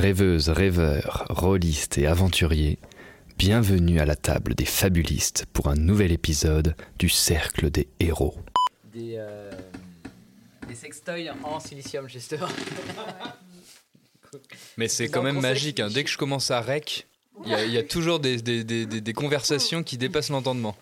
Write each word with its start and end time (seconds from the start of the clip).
Rêveuses, 0.00 0.50
rêveurs, 0.50 1.24
rôlistes 1.30 1.96
et 1.96 2.06
aventuriers, 2.06 2.78
bienvenue 3.38 3.98
à 3.98 4.04
la 4.04 4.14
table 4.14 4.54
des 4.54 4.66
fabulistes 4.66 5.46
pour 5.54 5.68
un 5.68 5.74
nouvel 5.74 6.12
épisode 6.12 6.74
du 6.98 7.08
Cercle 7.08 7.70
des 7.70 7.88
Héros. 7.98 8.34
Des, 8.92 9.14
euh, 9.16 9.50
des 10.68 10.74
sextoys 10.74 11.30
en 11.42 11.60
silicium, 11.60 12.08
j'espère. 12.10 12.46
Mais 14.76 14.88
c'est 14.88 15.08
quand 15.08 15.22
même 15.22 15.40
magique. 15.40 15.80
hein. 15.80 15.88
Dès 15.92 16.04
que 16.04 16.10
je 16.10 16.18
commence 16.18 16.50
à 16.50 16.60
rec, 16.60 17.06
il 17.44 17.50
y, 17.50 17.54
a- 17.54 17.64
il 17.64 17.70
y 17.72 17.78
a 17.78 17.82
toujours 17.82 18.18
des, 18.18 18.36
des- 18.38 18.64
des- 18.64 18.86
des- 18.86 19.12
conversations 19.12 19.82
qui 19.82 19.98
dépassent 19.98 20.30
l'entendement. 20.30 20.76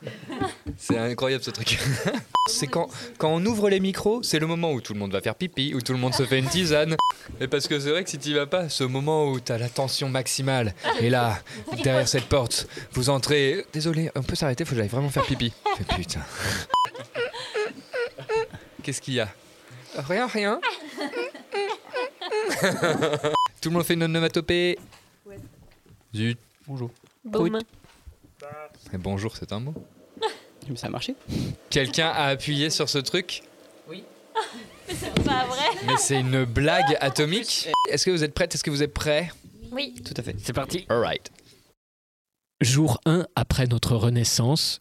C'est 0.78 0.96
incroyable 0.98 1.42
ce 1.42 1.50
truc. 1.50 1.78
C'est 2.48 2.66
quand, 2.66 2.88
quand 3.18 3.30
on 3.30 3.44
ouvre 3.46 3.68
les 3.70 3.80
micros, 3.80 4.22
c'est 4.22 4.38
le 4.38 4.46
moment 4.46 4.72
où 4.72 4.80
tout 4.80 4.92
le 4.92 4.98
monde 4.98 5.12
va 5.12 5.20
faire 5.20 5.34
pipi, 5.34 5.72
où 5.74 5.80
tout 5.80 5.92
le 5.92 5.98
monde 5.98 6.14
se 6.14 6.24
fait 6.24 6.38
une 6.38 6.48
tisane. 6.48 6.96
Et 7.40 7.48
parce 7.48 7.66
que 7.68 7.78
c'est 7.80 7.90
vrai 7.90 8.04
que 8.04 8.10
si 8.10 8.18
tu 8.18 8.34
vas 8.34 8.46
pas, 8.46 8.68
ce 8.68 8.84
moment 8.84 9.28
où 9.30 9.40
t'as 9.40 9.56
la 9.58 9.68
tension 9.68 10.08
maximale, 10.08 10.74
et 11.00 11.10
là, 11.10 11.38
derrière 11.82 12.06
cette 12.08 12.26
porte, 12.26 12.68
vous 12.92 13.08
entrez. 13.10 13.64
Désolé, 13.72 14.10
on 14.14 14.22
peut 14.22 14.34
s'arrêter, 14.36 14.64
faut 14.64 14.72
que 14.72 14.76
j'aille 14.76 14.88
vraiment 14.88 15.08
faire 15.10 15.24
pipi. 15.24 15.52
Fais, 15.76 15.84
putain. 15.96 16.20
Qu'est-ce 18.82 19.00
qu'il 19.00 19.14
y 19.14 19.20
a? 19.20 19.28
Rien, 19.96 20.26
rien. 20.26 20.60
Tout 23.60 23.70
le 23.70 23.74
monde 23.74 23.84
fait 23.84 23.94
une 23.94 24.02
onomatopée. 24.02 24.78
Zut. 26.14 26.38
Bonjour. 26.66 26.90
Boum. 27.24 27.58
Et 28.92 28.98
bonjour, 28.98 29.36
c'est 29.36 29.52
un 29.52 29.60
mot. 29.60 29.74
Ça 30.76 30.86
a 30.86 30.90
marché 30.90 31.14
Quelqu'un 31.68 32.08
a 32.08 32.24
appuyé 32.26 32.70
sur 32.70 32.88
ce 32.88 32.98
truc 32.98 33.42
C'est 34.88 35.24
pas 35.24 35.44
vrai 35.46 35.64
Mais 35.86 35.96
c'est 35.96 36.20
une 36.20 36.44
blague 36.44 36.96
atomique. 37.00 37.70
Est-ce 37.88 38.04
que 38.04 38.10
vous 38.10 38.22
êtes 38.22 38.34
prête 38.34 38.54
Est-ce 38.54 38.62
que 38.62 38.70
vous 38.70 38.82
êtes 38.82 38.92
prêts? 38.92 39.30
Oui. 39.72 39.94
Tout 40.04 40.14
à 40.16 40.22
fait. 40.22 40.36
C'est 40.38 40.52
parti. 40.52 40.84
Alright. 40.88 41.30
Jour 42.60 43.00
1 43.06 43.26
après 43.34 43.66
notre 43.66 43.96
renaissance, 43.96 44.80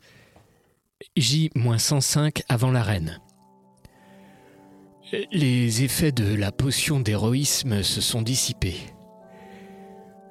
J-105 1.16 2.44
avant 2.50 2.72
la 2.72 2.84
reine. 2.84 3.22
Les 5.32 5.84
effets 5.84 6.12
de 6.12 6.34
la 6.36 6.52
potion 6.52 7.00
d'héroïsme 7.00 7.84
se 7.84 8.02
sont 8.02 8.22
dissipés. 8.22 8.78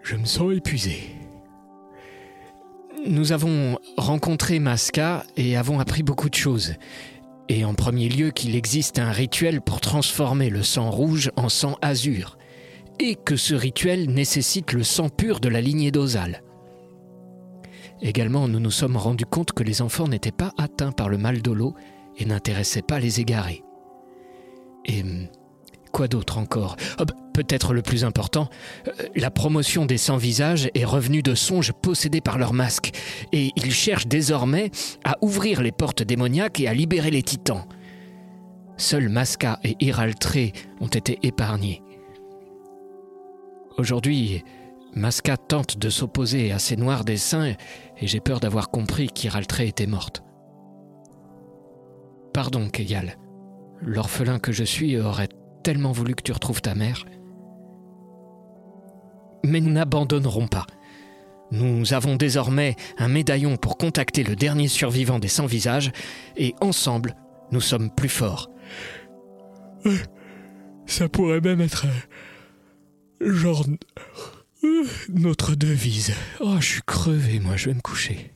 Je 0.02 0.16
me 0.16 0.26
sens 0.26 0.52
épuisé. 0.52 1.22
Nous 3.04 3.32
avons 3.32 3.78
rencontré 3.96 4.60
Masca 4.60 5.24
et 5.36 5.56
avons 5.56 5.80
appris 5.80 6.04
beaucoup 6.04 6.28
de 6.28 6.36
choses. 6.36 6.74
Et 7.48 7.64
en 7.64 7.74
premier 7.74 8.08
lieu 8.08 8.30
qu'il 8.30 8.54
existe 8.54 9.00
un 9.00 9.10
rituel 9.10 9.60
pour 9.60 9.80
transformer 9.80 10.50
le 10.50 10.62
sang 10.62 10.88
rouge 10.90 11.30
en 11.36 11.48
sang 11.48 11.76
azur. 11.82 12.38
Et 13.00 13.16
que 13.16 13.34
ce 13.34 13.54
rituel 13.54 14.08
nécessite 14.10 14.72
le 14.72 14.84
sang 14.84 15.08
pur 15.08 15.41
de 15.41 15.48
la 15.48 15.60
lignée 15.60 15.91
d'Ozal. 15.91 16.42
Également, 18.00 18.46
nous 18.46 18.60
nous 18.60 18.70
sommes 18.70 18.96
rendus 18.96 19.26
compte 19.26 19.52
que 19.52 19.64
les 19.64 19.82
enfants 19.82 20.06
n'étaient 20.06 20.30
pas 20.30 20.52
atteints 20.56 20.92
par 20.92 21.08
le 21.08 21.18
mal 21.18 21.42
de 21.42 21.50
l'eau 21.50 21.74
et 22.18 22.24
n'intéressaient 22.24 22.82
pas 22.82 23.00
les 23.00 23.18
égarés. 23.20 23.64
Et 24.84 25.02
quoi 25.92 26.08
d'autre 26.08 26.38
encore 26.38 26.76
Ah 26.98 27.04
bah, 27.04 27.14
Peut-être 27.32 27.72
le 27.72 27.82
plus 27.82 28.04
important, 28.04 28.50
euh, 28.88 28.92
la 29.14 29.30
promotion 29.30 29.86
des 29.86 29.97
sans-visages 29.97 30.69
est 30.75 30.84
revenue 30.84 31.22
de 31.22 31.34
songes 31.34 31.72
possédés 31.72 32.20
par 32.20 32.38
leur 32.38 32.53
masque, 32.53 32.92
et 33.32 33.50
ils 33.56 33.72
cherchent 33.72 34.06
désormais 34.06 34.70
à 35.04 35.16
ouvrir 35.22 35.62
les 35.62 35.72
portes 35.72 36.03
démoniaques 36.03 36.60
et 36.60 36.69
à 36.69 36.75
libérer 36.75 37.10
les 37.10 37.22
titans. 37.22 37.64
Seuls 38.76 39.08
Masca 39.08 39.60
et 39.64 39.76
Iraltré 39.80 40.53
ont 40.80 40.88
été 40.88 41.19
épargnés. 41.22 41.82
Aujourd'hui, 43.78 44.42
Masca 44.94 45.36
tente 45.36 45.78
de 45.78 45.88
s'opposer 45.88 46.53
à 46.53 46.59
ces 46.59 46.76
noirs 46.76 47.04
dessins 47.04 47.47
et 47.47 48.06
j'ai 48.06 48.20
peur 48.20 48.41
d'avoir 48.41 48.70
compris 48.70 49.09
qu'Iraltré 49.09 49.69
était 49.69 49.86
morte. 49.86 50.22
Pardon, 52.34 52.69
Keyal. 52.69 53.16
L'orphelin 53.80 54.38
que 54.38 54.53
je 54.53 54.64
suis 54.64 54.98
aurait 54.98 55.28
tellement 55.62 55.92
voulu 55.92 56.14
que 56.14 56.22
tu 56.22 56.32
retrouves 56.32 56.60
ta 56.60 56.74
mère. 56.74 57.04
Mais 59.44 59.60
nous 59.60 59.72
n'abandonnerons 59.72 60.48
pas. 60.48 60.66
Nous 61.50 61.92
avons 61.92 62.16
désormais 62.16 62.76
un 62.98 63.08
médaillon 63.08 63.56
pour 63.56 63.76
contacter 63.76 64.24
le 64.24 64.36
dernier 64.36 64.68
survivant 64.68 65.18
des 65.18 65.28
sans-visages 65.28 65.92
et 66.36 66.54
ensemble, 66.60 67.14
nous 67.50 67.60
sommes 67.60 67.90
plus 67.90 68.08
forts. 68.08 68.50
Ça 70.86 71.08
pourrait 71.08 71.40
même 71.40 71.60
être 71.60 71.86
euh, 73.20 73.32
genre 73.34 73.66
euh, 74.64 74.84
notre 75.10 75.54
devise. 75.54 76.14
Oh, 76.40 76.56
je 76.60 76.66
suis 76.66 76.82
crevé, 76.86 77.40
moi, 77.40 77.56
je 77.56 77.68
vais 77.68 77.74
me 77.74 77.80
coucher. 77.80 78.31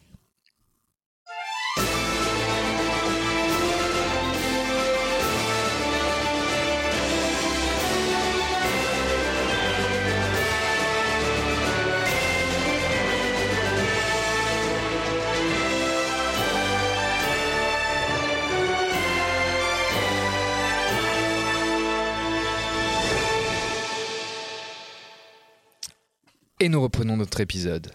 Et 26.58 26.70
nous 26.70 26.80
reprenons 26.80 27.18
notre 27.18 27.40
épisode. 27.40 27.92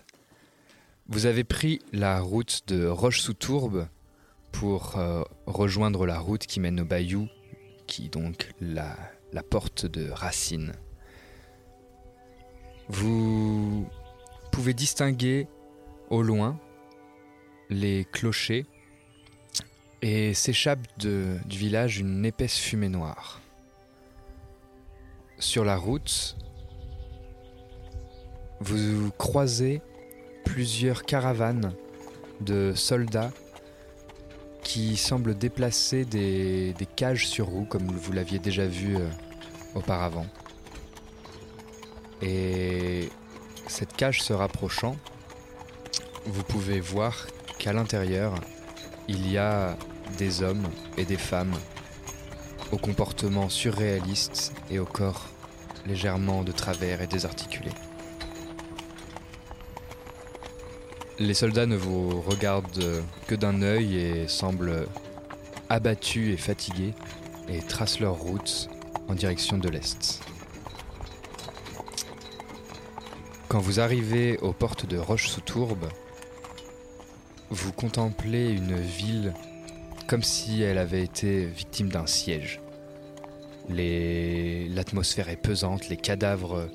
Vous 1.07 1.25
avez 1.25 1.43
pris 1.43 1.79
la 1.93 2.21
route 2.21 2.61
de 2.67 2.85
Roche-sous-Tourbe 2.85 3.87
pour 4.51 4.99
euh, 4.99 5.23
rejoindre 5.47 6.05
la 6.05 6.19
route 6.19 6.45
qui 6.45 6.59
mène 6.59 6.79
au 6.79 6.85
Bayou, 6.85 7.27
qui 7.87 8.05
est 8.05 8.13
donc 8.13 8.51
la, 8.61 8.95
la 9.33 9.41
porte 9.41 9.87
de 9.87 10.11
Racine. 10.11 10.73
Vous 12.87 13.87
pouvez 14.51 14.75
distinguer 14.75 15.47
au 16.11 16.21
loin 16.21 16.59
les 17.71 18.05
clochers 18.11 18.67
et 20.03 20.35
s'échappe 20.35 20.85
du 20.99 21.39
village 21.47 21.97
une 21.97 22.25
épaisse 22.25 22.59
fumée 22.59 22.89
noire. 22.89 23.41
sur 25.39 25.65
la 25.65 25.77
route, 25.77 26.37
vous 28.61 29.11
croisez 29.17 29.81
plusieurs 30.45 31.03
caravanes 31.03 31.73
de 32.41 32.73
soldats 32.75 33.31
qui 34.63 34.97
semblent 34.97 35.35
déplacer 35.35 36.05
des, 36.05 36.75
cages 36.95 37.27
sur 37.27 37.47
roues 37.47 37.65
comme 37.65 37.87
vous 37.87 38.11
l'aviez 38.11 38.37
déjà 38.37 38.67
vu 38.67 38.95
euh, 38.95 39.09
auparavant. 39.73 40.27
Et 42.21 43.09
cette 43.67 43.93
cage 43.95 44.21
se 44.21 44.33
rapprochant, 44.33 44.95
vous 46.25 46.43
pouvez 46.43 46.79
voir 46.79 47.25
qu'à 47.57 47.73
l'intérieur, 47.73 48.35
il 49.07 49.29
y 49.31 49.39
a 49.39 49.75
des 50.19 50.43
hommes 50.43 50.67
et 50.97 51.05
des 51.05 51.17
femmes 51.17 51.55
au 52.71 52.77
comportement 52.77 53.49
surréaliste 53.49 54.53
et 54.69 54.77
au 54.77 54.85
corps 54.85 55.29
légèrement 55.87 56.43
de 56.43 56.51
travers 56.51 57.01
et 57.01 57.07
désarticulé. 57.07 57.71
Les 61.19 61.33
soldats 61.33 61.65
ne 61.65 61.75
vous 61.75 62.21
regardent 62.21 63.03
que 63.27 63.35
d'un 63.35 63.61
œil 63.61 63.97
et 63.97 64.27
semblent 64.27 64.87
abattus 65.69 66.33
et 66.33 66.37
fatigués 66.37 66.93
et 67.47 67.59
tracent 67.59 67.99
leur 67.99 68.15
route 68.15 68.69
en 69.07 69.13
direction 69.13 69.57
de 69.57 69.69
l'est. 69.69 70.21
Quand 73.47 73.59
vous 73.59 73.79
arrivez 73.79 74.37
aux 74.39 74.53
portes 74.53 74.85
de 74.85 74.97
Roche-sous-Tourbe, 74.97 75.89
vous 77.49 77.73
contemplez 77.73 78.49
une 78.49 78.79
ville 78.79 79.33
comme 80.07 80.23
si 80.23 80.61
elle 80.61 80.77
avait 80.77 81.03
été 81.03 81.45
victime 81.45 81.89
d'un 81.89 82.07
siège. 82.07 82.61
L'atmosphère 83.69 85.29
est 85.29 85.41
pesante, 85.41 85.89
les 85.89 85.97
cadavres, 85.97 86.67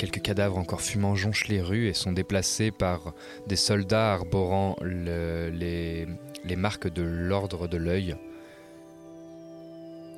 quelques 0.00 0.22
cadavres 0.22 0.56
encore 0.56 0.80
fumants 0.80 1.14
jonchent 1.14 1.48
les 1.48 1.60
rues 1.60 1.88
et 1.88 1.92
sont 1.92 2.12
déplacés 2.12 2.70
par 2.70 3.12
des 3.46 3.56
soldats 3.56 4.14
arborant 4.14 4.74
le- 4.80 5.50
les, 5.50 6.08
les 6.42 6.56
marques 6.56 6.88
de 6.90 7.02
l'ordre 7.02 7.68
de 7.68 7.76
l'œil. 7.76 8.16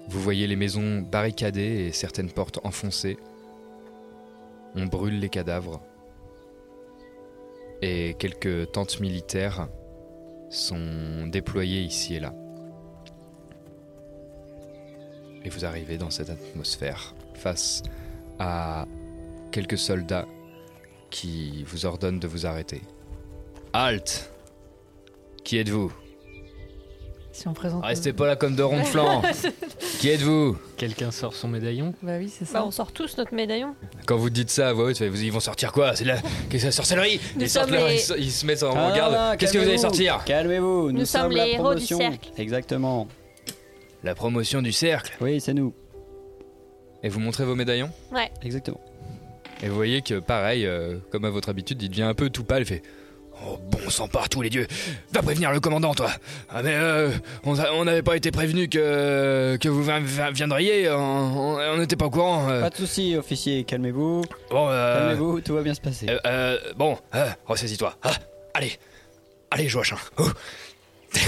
Vous 0.08 0.20
voyez 0.20 0.46
les 0.46 0.54
maisons 0.54 1.00
barricadées 1.00 1.88
et 1.88 1.90
certaines 1.90 2.30
portes 2.30 2.60
enfoncées. 2.62 3.16
On 4.76 4.86
brûle 4.86 5.18
les 5.18 5.28
cadavres. 5.28 5.82
Et 7.80 8.14
quelques 8.20 8.70
tentes 8.70 9.00
militaires 9.00 9.66
sont 10.48 11.26
déployées 11.26 11.82
ici 11.82 12.14
et 12.14 12.20
là. 12.20 12.32
Et 15.44 15.48
vous 15.48 15.64
arrivez 15.64 15.98
dans 15.98 16.10
cette 16.10 16.30
atmosphère 16.30 17.16
face 17.34 17.82
à 18.38 18.86
quelques 19.52 19.78
soldats 19.78 20.26
qui 21.10 21.64
vous 21.68 21.86
ordonnent 21.86 22.18
de 22.20 22.26
vous 22.26 22.46
arrêter. 22.46 22.82
Halte 23.72 24.30
Qui 25.44 25.58
êtes-vous? 25.58 25.92
Si 27.34 27.48
on 27.48 27.54
présente. 27.54 27.82
Restez 27.84 28.12
pas 28.12 28.26
là 28.26 28.36
comme 28.36 28.54
de 28.56 28.62
ronds 28.62 28.80
de 28.80 28.84
flanc 28.84 29.22
Qui 30.00 30.10
êtes-vous? 30.10 30.58
Quelqu'un 30.76 31.10
sort 31.10 31.34
son 31.34 31.48
médaillon 31.48 31.94
Bah 32.02 32.18
oui, 32.18 32.28
c'est 32.28 32.44
ça. 32.44 32.58
Bah, 32.60 32.64
on 32.66 32.70
sort 32.70 32.92
tous 32.92 33.16
notre 33.16 33.32
médaillon. 33.34 33.74
Quand 34.06 34.18
vous 34.18 34.28
dites 34.28 34.50
ça 34.50 34.68
à 34.68 34.72
voix 34.74 34.84
haute, 34.86 35.00
vous- 35.00 35.22
ils 35.22 35.32
vont 35.32 35.40
sortir 35.40 35.72
quoi? 35.72 35.96
C'est 35.96 36.04
la 36.04 36.16
Qu'est-ce 36.50 36.62
que 36.64 36.66
la 36.66 36.72
sorcellerie 36.72 37.20
Nous 37.36 37.42
ils, 37.42 37.48
sortent 37.48 37.68
sommes 37.68 37.74
leur- 37.78 37.88
les- 37.88 37.94
ils 37.94 38.00
se- 38.00 38.18
ils 38.18 38.30
se 38.30 38.44
mettent 38.44 38.62
en 38.62 38.74
Ah, 38.76 38.92
garde. 38.94 39.38
Qu'est-ce 39.38 39.52
que 39.54 39.58
vous 39.58 39.64
allez 39.64 39.76
calmez-vous, 39.76 39.82
sortir? 39.82 40.24
Calmez-vous, 40.26 40.92
nous, 40.92 40.98
Nous 40.98 41.04
sommes 41.06 41.32
la 41.32 41.46
les 41.46 41.52
héros 41.52 41.74
du 41.74 41.84
promotion. 41.86 41.98
cercle. 41.98 42.28
Exactement. 42.36 43.08
La 44.04 44.14
promotion 44.14 44.60
du 44.60 44.72
cercle. 44.72 45.16
Oui, 45.22 45.40
c'est 45.40 45.54
nous. 45.54 45.72
Et 47.02 47.08
vous 47.08 47.18
montrez 47.20 47.44
vos 47.46 47.54
médaillons? 47.54 47.90
Ouais. 48.12 48.30
Exactement. 48.42 48.80
Et 49.62 49.68
vous 49.68 49.74
voyez 49.76 50.02
que 50.02 50.18
pareil, 50.18 50.66
euh, 50.66 50.98
comme 51.10 51.24
à 51.24 51.30
votre 51.30 51.48
habitude, 51.48 51.80
il 51.82 51.88
devient 51.88 52.02
un 52.02 52.14
peu 52.14 52.30
tout 52.30 52.44
pâle, 52.44 52.64
fait 52.64 52.82
Oh 53.44 53.58
bon 53.58 53.90
sang 53.90 54.08
partout 54.08 54.42
les 54.42 54.50
dieux 54.50 54.66
Va 55.12 55.22
prévenir 55.22 55.50
le 55.52 55.58
commandant 55.58 55.94
toi 55.94 56.10
Ah 56.50 56.62
mais 56.62 56.74
euh, 56.74 57.10
on 57.44 57.84
n'avait 57.84 58.02
pas 58.02 58.14
été 58.16 58.30
prévenu 58.30 58.68
que, 58.68 59.56
que 59.60 59.68
vous 59.68 59.82
vi- 59.84 60.00
vi- 60.04 60.32
viendriez, 60.32 60.88
on 60.90 61.76
n'était 61.78 61.96
pas 61.96 62.04
au 62.06 62.10
courant. 62.10 62.48
euh. 62.50 62.60
Pas 62.60 62.70
de 62.70 62.76
soucis, 62.76 63.16
officier, 63.16 63.64
calmez-vous. 63.64 64.22
Bon, 64.50 64.68
euh, 64.68 64.98
Calmez-vous, 65.08 65.40
tout 65.40 65.54
va 65.54 65.62
bien 65.62 65.74
se 65.74 65.80
passer. 65.80 66.06
euh, 66.10 66.18
euh, 66.26 66.58
bon, 66.76 66.98
euh, 67.14 67.28
ressaisis-toi. 67.46 67.96
Ah, 68.02 68.12
allez, 68.54 68.72
allez 69.50 69.68
Joachim. 69.68 69.96
Oh. 70.18 70.28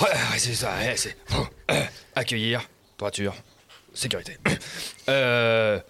Ouais, 0.00 0.08
c'est 0.36 0.54
ça, 0.54 0.70
ouais, 0.80 0.94
c'est... 0.96 1.16
bon, 1.30 1.46
euh, 1.70 1.82
accueillir, 2.14 2.60
droiture, 2.98 3.34
sécurité. 3.98 4.36
Euh, 5.08 5.80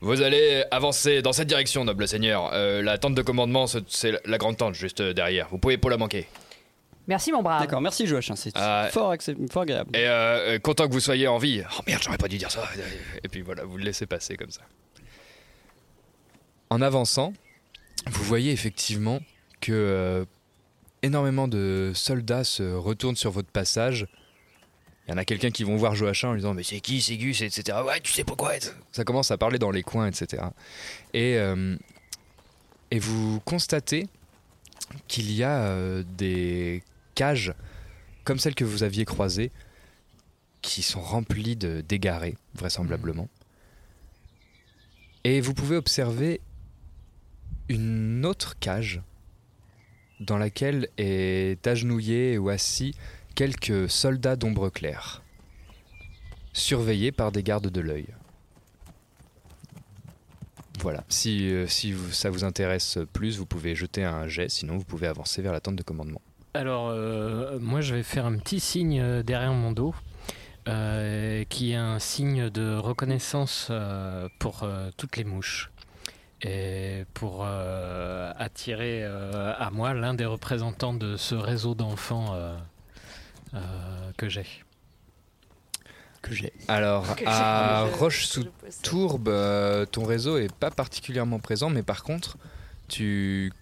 vous 0.00 0.22
allez 0.22 0.64
avancer 0.70 1.20
dans 1.20 1.32
cette 1.34 1.46
direction, 1.48 1.84
noble 1.84 2.08
seigneur. 2.08 2.50
Euh, 2.54 2.80
la 2.80 2.96
tente 2.96 3.14
de 3.14 3.20
commandement, 3.20 3.66
c'est- 3.66 4.18
la 4.24 4.38
grande 4.38 4.56
tente 4.56 4.74
juste 4.74 5.02
derrière. 5.02 5.48
Vous 5.50 5.58
pouvez 5.58 5.76
pas 5.76 5.90
la 5.90 5.98
manquer. 5.98 6.26
Merci, 7.06 7.32
mon 7.32 7.42
brave. 7.42 7.60
D'accord, 7.60 7.80
merci 7.82 8.06
Joachim, 8.06 8.34
c'est 8.34 8.52
Ah, 8.54 8.88
fort, 8.90 9.10
agréable. 9.12 9.90
Et 9.94 10.06
euh, 10.06 10.54
euh, 10.54 10.58
content 10.58 10.86
que 10.88 10.92
vous 10.92 11.00
soyez 11.00 11.28
en 11.28 11.36
vie. 11.36 11.62
Oh 11.78 11.82
merde, 11.86 12.00
j'aurais 12.02 12.16
pas 12.16 12.28
dû 12.28 12.38
dire 12.38 12.50
ça. 12.50 12.66
Et 13.22 13.28
puis 13.28 13.42
voilà, 13.42 13.64
vous 13.64 13.76
le 13.76 13.84
laissez 13.84 14.06
passer 14.06 14.36
comme 14.36 14.50
ça. 14.50 14.62
En 16.70 16.80
avançant, 16.80 17.32
vous 18.06 18.24
voyez 18.24 18.52
effectivement 18.52 19.20
que 19.60 19.72
euh, 19.72 20.24
énormément 21.02 21.48
de 21.48 21.92
soldats 21.94 22.44
se 22.44 22.62
retournent 22.74 23.16
sur 23.16 23.30
votre 23.30 23.50
passage. 23.50 24.06
Il 25.06 25.10
y 25.10 25.14
en 25.14 25.16
a 25.16 25.24
quelqu'un 25.24 25.50
qui 25.50 25.64
vont 25.64 25.76
voir 25.76 25.94
Joachim 25.94 26.28
en 26.28 26.32
lui 26.32 26.40
disant 26.40 26.54
Mais 26.54 26.62
c'est 26.62 26.80
qui, 26.80 27.02
c'est 27.02 27.16
Gus, 27.16 27.42
etc. 27.42 27.78
Ouais, 27.84 28.00
tu 28.00 28.12
sais 28.12 28.24
pourquoi 28.24 28.52
Ça 28.92 29.04
commence 29.04 29.30
à 29.30 29.38
parler 29.38 29.58
dans 29.58 29.70
les 29.70 29.82
coins, 29.82 30.06
etc. 30.06 30.44
Et, 31.12 31.36
euh, 31.38 31.76
et 32.90 32.98
vous 32.98 33.40
constatez 33.40 34.06
qu'il 35.08 35.32
y 35.32 35.42
a 35.42 35.64
euh, 35.64 36.04
des 36.16 36.82
cages 37.14 37.54
comme 38.24 38.38
celles 38.38 38.54
que 38.54 38.64
vous 38.64 38.84
aviez 38.84 39.04
croisées 39.04 39.50
qui 40.60 40.82
sont 40.82 41.00
remplies 41.00 41.56
de 41.56 41.80
d'égarés, 41.80 42.36
vraisemblablement. 42.54 43.28
Et 45.24 45.40
vous 45.40 45.54
pouvez 45.54 45.76
observer 45.76 46.40
une 47.68 48.24
autre 48.24 48.58
cage 48.58 49.00
dans 50.20 50.38
laquelle 50.38 50.88
est 50.98 51.66
agenouillé 51.66 52.38
ou 52.38 52.48
assis 52.48 52.94
quelques 53.34 53.90
soldats 53.90 54.36
d'ombre 54.36 54.68
claire, 54.70 55.22
surveillés 56.52 57.12
par 57.12 57.32
des 57.32 57.42
gardes 57.42 57.68
de 57.68 57.80
l'œil. 57.80 58.06
Voilà, 60.82 61.04
si, 61.08 61.52
euh, 61.52 61.66
ça 62.10 62.28
vous 62.30 62.42
intéresse 62.42 62.98
plus, 63.12 63.38
vous 63.38 63.46
pouvez 63.46 63.76
jeter 63.76 64.04
un 64.04 64.26
jet, 64.26 64.48
sinon 64.48 64.78
vous 64.78 64.84
pouvez 64.84 65.06
avancer 65.06 65.40
vers 65.40 65.52
la 65.52 65.60
tente 65.60 65.76
de 65.76 65.82
commandement. 65.84 66.20
Alors, 66.54 66.88
euh, 66.88 67.58
moi, 67.60 67.80
je 67.80 67.94
vais 67.94 68.02
faire 68.02 68.26
un 68.26 68.36
petit 68.36 68.58
signe 68.58 69.00
euh, 69.00 69.22
derrière 69.22 69.52
mon 69.52 69.70
dos, 69.70 69.94
qui 70.64 71.72
est 71.72 71.76
un 71.76 71.98
signe 71.98 72.50
de 72.50 72.76
reconnaissance 72.76 73.70
pour 74.38 74.64
toutes 74.96 75.16
les 75.16 75.24
mouches. 75.24 75.72
Et 76.40 77.04
pour 77.14 77.44
attirer 77.44 79.04
à 79.04 79.70
moi 79.72 79.92
l'un 79.92 80.14
des 80.14 80.24
représentants 80.24 80.94
de 80.94 81.16
ce 81.16 81.34
réseau 81.34 81.74
d'enfants 81.74 82.36
que 84.16 84.28
j'ai. 84.28 84.46
Que 86.22 86.34
j'ai. 86.34 86.52
Alors, 86.68 87.16
Que 87.16 87.24
à 87.26 87.84
Roche-sous-Tourbe, 87.84 89.28
euh, 89.28 89.84
ton 89.86 90.04
réseau 90.04 90.38
est 90.38 90.54
pas 90.54 90.70
particulièrement 90.70 91.40
présent, 91.40 91.68
mais 91.68 91.82
par 91.82 92.04
contre, 92.04 92.38
tu 92.88 93.52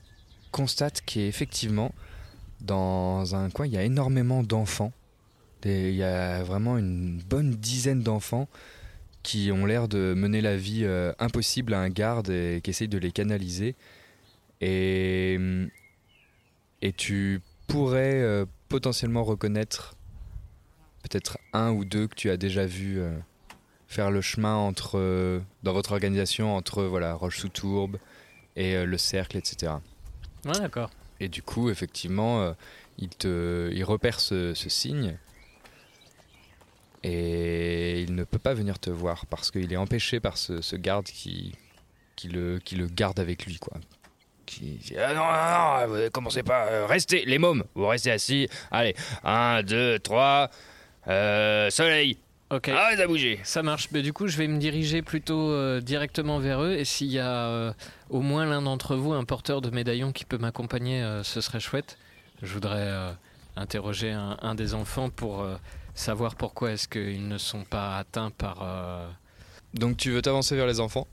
constates 0.50 1.00
qu'effectivement, 1.00 1.94
dans 2.60 3.34
un 3.34 3.48
coin, 3.48 3.66
il 3.66 3.72
y 3.72 3.78
a 3.78 3.82
énormément 3.82 4.42
d'enfants. 4.42 4.92
Il 5.64 5.94
y 5.94 6.02
a 6.02 6.42
vraiment 6.42 6.76
une 6.76 7.18
bonne 7.18 7.52
dizaine 7.52 8.02
d'enfants 8.02 8.48
qui 9.22 9.50
ont 9.52 9.66
l'air 9.66 9.88
de 9.88 10.14
mener 10.14 10.40
la 10.40 10.56
vie 10.56 10.84
euh, 10.84 11.12
impossible 11.18 11.74
à 11.74 11.80
un 11.80 11.90
garde 11.90 12.30
et 12.30 12.60
qui 12.62 12.70
essayent 12.70 12.88
de 12.88 12.98
les 12.98 13.12
canaliser. 13.12 13.74
Et, 14.60 15.38
et 16.82 16.92
tu 16.92 17.40
pourrais 17.66 18.20
euh, 18.20 18.44
potentiellement 18.70 19.24
reconnaître 19.24 19.96
peut-être 21.02 21.38
un 21.52 21.72
ou 21.72 21.84
deux 21.84 22.06
que 22.06 22.14
tu 22.14 22.30
as 22.30 22.36
déjà 22.38 22.64
vu 22.64 23.00
euh, 23.00 23.14
faire 23.88 24.10
le 24.10 24.20
chemin 24.22 24.54
entre 24.54 24.98
euh, 24.98 25.40
dans 25.62 25.72
votre 25.72 25.92
organisation 25.92 26.56
entre 26.56 26.84
voilà 26.84 27.14
Roche-sous-Tourbe 27.14 27.98
et 28.56 28.76
euh, 28.76 28.86
le 28.86 28.96
cercle, 28.96 29.36
etc. 29.36 29.74
Ouais, 30.46 30.58
d'accord. 30.58 30.90
Et 31.18 31.28
du 31.28 31.42
coup, 31.42 31.68
effectivement, 31.68 32.54
il 32.96 33.10
te, 33.10 33.70
il 33.74 33.84
repère 33.84 34.20
ce, 34.20 34.54
ce 34.54 34.70
signe 34.70 35.18
et 37.02 38.00
il 38.00 38.14
ne 38.14 38.24
peut 38.24 38.38
pas 38.38 38.54
venir 38.54 38.78
te 38.78 38.88
voir 38.88 39.26
parce 39.26 39.50
qu'il 39.50 39.70
est 39.70 39.76
empêché 39.76 40.18
par 40.18 40.38
ce, 40.38 40.62
ce 40.62 40.76
garde 40.76 41.04
qui, 41.04 41.54
qui 42.16 42.28
le, 42.28 42.58
qui 42.58 42.74
le 42.74 42.86
garde 42.86 43.20
avec 43.20 43.44
lui, 43.44 43.58
quoi. 43.58 43.78
Qui 44.50 44.78
dit, 44.82 44.94
ah 44.98 45.14
non, 45.14 45.86
non, 45.86 45.94
non, 45.94 46.02
vous 46.04 46.10
commencez 46.10 46.42
pas, 46.42 46.66
euh, 46.66 46.86
restez, 46.86 47.24
les 47.24 47.38
mômes, 47.38 47.62
vous 47.76 47.86
restez 47.86 48.10
assis. 48.10 48.48
Allez, 48.72 48.96
un, 49.22 49.62
deux, 49.62 50.00
trois, 50.00 50.50
euh, 51.06 51.70
soleil. 51.70 52.18
Ok. 52.50 52.68
Ah, 52.74 52.90
ça 52.96 53.04
a 53.04 53.06
bougé. 53.06 53.38
Ça 53.44 53.62
marche. 53.62 53.88
Mais 53.92 54.02
du 54.02 54.12
coup, 54.12 54.26
je 54.26 54.36
vais 54.36 54.48
me 54.48 54.58
diriger 54.58 55.02
plutôt 55.02 55.52
euh, 55.52 55.80
directement 55.80 56.40
vers 56.40 56.64
eux. 56.64 56.72
Et 56.72 56.84
s'il 56.84 57.06
y 57.06 57.20
a 57.20 57.30
euh, 57.46 57.72
au 58.08 58.22
moins 58.22 58.44
l'un 58.44 58.62
d'entre 58.62 58.96
vous, 58.96 59.12
un 59.12 59.22
porteur 59.22 59.60
de 59.60 59.70
médaillon 59.70 60.10
qui 60.10 60.24
peut 60.24 60.38
m'accompagner, 60.38 61.00
euh, 61.00 61.22
ce 61.22 61.40
serait 61.40 61.60
chouette. 61.60 61.96
Je 62.42 62.52
voudrais 62.52 62.78
euh, 62.80 63.12
interroger 63.54 64.10
un, 64.10 64.36
un 64.42 64.56
des 64.56 64.74
enfants 64.74 65.10
pour 65.10 65.42
euh, 65.42 65.54
savoir 65.94 66.34
pourquoi 66.34 66.72
est-ce 66.72 66.88
qu'ils 66.88 67.28
ne 67.28 67.38
sont 67.38 67.62
pas 67.62 67.98
atteints 67.98 68.32
par. 68.32 68.62
euh, 68.64 69.06
Donc 69.74 69.96
tu 69.96 70.10
veux 70.10 70.20
t'avancer 70.22 70.56
vers 70.56 70.66
les 70.66 70.80
enfants? 70.80 71.06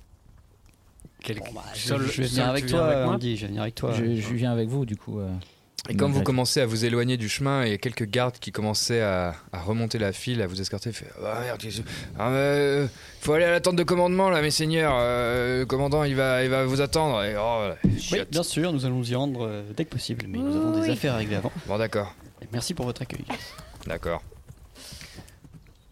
Quel- 1.24 1.39
Je, 1.74 1.79
seul- 1.79 2.01
je 2.01 2.05
vais 2.05 2.12
seul, 2.12 2.25
venir 2.27 2.43
tu 2.43 2.50
avec 2.50 2.65
viens 2.65 2.77
toi, 2.77 3.05
moi 3.05 3.13
Andy. 3.15 3.36
Je 3.38 3.41
vais 3.41 3.47
venir 3.47 3.62
avec 3.63 3.75
toi. 3.75 3.91
Je, 3.93 4.15
je 4.15 4.33
viens 4.33 4.51
avec 4.51 4.69
vous, 4.69 4.86
du 4.86 4.95
coup. 4.95 5.19
euh. 5.19 5.29
Et 5.89 5.95
comme 5.95 6.12
vous 6.12 6.21
commencez 6.24 6.59
à 6.59 6.65
vous 6.65 6.83
éloigner 6.83 7.15
du 7.15 7.29
chemin, 7.29 7.63
il 7.63 7.71
y 7.71 7.74
a 7.74 7.77
quelques 7.77 8.03
gardes 8.09 8.38
qui 8.39 8.51
commençaient 8.51 9.00
à, 9.01 9.36
à 9.53 9.62
remonter 9.62 9.97
la 9.97 10.12
file, 10.12 10.41
à 10.41 10.47
vous 10.47 10.59
escorter. 10.59 10.91
Fait, 10.91 11.05
ah 11.24 11.39
merde, 11.41 11.62
que- 11.62 11.67
ah, 12.19 12.29
mais, 12.29 12.36
euh, 12.36 12.88
faut 13.21 13.31
aller 13.31 13.45
à 13.45 13.51
la 13.51 13.62
tente 13.62 13.77
de 13.77 13.83
commandement 13.83 14.29
là, 14.29 14.41
mes 14.41 14.51
seigneurs. 14.51 14.95
euh, 14.97 15.59
le 15.59 15.65
commandant, 15.65 16.03
il 16.03 16.15
va, 16.15 16.43
il 16.43 16.50
va 16.50 16.65
vous 16.65 16.81
attendre. 16.81 17.24
Et, 17.24 17.36
oh, 17.39 17.69
Oui, 18.12 18.19
bien 18.29 18.43
sûr, 18.43 18.74
nous 18.74 18.86
allons 18.86 18.97
nous 18.97 19.12
y 19.12 19.15
rendre 19.15 19.45
euh, 19.47 19.63
dès 19.77 19.86
que 19.86 19.91
possible, 19.91 20.25
mais 20.27 20.39
nous 20.39 20.57
avons 20.57 20.71
des 20.71 20.81
Oui. 20.88 20.89
affaires 20.91 21.13
à 21.13 21.17
régler 21.17 21.36
avant. 21.38 21.53
Bon, 21.67 21.77
d'accord, 21.77 22.13
Et 22.41 22.47
merci 22.51 22.74
pour 22.74 22.86
votre 22.86 23.03
accueil. 23.03 23.24
d'accord. 23.86 24.21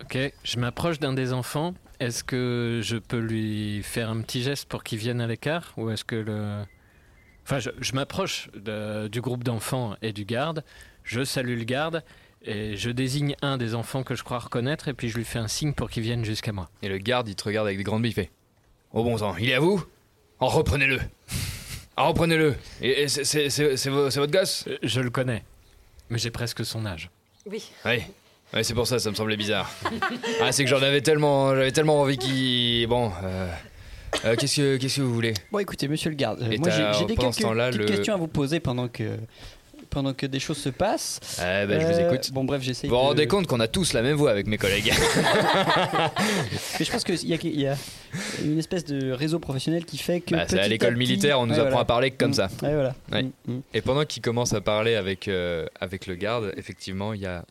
Ok, 0.04 0.18
je 0.44 0.60
m'approche 0.60 1.00
d'un 1.00 1.14
des 1.14 1.32
enfants. 1.32 1.74
Est-ce 2.00 2.24
que 2.24 2.82
je 2.84 2.98
peux 2.98 3.20
lui 3.20 3.82
faire 3.84 4.10
un 4.10 4.22
petit 4.22 4.42
geste 4.44 4.68
pour 4.68 4.84
qu'il 4.84 4.98
vienne 5.00 5.22
à 5.22 5.28
l'écart 5.28 5.74
Ou 5.78 5.90
est-ce 5.92 6.04
que 6.04 6.16
le. 6.16 6.64
Enfin, 7.44 7.60
je, 7.60 7.70
je 7.80 7.94
m'approche 7.94 8.50
de- 8.56 9.08
du 9.08 9.22
groupe 9.22 9.44
d'enfants 9.44 9.96
et 10.02 10.12
du 10.12 10.26
garde. 10.26 10.64
Je 11.04 11.24
salue 11.24 11.58
le 11.58 11.64
garde 11.64 12.04
et 12.44 12.76
je 12.76 12.90
désigne 12.90 13.36
un 13.42 13.58
des 13.58 13.76
enfants 13.76 14.04
que 14.04 14.16
je 14.16 14.24
crois 14.24 14.40
reconnaître 14.40 14.88
et 14.88 14.94
puis 14.94 15.10
je 15.10 15.18
lui 15.18 15.26
fais 15.26 15.40
un 15.40 15.48
signe 15.48 15.74
pour 15.74 15.90
qu'il 15.90 16.04
vienne 16.04 16.26
jusqu'à 16.26 16.52
moi. 16.52 16.70
Et 16.82 16.90
le 16.90 16.98
garde, 16.98 17.28
il 17.30 17.36
te 17.36 17.44
regarde 17.44 17.68
avec 17.68 17.78
des 17.78 17.84
grandes 17.84 18.02
billes, 18.02 18.12
il 18.12 18.16
fait 18.16 18.32
Au 18.92 19.04
bon 19.04 19.18
sang, 19.18 19.36
il 19.38 19.50
est 19.50 19.54
à 19.54 19.60
vous? 19.60 19.84
En 20.40 20.48
reprenez-le 20.48 21.00
En 21.98 22.08
reprenez-le 22.10 22.56
Et, 22.82 23.04
et 23.04 23.08
c'est- 23.08 23.24
c'est 23.24 23.50
c'est- 23.50 23.78
c'est 23.78 23.90
vo- 23.90 24.10
c'est 24.10 24.20
votre 24.20 24.34
gosse? 24.34 24.66
Euh, 24.68 24.78
Je 24.84 25.00
le 25.00 25.10
connais, 25.12 25.44
mais 26.10 26.18
j'ai 26.18 26.32
presque 26.32 26.66
son 26.66 26.86
âge. 26.86 27.10
Oui. 27.46 27.72
Oui. 27.86 28.02
Ouais, 28.56 28.64
c'est 28.64 28.74
pour 28.74 28.88
ça, 28.88 29.00
ça 29.00 29.10
me 29.10 29.16
semblait 29.16 29.36
bizarre. 29.38 29.70
ah, 30.42 30.52
c'est 30.52 30.64
que 30.64 30.70
j'en 30.70 30.82
avais 30.82 31.02
tellement, 31.02 31.54
j'avais 31.54 31.72
tellement 31.72 32.00
envie 32.02 32.18
qu'il. 32.18 32.88
Bon, 32.88 33.12
euh, 33.24 33.48
euh, 34.24 34.36
qu'est-ce 34.38 34.56
que, 34.56 34.78
qu'est-ce 34.78 34.96
que 34.98 35.02
vous 35.02 35.14
voulez? 35.14 35.34
Bon, 35.52 35.60
écoutez, 35.60 35.88
monsieur 35.90 36.10
le 36.10 36.16
garde, 36.16 36.42
euh, 36.42 36.52
Et 36.52 36.58
moi 36.58 36.70
j'ai 36.70 36.86
j'ai 37.00 37.06
des 37.06 37.16
pendant 37.16 37.32
quelques 37.32 37.76
le- 37.76 37.86
questions 37.86 38.14
à 38.14 38.18
vous 38.18 38.28
poser 38.30 38.62
pendant 38.62 38.88
que, 38.88 39.04
pendant 39.90 40.14
que 40.14 40.26
des 40.26 40.40
choses 40.40 40.58
se 40.58 40.70
passent. 40.70 41.20
Eh 41.40 41.66
ben, 41.68 41.82
je 41.82 41.86
vous 41.86 41.92
Euh, 42.00 42.08
écoute. 42.14 42.32
Bon, 42.32 42.46
bref, 42.46 42.62
j'essaye. 42.62 42.90
Vous 42.90 42.96
vous 42.96 43.02
de- 43.02 43.08
rendez 43.08 43.28
compte 43.28 43.46
qu'on 43.48 43.60
a 43.60 43.68
tous 43.68 43.92
la 43.92 44.02
même 44.02 44.16
voix 44.16 44.32
avec 44.32 44.48
mes 44.48 44.58
collègues 44.58 44.94
Mais 46.80 46.86
je 46.86 46.92
pense 46.92 47.04
qu'il 47.04 47.16
y, 47.28 47.34
a- 47.34 47.38
il 47.44 47.60
y 47.62 47.68
a 47.68 47.76
une 48.44 48.58
espèce 48.60 48.86
de 48.86 49.12
réseau 49.12 49.40
professionnel 49.40 49.86
qui 49.86 49.98
fait 49.98 50.22
que. 50.22 50.36
Bah, 50.36 50.46
C'est 50.48 50.60
à 50.60 50.68
l'école 50.68 50.94
petit- 50.94 51.00
militaire, 51.00 51.40
on 51.40 51.46
nous 51.46 51.54
Ouais, 51.56 51.60
apprend 51.60 51.72
voilà. 51.72 51.82
à 51.82 51.86
parler 51.86 52.12
comme 52.12 52.32
Mm. 52.32 52.36
ça. 52.36 52.50
Ouais, 52.64 52.74
voilà. 52.74 52.96
Ouais. 53.12 53.24
Mm, 53.24 53.32
mm. 53.48 53.62
Et 53.74 53.82
pendant 53.82 54.06
qu'il 54.06 54.22
commence 54.22 54.54
à 54.54 54.62
parler 54.62 54.96
avec, 54.96 55.28
euh, 55.28 55.66
avec 55.82 56.08
le 56.08 56.16
garde, 56.16 56.54
effectivement, 56.58 57.14
il 57.14 57.22
y 57.22 57.26
a 57.26 57.44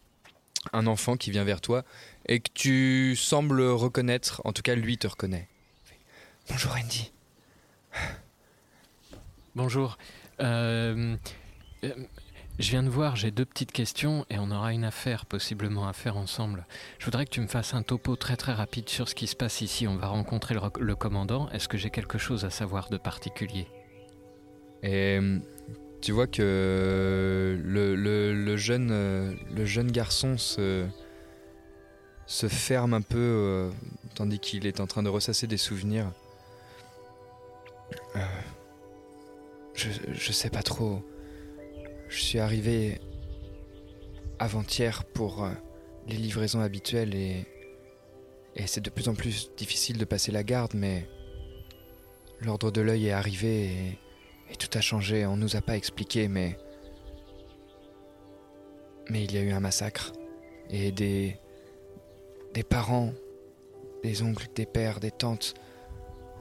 un 0.72 0.86
enfant 0.86 1.16
qui 1.16 1.30
vient 1.30 1.44
vers 1.44 1.60
toi 1.60 1.84
et 2.26 2.40
que 2.40 2.50
tu 2.52 3.16
sembles 3.16 3.62
reconnaître, 3.62 4.40
en 4.44 4.52
tout 4.52 4.62
cas 4.62 4.74
lui 4.74 4.98
te 4.98 5.06
reconnaît. 5.06 5.48
Bonjour 6.48 6.74
Andy. 6.76 7.12
Bonjour. 9.54 9.98
Euh, 10.40 11.16
euh, 11.84 11.94
je 12.58 12.70
viens 12.70 12.82
de 12.82 12.88
voir, 12.88 13.16
j'ai 13.16 13.30
deux 13.30 13.44
petites 13.44 13.72
questions 13.72 14.26
et 14.30 14.38
on 14.38 14.50
aura 14.50 14.72
une 14.72 14.84
affaire 14.84 15.26
possiblement 15.26 15.88
à 15.88 15.92
faire 15.92 16.16
ensemble. 16.16 16.66
Je 16.98 17.04
voudrais 17.04 17.24
que 17.24 17.30
tu 17.30 17.40
me 17.40 17.46
fasses 17.46 17.74
un 17.74 17.82
topo 17.82 18.16
très 18.16 18.36
très 18.36 18.52
rapide 18.52 18.88
sur 18.88 19.08
ce 19.08 19.14
qui 19.14 19.26
se 19.26 19.36
passe 19.36 19.60
ici. 19.60 19.86
On 19.86 19.96
va 19.96 20.08
rencontrer 20.08 20.54
le, 20.54 20.60
le 20.80 20.96
commandant. 20.96 21.48
Est-ce 21.50 21.68
que 21.68 21.78
j'ai 21.78 21.90
quelque 21.90 22.18
chose 22.18 22.44
à 22.44 22.50
savoir 22.50 22.90
de 22.90 22.96
particulier? 22.96 23.68
Et 24.82 25.18
euh, 25.18 25.38
tu 26.04 26.12
vois 26.12 26.26
que 26.26 27.58
le, 27.64 27.96
le- 27.96 28.56
euh, 28.90 29.34
le 29.56 29.64
jeune 29.64 29.90
garçon 29.90 30.36
se, 30.36 30.86
se 32.26 32.46
ferme 32.46 32.92
un 32.92 33.00
peu 33.00 33.16
euh, 33.18 33.70
tandis 34.14 34.38
qu'il 34.38 34.66
est 34.66 34.80
en 34.80 34.86
train 34.86 35.02
de 35.02 35.08
ressasser 35.08 35.46
des 35.46 35.56
souvenirs. 35.56 36.12
Euh, 38.16 38.20
je, 39.72 39.88
je 40.12 40.32
sais 40.32 40.50
pas 40.50 40.62
trop. 40.62 41.02
Je 42.10 42.20
suis 42.20 42.38
arrivé 42.38 43.00
avant-hier 44.38 45.04
pour 45.04 45.44
euh, 45.44 45.50
les 46.06 46.16
livraisons 46.16 46.60
habituelles 46.60 47.14
et, 47.14 47.46
et 48.56 48.66
c'est 48.66 48.82
de 48.82 48.90
plus 48.90 49.08
en 49.08 49.14
plus 49.14 49.50
difficile 49.56 49.96
de 49.96 50.04
passer 50.04 50.32
la 50.32 50.42
garde, 50.42 50.74
mais 50.74 51.08
l'ordre 52.42 52.70
de 52.70 52.82
l'œil 52.82 53.06
est 53.06 53.12
arrivé 53.12 53.64
et, 53.64 53.98
et 54.54 54.56
tout 54.56 54.78
a 54.78 54.80
changé. 54.80 55.26
On 55.26 55.36
nous 55.36 55.56
a 55.56 55.60
pas 55.60 55.76
expliqué, 55.76 56.28
mais. 56.28 56.56
Mais 59.10 59.24
il 59.24 59.32
y 59.34 59.38
a 59.38 59.42
eu 59.42 59.50
un 59.50 59.60
massacre. 59.60 60.12
Et 60.70 60.92
des. 60.92 61.36
Des 62.54 62.62
parents, 62.62 63.12
des 64.04 64.22
oncles, 64.22 64.46
des 64.54 64.64
pères, 64.64 65.00
des 65.00 65.10
tantes 65.10 65.54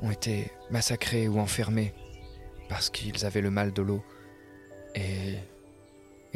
ont 0.03 0.11
été 0.11 0.51
massacrés 0.69 1.27
ou 1.27 1.39
enfermés 1.39 1.91
parce 2.69 2.91
qu'ils 2.91 3.25
avaient 3.25 3.41
le 3.41 3.49
mal 3.49 3.73
de 3.73 3.81
l'eau. 3.81 4.03
Et. 4.93 5.35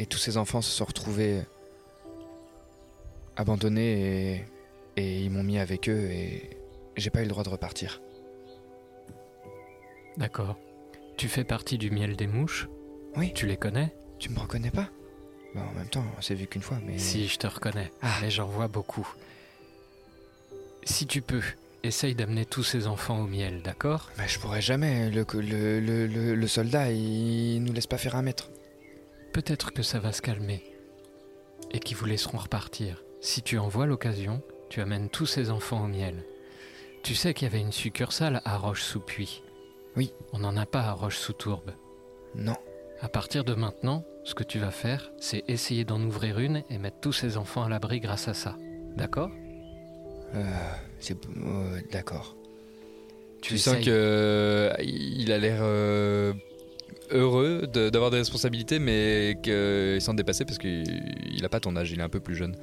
Et 0.00 0.06
tous 0.06 0.18
ces 0.18 0.36
enfants 0.36 0.62
se 0.62 0.70
sont 0.70 0.84
retrouvés 0.84 1.42
abandonnés 3.36 4.34
et. 4.34 4.44
Et 4.96 5.20
ils 5.20 5.30
m'ont 5.30 5.44
mis 5.44 5.60
avec 5.60 5.88
eux 5.88 6.10
et 6.10 6.58
j'ai 6.96 7.10
pas 7.10 7.20
eu 7.20 7.22
le 7.22 7.28
droit 7.28 7.44
de 7.44 7.50
repartir. 7.50 8.02
D'accord. 10.16 10.58
Tu 11.18 11.28
fais 11.28 11.44
partie 11.44 11.76
du 11.78 11.90
miel 11.90 12.16
des 12.16 12.26
mouches 12.26 12.68
Oui. 13.16 13.32
Tu 13.34 13.46
les 13.46 13.56
connais 13.58 13.92
Tu 14.18 14.30
me 14.30 14.38
reconnais 14.38 14.70
pas 14.70 14.88
Bah, 15.54 15.62
En 15.70 15.74
même 15.78 15.88
temps, 15.88 16.04
on 16.16 16.22
s'est 16.22 16.34
vu 16.34 16.46
qu'une 16.46 16.62
fois, 16.62 16.78
mais. 16.84 16.98
Si, 16.98 17.26
je 17.28 17.36
te 17.38 17.46
reconnais. 17.46 17.90
Ah. 18.02 18.16
Mais 18.22 18.30
j'en 18.30 18.46
vois 18.46 18.68
beaucoup. 18.68 19.06
Si 20.84 21.06
tu 21.06 21.20
peux, 21.20 21.42
essaye 21.82 22.14
d'amener 22.14 22.46
tous 22.46 22.62
ces 22.62 22.86
enfants 22.86 23.20
au 23.20 23.26
miel, 23.26 23.62
d'accord? 23.62 24.10
Bah, 24.16 24.26
je 24.26 24.38
pourrais 24.38 24.62
jamais. 24.62 25.10
Le, 25.10 25.26
le, 25.34 25.80
le, 25.80 26.06
le- 26.06 26.34
le 26.34 26.46
soldat, 26.46 26.90
il 26.92 27.62
nous 27.62 27.72
laisse 27.72 27.86
pas 27.88 27.98
faire 27.98 28.16
un 28.16 28.22
mètre. 28.22 28.48
Peut-être 29.32 29.72
que 29.72 29.82
ça 29.82 29.98
va 29.98 30.12
se 30.12 30.22
calmer 30.22 30.64
et 31.72 31.80
qu'ils 31.80 31.96
vous 31.96 32.06
laisseront 32.06 32.38
repartir. 32.38 33.02
Si 33.20 33.42
tu 33.42 33.58
en 33.58 33.68
vois 33.68 33.84
l'occasion, 33.86 34.40
tu 34.70 34.80
amènes 34.80 35.10
tous 35.10 35.26
ces 35.26 35.50
enfants 35.50 35.84
au 35.84 35.88
miel. 35.88 36.24
Tu 37.02 37.14
sais 37.14 37.34
qu'il 37.34 37.46
y 37.46 37.50
avait 37.50 37.60
une 37.60 37.72
succursale 37.72 38.40
à 38.44 38.56
Roche-sous-Puy. 38.56 39.42
Oui. 39.98 40.12
On 40.32 40.38
n'en 40.38 40.56
a 40.56 40.64
pas 40.64 40.82
à 40.82 40.92
Roche-sous-Tourbe. 40.92 41.72
Non. 42.36 42.54
À 43.00 43.08
partir 43.08 43.42
de 43.44 43.52
maintenant, 43.54 44.04
ce 44.24 44.34
que 44.34 44.44
tu 44.44 44.58
vas 44.60 44.70
faire, 44.70 45.10
c'est 45.18 45.42
essayer 45.48 45.84
d'en 45.84 46.00
ouvrir 46.00 46.38
une 46.38 46.62
et 46.70 46.78
mettre 46.78 47.00
tous 47.00 47.12
ces 47.12 47.36
enfants 47.36 47.64
à 47.64 47.68
l'abri 47.68 47.98
grâce 48.00 48.28
à 48.28 48.34
ça. 48.34 48.56
D'accord? 48.96 49.30
Euh, 50.34 50.44
c'est. 51.00 51.16
euh, 51.26 51.80
D'accord. 51.92 52.36
Tu 53.42 53.54
Tu, 53.54 53.58
sens 53.58 53.76
que 53.76 53.90
euh, 53.90 54.72
il 54.80 55.30
a 55.32 55.38
l'air 55.38 55.58
euh, 55.62 56.32
heureux 57.10 57.66
de- 57.72 57.88
d'avoir 57.90 58.10
des 58.12 58.18
responsabilités, 58.18 58.78
mais 58.78 59.36
qu'il 59.42 60.00
sent 60.00 60.14
dépassé 60.14 60.44
parce 60.44 60.58
qu'il 60.58 60.84
il 61.34 61.44
a 61.44 61.48
pas 61.48 61.60
ton 61.60 61.74
âge, 61.76 61.90
il 61.92 61.98
est 61.98 62.04
un 62.04 62.08
peu 62.08 62.20
plus 62.20 62.36
jeune. 62.36 62.54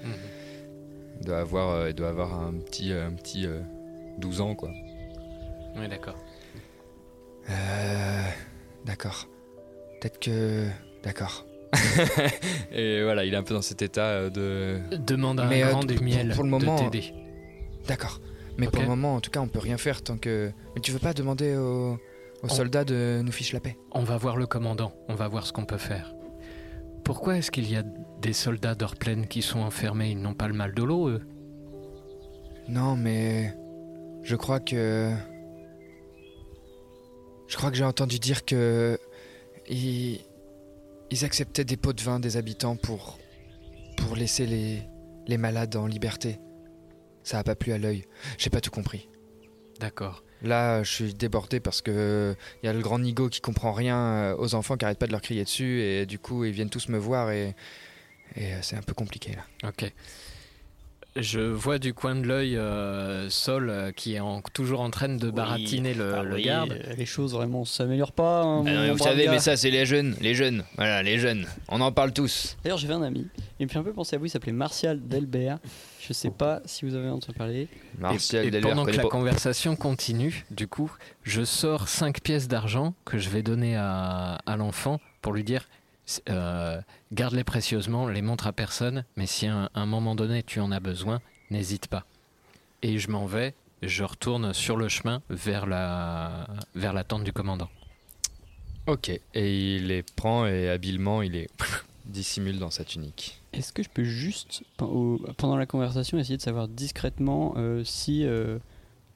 Il 1.20 1.26
doit 1.28 1.40
avoir, 1.40 1.70
euh, 1.70 1.90
il 1.90 1.96
doit 1.96 2.10
avoir 2.10 2.40
un 2.42 2.54
petit, 2.54 2.92
un 2.94 3.12
petit 3.14 3.46
euh, 3.46 3.60
12 4.20 4.40
ans, 4.42 4.56
quoi. 4.56 4.70
Oui, 5.78 5.88
d'accord. 5.90 6.16
Euh, 7.50 8.22
d'accord. 8.86 9.28
Peut-être 10.02 10.20
que. 10.20 10.68
D'accord. 11.04 11.46
Et 12.72 13.04
voilà, 13.04 13.26
il 13.26 13.34
est 13.34 13.38
un 13.38 13.44
peu 13.44 13.54
dans 13.54 13.62
cet 13.62 13.82
état 13.82 14.06
euh, 14.06 14.30
de. 14.30 14.80
Demande 14.98 15.40
à 15.40 15.46
Mais, 15.46 15.62
un 15.64 15.68
euh, 15.68 15.70
grand 15.72 15.80
pour- 15.82 15.88
du 15.90 15.96
pour- 15.96 16.04
miel 16.04 16.30
pour 16.34 16.44
le 16.44 16.50
de 16.50 16.52
moment, 16.52 16.76
t'aider. 16.78 17.14
D'accord. 17.88 18.20
Mais 18.58 18.68
pour 18.68 18.82
le 18.82 18.88
moment, 18.88 19.16
en 19.16 19.22
tout 19.22 19.32
cas, 19.32 19.42
on 19.42 19.48
peut 19.48 19.60
rien 19.60 19.78
faire 19.78 20.02
tant 20.02 20.18
que. 20.18 20.52
Mais 20.76 20.82
tu 20.82 20.92
veux 20.92 21.00
pas 21.00 21.14
demander 21.14 21.56
aux, 21.58 21.94
aux 21.94 22.00
On- 22.44 22.48
soldats 22.50 22.86
de 22.86 23.22
nous 23.24 23.32
fiche 23.32 23.52
la 23.54 23.60
paix? 23.60 23.78
On 23.92 24.04
va 24.04 24.18
voir 24.18 24.38
le 24.38 24.48
commandant, 24.48 24.94
on 25.10 25.16
va 25.16 25.28
voir 25.28 25.46
ce 25.46 25.52
qu'on 25.54 25.66
peut 25.66 25.78
faire. 25.78 26.14
Pourquoi 27.04 27.38
est-ce 27.38 27.52
qu'il 27.52 27.70
y 27.70 27.76
a 27.76 27.84
des 28.22 28.34
soldats 28.34 28.74
d'Orplaine 28.74 29.28
qui 29.28 29.42
sont 29.44 29.60
enfermés 29.60 30.10
Ils 30.12 30.20
n'ont 30.22 30.34
pas 30.34 30.48
le 30.48 30.54
mal 30.56 30.74
de 30.74 30.82
l'eau, 30.84 31.10
eux? 31.10 31.22
Non, 32.70 32.96
mais 32.96 33.54
je 34.24 34.36
crois 34.36 34.60
que 34.60 35.12
je 37.48 37.58
crois 37.58 37.72
que 37.72 37.78
j'ai 37.78 37.84
entendu 37.84 38.20
dire 38.20 38.46
que 38.46 39.00
ils, 39.68 40.22
ils 41.12 41.26
acceptaient 41.26 41.66
des 41.66 41.78
pots 41.78 41.94
de 41.94 42.02
vin 42.02 42.20
des 42.20 42.38
habitants 42.38 42.76
pour 42.76 43.20
pour 43.98 44.16
laisser 44.16 44.46
les 44.46 44.84
les 45.28 45.38
malades 45.38 45.76
en 45.76 45.88
liberté. 45.88 46.40
Ça 47.24 47.40
a 47.40 47.44
pas 47.44 47.56
plu 47.56 47.72
à 47.72 47.78
l'œil. 47.78 48.06
J'ai 48.38 48.52
pas 48.52 48.62
tout 48.62 48.70
compris. 48.70 49.10
D'accord. 49.80 50.24
Là, 50.44 50.84
je 50.84 50.92
suis 50.92 51.14
débordé 51.14 51.60
parce 51.60 51.82
que 51.82 52.36
il 52.62 52.68
y 52.68 52.70
a 52.70 52.74
le 52.74 52.82
grand 52.82 53.00
Nigo 53.00 53.30
qui 53.30 53.42
comprend 53.42 53.74
rien 53.74 53.98
euh, 53.98 54.36
aux 54.38 54.54
enfants 54.54 54.78
qui 54.78 54.86
arrêtent 54.86 55.00
pas 55.00 55.08
de 55.08 55.12
leur 55.12 55.22
crier 55.22 55.44
dessus 55.44 55.82
et 55.82 56.06
du 56.06 56.20
coup 56.20 56.46
ils 56.46 56.52
viennent 56.52 56.70
tous 56.70 56.90
me 56.90 56.98
voir 56.98 57.32
et 57.32 57.56
et 58.36 58.54
euh, 58.54 58.60
c'est 58.62 58.76
un 58.76 58.82
peu 58.82 58.94
compliqué 58.94 59.32
là. 59.34 59.70
Ok. 59.70 59.92
Je 61.18 61.40
vois 61.40 61.80
du 61.80 61.94
coin 61.94 62.14
de 62.16 62.28
l'œil 62.28 62.58
euh, 62.58 63.30
Sol 63.30 63.70
euh, 63.70 63.92
qui 63.94 64.16
est 64.16 64.20
en- 64.20 64.42
toujours 64.42 64.82
en 64.82 64.90
train 64.90 65.08
de 65.08 65.30
baratiner 65.30 65.94
le, 65.94 66.14
Ah 66.14 66.24
le 66.24 66.36
oui, 66.36 66.44
garde. 66.44 66.72
euh, 66.74 66.94
Les 66.98 67.06
choses 67.06 67.32
vraiment 67.34 67.64
s'améliorent 67.64 68.12
pas. 68.12 68.42
hein, 68.44 68.66
Ah 68.68 68.88
non, 68.88 68.92
vous 68.92 68.98
savez, 68.98 69.30
mais 69.30 69.40
ça, 69.40 69.56
c'est 69.56 69.72
les 69.72 69.86
jeunes. 69.86 70.18
Les 70.20 70.36
jeunes. 70.36 70.66
Voilà, 70.76 71.02
les 71.04 71.18
jeunes. 71.18 71.46
On 71.70 71.80
en 71.80 71.94
parle 71.94 72.12
tous. 72.12 72.58
D'ailleurs, 72.66 72.78
j'avais 72.80 72.96
un 72.96 73.02
ami, 73.02 73.28
il 73.62 73.66
me 73.68 73.72
fait 73.72 73.80
un 73.80 73.84
peu 73.84 73.94
penser 73.94 74.18
à 74.18 74.20
vous, 74.20 74.26
il 74.26 74.30
s'appelait 74.30 74.52
Martial 74.52 75.00
Delbert. 75.08 75.60
Je 76.02 76.12
sais 76.12 76.32
pas 76.32 76.62
si 76.66 76.84
vous 76.84 76.96
avez 76.96 77.08
entendu 77.10 77.38
parler. 77.38 77.70
Martial 77.98 78.44
et, 78.44 78.48
et 78.50 78.52
Delbert, 78.52 78.72
pendant 78.72 78.86
que 78.86 78.92
la 78.92 79.04
pas. 79.04 79.08
conversation 79.10 79.78
continue, 79.78 80.46
du 80.52 80.68
coup, 80.68 80.92
je 81.24 81.46
sors 81.46 81.88
5 81.88 82.20
pièces 82.22 82.50
d'argent 82.50 82.94
que 83.06 83.18
je 83.20 83.30
vais 83.30 83.42
donner 83.42 83.78
à, 83.78 84.38
à 84.46 84.58
l'enfant 84.58 85.00
pour 85.22 85.32
lui 85.32 85.46
dire 85.46 85.70
euh, 86.30 86.82
garde-les 87.12 87.44
précieusement, 87.44 88.08
les 88.08 88.22
montre 88.22 88.48
à 88.48 88.54
personne, 88.54 89.06
mais 89.16 89.26
si 89.26 89.48
à 89.48 89.56
un, 89.56 89.70
un 89.74 89.86
moment 89.86 90.16
donné 90.16 90.44
tu 90.44 90.60
en 90.60 90.72
as 90.72 90.80
besoin, 90.80 91.22
n'hésite 91.50 91.88
pas. 91.88 92.06
Et 92.82 93.00
je 93.00 93.10
m'en 93.10 93.26
vais, 93.26 93.54
je 93.82 94.04
retourne 94.04 94.54
sur 94.54 94.78
le 94.78 94.90
chemin 94.90 95.22
vers 95.30 95.66
la, 95.66 96.48
vers 96.76 96.94
la 96.94 97.04
tente 97.04 97.24
du 97.24 97.34
commandant. 97.34 97.70
Ok. 98.88 99.10
Et 99.34 99.76
il 99.76 99.88
les 99.88 100.04
prend 100.04 100.46
et 100.46 100.70
habilement, 100.70 101.22
il 101.22 101.32
les 101.34 101.50
dissimule 102.06 102.60
dans 102.60 102.70
sa 102.70 102.84
tunique. 102.84 103.42
Est-ce 103.54 103.74
que 103.74 103.82
je 103.82 103.90
peux 103.90 104.04
juste, 104.04 104.64
pendant 104.78 105.58
la 105.58 105.66
conversation, 105.66 106.18
essayer 106.18 106.38
de 106.38 106.42
savoir 106.42 106.68
discrètement 106.68 107.54
euh, 107.58 107.84
si 107.84 108.26
euh, 108.26 108.60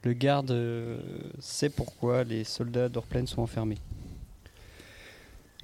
le 0.04 0.14
garde 0.14 0.52
euh, 0.52 1.00
sait 1.40 1.70
pourquoi 1.70 2.24
les 2.24 2.44
soldats 2.44 2.90
d'Orplaine 2.90 3.28
sont 3.28 3.42
enfermés? 3.42 3.78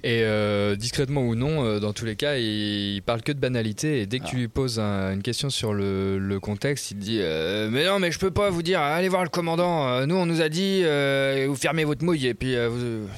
Et 0.08 0.22
euh, 0.22 0.76
discrètement 0.76 1.22
ou 1.22 1.34
non, 1.34 1.66
euh, 1.66 1.80
dans 1.80 1.92
tous 1.92 2.06
les 2.06 2.16
cas, 2.16 2.38
il, 2.38 2.94
il 2.96 3.02
parle 3.02 3.24
que 3.24 3.32
de 3.32 3.40
banalité. 3.40 4.02
Et 4.02 4.06
dès 4.06 4.20
que 4.20 4.26
tu 4.28 4.36
lui 4.36 4.48
poses 4.48 4.80
un- 4.80 5.14
une 5.14 5.24
question 5.24 5.50
sur 5.50 5.74
le, 5.74 6.20
le 6.20 6.40
contexte, 6.40 6.92
il 6.92 6.98
te 6.98 7.02
dit 7.02 7.18
euh, 7.22 7.70
Mais 7.72 7.86
non, 7.86 7.98
mais 7.98 8.12
je 8.12 8.20
peux 8.20 8.30
pas 8.30 8.52
vous 8.52 8.62
dire, 8.62 8.80
allez 8.82 9.10
voir 9.10 9.24
le 9.24 9.30
commandant. 9.30 10.06
Nous, 10.06 10.16
on 10.16 10.28
nous 10.28 10.42
a 10.42 10.50
dit, 10.50 10.82
euh, 10.84 11.48
vous 11.50 11.56
fermez 11.56 11.86
votre 11.86 12.04
mouille 12.06 12.28
et 12.28 12.36
puis 12.36 12.56
euh, 12.56 12.70
vous. 12.70 13.10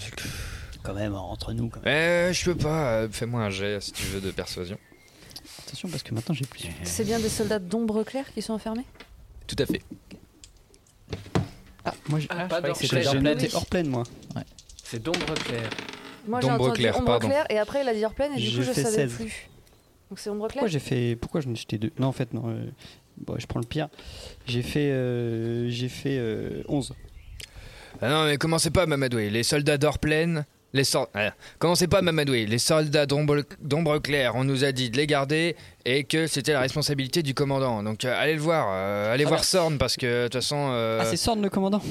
Quand 0.81 0.93
même, 0.93 1.13
entre 1.13 1.51
nous, 1.51 1.67
quand 1.67 1.83
même. 1.83 2.33
je 2.33 2.45
peux 2.45 2.55
pas. 2.55 3.09
Fais-moi 3.11 3.41
un 3.41 3.49
jet 3.49 3.81
si 3.81 3.91
tu 3.91 4.03
veux 4.05 4.21
de 4.21 4.31
persuasion. 4.31 4.77
Attention, 5.67 5.89
parce 5.89 6.03
que 6.03 6.13
maintenant 6.13 6.33
j'ai 6.35 6.45
plus. 6.45 6.61
C'est 6.83 7.03
bien 7.03 7.19
des 7.19 7.27
soldats 7.27 7.59
d'ombre 7.59 8.03
claire 8.05 8.31
qui 8.33 8.41
sont 8.41 8.53
enfermés? 8.53 8.85
Tout 9.45 9.57
à 9.59 9.65
fait. 9.65 9.81
Ah, 11.83 11.93
moi 12.07 12.19
j'ai 12.21 12.27
Ah, 12.29 12.45
pas 12.45 12.57
je 12.57 12.87
croyais 12.87 13.03
que 13.03 13.09
C'était. 13.11 13.47
Oui. 13.47 13.55
Orplaine, 13.55 13.89
moi. 13.89 14.03
C'est 14.85 15.03
d'ombre 15.03 15.33
claire. 15.45 15.69
Moi 16.27 16.41
j'ai 16.41 16.47
D'ombre 16.47 16.65
entendu 16.65 16.79
claire, 16.81 16.95
ombre 16.97 17.05
pardon. 17.05 17.27
claire 17.27 17.45
et 17.49 17.57
après 17.57 17.81
il 17.81 17.87
a 17.89 17.93
dit 17.93 18.03
Orplaine 18.05 18.33
et 18.33 18.41
du 18.41 18.49
coup 18.55 18.61
je 18.63 18.71
savais 18.73 19.07
16. 19.07 19.13
plus. 19.13 19.49
Donc 20.09 20.19
c'est 20.19 20.29
ombre 20.29 20.47
claire 20.47 20.53
Pourquoi 20.61 20.67
j'ai 20.67 20.79
fait 20.79 21.15
Pourquoi 21.15 21.41
j'en 21.41 21.51
ai 21.51 21.55
jeté 21.55 21.77
deux? 21.77 21.91
Non, 21.99 22.07
en 22.07 22.11
fait, 22.11 22.33
non. 22.33 22.43
euh, 22.49 22.65
bon, 23.17 23.35
je 23.37 23.45
prends 23.47 23.59
le 23.59 23.65
pire. 23.65 23.89
J'ai 24.45 24.61
fait, 24.61 24.89
euh, 24.91 25.69
j'ai 25.69 25.89
fait 25.89 26.17
euh, 26.17 26.63
11. 26.67 26.93
Ah 28.01 28.09
non, 28.09 28.25
mais 28.25 28.37
commencez 28.37 28.69
pas, 28.69 28.85
Mamadoué. 28.85 29.29
Les 29.29 29.43
soldats 29.43 29.77
d'Orplaine. 29.77 30.45
Les 30.73 30.83
sor- 30.83 31.09
ah, 31.13 31.33
Commencez 31.59 31.87
pas, 31.87 32.01
Mamadoué. 32.01 32.45
Les 32.45 32.57
soldats 32.59 33.05
d'ombre 33.05 33.97
claire, 33.99 34.35
on 34.35 34.43
nous 34.43 34.63
a 34.65 34.71
dit 34.73 34.89
de 34.89 34.97
les 34.97 35.07
garder 35.07 35.55
et 35.85 36.03
que 36.03 36.27
c'était 36.27 36.51
la 36.53 36.59
responsabilité 36.59 37.23
du 37.23 37.33
commandant. 37.33 37.83
Donc 37.83 38.03
euh, 38.05 38.13
allez 38.21 38.33
le 38.35 38.41
voir. 38.41 38.67
euh, 38.69 39.13
allez 39.13 39.23
Ah 39.25 39.29
voir. 39.29 39.43
Sorn 39.43 39.77
parce 39.77 39.95
que 39.95 40.23
de 40.23 40.27
toute 40.27 40.33
façon. 40.35 40.69
euh, 40.71 40.99
Ah, 41.01 41.05
c'est 41.05 41.17
Sorn 41.17 41.41
le 41.41 41.49
commandant? 41.49 41.81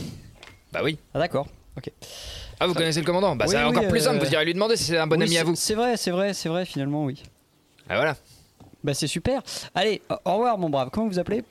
Bah 0.73 0.81
oui. 0.85 0.99
Ah, 1.15 1.19
d'accord. 1.19 1.49
Ok. 1.77 1.91
Ah, 2.59 2.67
vous 2.67 2.75
connaissez 2.75 3.01
le 3.01 3.07
commandant 3.07 3.37
Bah 3.37 3.45
Oui, 3.47 3.55
c'est 3.55 3.63
oui, 3.63 3.65
encore 3.69 3.89
plus 3.89 4.01
simple. 4.01 4.17
euh, 4.23 4.27
Vous 4.27 4.33
irez 4.33 4.45
lui 4.45 4.55
demander 4.55 4.77
si 4.77 4.85
c'est 4.85 4.97
un 4.99 5.07
bon 5.07 5.17
Oui, 5.19 5.25
ami 5.27 5.39
à 5.39 5.45
vous. 5.45 5.55
C'est 5.57 5.75
vrai, 5.75 5.97
c'est 5.97 6.11
vrai, 6.11 6.33
c'est 6.35 6.49
vrai, 6.49 6.65
finalement, 6.65 7.05
oui. 7.05 7.23
Ah 7.89 7.97
voilà. 7.97 8.17
Bah, 8.83 8.95
c'est 8.95 9.07
super. 9.07 9.43
Allez, 9.75 10.01
au- 10.11 10.15
au 10.25 10.33
revoir, 10.35 10.59
mon 10.59 10.71
brave. 10.71 10.89
Comment 10.93 11.09
vous 11.09 11.19
appelez? 11.19 11.45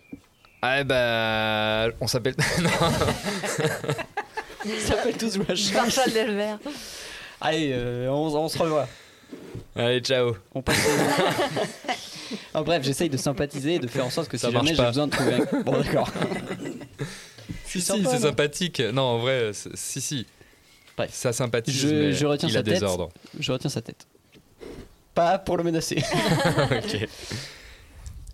Ah 0.62 0.84
bah. 0.84 1.90
On 2.02 2.08
s'appelle. 2.08 2.36
non. 2.62 2.70
Ils 4.66 4.80
s'appellent 4.80 5.18
tous 5.18 5.38
Wesh. 5.38 5.72
Marshall 5.74 6.12
Delbert. 6.12 6.58
Allez, 7.40 7.72
euh, 7.74 8.10
on, 8.10 8.34
on 8.36 8.50
se 8.50 8.58
revoit. 8.58 8.88
Allez, 9.76 10.00
ciao. 10.00 10.36
On 10.54 10.62
passe. 10.62 10.78
En 12.56 12.64
bref, 12.64 12.82
j'essaye 12.84 13.10
de 13.10 13.18
sympathiser 13.18 13.76
et 13.76 13.80
de 13.80 13.88
faire 13.88 14.04
en 14.06 14.10
sorte 14.10 14.28
que 14.30 14.38
Ça 14.38 14.48
si 14.48 14.54
jamais 14.54 14.74
marche 14.74 14.78
j'ai 14.78 14.82
pas. 14.84 14.90
besoin 14.90 15.06
de 15.08 15.12
trouver 15.12 15.34
un. 15.36 15.62
Bon, 15.62 15.74
d'accord. 15.80 16.10
Si, 17.66 17.80
si, 17.82 18.04
c'est 18.04 18.18
sympathique. 18.20 18.80
Non, 18.80 19.04
en 19.04 19.18
vrai, 19.20 19.52
c'est- 19.54 19.76
si, 19.76 20.26
si. 21.08 21.14
Ça 21.18 21.34
sympathise, 21.34 21.76
Je, 21.76 21.88
mais 21.88 22.12
je 22.14 22.26
retiens 22.26 22.50
il 22.50 22.54
sa 22.54 22.60
a 22.60 22.64
tête. 22.64 22.80
des 22.80 22.84
ordres. 22.84 23.10
Je 23.40 23.52
retiens 23.52 23.70
sa 23.70 23.82
tête. 23.82 24.08
Pas 25.14 25.38
pour 25.40 25.58
le 25.58 25.64
menacer. 25.64 25.98
ok. 26.72 27.08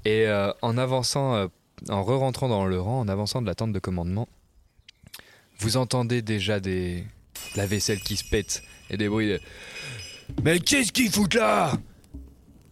Et 0.06 0.28
euh, 0.28 0.52
en 0.62 0.78
avançant, 0.78 1.36
euh, 1.36 1.47
en 1.89 2.04
re-rentrant 2.04 2.50
dans 2.50 2.65
le 2.65 2.80
rang, 2.80 3.00
en 3.02 3.08
avançant 3.08 3.41
de 3.41 3.47
la 3.47 3.56
tente 3.56 3.71
de 3.74 3.80
commandement, 3.80 4.28
vous 5.60 5.78
entendez 5.78 6.21
déjà 6.21 6.60
des 6.60 7.04
la 7.56 7.65
vaisselle 7.65 8.00
qui 8.00 8.17
se 8.17 8.24
pète 8.24 8.63
et 8.89 8.97
des 8.97 9.10
bruits 9.10 9.28
de 9.30 9.39
Mais 10.43 10.60
qu'est-ce 10.60 10.91
qu'ils 10.91 11.12
foutent 11.12 11.34
là? 11.36 11.74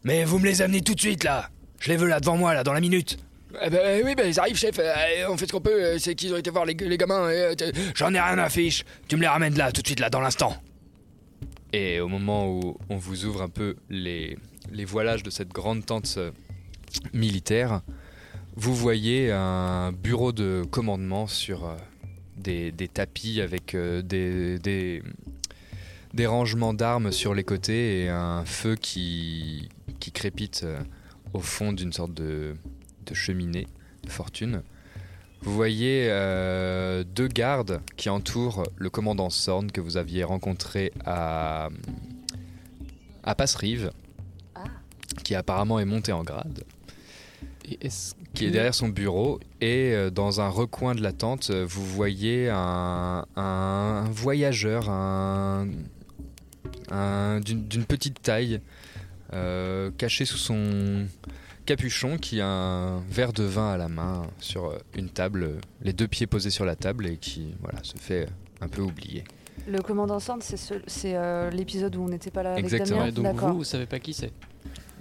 Mais 0.03 0.23
vous 0.23 0.39
me 0.39 0.45
les 0.45 0.61
amenez 0.61 0.81
tout 0.81 0.95
de 0.95 0.99
suite 0.99 1.23
là 1.23 1.49
Je 1.79 1.89
les 1.89 1.97
veux 1.97 2.07
là 2.07 2.19
devant 2.19 2.37
moi 2.37 2.53
là 2.53 2.63
dans 2.63 2.73
la 2.73 2.79
minute 2.81 3.17
eh 3.61 3.69
ben, 3.69 4.01
oui, 4.05 4.15
ben, 4.15 4.27
ils 4.27 4.39
arrivent, 4.39 4.57
chef. 4.57 4.77
euh, 4.79 4.93
on 5.29 5.37
fait 5.37 5.47
ce 5.47 5.51
qu'on 5.51 5.61
peut. 5.61 5.83
euh, 5.83 5.97
C'est 5.99 6.15
qu'ils 6.15 6.33
ont 6.33 6.37
été 6.37 6.49
voir 6.49 6.65
les, 6.65 6.75
gamins. 6.75 7.29
J'en 7.95 8.13
ai 8.13 8.19
rien 8.19 8.37
à 8.37 8.49
fiche. 8.49 8.83
Tu 9.07 9.15
me 9.15 9.21
les 9.21 9.27
ramènes 9.27 9.57
là, 9.57 9.71
tout 9.71 9.81
de 9.81 9.87
suite, 9.87 9.99
là, 9.99 10.09
dans 10.09 10.21
l'instant. 10.21 10.55
Et 11.73 11.99
au 11.99 12.07
moment 12.07 12.47
où 12.49 12.77
on 12.89 12.97
vous 12.97 13.25
ouvre 13.25 13.41
un 13.41 13.49
peu 13.49 13.75
les, 13.89 14.37
les 14.71 14.85
voilages 14.85 15.23
de 15.23 15.29
cette 15.29 15.49
grande 15.49 15.85
tente 15.85 16.15
euh, 16.17 16.31
militaire, 17.13 17.81
vous 18.55 18.73
voyez 18.75 19.31
un 19.31 19.91
bureau 19.91 20.31
de 20.31 20.63
commandement 20.69 21.27
sur 21.27 21.65
euh, 21.65 21.75
des, 22.37 22.71
des 22.71 22.87
tapis 22.87 23.39
avec 23.41 23.75
euh, 23.75 24.01
des, 24.01 24.57
des, 24.57 25.03
des 26.13 26.25
rangements 26.25 26.73
d'armes 26.73 27.11
sur 27.11 27.35
les 27.35 27.43
côtés 27.43 28.03
et 28.03 28.09
un 28.09 28.45
feu 28.45 28.75
qui, 28.75 29.69
qui 29.99 30.11
crépite 30.11 30.65
au 31.33 31.39
fond 31.39 31.71
d'une 31.71 31.93
sorte 31.93 32.15
de, 32.15 32.55
cheminée 33.13 33.67
de 34.03 34.09
fortune. 34.09 34.61
Vous 35.41 35.53
voyez 35.53 36.07
euh, 36.09 37.03
deux 37.05 37.27
gardes 37.29 37.79
qui 37.95 38.09
entourent 38.09 38.63
le 38.77 38.89
commandant 38.89 39.29
Sorn 39.29 39.71
que 39.71 39.79
vous 39.79 39.95
aviez 39.95 40.23
rencontré 40.25 40.91
à, 41.05 41.69
à 43.23 43.35
Passerive, 43.35 43.91
qui 45.23 45.35
apparemment 45.35 45.79
est 45.79 45.85
monté 45.85 46.11
en 46.11 46.23
grade, 46.23 46.63
qui 48.33 48.45
est 48.45 48.51
derrière 48.51 48.73
son 48.73 48.89
bureau. 48.89 49.39
Et 49.61 49.93
euh, 49.93 50.09
dans 50.09 50.41
un 50.41 50.49
recoin 50.49 50.93
de 50.93 51.01
la 51.01 51.13
tente, 51.13 51.51
vous 51.51 51.85
voyez 51.85 52.49
un, 52.49 53.25
un 53.37 54.03
voyageur 54.11 54.89
un, 54.89 55.67
un- 56.91 57.39
d'une 57.39 57.65
d'une 57.67 57.85
petite 57.85 58.21
taille, 58.21 58.59
euh, 59.33 59.89
caché 59.97 60.25
sous 60.25 60.37
son 60.37 61.05
capuchon, 61.75 62.17
qui 62.17 62.41
a 62.41 62.47
un 62.47 62.99
verre 63.09 63.31
de 63.33 63.43
vin 63.43 63.71
à 63.73 63.77
la 63.77 63.87
main 63.89 64.23
sur 64.39 64.65
euh, 64.69 64.77
une 64.95 65.09
table, 65.09 65.43
euh, 65.43 65.59
les 65.83 65.93
deux 65.93 66.07
pieds 66.07 66.25
posés 66.27 66.49
sur 66.49 66.65
la 66.65 66.75
table 66.75 67.05
et 67.07 67.17
qui 67.17 67.53
voilà, 67.61 67.79
se 67.83 67.95
fait 67.97 68.27
un 68.59 68.67
peu 68.67 68.81
oublier. 68.81 69.23
Le 69.67 69.79
commandant 69.81 70.19
Sand, 70.19 70.41
c'est 70.41 70.57
ce- 70.57 70.81
c'est, 70.87 71.15
euh, 71.15 71.49
l'épisode 71.51 71.95
où 71.95 72.03
on 72.03 72.07
n'était 72.09 72.31
pas 72.31 72.41
là 72.43 72.53
avec 72.53 72.63
Exactement. 72.63 72.99
Damien. 73.01 73.11
Donc 73.11 73.23
D'accord. 73.25 73.49
vous, 73.51 73.57
vous 73.57 73.63
savez 73.63 73.85
pas 73.85 73.99
qui 73.99 74.13
c'est? 74.13 74.31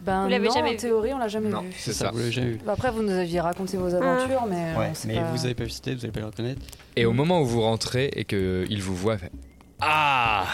Ben 0.05 0.25
Vous 0.25 0.29
l'avez 0.29 0.51
jamais 0.51 0.69
en 0.69 0.73
vu 0.73 0.77
théorie, 0.77 1.13
on 1.15 1.19
l'a 1.19 1.29
jamais 1.29 1.49
Non, 1.49 1.63
vu. 1.63 1.73
c'est 1.77 1.93
ça. 1.93 2.11
Vous 2.11 2.19
l'avez 2.19 2.33
jamais 2.33 2.51
vu. 2.53 2.59
Bah, 2.67 2.73
après, 2.73 2.91
vous 2.91 3.03
nous 3.03 3.11
aviez 3.13 3.41
raconté 3.41 3.77
vos 3.79 3.95
aventures, 3.95 4.47
mais 4.49 4.77
Ouais, 4.77 4.89
on 4.91 4.95
sait 4.95 5.09
mais 5.09 5.15
pas- 5.17 5.33
vous 5.33 5.45
avez 5.45 5.55
pas 5.55 5.65
visité, 5.65 5.95
vous 5.95 6.05
avez 6.05 6.13
pas 6.13 6.21
le 6.21 6.27
reconnaître. 6.27 6.61
Et 6.97 7.05
au 7.07 7.13
moment 7.13 7.41
où 7.41 7.47
vous 7.47 7.63
rentrez 7.63 8.07
et 8.15 8.25
qu'il 8.25 8.81
vous 8.83 8.95
voit, 8.95 9.15
il 9.15 9.19
fait 9.21 9.33
Ah 9.81 10.47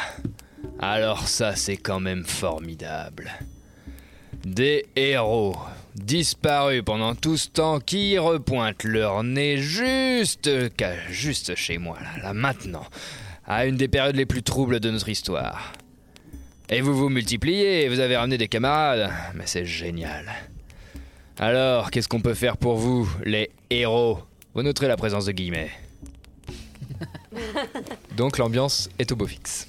Alors 0.78 1.26
ça, 1.28 1.56
c'est 1.56 1.76
quand 1.76 2.00
même 2.00 2.24
formidable. 2.24 3.32
Des 4.44 4.86
héros 4.96 5.56
disparus 5.94 6.82
pendant 6.84 7.14
tout 7.14 7.36
ce 7.36 7.48
temps 7.48 7.80
qui 7.80 8.18
repointent 8.18 8.84
leur 8.84 9.22
nez 9.22 9.58
juste, 9.58 10.50
juste 11.08 11.54
chez 11.54 11.78
moi, 11.78 11.98
là, 12.00 12.22
là, 12.22 12.34
maintenant, 12.34 12.84
à 13.46 13.66
une 13.66 13.76
des 13.76 13.88
périodes 13.88 14.16
les 14.16 14.26
plus 14.26 14.42
troubles 14.42 14.80
de 14.80 14.90
notre 14.90 15.08
histoire. 15.08 15.72
Et 16.68 16.80
vous 16.80 16.94
vous 16.94 17.08
multipliez, 17.08 17.88
vous 17.88 18.00
avez 18.00 18.16
ramené 18.16 18.38
des 18.38 18.48
camarades, 18.48 19.10
mais 19.34 19.46
c'est 19.46 19.66
génial. 19.66 20.26
Alors, 21.38 21.90
qu'est-ce 21.90 22.08
qu'on 22.08 22.20
peut 22.20 22.34
faire 22.34 22.56
pour 22.56 22.76
vous, 22.76 23.08
les 23.24 23.50
héros? 23.68 24.20
Vous 24.54 24.62
noterez 24.62 24.88
la 24.88 24.96
présence 24.96 25.26
de 25.26 25.32
guillemets. 25.32 25.70
Donc 28.16 28.38
l'ambiance 28.38 28.88
est 28.98 29.10
au 29.12 29.16
beau 29.16 29.26
fixe. 29.26 29.68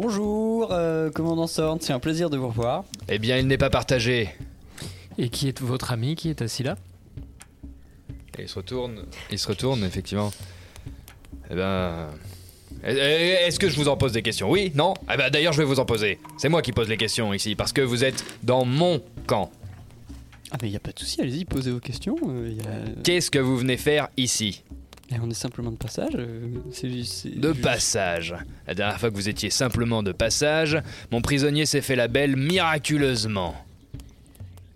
Bonjour, 0.00 0.68
euh, 0.70 1.10
commandant 1.10 1.48
Sorn, 1.48 1.80
c'est 1.80 1.92
un 1.92 1.98
plaisir 1.98 2.30
de 2.30 2.36
vous 2.36 2.46
revoir. 2.46 2.84
Eh 3.08 3.18
bien, 3.18 3.36
il 3.36 3.48
n'est 3.48 3.58
pas 3.58 3.68
partagé. 3.68 4.28
Et 5.18 5.28
qui 5.28 5.48
est 5.48 5.60
votre 5.60 5.90
ami 5.90 6.14
qui 6.14 6.30
est 6.30 6.40
assis 6.40 6.62
là? 6.62 6.76
Et 8.38 8.42
il 8.42 8.48
se 8.48 8.54
retourne. 8.54 9.02
Il 9.32 9.40
se 9.40 9.48
retourne, 9.48 9.82
effectivement. 9.82 10.30
Eh 11.50 11.54
ben. 11.56 12.10
eh, 12.84 12.92
eh, 12.92 13.46
Est-ce 13.48 13.58
que 13.58 13.68
je 13.68 13.74
vous 13.74 13.88
en 13.88 13.96
pose 13.96 14.12
des 14.12 14.22
questions? 14.22 14.48
Oui 14.48 14.70
Non? 14.76 14.94
Eh 15.12 15.16
ben 15.16 15.30
d'ailleurs, 15.30 15.52
je 15.52 15.58
vais 15.58 15.64
vous 15.66 15.80
en 15.80 15.84
poser. 15.84 16.20
C'est 16.36 16.48
moi 16.48 16.62
qui 16.62 16.70
pose 16.70 16.88
les 16.88 16.96
questions 16.96 17.34
ici, 17.34 17.56
parce 17.56 17.72
que 17.72 17.80
vous 17.80 18.04
êtes 18.04 18.24
dans 18.44 18.64
mon 18.64 19.02
camp. 19.26 19.50
Ah 20.52 20.58
mais 20.62 20.68
il 20.68 20.72
y 20.74 20.76
a 20.76 20.80
pas 20.80 20.92
de 20.92 20.98
souci, 21.00 21.20
allez-y, 21.20 21.44
posez 21.44 21.72
vos 21.72 21.80
questions. 21.80 22.14
euh, 22.28 22.52
y 22.56 22.60
a- 22.60 23.02
Qu'est-ce 23.02 23.32
que 23.32 23.40
vous 23.40 23.56
venez 23.56 23.76
faire 23.76 24.10
ici? 24.16 24.62
Et 25.10 25.14
on 25.22 25.30
est 25.30 25.34
simplement 25.34 25.70
de 25.70 25.76
passage. 25.76 26.10
euh, 26.16 26.48
c'est- 26.72 27.02
c'est 27.04 27.30
De 27.40 27.52
passage. 27.52 28.34
La 28.66 28.74
dernière 28.74 29.00
fois 29.00 29.10
que 29.10 29.14
vous 29.14 29.28
étiez 29.28 29.48
simplement 29.50 30.02
de 30.02 30.12
passage, 30.12 30.78
mon 31.10 31.22
prisonnier 31.22 31.64
s'est 31.64 31.80
fait 31.80 31.96
la 31.96 32.08
belle 32.08 32.36
miraculeusement. 32.36 33.54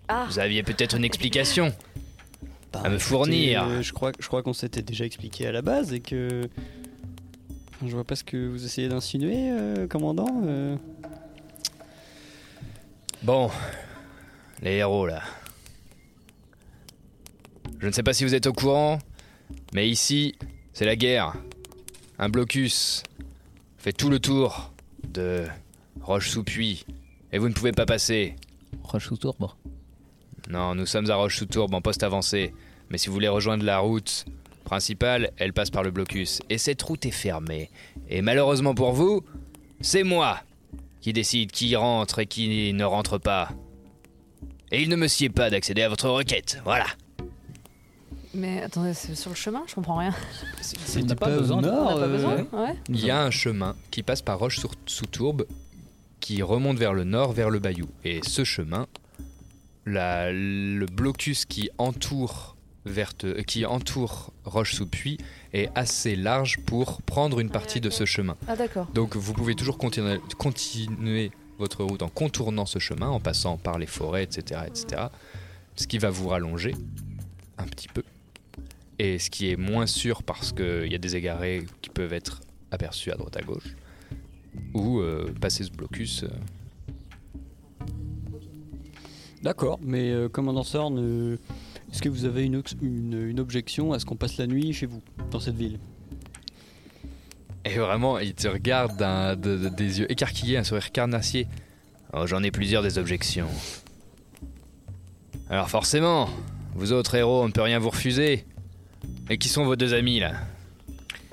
Ah. 0.07 0.25
Vous 0.27 0.39
aviez 0.39 0.63
peut-être 0.63 0.97
une 0.97 1.05
explication 1.05 1.71
à 2.73 2.79
me 2.89 2.95
Écoutez, 2.95 2.99
fournir. 2.99 3.63
euh, 3.63 3.81
je 3.83 3.93
crois, 3.93 4.11
je 4.19 4.27
crois 4.27 4.41
qu'on 4.41 4.53
s'était 4.53 4.81
déjà 4.81 5.05
expliqué 5.05 5.45
à 5.47 5.51
la 5.51 5.61
base 5.61 5.93
et 5.93 5.99
que. 5.99 6.41
Enfin, 7.75 7.85
je 7.87 7.91
vois 7.93 8.03
pas 8.03 8.15
ce 8.15 8.23
que 8.23 8.47
vous 8.47 8.65
essayez 8.65 8.89
d'insinuer, 8.89 9.51
euh, 9.51 9.87
commandant. 9.87 10.41
euh. 10.45 10.75
Bon, 13.21 13.49
les 14.63 14.71
héros 14.77 15.05
là. 15.05 15.21
Je 17.79 17.87
ne 17.87 17.91
sais 17.91 18.03
pas 18.03 18.13
si 18.13 18.23
vous 18.25 18.33
êtes 18.35 18.47
au 18.47 18.53
courant, 18.53 18.99
mais 19.73 19.89
ici, 19.89 20.35
c'est 20.73 20.85
la 20.85 20.95
guerre. 20.95 21.33
Un 22.19 22.29
blocus 22.29 23.03
fait 23.77 23.93
tout 23.93 24.09
le 24.09 24.19
tour 24.19 24.71
de 25.03 25.45
Roche-sous-Puy, 26.01 26.85
et 27.31 27.37
vous 27.37 27.49
ne 27.49 27.53
pouvez 27.53 27.71
pas 27.71 27.85
passer. 27.85 28.35
Roche-sous-Tourbe 28.83 29.51
Non, 30.49 30.75
nous 30.75 30.85
sommes 30.85 31.09
à 31.09 31.15
Roche-sous-Tourbe 31.15 31.73
en 31.73 31.81
poste 31.81 32.03
avancé, 32.03 32.53
mais 32.89 32.97
si 32.97 33.07
vous 33.07 33.13
voulez 33.13 33.27
rejoindre 33.27 33.63
la 33.63 33.79
route 33.79 34.25
principale, 34.63 35.31
elle 35.37 35.53
passe 35.53 35.69
par 35.69 35.83
le 35.83 35.91
blocus, 35.91 36.41
et 36.49 36.57
cette 36.57 36.81
route 36.81 37.05
est 37.05 37.11
fermée. 37.11 37.69
Et 38.09 38.21
malheureusement 38.21 38.75
pour 38.75 38.93
vous, 38.93 39.23
c'est 39.81 40.03
moi 40.03 40.41
qui 41.01 41.13
décide 41.13 41.51
qui 41.51 41.75
rentre 41.75 42.19
et 42.19 42.25
qui 42.25 42.73
ne 42.73 42.85
rentre 42.85 43.17
pas. 43.17 43.49
Et 44.71 44.81
il 44.81 44.89
ne 44.89 44.95
me 44.95 45.07
sied 45.07 45.29
pas 45.29 45.49
d'accéder 45.49 45.83
à 45.83 45.89
votre 45.89 46.09
requête, 46.09 46.61
voilà. 46.63 46.85
Mais 48.33 48.63
attendez, 48.63 48.93
c'est 48.93 49.15
sur 49.15 49.29
le 49.29 49.35
chemin 49.35 49.63
Je 49.67 49.75
comprends 49.75 49.97
rien. 49.97 50.13
C'était 50.61 51.15
pas 51.15 51.29
besoin 51.29 51.61
de- 51.61 51.67
On 51.69 51.85
n'a 51.85 51.93
pas 51.93 51.99
euh, 52.01 52.07
besoin 52.07 52.35
Ouais. 52.53 52.75
Il 52.89 53.03
y 53.05 53.11
a 53.11 53.21
un 53.23 53.31
chemin 53.31 53.75
qui 53.91 54.01
passe 54.03 54.21
par 54.21 54.39
Roche-sous-Tourbe 54.39 55.45
qui 56.19 56.41
remonte 56.41 56.77
vers 56.77 56.93
le 56.93 57.03
nord, 57.03 57.33
vers 57.33 57.49
le 57.49 57.59
Bayou. 57.59 57.87
Et 58.03 58.21
ce 58.23 58.43
chemin, 58.43 58.87
la- 59.85 60.31
le 60.31 60.85
blocus 60.85 61.45
qui 61.45 61.69
entoure, 61.77 62.55
Verte, 62.85 63.23
euh, 63.23 63.43
qui 63.43 63.65
entoure 63.65 64.33
Roche-sous-Puy 64.43 65.17
est 65.53 65.69
assez 65.75 66.15
large 66.17 66.59
pour 66.65 67.01
prendre 67.03 67.39
une 67.39 67.49
partie 67.49 67.79
de 67.79 67.89
ce 67.89 68.05
chemin. 68.05 68.35
Ah 68.47 68.55
d'accord. 68.57 68.87
Donc 68.93 69.15
vous 69.15 69.31
pouvez 69.33 69.55
toujours 69.55 69.77
continuer, 69.77 70.19
continuer 70.37 71.31
votre 71.59 71.83
route 71.85 72.01
en 72.01 72.09
contournant 72.09 72.65
ce 72.65 72.79
chemin, 72.79 73.07
en 73.07 73.19
passant 73.21 73.55
par 73.57 73.77
les 73.79 73.85
forêts, 73.85 74.23
etc., 74.23 74.61
etc. 74.67 75.03
Ce 75.77 75.87
qui 75.87 75.97
va 75.97 76.09
vous 76.09 76.27
rallonger 76.27 76.75
un 77.57 77.63
petit 77.65 77.87
peu. 77.87 78.03
Et 79.03 79.19
ce 79.19 79.29
qui 79.29 79.51
est 79.51 79.57
moins 79.57 79.85
sûr 79.85 80.23
parce 80.23 80.53
qu'il 80.53 80.89
y 80.89 80.95
a 80.95 80.97
des 80.97 81.17
égarés 81.17 81.65
qui 81.81 81.89
peuvent 81.89 82.13
être 82.13 82.39
aperçus 82.71 83.11
à 83.11 83.15
droite 83.15 83.35
à 83.35 83.41
gauche. 83.41 83.75
Ou 84.73 84.99
euh, 85.01 85.25
passer 85.41 85.65
ce 85.65 85.71
blocus. 85.71 86.23
euh, 86.23 86.29
D'accord, 89.41 89.77
mais 89.83 90.09
euh, 90.11 90.29
commandant 90.29 90.63
Sorn, 90.63 90.97
euh, 90.97 91.37
est-ce 91.91 92.01
que 92.01 92.07
vous 92.07 92.23
avez 92.23 92.45
une, 92.45 92.55
ox- 92.55 92.77
une, 92.81 93.27
une 93.29 93.39
objection 93.41 93.91
à 93.91 93.99
ce 93.99 94.05
qu'on 94.05 94.15
passe 94.15 94.37
la 94.37 94.47
nuit 94.47 94.71
chez 94.71 94.85
vous, 94.85 95.01
dans 95.31 95.41
cette 95.41 95.55
ville? 95.57 95.79
Et 97.65 97.75
vraiment, 97.77 98.19
il 98.19 98.33
te 98.33 98.47
regarde 98.47 98.95
d'un- 98.97 99.35
de- 99.35 99.57
de- 99.57 99.69
des 99.69 99.99
yeux 99.99 100.09
écarquillés, 100.09 100.55
un 100.57 100.63
sourire 100.63 100.93
carnassier. 100.93 101.47
Oh, 102.13 102.25
J'en 102.25 102.41
ai 102.41 102.51
plusieurs 102.51 102.83
des 102.83 102.97
objections. 102.97 103.47
Alors 105.49 105.69
forcément, 105.69 106.29
vous 106.73 106.93
autres 106.93 107.15
héros, 107.15 107.43
on 107.43 107.47
ne 107.47 107.51
peut 107.53 107.61
rien 107.61 107.79
vous 107.79 107.89
refuser. 107.89 108.45
Et 109.29 109.37
qui 109.37 109.49
sont 109.49 109.63
vos 109.65 109.75
deux 109.75 109.93
amis 109.93 110.19
là 110.19 110.33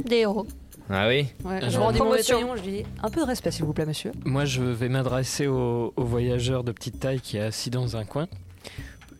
Des 0.04 0.16
héros. 0.18 0.46
Ah 0.88 1.06
oui 1.08 1.26
Ouais, 1.44 1.62
Euh, 1.62 1.70
je 1.70 1.78
rendis 1.78 1.98
mon 2.00 2.12
médaillon, 2.12 2.56
je 2.56 2.62
dis 2.62 2.82
un 3.02 3.10
peu 3.10 3.20
de 3.20 3.26
respect 3.26 3.50
s'il 3.52 3.64
vous 3.64 3.72
plaît 3.72 3.86
monsieur. 3.86 4.10
Moi, 4.24 4.44
je 4.44 4.62
vais 4.62 4.88
m'adresser 4.88 5.46
au, 5.46 5.92
au 5.96 6.04
voyageur 6.04 6.64
de 6.64 6.72
petite 6.72 6.98
taille 7.00 7.20
qui 7.20 7.36
est 7.36 7.40
assis 7.42 7.70
dans 7.70 7.96
un 7.96 8.04
coin. 8.04 8.26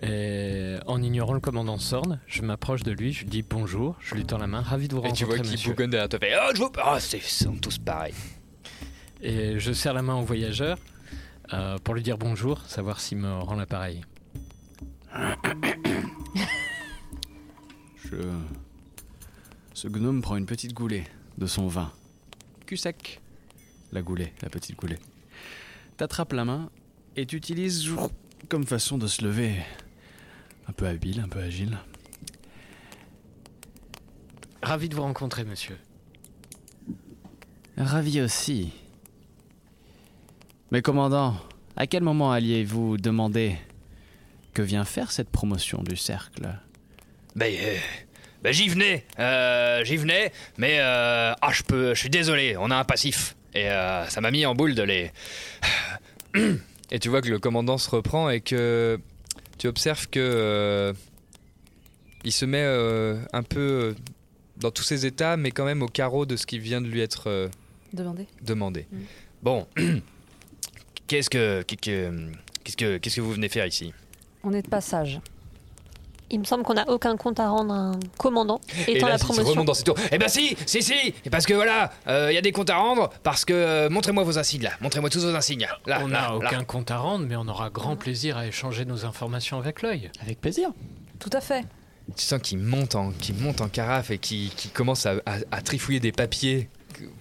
Et 0.02 0.76
en 0.86 1.02
ignorant 1.02 1.34
le 1.34 1.40
commandant 1.40 1.76
Sorn, 1.78 2.20
je 2.26 2.40
m'approche 2.42 2.82
de 2.82 2.90
lui, 2.90 3.12
je 3.12 3.20
lui 3.24 3.28
dis 3.30 3.42
bonjour, 3.42 3.96
je 4.00 4.14
lui 4.14 4.24
tends 4.24 4.38
la 4.38 4.46
main, 4.46 4.62
ravi 4.62 4.88
de 4.88 4.94
vous 4.96 5.02
Et 5.04 5.12
tu 5.12 5.24
vois 5.24 5.34
rencontrer, 5.34 5.42
qu'il 5.42 5.52
monsieur. 5.52 5.70
bougonne 5.72 5.90
derrière 5.90 6.08
toi, 6.08 6.18
fait 6.18 6.32
Oh, 6.42 6.50
je 6.54 6.60
vous. 6.62 6.70
Oh, 6.84 6.96
c'est- 6.98 7.18
ils 7.18 7.22
sont 7.22 7.52
tous 7.56 7.76
pareils. 7.78 8.14
Et 9.22 9.58
je 9.60 9.72
serre 9.72 9.92
la 9.92 10.00
main 10.02 10.14
au 10.16 10.22
voyageur 10.22 10.78
euh, 11.52 11.76
pour 11.84 11.94
lui 11.94 12.02
dire 12.02 12.16
bonjour, 12.16 12.62
savoir 12.66 12.98
s'il 13.00 13.18
me 13.18 13.30
rend 13.40 13.54
l'appareil. 13.56 14.00
Je... 18.10 18.16
Ce 19.72 19.88
gnome 19.88 20.20
prend 20.20 20.36
une 20.36 20.46
petite 20.46 20.74
goulée 20.74 21.04
de 21.38 21.46
son 21.46 21.68
vin. 21.68 21.92
Cul 22.66 22.76
sec. 22.76 23.20
La 23.92 24.02
goulée, 24.02 24.32
la 24.42 24.48
petite 24.48 24.76
goulée. 24.76 24.98
T'attrapes 25.96 26.32
la 26.32 26.44
main 26.44 26.70
et 27.16 27.26
t'utilises 27.26 27.90
comme 28.48 28.66
façon 28.66 28.98
de 28.98 29.06
se 29.06 29.24
lever. 29.24 29.56
Un 30.68 30.72
peu 30.72 30.86
habile, 30.86 31.20
un 31.20 31.28
peu 31.28 31.40
agile. 31.40 31.78
Ravi 34.62 34.88
de 34.88 34.94
vous 34.94 35.02
rencontrer, 35.02 35.44
monsieur. 35.44 35.76
Ravi 37.76 38.20
aussi. 38.20 38.72
Mais 40.70 40.82
commandant, 40.82 41.36
à 41.76 41.86
quel 41.86 42.02
moment 42.02 42.30
alliez-vous 42.30 42.96
demander 42.98 43.56
que 44.52 44.62
vient 44.62 44.84
faire 44.84 45.12
cette 45.12 45.30
promotion 45.30 45.82
du 45.82 45.96
cercle? 45.96 46.58
Ben, 47.36 47.52
euh, 47.54 47.76
ben, 48.42 48.52
j'y 48.52 48.68
venais, 48.68 49.04
euh, 49.18 49.84
j'y 49.84 49.96
venais, 49.96 50.32
mais 50.58 50.78
euh, 50.80 51.32
ah, 51.40 51.50
je 51.52 51.62
peux, 51.62 51.94
je 51.94 52.00
suis 52.00 52.10
désolé, 52.10 52.56
on 52.58 52.70
a 52.70 52.76
un 52.76 52.84
passif 52.84 53.36
et 53.54 53.68
euh, 53.70 54.06
ça 54.08 54.20
m'a 54.20 54.30
mis 54.30 54.46
en 54.46 54.54
boule 54.54 54.74
de 54.74 54.82
les. 54.82 55.10
Et 56.92 56.98
tu 56.98 57.08
vois 57.08 57.22
que 57.22 57.28
le 57.28 57.38
commandant 57.38 57.78
se 57.78 57.88
reprend 57.90 58.30
et 58.30 58.40
que 58.40 58.98
tu 59.58 59.68
observes 59.68 60.08
que 60.08 60.18
euh, 60.20 60.92
il 62.24 62.32
se 62.32 62.44
met 62.44 62.62
euh, 62.64 63.20
un 63.32 63.42
peu 63.42 63.94
dans 64.56 64.70
tous 64.70 64.82
ses 64.82 65.06
états, 65.06 65.36
mais 65.36 65.50
quand 65.52 65.64
même 65.64 65.82
au 65.82 65.88
carreau 65.88 66.26
de 66.26 66.36
ce 66.36 66.46
qui 66.46 66.58
vient 66.58 66.80
de 66.80 66.86
lui 66.86 67.00
être 67.00 67.28
euh, 67.28 67.48
Demandez. 67.92 68.26
demandé. 68.42 68.86
Mm. 68.90 68.98
Bon, 69.42 69.66
qu'est-ce 71.06 71.30
que, 71.30 71.62
qu'est-ce 71.62 71.80
que, 71.80 72.30
qu'est-ce 72.64 72.76
que, 72.76 72.98
qu'est-ce 72.98 73.16
que 73.16 73.20
vous 73.20 73.32
venez 73.32 73.48
faire 73.48 73.66
ici? 73.66 73.92
On 74.42 74.52
est 74.52 74.62
de 74.62 74.68
passage. 74.68 75.20
Il 76.30 76.38
me 76.40 76.44
semble 76.44 76.62
qu'on 76.62 76.74
n'a 76.74 76.88
aucun 76.88 77.16
compte 77.16 77.40
à 77.40 77.48
rendre 77.48 77.74
à 77.74 77.76
un 77.76 78.00
commandant 78.18 78.60
Et 78.86 79.00
là, 79.00 79.08
la 79.08 79.18
promotion. 79.18 79.64
dans 79.64 79.74
ses 79.74 79.82
tours. 79.84 79.96
Eh 80.12 80.18
ben 80.18 80.28
si, 80.28 80.56
si, 80.66 80.82
si, 80.82 81.12
parce 81.30 81.44
que 81.46 81.54
voilà, 81.54 81.90
il 82.06 82.32
y 82.34 82.38
a 82.38 82.40
des 82.40 82.52
comptes 82.52 82.70
à 82.70 82.76
rendre, 82.76 83.10
parce 83.22 83.44
que 83.44 83.52
euh, 83.52 83.90
montrez-moi 83.90 84.22
vos 84.24 84.38
insignes 84.38 84.62
là, 84.62 84.70
montrez-moi 84.80 85.10
tous 85.10 85.24
vos 85.24 85.34
insignes 85.34 85.66
là. 85.86 85.98
on 86.02 86.06
là, 86.06 86.12
n'a 86.12 86.20
là. 86.28 86.36
aucun 86.36 86.62
compte 86.64 86.90
à 86.90 86.98
rendre, 86.98 87.26
mais 87.26 87.36
on 87.36 87.48
aura 87.48 87.68
grand 87.70 87.96
plaisir 87.96 88.36
à 88.36 88.46
échanger 88.46 88.84
nos 88.84 89.04
informations 89.04 89.58
avec 89.58 89.82
l'œil. 89.82 90.10
Avec 90.22 90.40
plaisir. 90.40 90.70
Tout 91.18 91.30
à 91.32 91.40
fait. 91.40 91.64
Tu 92.16 92.24
sens 92.24 92.40
qu'il 92.40 92.58
monte 92.58 92.94
en, 92.94 93.10
qu'il 93.12 93.36
monte 93.36 93.60
en 93.60 93.68
carafe 93.68 94.10
et 94.10 94.18
qui 94.18 94.50
commence 94.72 95.06
à, 95.06 95.14
à- 95.26 95.36
à 95.50 95.60
trifouiller 95.62 96.00
des 96.00 96.12
papiers 96.12 96.68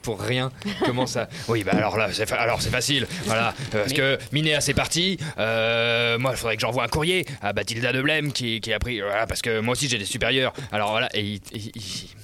pour 0.01 0.19
rien. 0.21 0.51
Commence 0.85 1.15
à. 1.17 1.29
Oui, 1.47 1.63
bah 1.63 1.71
alors 1.75 1.97
là, 1.97 2.09
c'est 2.11 2.27
fa- 2.27 2.35
alors 2.39 2.61
c'est 2.61 2.69
facile. 2.69 3.07
Voilà, 3.25 3.49
euh, 3.49 3.53
parce 3.83 3.93
que 3.93 4.17
Minéa 4.31 4.61
c'est 4.61 4.73
parti. 4.73 5.17
Euh, 5.37 6.17
moi, 6.19 6.31
il 6.31 6.37
faudrait 6.37 6.55
que 6.55 6.61
j'envoie 6.61 6.83
un 6.83 6.87
courrier 6.87 7.25
à 7.41 7.53
Bathilda 7.53 7.91
de 7.93 8.01
Blême 8.01 8.31
qui, 8.31 8.61
qui 8.61 8.73
a 8.73 8.79
pris. 8.79 9.01
Voilà, 9.01 9.27
parce 9.27 9.41
que 9.41 9.59
moi 9.59 9.73
aussi 9.73 9.87
j'ai 9.89 9.97
des 9.97 10.05
supérieurs. 10.05 10.53
Alors 10.71 10.91
voilà, 10.91 11.09
et 11.15 11.21
il- 11.21 11.41
il- 11.53 11.71
il, 11.75 11.81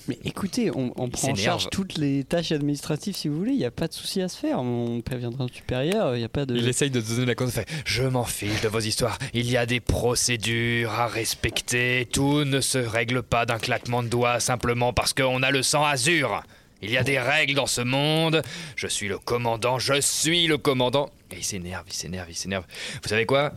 Mais 0.08 0.20
écoutez, 0.26 0.70
on, 0.72 0.92
on 0.98 1.10
prend 1.10 1.30
en 1.30 1.36
s'énerve. 1.36 1.44
charge 1.62 1.68
toutes 1.72 1.98
les 1.98 2.24
tâches 2.24 2.52
administratives 2.52 3.16
si 3.16 3.28
vous 3.28 3.38
voulez, 3.38 3.52
il 3.54 3.58
n'y 3.58 3.66
a 3.66 3.72
pas 3.72 3.88
de 3.88 3.94
souci 3.94 4.22
à 4.22 4.28
se 4.28 4.38
faire. 4.38 4.60
On 4.60 5.02
préviendra 5.02 5.46
le 5.50 5.54
supérieur, 5.54 6.16
il 6.16 6.20
n'y 6.20 6.26
a 6.26 6.30
pas 6.30 6.46
de. 6.46 6.56
Il 6.56 6.68
essaye 6.68 6.90
de 6.92 7.02
te 7.02 7.10
donner 7.10 7.26
la 7.26 7.36
compte. 7.36 7.50
Fait, 7.52 7.68
je 7.86 8.04
m'en 8.04 8.24
fiche 8.26 8.62
de 8.62 8.68
vos 8.68 8.80
histoires. 8.80 9.18
Il 9.34 9.50
y 9.50 9.58
a 9.58 9.66
des 9.66 9.80
procédures 9.80 10.92
à 10.94 11.08
respecter. 11.08 12.08
Tout 12.12 12.44
ne 12.46 12.62
se 12.62 12.78
règle 12.78 13.22
pas 13.24 13.46
d'un 13.46 13.60
claquement 13.60 14.04
de 14.04 14.08
doigts 14.08 14.40
simplement 14.40 14.94
parce 14.94 15.14
qu'on 15.14 15.42
a 15.44 15.52
le 15.52 15.62
sang 15.64 15.84
azur. 15.86 16.44
Il 16.86 16.92
y 16.92 16.98
a 16.98 17.04
des 17.04 17.20
règles 17.20 17.56
dans 17.56 17.66
ce 17.66 17.82
monde. 17.82 18.42
Je 18.76 18.86
suis 18.88 19.08
le 19.08 19.18
commandant. 19.18 19.80
Je 19.80 20.00
suis 20.02 20.46
le 20.48 20.58
commandant. 20.60 21.10
Et 21.32 21.38
il 21.38 21.44
s'énerve, 21.44 21.84
il 21.88 21.94
s'énerve, 21.94 22.28
il 22.30 22.36
s'énerve. 22.36 22.64
Vous 23.02 23.10
savez 23.10 23.26
quoi? 23.26 23.54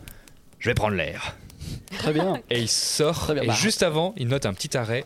Je 0.57 0.69
vais 0.69 0.73
prendre 0.73 0.95
l'air. 0.95 1.35
Très 1.97 2.11
bien. 2.11 2.41
Et 2.49 2.59
il 2.59 2.67
sort. 2.67 3.17
Très 3.19 3.33
bien. 3.35 3.43
Et 3.43 3.47
Bah. 3.47 3.53
juste 3.53 3.83
avant, 3.83 4.13
il 4.17 4.27
note 4.27 4.45
un 4.47 4.53
petit 4.53 4.75
arrêt. 4.75 5.05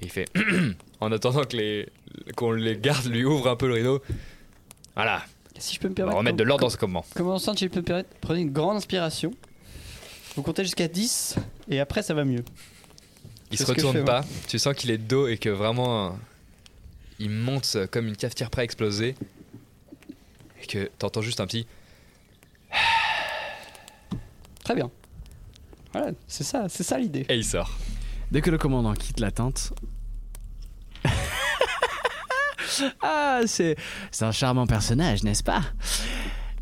Et 0.00 0.06
il 0.06 0.10
fait 0.10 0.26
en 1.00 1.12
attendant 1.12 1.44
que 1.44 1.56
les 1.56 1.88
qu'on 2.34 2.50
les 2.52 2.76
garde 2.76 3.06
lui 3.06 3.24
ouvre 3.24 3.48
un 3.48 3.56
peu 3.56 3.68
le 3.68 3.74
rideau. 3.74 4.02
Voilà. 4.96 5.22
Si 5.58 5.74
je 5.76 5.80
peux 5.80 5.88
me 5.88 5.92
On 5.92 5.94
va 5.94 5.96
permettre. 5.96 6.18
remettre 6.18 6.36
de 6.36 6.42
l'ordre 6.44 6.62
dans 6.62 6.70
ce 6.70 6.76
commandement. 6.76 7.06
Comment 7.14 7.38
si 7.38 7.50
je 7.56 7.66
peux 7.68 7.80
me 7.80 7.84
permettre, 7.84 8.08
prenez 8.20 8.40
une 8.40 8.52
grande 8.52 8.76
inspiration. 8.78 9.32
Vous 10.34 10.42
comptez 10.42 10.64
jusqu'à 10.64 10.88
10 10.88 11.36
et 11.70 11.78
après 11.80 12.02
ça 12.02 12.12
va 12.14 12.24
mieux. 12.24 12.44
Il 13.52 13.58
se 13.58 13.64
retourne 13.64 13.96
fais, 13.98 14.04
pas, 14.04 14.24
tu 14.48 14.58
sens 14.58 14.74
qu'il 14.74 14.90
est 14.90 14.98
de 14.98 15.04
dos 15.04 15.28
et 15.28 15.38
que 15.38 15.48
vraiment 15.48 16.18
il 17.18 17.30
monte 17.30 17.76
comme 17.90 18.06
une 18.06 18.16
cafetière 18.16 18.50
prêt 18.50 18.62
à 18.62 18.64
exploser. 18.64 19.14
Et 20.62 20.66
que 20.66 20.90
t'entends 20.98 21.22
juste 21.22 21.40
un 21.40 21.46
petit. 21.46 21.66
Très 24.64 24.74
bien. 24.74 24.90
Voilà, 25.92 26.12
c'est 26.26 26.44
ça, 26.44 26.68
c'est 26.68 26.82
ça 26.82 26.98
l'idée. 26.98 27.24
Et 27.28 27.36
il 27.36 27.44
sort. 27.44 27.70
Dès 28.30 28.40
que 28.40 28.50
le 28.50 28.58
commandant 28.58 28.94
quitte 28.94 29.20
la 29.20 29.30
tente. 29.30 29.72
ah, 33.02 33.40
c'est 33.46 33.76
c'est 34.10 34.24
un 34.24 34.32
charmant 34.32 34.66
personnage, 34.66 35.22
n'est-ce 35.22 35.44
pas? 35.44 35.62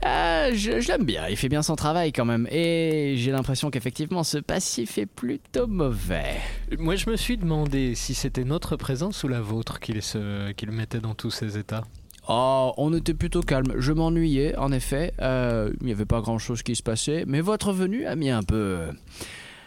Ah, 0.07 0.53
je, 0.53 0.81
je 0.81 0.89
l'aime 0.89 1.05
bien, 1.05 1.29
il 1.31 1.37
fait 1.37 1.49
bien 1.49 1.63
son 1.63 1.77
travail 1.77 2.13
quand 2.13 2.27
même. 2.27 2.47
Et 2.51 3.15
j'ai 3.17 3.31
l'impression 3.31 3.71
qu'effectivement, 3.71 4.23
ce 4.23 4.37
passif 4.37 4.99
est 4.99 5.07
plutôt 5.07 5.67
mauvais. 5.67 6.37
Moi, 6.79 6.97
je 6.97 7.09
me 7.09 7.17
suis 7.17 7.39
demandé 7.39 7.95
si 7.95 8.13
c'était 8.13 8.45
notre 8.45 8.77
présence 8.77 9.25
ou 9.25 9.29
la 9.29 9.41
vôtre 9.41 9.81
qui, 9.81 10.01
se, 10.03 10.53
qui 10.53 10.67
le 10.67 10.73
mettait 10.73 11.01
dans 11.01 11.15
tous 11.15 11.31
ces 11.31 11.57
états. 11.57 11.85
Oh, 12.29 12.75
on 12.77 12.93
était 12.93 13.15
plutôt 13.15 13.41
calme. 13.41 13.73
Je 13.79 13.93
m'ennuyais, 13.93 14.55
en 14.59 14.73
effet. 14.73 15.15
Euh, 15.23 15.73
il 15.81 15.87
n'y 15.87 15.93
avait 15.93 16.05
pas 16.05 16.21
grand-chose 16.21 16.63
qui 16.63 16.77
se 16.77 16.83
passait. 16.83 17.25
Mais 17.27 17.41
votre 17.41 17.73
venue 17.73 18.05
a 18.05 18.15
mis 18.15 18.29
un 18.29 18.43
peu 18.43 18.81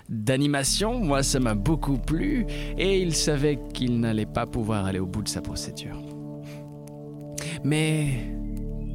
d'animation. 0.08 1.00
Moi, 1.00 1.24
ça 1.24 1.40
m'a 1.40 1.56
beaucoup 1.56 1.98
plu. 1.98 2.46
Et 2.78 3.00
il 3.00 3.16
savait 3.16 3.58
qu'il 3.74 4.00
n'allait 4.00 4.28
pas 4.28 4.46
pouvoir 4.46 4.86
aller 4.86 5.00
au 5.00 5.08
bout 5.08 5.24
de 5.24 5.30
sa 5.30 5.42
procédure. 5.42 6.00
Mais 7.64 8.36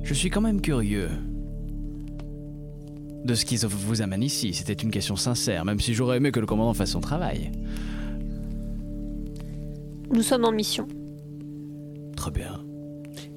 je 0.04 0.14
suis 0.14 0.30
quand 0.30 0.40
même 0.40 0.60
curieux 0.60 1.08
de 3.24 3.34
ce 3.34 3.44
qui 3.44 3.56
vous 3.56 4.02
amène 4.02 4.22
ici. 4.22 4.52
C'était 4.54 4.72
une 4.72 4.90
question 4.90 5.16
sincère, 5.16 5.64
même 5.64 5.80
si 5.80 5.94
j'aurais 5.94 6.16
aimé 6.16 6.32
que 6.32 6.40
le 6.40 6.46
commandant 6.46 6.74
fasse 6.74 6.90
son 6.90 7.00
travail. 7.00 7.50
Nous 10.12 10.22
sommes 10.22 10.44
en 10.44 10.52
mission. 10.52 10.86
Très 12.16 12.30
bien. 12.30 12.60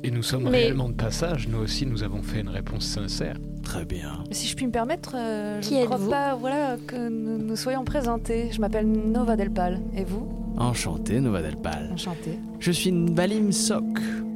Et 0.03 0.11
nous 0.11 0.23
sommes 0.23 0.43
Mais- 0.49 0.63
réellement 0.65 0.89
de 0.89 0.93
passage. 0.93 1.47
Nous 1.47 1.57
aussi, 1.59 1.85
nous 1.85 2.03
avons 2.03 2.21
fait 2.21 2.41
une 2.41 2.49
réponse 2.49 2.85
sincère. 2.85 3.37
Très 3.63 3.85
bien. 3.85 4.23
Si 4.31 4.47
je 4.47 4.55
puis 4.55 4.67
me 4.67 4.71
permettre, 4.71 5.15
euh, 5.17 5.59
Qui 5.61 5.75
je 5.75 5.79
ne 5.79 5.85
crois 5.85 5.95
êtes-vous 5.97 6.09
pas 6.11 6.35
voilà, 6.35 6.77
que 6.85 7.09
nous, 7.09 7.37
nous 7.39 7.55
soyons 7.55 7.83
présentés. 7.83 8.49
Je 8.51 8.61
m'appelle 8.61 8.85
Nova 8.87 9.35
Delpal. 9.35 9.81
Et 9.95 10.03
vous? 10.03 10.27
Enchanté, 10.57 11.19
Nova 11.19 11.41
Delpal. 11.41 11.89
Enchanté. 11.93 12.37
Je 12.59 12.71
suis 12.71 12.91
Balim 12.91 13.51
Sok. 13.51 13.83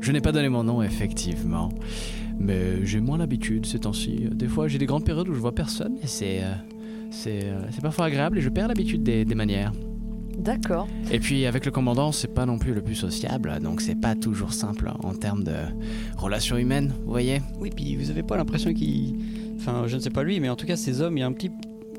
Je 0.02 0.12
n'ai 0.12 0.22
pas 0.22 0.32
donné 0.32 0.50
mon 0.50 0.64
nom, 0.64 0.82
effectivement. 0.82 1.70
Mais 2.40 2.86
j'ai 2.86 3.00
moins 3.02 3.18
l'habitude 3.18 3.66
ces 3.66 3.80
temps-ci. 3.80 4.28
Des 4.32 4.48
fois, 4.48 4.68
j'ai 4.68 4.78
des 4.78 4.86
grandes 4.86 5.06
périodes 5.06 5.28
où 5.30 5.34
je 5.34 5.40
vois 5.40 5.54
personne 5.56 5.96
et 6.04 6.08
c'est. 6.08 6.40
euh, 6.44 6.54
c'est 7.12 7.46
euh, 7.46 7.62
c'est 7.72 7.82
parfois 7.82 8.06
agréable 8.06 8.38
et 8.38 8.42
je 8.42 8.50
perds 8.50 8.68
l'habitude 8.68 9.04
des, 9.04 9.26
des 9.26 9.36
manières. 9.36 9.72
D'accord. 10.38 10.88
Et 11.12 11.20
puis, 11.20 11.46
avec 11.46 11.66
le 11.66 11.72
commandant, 11.72 12.12
c'est 12.14 12.34
pas 12.34 12.46
non 12.46 12.58
plus 12.60 12.74
le 12.74 12.82
plus 12.82 12.96
sociable, 12.96 13.52
donc 13.62 13.82
c'est 13.82 14.00
pas 14.00 14.16
toujours 14.16 14.54
simple 14.54 14.90
en 15.04 15.14
termes 15.14 15.44
de 15.44 15.56
relations 16.18 16.56
humaines, 16.58 16.94
vous 17.04 17.10
voyez 17.12 17.42
Oui, 17.60 17.72
puis 17.76 17.98
vous 17.98 18.10
avez 18.10 18.24
pas 18.24 18.38
l'impression 18.38 18.74
qu'il. 18.74 19.16
Enfin, 19.58 19.84
je 19.88 19.96
ne 19.98 20.00
sais 20.02 20.12
pas 20.12 20.24
lui, 20.24 20.40
mais 20.40 20.48
en 20.48 20.56
tout 20.56 20.66
cas, 20.66 20.78
ces 20.78 21.02
hommes, 21.02 21.18
il 21.18 21.22
y 21.22 21.24
a 21.24 21.28
un 21.28 21.34
petit. 21.34 21.50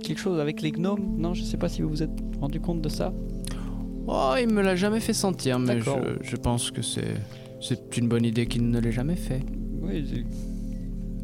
quelque 0.02 0.20
chose 0.20 0.40
avec 0.40 0.62
les 0.62 0.70
gnomes. 0.72 1.16
Non, 1.18 1.34
je 1.34 1.42
sais 1.42 1.58
pas 1.58 1.68
si 1.68 1.82
vous 1.82 1.90
vous 1.90 2.02
êtes 2.02 2.18
rendu 2.40 2.60
compte 2.60 2.80
de 2.80 2.88
ça. 2.88 3.12
Oh, 4.06 4.32
il 4.40 4.48
me 4.48 4.62
l'a 4.62 4.74
jamais 4.76 5.00
fait 5.00 5.12
sentir, 5.12 5.58
mais 5.58 5.80
je, 5.80 5.90
je 6.22 6.36
pense 6.36 6.70
que 6.70 6.80
c'est. 6.80 7.14
C'est 7.60 7.98
une 7.98 8.08
bonne 8.08 8.24
idée 8.24 8.46
qu'il 8.46 8.70
ne 8.70 8.80
l'ait 8.80 8.90
jamais 8.92 9.16
fait. 9.16 9.42
Oui, 9.80 10.06
c'est- 10.08 10.24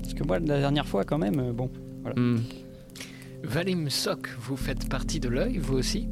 parce 0.02 0.14
que 0.14 0.24
moi, 0.24 0.38
la 0.38 0.60
dernière 0.60 0.86
fois, 0.86 1.04
quand 1.04 1.18
même, 1.18 1.38
euh, 1.40 1.52
bon. 1.52 1.70
Voilà. 2.02 2.20
Hmm. 2.20 2.38
Valim 3.42 3.90
Sok, 3.90 4.28
vous 4.40 4.56
faites 4.56 4.88
partie 4.88 5.20
de 5.20 5.28
l'œil, 5.28 5.58
vous 5.58 5.74
aussi? 5.74 6.08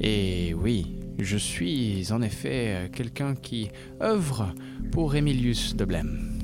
Et 0.00 0.54
oui, 0.54 0.96
je 1.18 1.36
suis 1.36 2.06
en 2.12 2.20
effet 2.22 2.90
quelqu'un 2.94 3.34
qui 3.34 3.68
œuvre 4.02 4.54
pour 4.92 5.14
Emilius 5.14 5.76
de 5.76 5.84
Blême. 5.84 6.38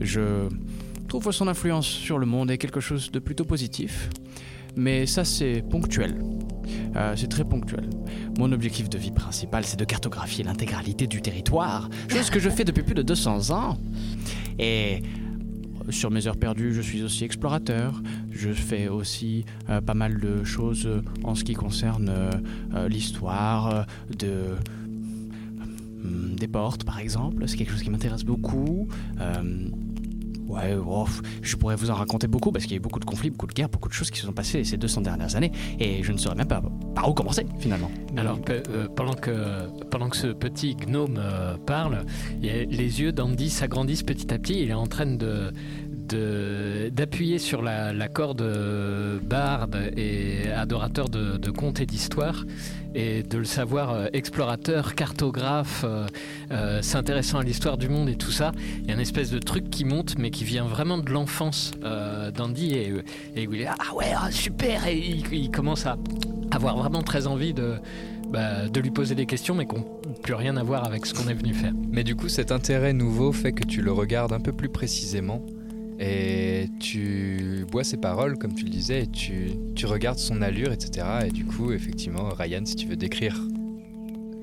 Je 0.00 0.48
trouve 1.08 1.24
que 1.24 1.32
son 1.32 1.48
influence 1.48 1.86
sur 1.86 2.18
le 2.18 2.26
monde 2.26 2.50
est 2.50 2.58
quelque 2.58 2.80
chose 2.80 3.10
de 3.10 3.18
plutôt 3.18 3.44
positif, 3.44 4.08
mais 4.76 5.06
ça 5.06 5.24
c'est 5.24 5.62
ponctuel. 5.68 6.22
Euh, 6.96 7.14
c'est 7.16 7.28
très 7.28 7.44
ponctuel. 7.44 7.88
Mon 8.38 8.52
objectif 8.52 8.88
de 8.88 8.98
vie 8.98 9.10
principal, 9.10 9.64
c'est 9.64 9.78
de 9.78 9.84
cartographier 9.84 10.44
l'intégralité 10.44 11.06
du 11.06 11.22
territoire, 11.22 11.88
chose 12.08 12.30
que 12.30 12.40
je 12.40 12.50
fais 12.50 12.64
depuis 12.64 12.82
plus 12.82 12.94
de 12.94 13.02
200 13.02 13.50
ans. 13.50 13.78
Et 14.58 15.02
sur 15.88 16.10
mes 16.10 16.26
heures 16.26 16.36
perdues, 16.36 16.72
je 16.72 16.80
suis 16.80 17.02
aussi 17.02 17.24
explorateur. 17.24 18.02
Je 18.30 18.50
fais 18.50 18.88
aussi 18.88 19.44
euh, 19.68 19.80
pas 19.80 19.94
mal 19.94 20.20
de 20.20 20.44
choses 20.44 20.86
euh, 20.86 21.02
en 21.24 21.34
ce 21.34 21.44
qui 21.44 21.54
concerne 21.54 22.12
l'histoire 22.88 23.86
de 24.18 24.56
des 26.02 26.48
portes, 26.48 26.84
par 26.84 26.98
exemple. 26.98 27.46
C'est 27.46 27.58
quelque 27.58 27.72
chose 27.72 27.82
qui 27.82 27.90
m'intéresse 27.90 28.24
beaucoup. 28.24 28.88
Ouais, 30.50 30.76
oh, 30.84 31.06
je 31.42 31.54
pourrais 31.56 31.76
vous 31.76 31.90
en 31.90 31.94
raconter 31.94 32.26
beaucoup 32.26 32.50
parce 32.50 32.64
qu'il 32.64 32.72
y 32.72 32.74
a 32.74 32.78
eu 32.78 32.80
beaucoup 32.80 32.98
de 32.98 33.04
conflits, 33.04 33.30
beaucoup 33.30 33.46
de 33.46 33.52
guerres, 33.52 33.68
beaucoup 33.68 33.88
de 33.88 33.94
choses 33.94 34.10
qui 34.10 34.18
se 34.18 34.26
sont 34.26 34.32
passées 34.32 34.64
ces 34.64 34.76
200 34.76 35.02
dernières 35.02 35.36
années 35.36 35.52
et 35.78 36.02
je 36.02 36.10
ne 36.10 36.18
saurais 36.18 36.34
même 36.34 36.48
pas 36.48 36.60
par 36.94 37.08
où 37.08 37.14
commencer 37.14 37.46
finalement. 37.60 37.90
Alors, 38.16 38.38
euh, 38.48 38.88
pendant, 38.96 39.14
que, 39.14 40.16
ce 40.16 40.26
petit 40.28 40.74
gnome 40.74 41.18
euh, 41.18 41.56
parle, 41.56 42.04
les 42.42 42.66
yeux 43.00 43.12
d'Andy 43.12 43.48
s'agrandissent 43.48 44.02
petit 44.02 44.32
à 44.34 44.38
petit. 44.38 44.60
Il 44.62 44.70
est 44.70 44.74
en 44.74 44.86
train 44.88 45.06
de- 45.06 45.52
d'appuyer 46.14 47.38
sur 47.38 47.62
la, 47.62 48.08
corde 48.08 48.42
euh, 48.42 49.18
barde 49.22 49.92
et 49.96 50.50
adorateur 50.50 51.08
de, 51.08 51.50
contes 51.50 51.80
et 51.80 51.86
d'histoires 51.86 52.44
et 52.94 53.22
de 53.22 53.38
le 53.38 53.44
savoir 53.44 53.92
euh, 53.92 54.06
explorateur, 54.12 54.94
cartographe, 54.94 55.84
euh, 56.50 56.82
s'intéressant 56.82 57.38
à 57.38 57.42
l'histoire 57.42 57.78
du 57.78 57.88
monde 57.88 58.08
et 58.08 58.16
tout 58.16 58.32
ça. 58.32 58.52
Il 58.80 58.88
y 58.88 58.90
a 58.90 58.94
une 58.94 59.00
espèce 59.00 59.30
de 59.30 59.38
truc 59.38 59.70
qui 59.70 59.84
monte 59.84 60.18
mais 60.18 60.30
qui 60.30 60.44
vient 60.44 60.64
vraiment 60.64 60.98
de 60.98 61.10
l'enfance 61.10 61.72
d'Andy 62.34 62.74
et, 62.74 62.92
et 63.36 63.46
où 63.46 63.54
il 63.54 63.62
est 63.62 63.66
ah 63.66 63.94
ouais 63.94 64.12
ah, 64.16 64.30
super 64.30 64.86
et 64.86 64.98
il, 64.98 65.50
commence 65.50 65.86
à 65.86 65.96
avoir 66.50 66.76
vraiment 66.76 67.02
très 67.02 67.26
envie 67.26 67.54
de 67.54 67.74
bah, 68.30 68.68
de 68.68 68.80
lui 68.80 68.90
poser 68.90 69.14
des 69.14 69.26
questions 69.26 69.54
mais 69.54 69.66
qui 69.66 69.74
n'ont 69.74 69.86
plus 70.22 70.34
rien 70.34 70.56
à 70.56 70.62
voir 70.62 70.84
avec 70.84 71.06
ce 71.06 71.14
qu'on 71.14 71.28
est 71.28 71.34
venu 71.34 71.52
faire. 71.52 71.72
Mais 71.90 72.04
du 72.04 72.14
coup, 72.14 72.28
cet 72.28 72.52
intérêt 72.52 72.92
nouveau 72.92 73.32
fait 73.32 73.52
que 73.52 73.64
tu 73.64 73.82
le 73.82 73.92
regardes 73.92 74.32
un 74.32 74.40
peu 74.40 74.52
plus 74.52 74.68
précisément 74.68 75.44
et 76.00 76.68
tu 76.80 77.66
bois 77.70 77.84
ses 77.84 77.98
paroles, 77.98 78.38
comme 78.38 78.54
tu 78.54 78.64
le 78.64 78.70
disais, 78.70 79.02
et 79.02 79.06
tu, 79.06 79.50
tu 79.76 79.84
regardes 79.84 80.18
son 80.18 80.40
allure, 80.40 80.72
etc. 80.72 81.06
Et 81.26 81.30
du 81.30 81.44
coup, 81.44 81.72
effectivement, 81.72 82.30
Ryan, 82.30 82.62
si 82.64 82.74
tu 82.74 82.86
veux 82.86 82.96
décrire 82.96 83.38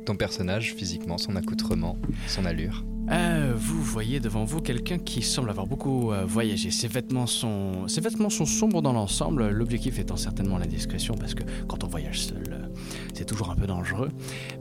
ton 0.06 0.15
personnage 0.15 0.76
physiquement, 0.76 1.17
son 1.17 1.36
accoutrement, 1.36 1.98
son 2.28 2.46
allure. 2.46 2.86
Euh, 3.10 3.54
vous 3.56 3.82
voyez 3.82 4.20
devant 4.20 4.43
vous 4.43 4.60
quelqu'un 4.60 4.98
qui 4.98 5.22
semble 5.22 5.50
avoir 5.50 5.65
beaucoup 5.65 6.12
euh, 6.12 6.26
voyagé. 6.26 6.72
Ses 6.72 6.88
vêtements, 6.88 7.26
sont... 7.26 7.88
Ses 7.88 8.02
vêtements 8.02 8.30
sont 8.30 8.46
sombres 8.46 8.82
dans 8.82 8.93
l'ensemble, 8.93 9.50
l'objectif 9.50 9.98
étant 9.98 10.17
certainement 10.17 10.58
la 10.58 10.65
discrétion, 10.65 11.15
parce 11.15 11.34
que 11.34 11.43
quand 11.67 11.84
on 11.84 11.88
voyage 11.88 12.22
seul, 12.22 12.43
euh, 12.52 12.67
c'est 13.13 13.26
toujours 13.26 13.50
un 13.50 13.56
peu 13.56 13.65
dangereux. 13.65 14.10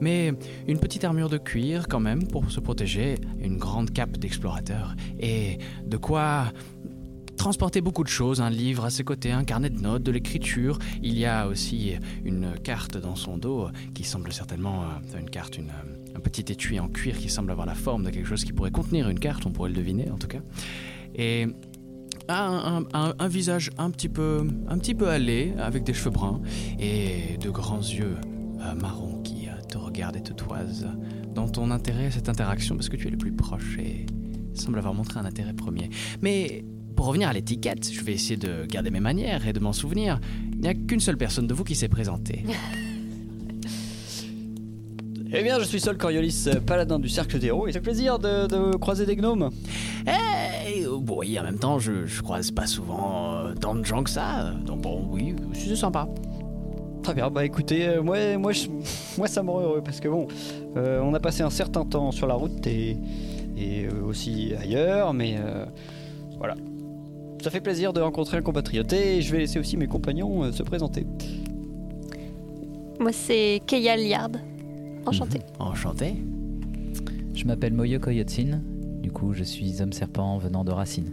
Mais 0.01 0.33
une 0.67 0.79
petite 0.79 1.05
armure 1.05 1.29
de 1.29 1.39
cuir 1.39 1.89
quand 1.89 2.01
même 2.01 2.27
pour 2.27 2.51
se 2.51 2.61
protéger, 2.61 3.17
une 3.41 3.59
grande 3.59 3.93
cape 3.93 4.17
d'explorateur, 4.17 4.95
et 5.19 5.59
de 5.85 5.97
quoi 5.97 6.53
transporter 7.37 7.81
beaucoup 7.81 8.05
de 8.05 8.09
choses, 8.09 8.41
un 8.41 8.51
livre 8.51 8.85
à 8.85 8.91
ses 8.91 9.05
côtés, 9.05 9.33
un 9.33 9.45
carnet 9.45 9.71
de 9.71 9.81
notes, 9.81 10.03
de 10.03 10.11
l'écriture. 10.11 10.79
Il 11.03 11.19
y 11.19 11.27
a 11.27 11.47
aussi 11.47 11.93
une 12.25 12.55
carte 12.63 12.97
dans 12.97 13.17
son 13.17 13.39
dos 13.39 13.69
qui 13.95 14.05
semble 14.05 14.33
certainement 14.33 14.83
euh, 14.83 15.19
une 15.19 15.31
carte, 15.31 15.59
une, 15.59 15.69
euh, 15.69 16.17
un 16.17 16.21
petit 16.21 16.53
étui 16.53 16.81
en 16.81 16.89
cuir 16.89 17.17
qui 17.17 17.29
semble 17.29 17.51
avoir 17.51 17.67
la 17.67 17.75
forme 17.75 18.05
de 18.05 18.11
quelque 18.11 18.27
chose 18.27 18.45
qui 18.45 18.53
pourrait 18.53 18.71
contenir 18.71 19.09
une 19.09 19.21
carte, 19.21 19.47
on 19.47 19.51
pourrait 19.51 19.71
le 19.71 19.77
deviner 19.77 20.11
en 20.11 20.19
tout 20.19 20.29
cas. 20.29 20.41
Et 21.15 21.47
un, 22.29 23.29
visage 23.29 23.71
un 23.79 23.91
petit 23.91 24.09
peu, 24.09 24.47
un 24.69 24.79
petit 24.79 24.95
peu 24.95 25.09
allé, 25.09 25.55
avec 25.59 25.85
des 25.85 25.95
cheveux 25.95 26.11
bruns 26.11 26.41
et 26.79 27.37
de 27.39 27.51
grands 27.51 27.79
yeux 27.79 28.17
euh, 28.61 28.75
marrons 28.75 29.23
qui 29.23 29.49
euh, 29.49 29.61
te 29.69 29.79
regardent 29.79 30.17
et 30.17 30.23
te 30.23 30.33
toisent. 30.33 30.89
Dans 31.35 31.49
ton 31.49 31.71
intérêt 31.71 32.11
cette 32.11 32.29
interaction, 32.29 32.77
parce 32.77 32.89
que 32.89 32.97
tu 32.97 33.09
es 33.09 33.11
le 33.11 33.19
plus 33.19 33.33
proche 33.33 33.79
et 33.79 34.07
semble 34.55 34.79
avoir 34.79 34.95
montré 34.95 35.21
un 35.21 35.25
intérêt 35.25 35.53
premier. 35.53 35.91
Mais 36.23 36.65
pour 36.97 37.07
revenir 37.07 37.29
à 37.29 37.33
l'étiquette, 37.33 37.93
je 37.93 38.01
vais 38.03 38.13
essayer 38.15 38.37
de 38.37 38.65
garder 38.67 38.91
mes 38.91 39.01
manières 39.01 39.47
et 39.47 39.53
de 39.53 39.61
m'en 39.61 39.73
souvenir. 39.73 40.19
Il 40.55 40.61
n'y 40.61 40.69
a 40.69 40.75
qu'une 40.75 41.01
seule 41.01 41.17
personne 41.19 41.47
de 41.47 41.55
vous 41.55 41.63
qui 41.65 41.75
s'est 41.75 41.89
présentée. 41.89 42.45
Eh 45.33 45.43
bien, 45.43 45.59
je 45.59 45.65
suis 45.65 45.81
Sol 45.81 45.99
Coriolis, 45.99 46.45
euh, 46.47 46.61
paladin 46.61 47.01
du 47.01 47.09
cercle 47.09 47.39
des 47.41 47.49
héros, 47.49 47.67
et 47.67 47.73
c'est 47.73 47.81
plaisir 47.81 48.19
de, 48.21 48.47
de 48.47 48.77
croiser 48.77 49.05
des 49.07 49.17
gnomes. 49.17 49.51
Eh, 50.07 50.85
bon, 51.01 51.17
oui, 51.19 51.39
en 51.39 51.43
même 51.43 51.59
temps, 51.59 51.81
je, 51.81 52.07
je 52.07 52.23
croise 52.23 52.53
pas 52.53 52.67
souvent 52.67 53.35
euh, 53.35 53.53
tant 53.55 53.75
de 53.75 53.85
gens 53.85 54.05
que 54.05 54.09
ça. 54.11 54.53
Donc 54.65 54.83
bon, 54.83 55.05
oui, 55.11 55.35
c'est 55.53 55.75
sympa. 55.75 56.09
Très 57.03 57.13
bien, 57.13 57.29
bah 57.29 57.45
écoutez, 57.45 57.89
euh, 57.89 58.03
moi, 58.03 58.39
moi, 58.39 58.53
je- 58.53 58.69
moi 59.19 59.27
ça 59.27 59.43
me 59.43 59.51
rend 59.51 59.61
heureux 59.63 59.83
parce 59.85 59.99
que 60.01 60.09
bon, 60.09 60.29
euh, 60.77 61.01
on 61.03 61.13
a 61.13 61.21
passé 61.21 61.43
un 61.43 61.51
certain 61.51 61.85
temps 61.85 62.13
sur 62.13 62.29
la 62.29 62.35
route 62.35 62.65
et, 62.67 62.97
et 63.57 63.87
euh, 63.87 64.05
aussi 64.07 64.53
ailleurs, 64.59 65.13
mais 65.13 65.37
euh, 65.39 65.67
voilà. 66.39 66.55
Ça 67.47 67.53
fait 67.53 67.61
plaisir 67.61 67.93
de 67.93 68.01
rencontrer 68.01 68.39
un 68.39 68.43
compatriote 68.43 68.93
et 68.93 69.23
je 69.23 69.31
vais 69.31 69.39
laisser 69.39 69.61
aussi 69.61 69.77
mes 69.77 69.87
compagnons 69.87 70.43
euh, 70.43 70.51
se 70.51 70.65
présenter. 70.65 71.07
Moi, 72.99 73.13
c'est 73.13 73.63
Keia 73.69 73.97
Liard. 73.97 74.33
Enchanté. 75.07 75.39
Enchanté. 75.61 76.17
Je 77.35 77.45
m'appelle 77.45 77.73
Moyo 77.73 78.01
Koyotsin. 78.01 78.61
Du 79.01 79.13
coup, 79.13 79.33
je 79.33 79.45
suis 79.45 79.81
homme 79.81 79.93
serpent 79.93 80.39
venant 80.39 80.65
de 80.65 80.73
Racine. 80.73 81.13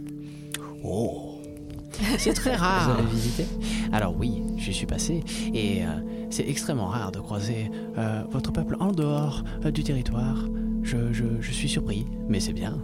Oh, 0.82 1.36
c'est 2.18 2.34
très 2.34 2.56
rare. 2.56 2.96
Vous 2.96 2.98
avez 2.98 3.10
visité? 3.12 3.46
Alors 3.92 4.16
oui, 4.18 4.42
j'y 4.56 4.74
suis 4.74 4.86
passé 4.86 5.22
et 5.54 5.84
euh, 5.84 6.00
c'est 6.30 6.48
extrêmement 6.48 6.86
rare 6.86 7.12
de 7.12 7.20
croiser 7.20 7.70
euh, 7.96 8.24
votre 8.28 8.50
peuple 8.50 8.74
en 8.80 8.90
dehors 8.90 9.44
euh, 9.64 9.70
du 9.70 9.84
territoire. 9.84 10.46
Je, 10.82 11.12
je, 11.12 11.26
je 11.38 11.52
suis 11.52 11.68
surpris, 11.68 12.04
mais 12.28 12.40
c'est 12.40 12.52
bien. 12.52 12.76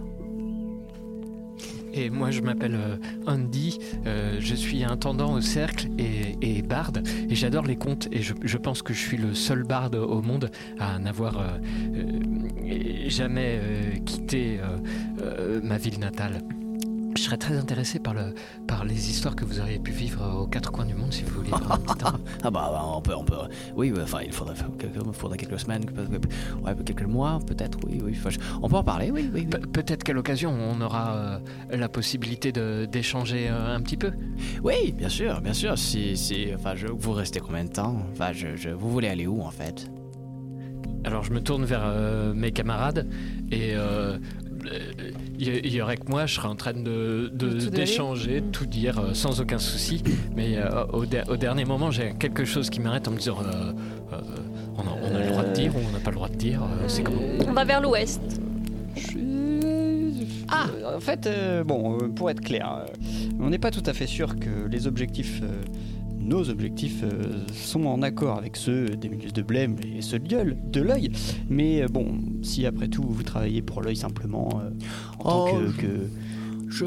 Et 1.93 2.09
moi, 2.09 2.31
je 2.31 2.41
m'appelle 2.41 2.75
euh, 2.75 2.95
Andy, 3.27 3.79
euh, 4.05 4.37
je 4.39 4.55
suis 4.55 4.83
intendant 4.83 5.33
au 5.33 5.41
cercle 5.41 5.87
et, 5.97 6.61
barde, 6.61 7.03
et 7.29 7.35
j'adore 7.35 7.65
les 7.65 7.75
contes, 7.75 8.07
et 8.11 8.21
je, 8.21 8.57
pense 8.57 8.81
que 8.81 8.93
je 8.93 8.99
suis 8.99 9.17
le 9.17 9.33
seul 9.33 9.63
barde 9.63 9.95
au 9.95 10.21
monde 10.21 10.51
à 10.79 10.99
n'avoir 10.99 11.39
euh, 11.39 13.09
jamais 13.09 13.59
quitté 14.05 14.59
ma 15.63 15.77
ville 15.77 15.99
natale. 15.99 16.41
Serais 17.31 17.39
très 17.39 17.57
intéressé 17.57 17.97
par, 17.99 18.13
le, 18.13 18.33
par 18.67 18.83
les 18.83 19.09
histoires 19.09 19.37
que 19.37 19.45
vous 19.45 19.61
auriez 19.61 19.79
pu 19.79 19.91
vivre 19.93 20.41
aux 20.41 20.47
quatre 20.47 20.69
coins 20.69 20.83
du 20.85 20.93
monde, 20.95 21.13
si 21.13 21.23
vous 21.23 21.35
voulez. 21.35 21.51
Ah 22.43 22.49
bah, 22.51 22.69
bah, 22.73 22.81
on 22.85 23.01
peut, 23.01 23.15
on 23.15 23.23
peut. 23.23 23.35
Oui, 23.73 23.89
ouais, 23.93 24.01
enfin 24.01 24.19
il 24.25 24.33
faudrait, 24.33 24.55
quelques, 24.77 24.93
il 24.97 25.13
faudrait 25.13 25.37
quelques 25.37 25.57
semaines, 25.61 25.83
ouais, 26.61 26.75
quelques 26.85 27.03
mois 27.03 27.39
peut-être. 27.47 27.77
Oui, 27.87 28.01
oui. 28.03 28.17
Enfin, 28.17 28.31
on 28.61 28.67
peut 28.67 28.75
en 28.75 28.83
parler. 28.83 29.11
Oui, 29.11 29.29
oui. 29.33 29.45
oui. 29.45 29.45
Pe- 29.45 29.65
Peut-être 29.65 30.03
qu'à 30.03 30.11
l'occasion, 30.11 30.51
on 30.51 30.81
aura 30.81 31.15
euh, 31.15 31.39
la 31.71 31.87
possibilité 31.87 32.51
d'échanger 32.51 33.47
euh, 33.49 33.75
un 33.77 33.79
petit 33.79 33.95
peu. 33.95 34.11
Oui, 34.61 34.91
bien 34.91 35.07
sûr, 35.07 35.39
bien 35.39 35.53
sûr. 35.53 35.77
Si, 35.77 36.17
si, 36.17 36.49
enfin, 36.53 36.75
je, 36.75 36.87
vous 36.87 37.13
restez 37.13 37.39
combien 37.39 37.63
de 37.63 37.69
temps? 37.71 37.95
Enfin, 38.11 38.33
je, 38.33 38.57
je, 38.57 38.71
vous 38.71 38.91
voulez 38.91 39.07
aller 39.07 39.27
où 39.27 39.41
en 39.41 39.51
fait? 39.51 39.89
Alors 41.03 41.23
je 41.23 41.31
me 41.31 41.39
tourne 41.41 41.63
vers 41.65 41.81
euh, 41.83 42.33
mes 42.33 42.51
camarades 42.51 43.07
et 43.51 43.71
euh, 43.73 44.19
il 45.39 45.47
y, 45.47 45.51
il 45.63 45.73
y 45.73 45.81
aurait 45.81 45.97
que 45.97 46.09
moi, 46.09 46.25
je 46.25 46.35
serais 46.35 46.47
en 46.47 46.55
train 46.55 46.73
de- 46.73 46.79
de- 46.83 47.29
De 47.31 47.49
tout 47.49 47.57
donner 47.65 47.69
d'échanger, 47.71 48.41
de 48.41 48.47
tout 48.51 48.65
dire 48.65 48.99
euh, 48.99 49.13
sans 49.13 49.39
aucun 49.41 49.57
souci. 49.59 50.03
Mais 50.35 50.57
euh, 50.57 50.85
au, 50.93 51.05
der- 51.05 51.29
au 51.29 51.37
dernier 51.37 51.65
moment, 51.65 51.91
j'ai 51.91 52.13
quelque 52.19 52.45
chose 52.45 52.69
qui 52.69 52.79
m'arrête 52.79 53.07
en 53.07 53.11
me 53.11 53.17
disant 53.17 53.37
euh, 53.41 53.71
euh, 54.13 54.17
on, 54.77 54.81
a, 54.81 55.11
on 55.11 55.15
a 55.15 55.19
le 55.19 55.27
droit 55.29 55.43
de 55.43 55.53
dire 55.53 55.75
ou 55.75 55.79
on 55.87 55.91
n'a 55.91 55.99
pas 55.99 56.11
le 56.11 56.15
droit 56.15 56.29
de 56.29 56.35
dire. 56.35 56.61
euh, 56.63 56.83
c'est 56.87 57.03
comment? 57.03 57.21
On 57.47 57.53
va 57.53 57.63
vers 57.65 57.81
l'ouest. 57.81 58.21
Ah 60.53 60.67
En 60.95 60.99
fait, 60.99 61.27
euh, 61.27 61.63
bon, 61.63 61.97
euh, 61.97 62.07
pour 62.09 62.29
être 62.29 62.41
clair, 62.41 62.83
euh, 62.87 62.91
on 63.39 63.49
n'est 63.49 63.57
pas 63.59 63.71
tout 63.71 63.83
à 63.85 63.93
fait 63.93 64.07
sûr 64.07 64.35
que 64.37 64.67
les 64.69 64.85
objectifs, 64.85 65.39
euh, 65.43 65.61
nos 66.31 66.49
objectifs, 66.49 67.03
euh, 67.03 67.43
sont 67.53 67.85
en 67.85 68.01
accord 68.01 68.37
avec 68.37 68.55
ceux 68.55 68.85
des 68.89 69.09
milieux 69.09 69.31
de 69.31 69.41
Blême 69.41 69.75
et 69.95 70.01
ceux 70.01 70.17
de 70.19 70.35
l'œil. 70.35 70.57
De 70.71 70.81
l'œil. 70.81 71.11
Mais 71.49 71.81
euh, 71.83 71.87
bon, 71.87 72.05
si 72.41 72.65
après 72.65 72.87
tout 72.87 73.03
vous 73.03 73.23
travaillez 73.23 73.61
pour 73.61 73.81
l'œil 73.81 73.97
simplement 73.97 74.47
en 75.19 75.23
tant 75.23 75.47
Oh, 75.47 75.59
que, 75.77 75.81
que- 75.81 76.09
Je, 76.69 76.85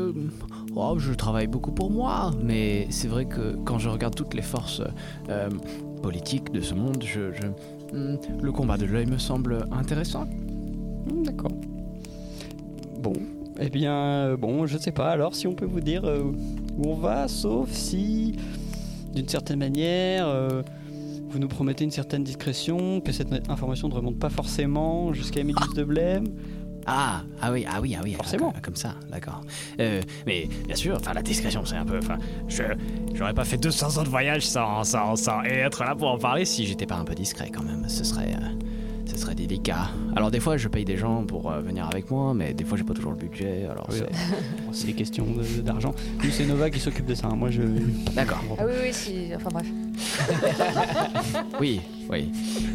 oh, 0.75 0.99
je 0.99 1.13
travaille 1.13 1.47
beaucoup 1.47 1.73
pour 1.73 1.91
moi, 1.91 2.31
mais 2.43 2.87
c'est 2.89 3.09
vrai 3.09 3.27
que 3.27 3.55
quand 3.67 3.79
je 3.79 3.91
regarde 3.91 4.15
toutes 4.15 4.33
les 4.33 4.43
forces 4.43 4.81
euh, 5.29 5.51
politiques 6.03 6.51
de 6.53 6.63
ce 6.63 6.73
monde, 6.75 7.03
je, 7.05 7.33
je- 7.33 7.97
hmm, 7.97 8.17
le 8.43 8.51
combat 8.53 8.79
de 8.79 8.87
l'œil 8.87 9.05
me 9.07 9.19
semble 9.19 9.67
intéressant. 9.73 10.25
Hmm, 10.25 11.23
D'accord. 11.23 11.53
Bon, 13.03 13.13
eh 13.61 13.69
bien, 13.69 14.37
bon, 14.37 14.65
je 14.67 14.79
sais 14.79 14.93
pas 14.93 15.11
alors 15.11 15.35
si 15.35 15.47
on 15.47 15.55
peut 15.55 15.67
vous 15.67 15.81
dire 15.83 16.03
où 16.79 16.89
on 16.89 16.95
va, 16.95 17.29
sauf 17.29 17.71
si, 17.71 18.33
d'une 19.15 19.29
certaine 19.29 19.59
manière, 19.59 20.27
euh, 20.27 20.63
vous 21.29 21.39
nous 21.39 21.49
promettez 21.49 21.85
une 21.85 21.91
certaine 21.91 22.25
discrétion, 22.25 23.01
que 23.01 23.13
cette 23.13 23.33
information 23.49 23.89
ne 23.89 23.95
remonte 23.95 24.19
pas 24.19 24.31
forcément 24.31 25.13
jusqu'à 25.13 25.41
Emilius 25.41 25.75
de 25.75 25.85
Blême. 25.85 26.27
Ah, 26.87 27.23
ah 27.41 27.51
oui, 27.51 27.65
ah 27.69 27.81
oui, 27.81 27.97
ah 27.99 28.03
oui, 28.05 28.13
Forcément. 28.13 28.53
Comme, 28.53 28.61
comme 28.61 28.77
ça, 28.77 28.95
d'accord. 29.11 29.41
Euh, 29.81 30.03
mais 30.27 30.49
bien 30.67 30.77
sûr, 30.77 30.97
enfin 31.01 31.15
la 31.15 31.23
discrétion, 31.23 31.65
c'est 31.65 31.77
un 31.77 31.85
peu, 31.87 31.99
enfin, 31.99 32.19
je, 32.47 32.63
j'aurais 33.15 33.33
pas 33.33 33.45
fait 33.45 33.57
200 33.57 33.99
ans 33.99 34.03
de 34.03 34.09
voyage 34.11 34.47
sans, 34.47 34.85
sans, 34.85 35.17
sans 35.17 35.43
être 35.45 35.83
là 35.83 35.95
pour 35.95 36.11
en 36.11 36.19
parler 36.19 36.45
si 36.45 36.67
j'étais 36.67 36.87
pas 36.87 36.97
un 36.97 37.05
peu 37.05 37.15
discret 37.15 37.51
quand 37.51 37.63
même. 37.63 37.89
Ce 37.89 38.05
serait, 38.05 38.35
euh, 38.35 38.64
ce 39.07 39.17
serait 39.19 39.35
délicat. 39.35 39.89
Alors 40.17 40.31
des 40.31 40.41
fois, 40.41 40.57
je 40.57 40.69
paye 40.69 40.85
des 40.85 40.97
gens 40.97 41.25
pour 41.25 41.51
euh, 41.51 41.61
venir 41.61 41.87
avec 41.87 42.11
moi, 42.11 42.35
mais 42.35 42.55
des 42.55 42.65
fois, 42.65 42.77
j'ai 42.79 42.85
pas 42.85 42.95
toujours 42.95 43.13
le 43.13 43.19
budget. 43.19 43.67
Alors 43.71 43.87
Oui, 43.91 43.99
c'est, 44.73 44.87
des 44.87 44.93
questions 44.95 45.27
de- 45.27 45.61
d'argent. 45.63 45.95
Nous, 46.23 46.31
c'est 46.31 46.47
Nova 46.47 46.71
qui 46.71 46.81
s'occupe 46.81 47.07
de 47.07 47.15
ça. 47.15 47.29
hein. 47.29 47.37
Moi, 47.37 47.51
je. 47.51 47.63
d'accord. 48.15 48.43
Ah 48.59 48.65
oui, 48.67 48.73
oui, 48.85 48.93
si. 48.93 49.29
Enfin 49.35 49.51
bref. 49.53 49.67
Oui, 51.61 51.81
oui. 52.11 52.31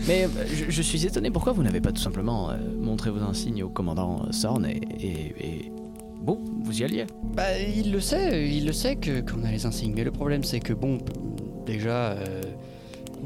Mais 0.08 0.26
euh, 0.26 0.28
je, 0.54 0.72
je 0.72 0.82
suis 0.82 1.06
étonné. 1.06 1.32
Pourquoi 1.32 1.54
vous 1.54 1.64
n'avez 1.64 1.82
pas 1.82 1.92
tout 1.92 2.02
simplement 2.02 2.50
euh, 2.50 2.56
montré 2.80 3.10
vos 3.12 3.22
insignes 3.22 3.64
au 3.64 3.70
commandant 3.70 4.32
Sorn 4.32 4.66
et, 4.66 4.80
et, 5.00 5.36
et 5.40 5.72
bon, 6.22 6.40
vous 6.64 6.82
y 6.82 6.84
alliez? 6.84 7.06
Bah, 7.36 7.44
il 7.60 7.92
le 7.92 8.00
sait, 8.00 8.50
il 8.50 8.66
le 8.66 8.74
sait 8.74 8.96
que 8.96 9.22
qu'on 9.22 9.44
a 9.44 9.52
les 9.52 9.66
insignes. 9.66 9.94
Mais 9.96 10.04
le 10.04 10.12
problème, 10.12 10.44
c'est 10.44 10.60
que 10.60 10.74
bon, 10.74 10.98
déjà, 11.66 12.12
euh, 12.12 12.42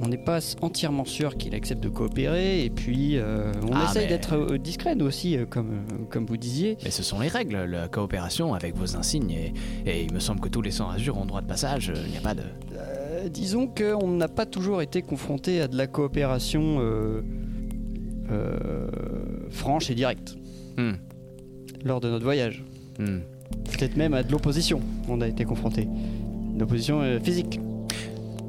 on 0.01 0.07
n'est 0.07 0.17
pas 0.17 0.39
entièrement 0.61 1.05
sûr 1.05 1.37
qu'il 1.37 1.53
accepte 1.55 1.81
de 1.83 1.89
coopérer. 1.89 2.63
Et 2.65 2.69
puis, 2.69 3.17
euh, 3.17 3.51
on 3.63 3.73
Ah, 3.73 3.85
essaye 3.89 4.03
mais- 4.03 4.09
d'être 4.09 4.33
euh, 4.33 4.57
discret, 4.57 4.95
nous 4.95 5.05
aussi, 5.05 5.37
euh, 5.37 5.45
comme, 5.45 5.81
comme 6.09 6.25
vous 6.25 6.37
disiez. 6.37 6.77
Mais 6.83 6.91
ce 6.91 7.03
sont 7.03 7.19
les 7.19 7.27
règles, 7.27 7.57
la 7.65 7.87
coopération 7.87 8.53
avec 8.53 8.75
vos 8.75 8.95
insignes, 8.95 9.31
et, 9.31 9.53
et 9.85 10.03
il 10.03 10.13
me 10.13 10.19
semble 10.19 10.39
que 10.41 10.49
tous 10.49 10.61
les 10.61 10.71
sans 10.71 10.89
azur 10.89 11.17
ont 11.17 11.25
droit 11.25 11.41
de 11.41 11.47
passage, 11.47 11.91
il 12.05 12.11
n'y 12.11 12.17
a 12.17 12.21
pas 12.21 12.33
de... 12.35 12.41
Euh, 12.73 13.29
disons 13.29 13.67
qu'on 13.67 14.07
n'a 14.07 14.27
pas 14.27 14.45
toujours 14.45 14.81
été 14.81 15.01
confronté 15.01 15.61
à 15.61 15.67
de 15.67 15.77
la 15.77 15.87
coopération 15.87 16.77
euh, 16.79 17.21
franche 19.49 19.89
et 19.89 19.95
directe 19.95 20.35
Hmm. 20.77 20.93
lors 21.85 21.99
de 22.01 22.09
notre 22.09 22.23
voyage. 22.23 22.63
Hmm. 22.97 23.19
Peut-être 23.71 23.95
même 23.95 24.13
à 24.15 24.23
de 24.23 24.31
l'opposition, 24.31 24.81
on 25.07 25.21
a 25.21 25.27
été 25.27 25.45
confronté. 25.45 25.87
Une 26.55 26.61
opposition 26.63 27.01
euh, 27.01 27.19
physique. 27.19 27.59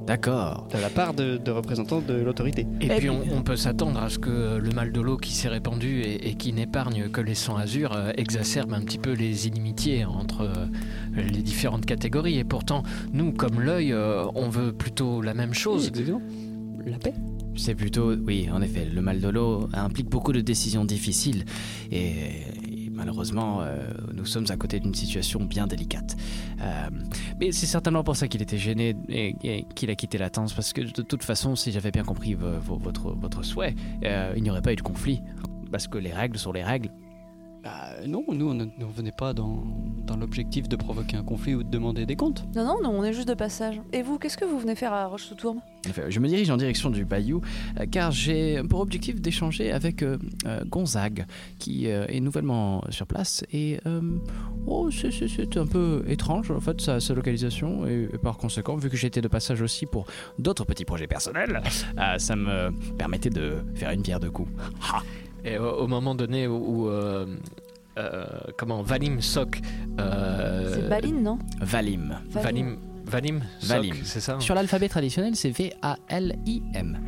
D'accord. 0.06 0.68
De 0.72 0.78
la 0.78 0.90
part 0.90 1.14
de, 1.14 1.38
de 1.38 1.50
représentants 1.50 2.00
de 2.00 2.14
l'autorité. 2.14 2.66
Et 2.80 2.88
puis 2.88 3.08
on, 3.08 3.22
on 3.32 3.42
peut 3.42 3.56
s'attendre 3.56 4.02
à 4.02 4.10
ce 4.10 4.18
que 4.18 4.58
le 4.58 4.70
mal 4.70 4.92
de 4.92 5.00
l'eau 5.00 5.16
qui 5.16 5.32
s'est 5.32 5.48
répandu 5.48 6.00
et, 6.02 6.28
et 6.28 6.34
qui 6.34 6.52
n'épargne 6.52 7.08
que 7.08 7.20
les 7.20 7.34
sangs 7.34 7.56
azur 7.56 7.92
euh, 7.92 8.12
exacerbe 8.16 8.74
un 8.74 8.80
petit 8.82 8.98
peu 8.98 9.12
les 9.12 9.46
inimitiés 9.46 10.04
entre 10.04 10.42
euh, 10.42 10.66
les 11.16 11.42
différentes 11.42 11.86
catégories. 11.86 12.38
Et 12.38 12.44
pourtant, 12.44 12.82
nous, 13.12 13.32
comme 13.32 13.60
l'œil, 13.60 13.92
euh, 13.92 14.24
on 14.34 14.48
veut 14.48 14.72
plutôt 14.72 15.22
la 15.22 15.32
même 15.34 15.54
chose. 15.54 15.90
La 16.86 16.98
paix 16.98 17.14
C'est 17.56 17.74
plutôt... 17.74 18.14
Oui, 18.14 18.48
en 18.52 18.60
effet, 18.60 18.84
le 18.84 19.00
mal 19.00 19.20
de 19.20 19.28
l'eau 19.28 19.68
implique 19.72 20.10
beaucoup 20.10 20.32
de 20.32 20.42
décisions 20.42 20.84
difficiles, 20.84 21.46
et 21.90 22.42
malheureusement, 22.94 23.61
euh, 23.62 23.88
nous 24.14 24.24
sommes 24.24 24.46
à 24.48 24.57
côté 24.57 24.80
d'une 24.80 24.94
situation 24.94 25.40
bien 25.44 25.66
délicate. 25.66 26.16
Euh, 26.61 26.88
mais 27.40 27.52
c'est 27.52 27.66
certainement 27.66 28.04
pour 28.04 28.16
ça 28.16 28.28
qu'il 28.28 28.40
était 28.42 28.59
gêné 28.59 28.94
et, 29.09 29.64
qu'il 29.74 29.90
a 29.90 29.94
quitté 29.94 30.18
la 30.18 30.30
Tence, 30.30 30.52
parce 30.54 30.72
que 30.72 30.80
de 30.80 31.02
toute 31.02 31.22
façon, 31.24 31.57
si 31.57 31.72
j'avais 31.72 31.90
bien 31.90 32.04
compris 32.04 32.35
vo- 32.35 32.59
vo- 32.61 32.78
votre, 32.78 33.11
votre 33.12 33.42
souhait, 33.42 33.74
euh, 34.04 34.33
il 34.37 34.42
n'y 34.42 34.50
aurait 34.50 34.62
pas 34.62 34.72
eu 34.72 34.76
de 34.76 34.83
conflit, 34.83 35.22
parce 35.70 35.88
que 35.88 35.98
les 35.98 36.12
règles 36.12 36.38
sont 36.38 36.52
les 36.52 36.62
règles. 36.64 36.90
Bah, 37.64 37.88
non, 38.07 38.22
nous, 38.29 38.50
on 38.50 38.55
ne 38.55 38.66
on 38.83 38.87
venait 38.88 39.11
pas 39.11 39.33
dans, 39.33 39.64
dans 40.07 40.16
l'objectif 40.16 40.68
de 40.68 40.77
provoquer 40.77 41.16
un 41.16 41.22
conflit 41.24 41.55
ou 41.55 41.62
de 41.62 41.70
demander 41.70 42.05
des 42.05 42.14
comptes. 42.14 42.44
Non, 42.55 42.64
non, 42.64 42.77
non, 42.83 42.90
on 42.90 43.05
est 43.05 43.14
juste 43.14 43.27
de 43.29 43.33
passage. 43.35 43.81
Et 43.94 44.03
vous, 44.03 44.18
qu'est-ce 44.18 44.37
que 44.37 44.44
vous 44.44 44.59
venez 44.59 44.74
faire 44.74 44.92
à 44.92 45.07
Roche-sous-Tourne? 45.07 45.61
Je 46.09 46.18
me 46.20 46.29
dirige 46.29 46.50
en 46.50 46.57
direction 46.59 46.90
du 46.90 47.05
bayou 47.07 47.40
euh, 47.81 47.85
car 47.90 48.11
j'ai 48.11 48.62
pour 48.68 48.81
objectif 48.81 49.20
d'échanger 49.20 49.70
avec 49.72 50.03
euh, 50.03 50.16
euh, 50.46 50.62
Gonzague 50.66 51.27
qui 51.59 51.88
euh, 51.90 52.07
est 52.09 52.20
nouvellement 52.20 52.83
sur 52.88 53.07
place 53.07 53.44
et 53.53 53.79
euh, 53.87 54.00
oh, 54.66 54.90
c'est- 54.90 55.11
c'est 55.11 55.29
c'est 55.29 55.57
un 55.59 55.66
peu 55.66 56.03
étrange 56.09 56.50
en 56.50 56.61
fait 56.61 56.81
sa, 56.81 57.00
sa 57.00 57.12
localisation 57.12 57.87
et, 57.87 58.09
et 58.14 58.18
par 58.18 58.38
conséquent 58.38 58.77
vu 58.77 58.88
que 58.88 58.96
j'étais 58.96 59.20
de 59.20 59.29
passage 59.29 59.61
aussi 59.61 59.85
pour 59.85 60.07
d'autres 60.38 60.64
petits 60.64 60.87
projets 60.87 61.07
personnels 61.07 61.61
euh, 61.98 62.18
ça 62.18 62.35
me 62.35 62.70
permettait 62.96 63.29
de 63.31 63.57
faire 63.74 63.90
une 63.90 64.00
pierre 64.03 64.20
deux 64.20 64.31
coups. 64.31 64.50
Et 65.44 65.59
au, 65.59 65.70
au 65.83 65.87
moment 65.87 66.14
donné 66.14 66.46
où, 66.46 66.54
où, 66.57 66.88
euh, 66.88 67.26
euh, 67.98 68.24
comment 68.57 68.83
Valim 68.83 69.20
Sok, 69.20 69.61
euh, 70.00 70.73
C'est 70.75 70.88
Baline, 70.88 71.23
non? 71.23 71.38
Valim. 71.60 72.18
Valim, 72.31 72.44
Valim, 72.44 72.77
Sok, 73.61 73.69
Valim. 73.69 73.94
c'est 74.05 74.21
ça. 74.21 74.35
hein 74.35 74.40
Sur 74.40 74.55
l'alphabet 74.55 74.88
traditionnel 74.88 75.37
c'est 75.37 75.50
V-A-L-I-M. 75.50 76.98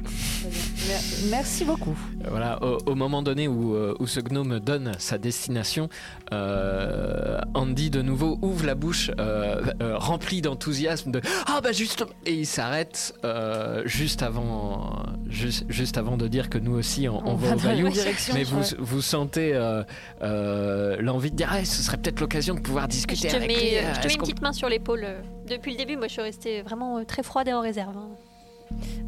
Mer- 0.89 1.01
Merci 1.31 1.65
beaucoup. 1.65 1.97
Voilà, 2.31 2.63
au, 2.63 2.79
au 2.87 2.95
moment 2.95 3.23
donné 3.23 3.49
où, 3.49 3.75
euh, 3.75 3.95
où 3.99 4.07
ce 4.07 4.21
gnome 4.21 4.61
donne 4.61 4.93
sa 4.99 5.19
destination, 5.19 5.89
euh, 6.33 7.39
Andy 7.55 7.91
de 7.91 8.03
nouveau 8.03 8.39
ouvre 8.43 8.65
la 8.67 8.75
bouche 8.75 9.11
euh, 9.19 9.63
euh, 9.83 9.97
rempli 9.99 10.43
d'enthousiasme 10.43 11.11
de 11.11 11.21
ah 11.47 11.61
bah 11.63 11.73
justement 11.73 12.11
et 12.25 12.35
il 12.35 12.47
s'arrête 12.47 13.15
euh, 13.25 13.83
juste 13.87 14.23
avant 14.23 15.03
juste, 15.29 15.65
juste 15.69 15.99
avant 15.99 16.17
de 16.17 16.29
dire 16.29 16.49
que 16.51 16.59
nous 16.59 16.75
aussi 16.75 17.09
on, 17.09 17.19
on 17.27 17.33
On 17.33 17.35
va 17.35 17.49
va 17.49 17.55
au 17.55 17.59
bayou 17.59 17.89
mais 18.35 18.45
vous, 18.45 18.59
ouais. 18.61 18.77
vous 18.79 19.03
sentez 19.03 19.55
euh, 19.55 19.83
euh, 20.23 20.97
l'envie 21.01 21.31
de 21.31 21.37
dire 21.37 21.49
ah, 21.53 21.65
ce 21.65 21.83
serait 21.83 21.97
peut-être 21.97 22.21
l'occasion 22.21 22.55
de 22.55 22.61
pouvoir 22.61 22.85
Je 22.85 22.91
discuter 22.91 23.29
te 23.29 23.37
avec 23.37 23.49
lui, 23.49 23.57
mets, 23.57 23.79
euh, 23.85 23.95
je 23.95 24.01
te 24.01 24.07
mets 24.09 24.15
une 24.15 24.21
petite 24.21 24.43
main 24.43 24.53
sur 24.53 24.69
l'épaule. 24.69 25.07
Depuis 25.49 25.73
le 25.73 25.79
début, 25.79 25.97
moi, 25.97 26.07
je 26.09 26.13
suis 26.13 26.23
restée 26.23 26.63
vraiment 26.63 26.99
euh, 26.99 27.05
très 27.05 27.23
froide 27.23 27.49
et 27.49 27.53
en 27.53 27.61
réserve. 27.61 27.97
hein. 27.97 28.09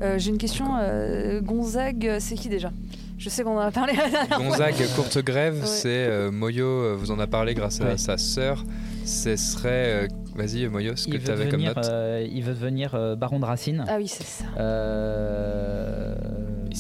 Euh, 0.03 0.18
J'ai 0.18 0.30
une 0.30 0.39
question. 0.39 0.76
euh, 0.80 1.41
Gonzague, 1.41 2.16
c'est 2.20 2.36
qui 2.36 2.49
déjà? 2.49 2.70
Je 3.18 3.28
sais 3.28 3.43
qu'on 3.43 3.57
en 3.57 3.61
a 3.61 3.72
parlé 3.72 3.95
la 3.95 4.09
dernière 4.09 4.28
fois. 4.28 4.39
Gonzague, 4.39 4.74
courte 4.97 5.18
grève, 5.18 5.57
Ouais. 5.61 5.66
c'est 5.66 5.89
euh, 6.07 6.30
Moyo 6.30 6.64
euh, 6.66 6.95
vous 6.97 7.11
en 7.11 7.18
a 7.18 7.26
parlé 7.26 7.55
grâce 7.55 7.80
à 7.80 7.86
Ouais. 7.86 7.99
sa 7.99 8.16
sœur. 8.16 8.64
Ce 9.05 9.34
serait 9.36 10.05
euh, 10.05 10.09
Vas-y, 10.36 10.68
Moyo, 10.68 10.95
ce 10.95 11.09
que 11.09 11.14
il 11.14 11.18
tu 11.20 11.26
veut 11.26 11.32
avais 11.32 11.45
comme 11.49 11.61
devenir, 11.61 11.74
note. 11.74 11.86
euh, 11.89 12.24
il 12.30 12.45
veut 12.45 12.55
devenir 12.55 12.95
euh, 12.95 13.16
baron 13.16 13.41
de 13.41 13.45
Racine. 13.45 13.84
Ah 13.89 13.97
oui, 13.99 14.07
c'est 14.07 14.22
ça. 14.22 14.45
Euh, 14.59 16.14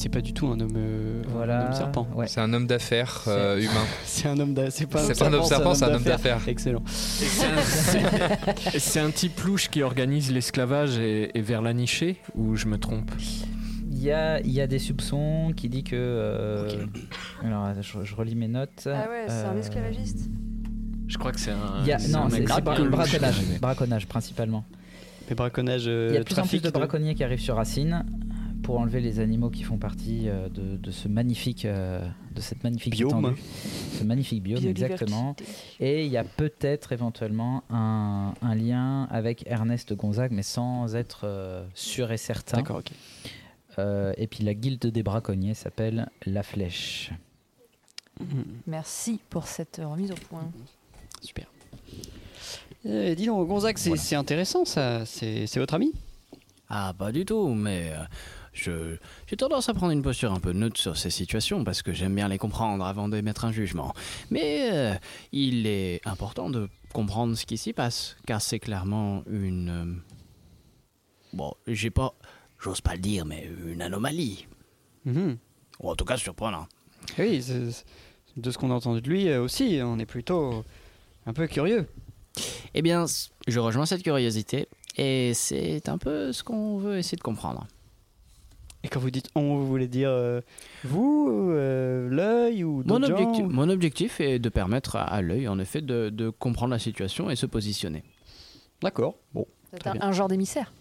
C'est 0.00 0.08
pas 0.10 0.20
du 0.20 0.32
tout 0.32 0.46
un 0.46 0.60
homme, 0.60 0.74
euh, 0.76 1.22
Voilà. 1.30 1.62
un 1.62 1.66
homme 1.66 1.74
serpent. 1.74 2.06
Ouais. 2.14 2.28
C'est 2.28 2.40
un 2.40 2.52
homme 2.52 2.68
d'affaires 2.68 3.24
euh, 3.26 3.58
humain. 3.60 3.84
C'est 4.04 4.28
un 4.28 4.38
homme 4.38 4.54
c'est 4.70 4.86
pas, 4.86 5.00
un 5.02 5.32
homme 5.32 5.42
serpent, 5.42 5.74
c'est 5.74 5.84
un 5.86 5.94
homme 5.94 6.02
d'affaires. 6.04 6.40
Excellent. 6.46 6.82
C'est 8.78 9.00
un 9.00 9.10
type 9.10 9.40
louche 9.40 9.68
qui 9.68 9.82
organise 9.82 10.30
l'esclavage 10.32 10.98
et, 10.98 11.36
et 11.36 11.42
vers 11.42 11.62
la 11.62 11.72
nichée 11.72 12.16
ou 12.34 12.54
je 12.56 12.66
me 12.66 12.78
trompe? 12.78 13.10
Il 13.90 13.98
y 14.04 14.12
a, 14.12 14.40
il 14.40 14.50
y 14.52 14.60
a 14.60 14.66
des 14.68 14.78
soupçons 14.78 15.52
qui 15.56 15.68
dit 15.68 15.82
que. 15.82 15.96
euh, 15.96 16.84
Alors, 17.44 17.66
je, 17.80 18.04
je 18.04 18.14
relis 18.14 18.36
mes 18.36 18.46
notes. 18.48 18.86
Ah 18.86 19.08
ouais, 19.10 19.24
c'est 19.26 19.32
un 19.32 19.56
Euh, 19.56 19.60
esclavagiste. 19.60 20.28
Je 21.08 21.18
crois 21.18 21.32
que 21.32 21.40
c'est 21.40 21.50
un. 21.50 21.80
il 21.80 21.86
y 21.88 21.92
a- 21.92 21.98
non, 22.08 22.26
un 22.26 22.30
c'est 22.30 22.42
braconnage, 22.42 23.40
braconnage 23.60 24.06
principalement. 24.06 24.64
Mais 25.28 25.34
braconnage. 25.34 25.84
euh, 25.88 26.08
Il 26.10 26.14
y 26.14 26.16
a 26.16 26.20
de 26.20 26.24
plus 26.24 26.38
en 26.38 26.46
plus 26.46 26.62
de 26.62 26.70
braconniers 26.70 27.14
qui 27.14 27.24
arrivent 27.24 27.40
sur 27.40 27.56
Racine 27.56 28.04
pour 28.62 28.78
enlever 28.78 29.00
les 29.00 29.20
animaux 29.20 29.50
qui 29.50 29.62
font 29.62 29.78
partie 29.78 30.28
euh, 30.28 30.48
de, 30.48 30.76
de 30.76 30.90
ce 30.90 31.08
magnifique, 31.08 31.64
euh, 31.64 32.06
de 32.34 32.40
cette 32.40 32.62
magnifique 32.64 32.94
Biome. 32.94 33.08
étendue. 33.10 33.40
ce 33.98 34.04
magnifique 34.04 34.42
biome 34.42 34.66
exactement. 34.66 35.34
Et 35.80 36.04
il 36.06 36.12
y 36.12 36.16
a 36.16 36.24
peut-être 36.24 36.92
éventuellement 36.92 37.64
un, 37.70 38.34
un 38.42 38.54
lien 38.54 39.04
avec 39.10 39.44
Ernest 39.46 39.92
Gonzague, 39.94 40.32
mais 40.32 40.42
sans 40.42 40.94
être 40.94 41.20
euh, 41.24 41.64
sûr 41.74 42.12
et 42.12 42.16
certain. 42.18 42.58
D'accord, 42.58 42.78
ok. 42.78 42.90
Euh, 43.78 44.12
et 44.16 44.26
puis 44.26 44.42
la 44.44 44.54
guilde 44.54 44.86
des 44.86 45.02
braconniers 45.02 45.54
s'appelle 45.54 46.08
La 46.26 46.42
Flèche. 46.42 47.12
Merci 48.66 49.20
pour 49.30 49.46
cette 49.46 49.80
remise 49.82 50.10
au 50.10 50.16
point. 50.28 50.50
Super. 51.22 51.46
Euh, 52.86 53.14
dis 53.14 53.26
donc, 53.26 53.46
Gonzague, 53.46 53.78
c'est 53.78 54.16
intéressant 54.16 54.64
ça. 54.64 55.04
C'est 55.06 55.46
votre 55.56 55.74
ami? 55.74 55.92
Ah, 56.68 56.92
pas 56.98 57.12
du 57.12 57.24
tout, 57.24 57.48
mais 57.48 57.92
euh, 57.92 58.02
j'ai 58.52 59.36
tendance 59.36 59.68
à 59.68 59.74
prendre 59.74 59.92
une 59.92 60.02
posture 60.02 60.32
un 60.32 60.40
peu 60.40 60.52
neutre 60.52 60.80
sur 60.80 60.96
ces 60.96 61.10
situations 61.10 61.64
parce 61.64 61.82
que 61.82 61.92
j'aime 61.92 62.14
bien 62.14 62.28
les 62.28 62.38
comprendre 62.38 62.84
avant 62.84 63.08
d'émettre 63.08 63.44
un 63.44 63.52
jugement. 63.52 63.94
Mais 64.30 64.70
euh, 64.72 64.94
il 65.32 65.66
est 65.66 66.00
important 66.06 66.50
de 66.50 66.68
comprendre 66.92 67.34
ce 67.36 67.46
qui 67.46 67.56
s'y 67.58 67.72
passe, 67.72 68.16
car 68.26 68.40
c'est 68.40 68.58
clairement 68.58 69.22
une. 69.30 69.68
euh, 69.68 69.94
bon, 71.32 71.54
j'ai 71.66 71.90
pas. 71.90 72.14
J'ose 72.60 72.80
pas 72.80 72.94
le 72.94 73.00
dire, 73.00 73.24
mais 73.24 73.48
une 73.66 73.82
anomalie. 73.82 74.46
Mhm. 75.04 75.38
Ou 75.80 75.90
en 75.90 75.94
tout 75.94 76.04
cas 76.04 76.16
surprenant. 76.16 76.66
Oui, 77.18 77.44
de 78.36 78.50
ce 78.50 78.58
qu'on 78.58 78.70
a 78.70 78.74
entendu 78.74 79.00
de 79.00 79.08
lui 79.08 79.28
euh, 79.28 79.40
aussi, 79.42 79.78
on 79.82 79.98
est 79.98 80.06
plutôt 80.06 80.64
un 81.26 81.32
peu 81.32 81.46
curieux. 81.46 81.86
Eh 82.74 82.82
bien, 82.82 83.06
je 83.46 83.58
rejoins 83.60 83.86
cette 83.86 84.02
curiosité 84.02 84.68
et 84.96 85.32
c'est 85.34 85.88
un 85.88 85.98
peu 85.98 86.32
ce 86.32 86.42
qu'on 86.42 86.78
veut 86.78 86.98
essayer 86.98 87.16
de 87.16 87.22
comprendre. 87.22 87.66
Et 88.88 88.90
quand 88.90 89.00
vous 89.00 89.10
dites 89.10 89.28
on, 89.34 89.56
vous 89.56 89.66
voulez 89.66 89.86
dire 89.86 90.08
euh, 90.08 90.40
vous, 90.82 91.50
euh, 91.52 92.08
l'œil 92.08 92.64
ou 92.64 92.82
Mon 92.86 92.98
d'autres 93.00 93.12
objectif, 93.12 93.44
gens 93.44 93.50
mon 93.50 93.68
objectif 93.68 94.18
est 94.22 94.38
de 94.38 94.48
permettre 94.48 94.96
à, 94.96 95.02
à 95.02 95.20
l'œil, 95.20 95.46
en 95.46 95.58
effet, 95.58 95.82
de, 95.82 96.08
de 96.08 96.30
comprendre 96.30 96.70
la 96.70 96.78
situation 96.78 97.28
et 97.28 97.36
se 97.36 97.44
positionner. 97.44 98.02
D'accord, 98.80 99.16
bon. 99.34 99.44
Un, 99.84 100.12
genre 100.12 100.28
d'émissaire. 100.28 100.72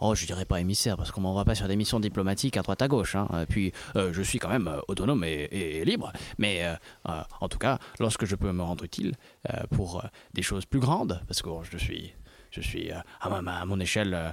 Oh, 0.00 0.16
je 0.16 0.26
dirais 0.26 0.44
pas 0.44 0.60
émissaire, 0.60 0.96
parce 0.96 1.12
qu'on 1.12 1.20
m'envoie 1.20 1.44
pas 1.44 1.54
sur 1.54 1.68
des 1.68 1.76
missions 1.76 2.00
diplomatiques 2.00 2.56
à 2.56 2.62
droite 2.62 2.82
à 2.82 2.88
gauche. 2.88 3.14
Hein. 3.14 3.28
Puis, 3.48 3.72
euh, 3.94 4.12
je 4.12 4.20
suis 4.20 4.40
quand 4.40 4.48
même 4.48 4.66
euh, 4.66 4.80
autonome 4.88 5.22
et, 5.22 5.48
et 5.52 5.84
libre. 5.84 6.12
Mais 6.38 6.64
euh, 6.64 6.74
euh, 7.08 7.22
en 7.40 7.48
tout 7.48 7.58
cas, 7.58 7.78
lorsque 8.00 8.24
je 8.24 8.34
peux 8.34 8.50
me 8.50 8.62
rendre 8.64 8.82
utile 8.82 9.12
euh, 9.52 9.62
pour 9.70 10.00
euh, 10.04 10.08
des 10.34 10.42
choses 10.42 10.64
plus 10.66 10.80
grandes, 10.80 11.22
parce 11.28 11.42
que 11.42 11.48
je 11.70 11.78
suis, 11.78 12.12
je 12.50 12.60
suis 12.60 12.90
euh, 12.90 12.96
à, 13.20 13.40
ma- 13.40 13.60
à 13.60 13.64
mon 13.66 13.78
échelle 13.78 14.14
euh, 14.14 14.30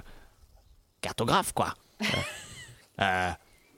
cartographe, 1.00 1.52
quoi. 1.52 1.74
Euh, 3.02 3.30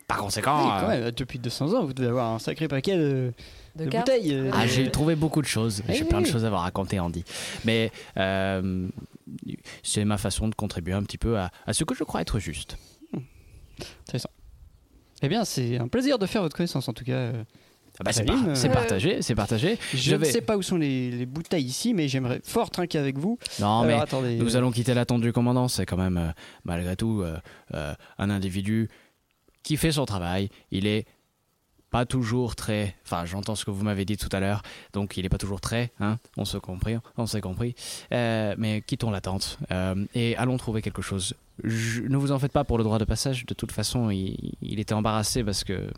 par 0.06 0.18
conséquent. 0.18 0.56
Oui, 0.58 0.70
quand 0.80 0.90
euh, 0.90 1.00
même, 1.04 1.10
depuis 1.12 1.38
200 1.38 1.72
ans, 1.72 1.84
vous 1.84 1.94
devez 1.94 2.08
avoir 2.08 2.32
un 2.32 2.38
sacré 2.38 2.68
paquet 2.68 2.96
de, 2.96 3.32
De 3.76 3.84
bouteilles. 3.86 4.34
euh. 4.34 4.50
Ah, 4.52 4.66
j'ai 4.66 4.90
trouvé 4.90 5.16
beaucoup 5.16 5.40
de 5.40 5.46
choses. 5.46 5.82
J'ai 5.88 6.04
plein 6.04 6.20
de 6.20 6.26
choses 6.26 6.44
à 6.44 6.50
vous 6.50 6.56
raconter, 6.56 7.00
Andy. 7.00 7.24
Mais 7.64 7.90
euh, 8.18 8.86
c'est 9.82 10.04
ma 10.04 10.18
façon 10.18 10.48
de 10.48 10.54
contribuer 10.54 10.92
un 10.92 11.02
petit 11.02 11.18
peu 11.18 11.38
à, 11.38 11.50
à 11.66 11.72
ce 11.72 11.84
que 11.84 11.94
je 11.94 12.04
crois 12.04 12.20
être 12.20 12.38
juste. 12.38 12.76
Intéressant. 14.02 14.30
Eh 15.22 15.28
bien, 15.28 15.44
c'est 15.44 15.78
un 15.78 15.88
plaisir 15.88 16.18
de 16.18 16.26
faire 16.26 16.42
votre 16.42 16.56
connaissance 16.56 16.88
en 16.88 16.92
tout 16.92 17.04
cas. 17.04 17.30
Ah 18.00 18.02
bah, 18.04 18.12
c'est 18.12 18.24
par- 18.24 18.48
euh, 18.48 18.54
c'est 18.56 18.68
partagé, 18.70 19.22
c'est 19.22 19.34
partagé. 19.36 19.78
Je, 19.92 19.96
Je 19.98 20.16
ne 20.16 20.24
sais 20.24 20.40
pas 20.40 20.56
où 20.56 20.62
sont 20.62 20.76
les, 20.76 21.12
les 21.12 21.26
bouteilles 21.26 21.64
ici, 21.64 21.94
mais 21.94 22.08
j'aimerais 22.08 22.40
fort 22.44 22.70
trinquer 22.70 22.98
avec 22.98 23.16
vous. 23.18 23.38
Non, 23.60 23.66
Alors, 23.80 23.84
mais 23.84 23.94
attendez, 23.94 24.36
nous 24.36 24.54
euh, 24.56 24.58
allons 24.58 24.72
quitter 24.72 24.94
l'attente 24.94 25.20
du 25.22 25.32
commandant. 25.32 25.68
C'est 25.68 25.86
quand 25.86 25.96
même, 25.96 26.16
euh, 26.16 26.30
malgré 26.64 26.96
tout, 26.96 27.22
euh, 27.22 27.36
euh, 27.72 27.94
un 28.18 28.30
individu 28.30 28.90
qui 29.64 29.76
fait 29.76 29.90
son 29.92 30.04
travail. 30.04 30.48
Il 30.70 30.86
est 30.86 31.06
pas 31.90 32.06
toujours 32.06 32.56
très. 32.56 32.96
Enfin, 33.04 33.24
j'entends 33.24 33.54
ce 33.54 33.64
que 33.64 33.70
vous 33.70 33.84
m'avez 33.84 34.04
dit 34.04 34.16
tout 34.16 34.28
à 34.32 34.40
l'heure. 34.40 34.62
Donc, 34.92 35.16
il 35.16 35.24
est 35.24 35.28
pas 35.28 35.38
toujours 35.38 35.60
très. 35.60 35.92
Hein, 36.00 36.18
on 36.36 36.44
s'est 36.44 36.58
compris. 36.58 36.96
On 37.16 37.26
s'est 37.26 37.40
compris. 37.40 37.76
Euh, 38.12 38.54
mais 38.58 38.82
quittons 38.82 39.10
l'attente 39.12 39.58
euh, 39.70 40.04
et 40.14 40.36
allons 40.36 40.56
trouver 40.56 40.82
quelque 40.82 41.02
chose. 41.02 41.34
Ne 41.62 42.16
vous 42.16 42.32
en 42.32 42.38
faites 42.40 42.50
pas 42.52 42.64
pour 42.64 42.78
le 42.78 42.84
droit 42.84 42.98
de 42.98 43.04
passage. 43.04 43.46
De 43.46 43.54
toute 43.54 43.70
façon, 43.70 44.10
il, 44.10 44.80
était 44.80 44.92
embarrassé 44.92 45.44
parce 45.44 45.62
que. 45.62 45.72
euh, 45.72 45.90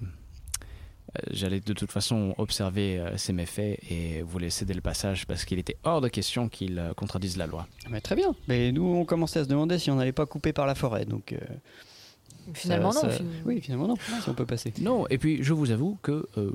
J'allais 1.31 1.61
de 1.61 1.73
toute 1.73 1.91
façon 1.91 2.35
observer 2.37 2.99
euh, 2.99 3.17
ses 3.17 3.33
méfaits 3.33 3.79
et 3.91 4.21
vous 4.21 4.39
laisser 4.39 4.67
dès 4.67 4.75
le 4.75 4.83
passage 4.83 5.27
parce 5.27 5.47
qu'il 5.47 5.59
était 5.59 5.79
hors 5.83 6.03
de 6.03 6.09
question 6.09 6.51
qu'il 6.51 6.93
contredise 6.95 7.39
la 7.39 7.47
loi. 7.47 7.67
Mais 7.89 8.03
très 8.03 8.17
bien. 8.17 8.35
Mais 8.49 8.71
nous, 8.71 8.85
on 8.85 9.07
commençait 9.07 9.39
à 9.39 9.45
se 9.45 9.49
demander 9.49 9.79
si 9.79 9.91
on 9.91 9.95
n'allait 9.95 10.13
pas 10.13 10.27
couper 10.27 10.53
par 10.53 10.67
la 10.67 10.75
forêt. 10.75 11.07
Donc, 11.07 11.35
Finalement, 12.55 12.93
ça- 12.93 13.07
non. 13.07 13.13
ça- 13.13 13.23
Oui, 13.45 13.61
finalement, 13.61 13.89
non. 13.89 13.97
Si 14.23 14.29
on 14.29 14.35
peut 14.35 14.47
passer. 14.47 14.73
Non, 14.81 15.07
et 15.09 15.19
puis 15.19 15.43
je 15.43 15.53
vous 15.53 15.71
avoue 15.71 15.99
que 16.03 16.27
euh, 16.39 16.51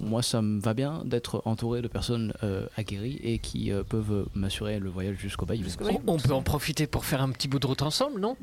moi, 0.00 0.22
ça 0.22 0.40
me 0.42 0.60
va 0.60 0.74
bien 0.74 1.02
d'être 1.04 1.42
entouré 1.44 1.82
de 1.82 1.88
personnes 1.88 2.32
euh, 2.42 2.66
aguerries 2.76 3.18
et 3.22 3.38
qui 3.38 3.72
euh, 3.72 3.82
peuvent 3.82 4.26
m'assurer 4.34 4.78
le 4.78 4.88
voyage 4.90 5.16
jusqu'au 5.18 5.44
Bayou. 5.46 5.66
On, 6.06 6.14
on 6.14 6.18
peut 6.18 6.32
en 6.32 6.42
profiter 6.42 6.86
pour 6.86 7.04
faire 7.04 7.20
un 7.22 7.30
petit 7.30 7.48
bout 7.48 7.58
de 7.58 7.66
route 7.66 7.82
ensemble, 7.82 8.20
non? 8.20 8.36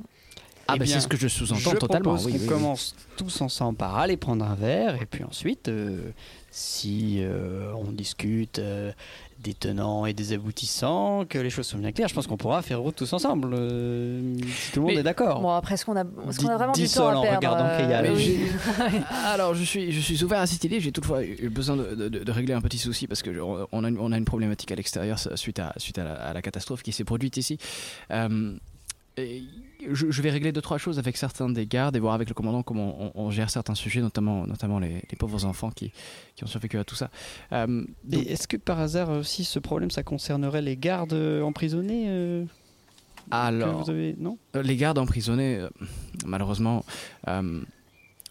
Ah, 0.68 0.74
Eh 0.76 0.80
bah, 0.80 0.86
c'est 0.88 0.99
ce 0.99 1.07
que 1.07 1.16
je 1.16 1.28
sous-entends 1.28 1.76
totalement. 1.76 2.16
oui, 2.16 2.22
oui, 2.34 2.38
oui. 2.41 2.47
commence 2.47 2.95
tous 3.18 3.41
ensemble 3.41 3.78
par 3.78 3.95
aller 3.97 4.18
prendre 4.18 4.43
un 4.43 4.55
verre 4.55 4.99
et 4.99 5.05
puis 5.05 5.24
ensuite, 5.24 5.68
euh, 5.70 6.09
si 6.49 7.18
euh, 7.20 7.72
on 7.76 7.91
discute 7.91 8.57
euh, 8.57 8.91
des 9.46 9.54
tenants 9.54 10.06
et 10.08 10.14
des 10.14 10.34
aboutissants, 10.34 11.24
que 11.30 11.38
les 11.38 11.52
choses 11.52 11.68
sont 11.68 11.78
bien 11.78 11.91
claires, 11.91 12.08
je 12.08 12.16
pense 12.16 12.26
qu'on 12.26 12.36
pourra 12.36 12.62
faire 12.64 12.80
route 12.82 12.96
tous 12.96 13.14
ensemble. 13.14 13.52
euh, 13.54 14.36
si 14.39 14.72
tout 14.72 14.80
le 14.80 14.82
monde 14.86 14.93
Mais- 14.96 15.00
est 15.02 15.04
d'accord. 15.04 15.39
Bon, 15.39 15.52
après, 15.52 15.76
est-ce 15.76 15.86
qu'on 15.86 15.96
a, 15.96 16.04
qu'on 16.04 16.48
a 16.50 16.58
vraiment 16.58 16.72
dit 16.74 16.82
du 16.84 16.89
temps 16.89 17.10
à 17.10 17.16
en 17.16 17.22
perdre 17.22 17.36
regardant 17.38 17.66
euh, 17.66 18.14
oui. 18.16 18.24
j'ai- 18.24 19.02
Alors, 19.26 19.54
je 19.54 19.64
suis, 19.64 19.91
je 19.91 20.00
suis 20.00 20.24
ouvert 20.24 20.39
à 20.39 20.48
cette 20.48 20.64
idée. 20.64 20.80
J'ai 20.80 20.91
toutefois 20.91 21.24
eu 21.24 21.50
besoin 21.50 21.78
de, 21.78 21.93
de- 22.10 22.24
de 22.24 22.32
régler 22.32 22.54
un 22.56 22.62
petit 22.62 22.80
souci 22.80 23.06
parce 23.08 23.22
que 23.22 23.32
je- 23.34 23.39
on 23.39 23.84
a, 23.84 23.89
une- 23.89 24.00
on 24.00 24.12
a 24.12 24.18
une 24.18 24.26
problématique 24.26 24.72
à 24.72 24.76
l'extérieur 24.76 25.20
suite 25.36 25.60
à, 25.60 25.74
suite 25.78 26.00
à 26.00 26.04
la, 26.04 26.14
à 26.16 26.34
la 26.34 26.41
catastrophe 26.41 26.82
qui 26.82 26.91
s'est 26.91 27.04
produite 27.04 27.38
ici. 27.38 27.60
Euh, 28.12 28.56
et 29.18 29.43
je, 29.91 30.09
je 30.11 30.21
vais 30.21 30.29
régler 30.29 30.51
deux 30.51 30.61
trois 30.61 30.77
choses 30.77 30.99
avec 30.99 31.17
certains 31.17 31.49
des 31.49 31.65
gardes 31.67 31.95
et 31.95 31.99
voir 31.99 32.13
avec 32.13 32.27
le 32.29 32.33
commandant 32.33 32.63
comment 32.63 33.13
on, 33.15 33.25
on 33.27 33.31
gère 33.31 33.49
certains 33.49 33.75
sujets, 33.75 34.01
notamment, 34.01 34.45
notamment 34.47 34.79
les, 34.79 35.03
les 35.09 35.17
pauvres 35.17 35.45
enfants 35.45 35.69
qui, 35.71 35.91
qui 36.36 36.43
ont 36.43 36.47
survécu 36.47 36.77
à 36.77 36.83
tout 36.83 36.95
ça. 36.95 37.09
Euh, 37.51 37.83
est-ce 38.11 38.47
que 38.47 38.57
par 38.57 38.79
hasard 38.79 39.09
aussi 39.09 39.43
ce 39.43 39.59
problème 39.59 39.91
ça 39.91 40.03
concernerait 40.03 40.61
les 40.61 40.77
gardes 40.77 41.13
emprisonnés 41.43 42.05
euh, 42.07 42.45
Alors, 43.31 43.83
vous 43.83 43.89
avez... 43.89 44.15
Non? 44.17 44.38
Euh, 44.55 44.61
Les 44.63 44.75
gardes 44.77 44.97
emprisonnés, 44.97 45.57
euh, 45.57 45.69
malheureusement, 46.25 46.83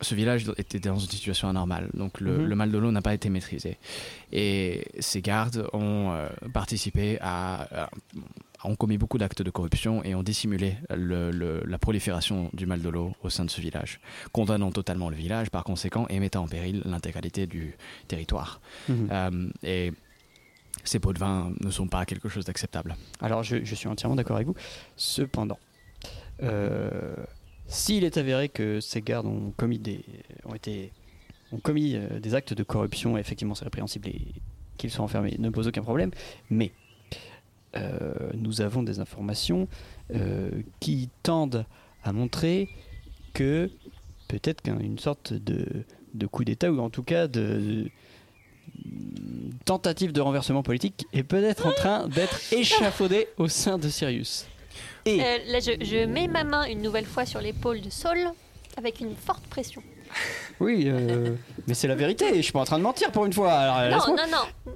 ce 0.01 0.15
village 0.15 0.45
était 0.59 0.81
dans 0.81 0.99
une 0.99 1.09
situation 1.09 1.49
anormale. 1.49 1.89
Donc 1.95 2.21
le, 2.21 2.39
Mhm. 2.39 2.45
le 2.47 2.57
mal 2.57 2.71
de 2.73 2.79
l'eau 2.79 2.91
n'a 2.91 3.01
pas 3.03 3.15
été 3.15 3.31
maîtrisé. 3.31 3.79
Et 4.33 4.85
ces 4.99 5.23
gardes 5.23 5.67
ont 5.73 6.13
participé 6.53 7.19
à, 7.21 7.85
à- 7.85 7.91
ont 8.65 8.77
commis 8.77 8.99
beaucoup 8.99 9.19
d'actes 9.19 9.43
de 9.43 9.51
corruption 9.51 10.03
et 10.05 10.15
ont 10.15 10.23
dissimulé 10.23 10.77
le- 10.91 11.31
le- 11.31 11.63
la 11.67 11.79
prolifération 11.79 12.51
du 12.53 12.67
mal 12.67 12.81
de 12.83 12.89
l'eau 12.89 13.13
au 13.23 13.31
sein 13.31 13.45
de 13.45 13.51
ce 13.51 13.61
village, 13.61 14.01
condamnant 14.33 14.73
totalement 14.73 15.11
le 15.11 15.17
village 15.17 15.51
par 15.51 15.65
conséquent 15.65 16.07
et 16.09 16.19
mettant 16.21 16.43
en 16.45 16.49
péril 16.49 16.83
l'intégralité 16.85 17.47
du 17.47 17.77
territoire. 18.09 18.61
Mhm. 18.89 19.09
Euh, 19.13 19.49
et 19.63 19.93
ces 20.83 20.99
pots 20.99 21.13
de 21.13 21.19
vin 21.19 21.53
ne 21.61 21.71
sont 21.71 21.87
pas 21.89 22.05
quelque 22.07 22.29
chose 22.29 22.45
d'acceptable. 22.45 22.97
Alors 23.21 23.43
je, 23.43 23.65
je 23.65 23.75
suis 23.75 23.89
entièrement 23.89 24.17
d'accord 24.17 24.37
avec 24.37 24.49
vous. 24.49 24.57
Cependant, 24.97 25.59
euh, 26.43 27.15
s'il 27.67 28.05
est 28.05 28.17
avéré 28.17 28.49
que 28.49 28.81
ces 28.81 29.01
gardes 29.03 29.27
ont 29.27 29.53
commis 29.57 29.79
des, 29.79 30.05
ont 30.45 30.55
été, 30.55 30.93
ont 31.53 31.59
commis 31.59 31.95
euh, 31.97 32.19
des 32.21 32.35
actes 32.35 32.53
de 32.55 32.63
corruption, 32.63 33.17
effectivement 33.17 33.55
c'est 33.55 33.65
répréhensible 33.65 34.09
et 34.09 34.21
qu'ils 34.77 34.91
soient 34.91 35.05
enfermés 35.05 35.37
ne 35.39 35.51
pose 35.51 35.69
aucun 35.69 35.83
problème. 35.83 36.11
Mais 36.51 36.73
nous 38.35 38.61
avons 38.61 38.83
des 38.83 39.01
informations 39.01 39.69
euh, 40.15 40.51
qui 40.81 41.09
tendent 41.23 41.65
à 42.05 42.13
montrer 42.13 42.69
que 43.33 43.71
peut-être 44.29 44.63
qu'une 44.63 44.99
sorte 44.99 45.33
de, 45.33 45.67
de 46.15 46.27
coup 46.27 46.45
d'État 46.45 46.71
ou 46.71 46.79
en 46.81 46.91
tout 46.91 47.03
cas 47.03 47.27
de 47.27 47.91
tentative 49.65 50.13
de 50.13 50.21
renversement 50.21 50.63
politique 50.63 51.07
est 51.13 51.23
peut-être 51.23 51.67
en 51.67 51.73
train 51.73 52.09
d'être 52.09 52.41
échafaudée 52.53 53.29
au 53.39 53.49
sein 53.49 53.79
de 53.79 53.89
Sirius. 53.89 54.47
Et 55.05 55.21
Euh, 55.21 55.39
là, 55.49 55.61
je, 55.61 55.73
je 55.85 56.05
mets 56.07 56.29
ma 56.29 56.45
main 56.45 56.65
une 56.65 56.83
nouvelle 56.83 57.05
fois 57.07 57.27
sur 57.27 57.41
l'épaule 57.41 57.81
de 57.81 57.91
Saul 57.91 58.19
avec 58.77 59.01
une 59.01 59.15
forte 59.15 59.47
pression. 59.47 59.83
oui, 60.61 60.85
euh, 60.87 61.35
mais 61.67 61.75
c'est 61.75 61.89
la 61.89 61.95
vérité. 61.95 62.35
Je 62.37 62.41
suis 62.43 62.53
pas 62.53 62.61
en 62.61 62.65
train 62.65 62.79
de 62.79 62.83
mentir 62.83 63.11
pour 63.13 63.25
une 63.27 63.33
fois. 63.33 63.53
Alors, 63.53 64.09
euh, 64.09 64.11
non, 64.11 64.17
non, 64.17 64.31
non. 64.31 64.73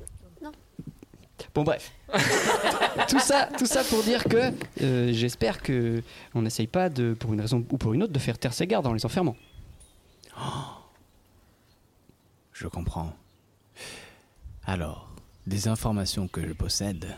Bon 1.54 1.62
bref. 1.62 1.92
tout 3.08 3.20
ça, 3.20 3.48
tout 3.58 3.66
ça 3.66 3.84
pour 3.84 4.02
dire 4.02 4.24
que 4.24 4.52
euh, 4.82 5.12
j'espère 5.12 5.62
que 5.62 6.02
on 6.34 6.42
n'essaye 6.42 6.66
pas 6.66 6.88
de, 6.88 7.14
pour 7.14 7.32
une 7.32 7.40
raison 7.40 7.64
ou 7.70 7.78
pour 7.78 7.94
une 7.94 8.02
autre, 8.02 8.12
de 8.12 8.18
faire 8.18 8.38
taire 8.38 8.52
ses 8.52 8.66
gardes 8.66 8.86
en 8.86 8.92
les 8.92 9.04
enfermant. 9.04 9.36
Je 12.52 12.66
comprends. 12.66 13.12
Alors, 14.64 15.10
des 15.46 15.68
informations 15.68 16.28
que 16.28 16.46
je 16.46 16.52
possède, 16.52 17.16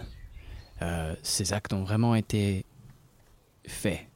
euh, 0.83 1.15
ces 1.23 1.53
actes 1.53 1.73
ont 1.73 1.83
vraiment 1.83 2.15
été 2.15 2.65
faits. 3.67 4.07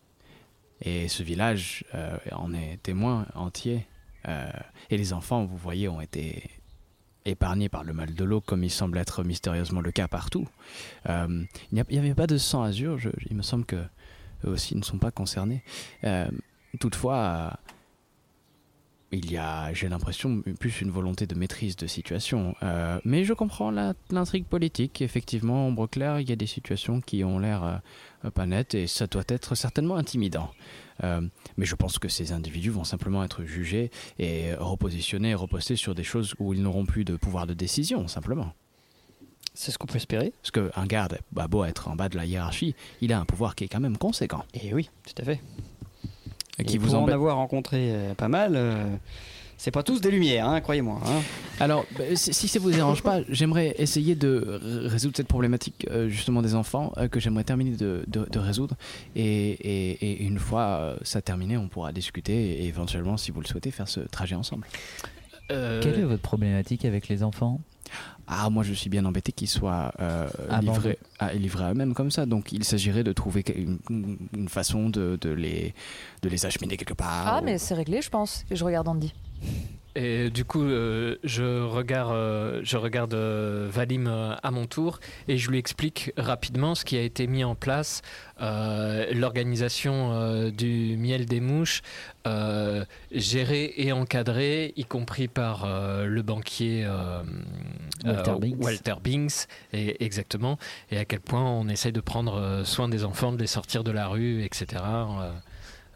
Et 0.80 1.08
ce 1.08 1.22
village 1.22 1.84
euh, 1.94 2.18
en 2.32 2.52
est 2.52 2.78
témoin 2.82 3.26
entier. 3.34 3.86
Et 4.88 4.96
les 4.96 5.12
enfants, 5.12 5.44
vous 5.44 5.58
voyez, 5.58 5.86
ont 5.86 6.00
été 6.00 6.50
épargnés 7.24 7.68
par 7.68 7.84
le 7.84 7.92
mal 7.92 8.14
de 8.14 8.24
l'eau, 8.24 8.40
comme 8.40 8.64
il 8.64 8.70
semble 8.70 8.98
être 8.98 9.24
mystérieusement 9.24 9.80
le 9.80 9.90
cas 9.90 10.08
partout. 10.08 10.48
Euh, 11.08 11.44
il 11.72 11.84
n'y 11.88 11.98
avait 11.98 12.14
pas 12.14 12.26
de 12.26 12.38
sang 12.38 12.62
azur, 12.62 12.98
il 13.28 13.36
me 13.36 13.42
semble 13.42 13.64
que 13.64 13.76
eux 14.44 14.50
aussi 14.50 14.76
ne 14.76 14.82
sont 14.82 14.98
pas 14.98 15.10
concernés. 15.10 15.62
Euh, 16.04 16.28
toutefois, 16.80 17.58
il 19.14 19.30
y 19.30 19.36
a, 19.36 19.72
j'ai 19.72 19.88
l'impression, 19.88 20.42
plus 20.58 20.80
une 20.80 20.90
volonté 20.90 21.26
de 21.26 21.34
maîtrise 21.34 21.76
de 21.76 21.86
situation. 21.86 22.54
Euh, 22.62 23.00
mais 23.04 23.24
je 23.24 23.32
comprends 23.32 23.70
l'intrigue 24.10 24.44
politique. 24.46 25.02
Effectivement, 25.02 25.66
Ombre 25.66 25.88
Claire, 25.88 26.20
il 26.20 26.28
y 26.28 26.32
a 26.32 26.36
des 26.36 26.46
situations 26.46 27.00
qui 27.00 27.24
ont 27.24 27.38
l'air 27.38 27.80
euh, 28.24 28.30
pas 28.30 28.46
nettes 28.46 28.74
et 28.74 28.86
ça 28.86 29.06
doit 29.06 29.24
être 29.28 29.54
certainement 29.54 29.96
intimidant. 29.96 30.50
Euh, 31.02 31.20
mais 31.56 31.66
je 31.66 31.74
pense 31.74 31.98
que 31.98 32.08
ces 32.08 32.32
individus 32.32 32.70
vont 32.70 32.84
simplement 32.84 33.24
être 33.24 33.44
jugés 33.44 33.90
et 34.18 34.54
repositionnés, 34.54 35.34
repostés 35.34 35.76
sur 35.76 35.94
des 35.94 36.04
choses 36.04 36.34
où 36.38 36.52
ils 36.52 36.62
n'auront 36.62 36.86
plus 36.86 37.04
de 37.04 37.16
pouvoir 37.16 37.46
de 37.46 37.54
décision, 37.54 38.06
simplement. 38.08 38.52
C'est 39.54 39.70
ce 39.70 39.78
qu'on 39.78 39.86
peut 39.86 39.96
espérer. 39.96 40.32
Parce 40.42 40.50
qu'un 40.50 40.86
garde, 40.86 41.18
bah, 41.32 41.46
beau 41.46 41.64
être 41.64 41.88
en 41.88 41.94
bas 41.94 42.08
de 42.08 42.16
la 42.16 42.26
hiérarchie, 42.26 42.74
il 43.00 43.12
a 43.12 43.20
un 43.20 43.24
pouvoir 43.24 43.54
qui 43.54 43.64
est 43.64 43.68
quand 43.68 43.80
même 43.80 43.96
conséquent. 43.96 44.44
Et 44.54 44.74
oui, 44.74 44.90
tout 45.06 45.22
à 45.22 45.24
fait. 45.24 45.40
Et 46.58 46.64
qui 46.64 46.76
Et 46.76 46.78
vous 46.78 46.90
pour 46.90 46.96
en 47.02 47.08
avoir 47.08 47.36
rencontré 47.36 47.90
euh, 47.92 48.14
pas 48.14 48.28
mal, 48.28 48.52
euh, 48.54 48.84
c'est 49.56 49.70
pas 49.70 49.82
tous 49.82 50.00
des 50.00 50.10
lumières, 50.10 50.48
hein, 50.48 50.60
croyez-moi. 50.60 51.00
hein. 51.04 51.20
Alors, 51.60 51.84
bah, 51.96 52.04
si, 52.14 52.48
ça 52.48 52.58
vous 52.58 52.70
dérange 52.70 53.02
pas, 53.02 53.20
j'aimerais 53.28 53.74
essayer 53.78 54.14
de 54.14 54.60
résoudre 54.86 55.16
cette 55.16 55.28
problématique 55.28 55.86
euh, 55.90 56.08
justement 56.08 56.42
des 56.42 56.54
enfants 56.54 56.92
euh, 56.96 57.08
que 57.08 57.18
j'aimerais 57.20 57.44
terminer 57.44 57.76
de, 57.76 58.04
de- 58.06 58.26
de 58.30 58.38
résoudre. 58.38 58.76
Et, 59.16 59.22
et- 59.22 60.12
et 60.12 60.22
une 60.24 60.38
fois 60.38 60.62
euh, 60.62 60.96
ça 61.02 61.22
terminé, 61.22 61.56
on 61.56 61.68
pourra 61.68 61.92
discuter 61.92 62.62
et 62.62 62.66
éventuellement, 62.66 63.16
si 63.16 63.30
vous 63.30 63.40
le 63.40 63.46
souhaitez, 63.46 63.70
faire 63.70 63.88
ce 63.88 64.00
trajet 64.00 64.34
ensemble. 64.34 64.66
Quelle 65.48 65.98
est 65.98 66.02
votre 66.04 66.22
problématique 66.22 66.84
avec 66.84 67.08
les 67.08 67.22
enfants? 67.22 67.60
Ah, 68.26 68.48
moi 68.50 68.62
je 68.62 68.72
suis 68.72 68.88
bien 68.90 69.04
embêté 69.04 69.32
qu'ils 69.32 69.48
soient 69.48 69.92
euh, 70.00 70.26
Abandonnés. 70.48 70.72
livrés, 70.72 70.98
à, 71.18 71.32
livrés 71.34 71.64
à 71.64 71.70
eux-mêmes 71.72 71.94
comme 71.94 72.10
ça. 72.10 72.24
Donc 72.26 72.52
il 72.52 72.64
s'agirait 72.64 73.04
de 73.04 73.12
trouver 73.12 73.44
une, 73.54 73.78
une 74.34 74.48
façon 74.48 74.88
de, 74.88 75.18
de 75.20 75.30
les, 75.30 75.74
de 76.22 76.28
les 76.28 76.46
acheminer 76.46 76.76
quelque 76.76 76.94
part. 76.94 77.24
Ah, 77.26 77.40
ou- 77.40 77.44
mais 77.44 77.58
c'est 77.58 77.74
réglé, 77.74 78.00
je 78.02 78.08
pense. 78.10 78.44
Et 78.50 78.56
je 78.56 78.64
regarde 78.64 78.88
Andy. 78.88 79.12
Et 79.96 80.30
du 80.30 80.44
coup, 80.44 80.62
euh, 80.62 81.16
je 81.22 81.62
regarde, 81.62 82.12
euh, 82.12 82.60
je 82.64 82.76
regarde 82.76 83.14
euh, 83.14 83.68
Valim 83.70 84.08
à 84.08 84.50
mon 84.50 84.66
tour 84.66 84.98
et 85.28 85.38
je 85.38 85.48
lui 85.50 85.58
explique 85.58 86.12
rapidement 86.16 86.74
ce 86.74 86.84
qui 86.84 86.96
a 86.96 87.02
été 87.02 87.28
mis 87.28 87.44
en 87.44 87.54
place, 87.54 88.02
l'organisation 88.40 90.50
du 90.50 90.96
miel 90.98 91.26
des 91.26 91.40
mouches, 91.40 91.82
gérée 93.12 93.72
et 93.76 93.92
encadrée, 93.92 94.72
y 94.76 94.84
compris 94.84 95.28
par 95.28 95.66
le 96.04 96.22
banquier 96.22 96.88
Walter 98.04 98.34
Binks. 98.40 98.62
Walter 98.62 98.94
Binks, 99.02 99.46
et, 99.72 100.04
exactement, 100.04 100.58
et 100.90 100.98
à 100.98 101.04
quel 101.04 101.20
point 101.20 101.42
on 101.42 101.68
essaye 101.68 101.92
de 101.92 102.00
prendre 102.00 102.62
soin 102.64 102.88
des 102.88 103.04
enfants, 103.04 103.32
de 103.32 103.38
les 103.38 103.46
sortir 103.46 103.84
de 103.84 103.92
la 103.92 104.08
rue, 104.08 104.42
etc. 104.42 104.82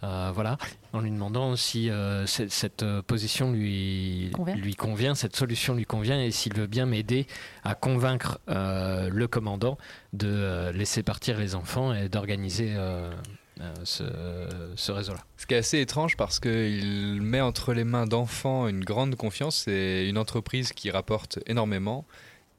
euh, 0.05 0.31
voilà, 0.33 0.59
en 0.93 1.01
lui 1.01 1.11
demandant 1.11 1.57
si 1.57 1.91
euh, 1.91 2.27
cette, 2.27 2.51
cette, 2.51 2.83
euh, 2.83 3.03
position 3.03 3.53
lui 3.53 4.31
Convient. 4.33 4.55
lui 4.57 4.75
convient, 4.75 5.15
cette 5.15 5.37
solution 5.37 5.75
lui 5.75 5.85
convient, 5.85 6.21
et 6.21 6.31
s'il 6.31 6.55
veut 6.55 6.67
bien 6.67 6.87
m'aider 6.87 7.27
à 7.65 7.75
convaincre 7.75 8.39
euh, 8.49 9.09
le 9.13 9.29
commandant 9.29 9.79
de 10.13 10.71
laisser 10.75 11.03
partir 11.03 11.39
les 11.39 11.55
enfants 11.55 11.93
et 11.95 12.09
d'organiser 12.09 12.75
euh, 12.77 13.11
euh, 13.61 13.75
ce, 13.85 14.05
ce 14.77 14.93
réseau-là. 14.93 15.19
Ce 15.37 15.45
qui 15.47 15.55
est 15.55 15.59
assez 15.59 15.81
étrange 15.81 16.17
parce 16.17 16.39
qu'il 16.39 17.21
met 17.23 17.41
entre 17.41 17.75
les 17.75 17.85
mains 17.85 18.07
d'enfants 18.07 18.69
une 18.69 18.85
grande 18.85 19.17
confiance. 19.17 19.65
C'est 19.65 20.09
une 20.09 20.17
entreprise 20.17 20.73
qui 20.73 20.91
rapporte 20.91 21.41
énormément 21.47 22.05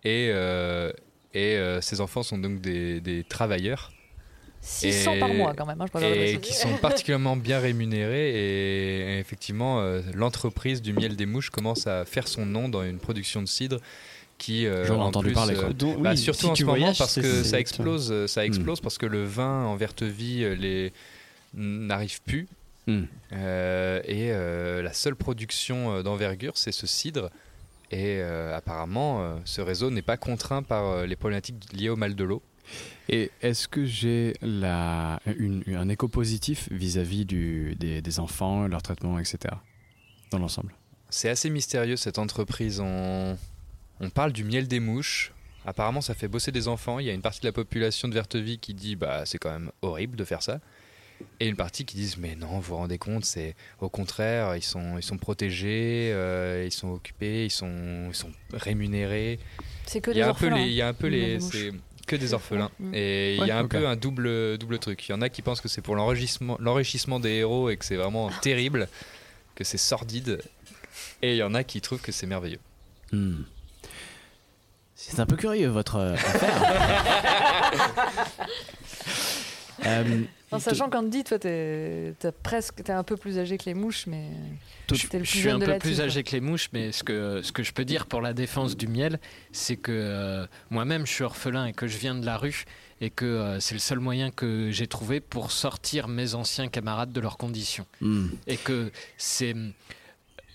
et, 0.03 0.29
euh, 0.33 0.91
et 1.33 1.55
euh, 1.55 1.79
ces 1.79 2.01
enfants 2.01 2.21
sont 2.23 2.37
donc 2.37 2.59
des, 2.59 2.99
des 2.99 3.23
travailleurs. 3.23 3.91
600 4.61 5.19
par 5.19 5.33
mois, 5.33 5.53
quand 5.55 5.65
même, 5.65 5.79
hein, 5.81 5.85
je 5.93 6.05
et 6.05 6.37
qui 6.39 6.53
sont 6.53 6.75
particulièrement 6.81 7.37
bien 7.37 7.59
rémunérés. 7.59 8.29
Et, 8.31 9.15
et 9.15 9.19
effectivement, 9.19 9.79
euh, 9.79 10.01
l'entreprise 10.13 10.81
du 10.81 10.93
miel 10.93 11.15
des 11.15 11.25
mouches 11.25 11.49
commence 11.49 11.87
à 11.87 12.05
faire 12.05 12.27
son 12.27 12.45
nom 12.45 12.69
dans 12.69 12.83
une 12.83 12.99
production 12.99 13.41
de 13.41 13.47
cidre 13.47 13.79
qui 14.37 14.65
euh, 14.65 14.85
J'en 14.85 14.95
ai 14.95 14.97
en 14.99 15.01
entendu 15.07 15.27
plus, 15.27 15.33
parler, 15.33 15.55
euh. 15.55 15.73
Donc, 15.73 16.01
bah, 16.01 16.11
oui, 16.11 16.17
surtout 16.17 16.45
si 16.45 16.51
en 16.51 16.55
ce 16.55 16.63
moment 16.63 16.93
parce 16.97 17.15
que 17.19 17.43
ça 17.43 17.59
explose 17.59 18.09
euh, 18.11 18.25
ça 18.27 18.41
Hmm. 18.41 18.45
explose 18.45 18.79
parce 18.79 18.97
que 18.97 19.05
le 19.05 19.23
vin 19.23 19.65
en 19.65 19.75
verte 19.75 20.01
vie 20.03 20.43
euh, 20.43 20.55
les 20.55 20.93
n'arrive 21.53 22.21
plus 22.23 22.47
Hmm. 22.87 23.03
Euh, 23.33 24.01
et 24.05 24.31
euh, 24.31 24.81
la 24.81 24.93
seule 24.93 25.15
production 25.15 25.93
euh, 25.93 26.01
d'envergure 26.01 26.53
c'est 26.55 26.71
ce 26.71 26.87
cidre 26.87 27.29
et 27.91 28.17
euh, 28.21 28.55
apparemment 28.55 29.21
euh, 29.21 29.35
ce 29.45 29.61
réseau 29.61 29.91
n'est 29.91 30.01
pas 30.01 30.17
contraint 30.17 30.63
par 30.63 30.85
euh, 30.85 31.05
les 31.05 31.15
problématiques 31.17 31.71
liées 31.73 31.89
au 31.89 31.97
mal 31.97 32.15
de 32.15 32.23
l'eau 32.23 32.41
Et 33.09 33.31
est-ce 33.41 33.67
que 33.67 33.85
j'ai 33.85 34.35
la, 34.41 35.19
une- 35.25 35.63
un 35.75 35.89
écho 35.89 36.07
positif 36.07 36.67
vis-à-vis 36.71 37.25
du- 37.25 37.75
des, 37.75 38.01
des 38.01 38.19
enfants, 38.19 38.67
leur 38.67 38.81
traitement, 38.83 39.17
etc. 39.19 39.55
Dans 40.31 40.37
l'ensemble? 40.39 40.73
C'est 41.09 41.29
assez 41.29 41.49
mystérieux 41.49 41.95
cette 41.95 42.19
entreprise. 42.19 42.79
On, 42.79 43.37
on 43.99 44.09
parle 44.11 44.31
du 44.31 44.43
miel 44.43 44.67
des 44.67 44.79
mouches. 44.79 45.33
Apparemment, 45.65 46.01
ça 46.01 46.13
fait 46.13 46.27
bosser 46.27 46.51
des 46.51 46.67
enfants. 46.67 46.99
Il 46.99 47.07
y 47.07 47.09
a 47.09 47.13
une 47.13 47.21
partie 47.21 47.41
de 47.41 47.47
la 47.47 47.51
population 47.51 48.07
de 48.07 48.13
Vertevie 48.13 48.59
qui 48.59 48.73
dit 48.73 48.95
bah 48.95 49.23
c'est 49.25 49.39
quand 49.39 49.51
même 49.51 49.71
horrible 49.81 50.15
de 50.15 50.23
faire 50.23 50.43
ça. 50.43 50.59
Et 51.41 51.47
une 51.49 51.57
partie 51.57 51.83
qui 51.83 51.95
disent 51.97 52.15
mais 52.17 52.35
non, 52.35 52.47
vous 52.47 52.61
vous 52.61 52.75
rendez 52.77 52.97
compte, 52.97 53.25
c'est 53.25 53.55
au 53.81 53.89
contraire, 53.89 54.55
ils 54.55 54.63
sont, 54.63 54.97
ils 54.97 55.03
sont 55.03 55.17
protégés, 55.17 56.11
euh, 56.13 56.63
ils 56.65 56.71
sont 56.71 56.89
occupés, 56.91 57.45
ils 57.45 57.51
sont, 57.51 58.05
ils 58.09 58.15
sont 58.15 58.31
rémunérés. 58.53 59.37
C'est 59.85 59.99
que 59.99 60.11
il 60.11 60.17
y 60.17 60.21
a 60.21 60.25
des 60.25 60.29
un 60.29 60.33
peu 60.33 60.45
orphelins, 60.45 60.63
les, 60.65 60.71
il 60.71 60.75
y 60.75 60.81
a 60.81 60.87
un 60.87 60.93
peu 60.93 61.07
les, 61.07 61.39
que 62.09 62.15
des 62.15 62.33
orphelins. 62.33 62.71
Mm. 62.79 62.91
Et 62.93 63.35
il 63.35 63.41
Ouais, 63.41 63.47
y 63.47 63.51
a 63.51 63.57
un 63.59 63.67
peu 63.67 63.87
un 63.87 63.95
double, 63.95 64.57
double 64.57 64.79
truc. 64.79 65.07
Il 65.07 65.11
y 65.11 65.15
en 65.15 65.21
a 65.21 65.29
qui 65.29 65.41
pensent 65.41 65.61
que 65.61 65.67
c'est 65.67 65.81
pour 65.81 65.95
l'enrichissement, 65.95 66.57
l'enrichissement 66.59 67.19
des 67.19 67.29
héros 67.35 67.69
et 67.69 67.77
que 67.77 67.85
c'est 67.85 67.95
vraiment 67.95 68.29
terrible, 68.41 68.87
que 69.55 69.63
c'est 69.63 69.77
sordide. 69.77 70.41
Et 71.21 71.33
il 71.33 71.37
y 71.37 71.43
en 71.43 71.53
a 71.53 71.63
qui 71.63 71.79
trouvent 71.81 72.01
que 72.01 72.11
c'est 72.11 72.25
merveilleux. 72.27 72.59
Hmm. 73.11 73.43
C'est 74.95 75.19
un 75.19 75.25
peu 75.25 75.37
curieux 75.37 75.69
votre 75.69 75.95
euh, 75.95 76.13
affaire. 76.13 76.61
Euh, 79.85 80.23
En 80.51 80.59
sachant 80.59 80.89
qu'Andy, 80.89 81.23
toi, 81.23 81.37
t'es 81.39 82.13
presque, 82.43 82.83
t'es 82.83 82.91
un 82.91 83.03
peu 83.03 83.17
plus 83.17 83.37
âgé 83.39 83.57
que 83.57 83.65
les 83.65 83.73
mouches, 83.73 84.07
mais 84.07 84.29
Je, 84.91 85.07
t'es 85.07 85.19
le 85.19 85.23
je 85.23 85.29
plus 85.29 85.39
suis 85.39 85.41
jeune 85.41 85.55
un 85.55 85.59
de 85.59 85.71
peu 85.73 85.77
plus 85.79 85.95
team, 85.95 86.05
âgé 86.05 86.23
que 86.23 86.31
les 86.31 86.41
mouches, 86.41 86.69
mais 86.73 86.91
ce 86.91 87.03
que, 87.03 87.41
ce 87.43 87.51
que 87.51 87.63
je 87.63 87.71
peux 87.71 87.85
dire 87.85 88.05
pour 88.07 88.21
la 88.21 88.33
défense 88.33 88.75
du 88.75 88.87
miel, 88.87 89.19
c'est 89.51 89.77
que 89.77 89.91
euh, 89.91 90.47
moi-même 90.69 91.05
je 91.05 91.11
suis 91.13 91.23
orphelin 91.23 91.65
et 91.67 91.73
que 91.73 91.87
je 91.87 91.97
viens 91.97 92.15
de 92.15 92.25
la 92.25 92.37
rue 92.37 92.65
et 93.01 93.09
que 93.09 93.25
euh, 93.25 93.59
c'est 93.59 93.75
le 93.75 93.79
seul 93.79 93.99
moyen 93.99 94.31
que 94.31 94.71
j'ai 94.71 94.87
trouvé 94.87 95.19
pour 95.19 95.51
sortir 95.51 96.07
mes 96.07 96.35
anciens 96.35 96.67
camarades 96.67 97.11
de 97.11 97.21
leurs 97.21 97.37
conditions. 97.37 97.85
hmm. 98.01 98.27
Et 98.47 98.57
que 98.57 98.91
c'est. 99.17 99.55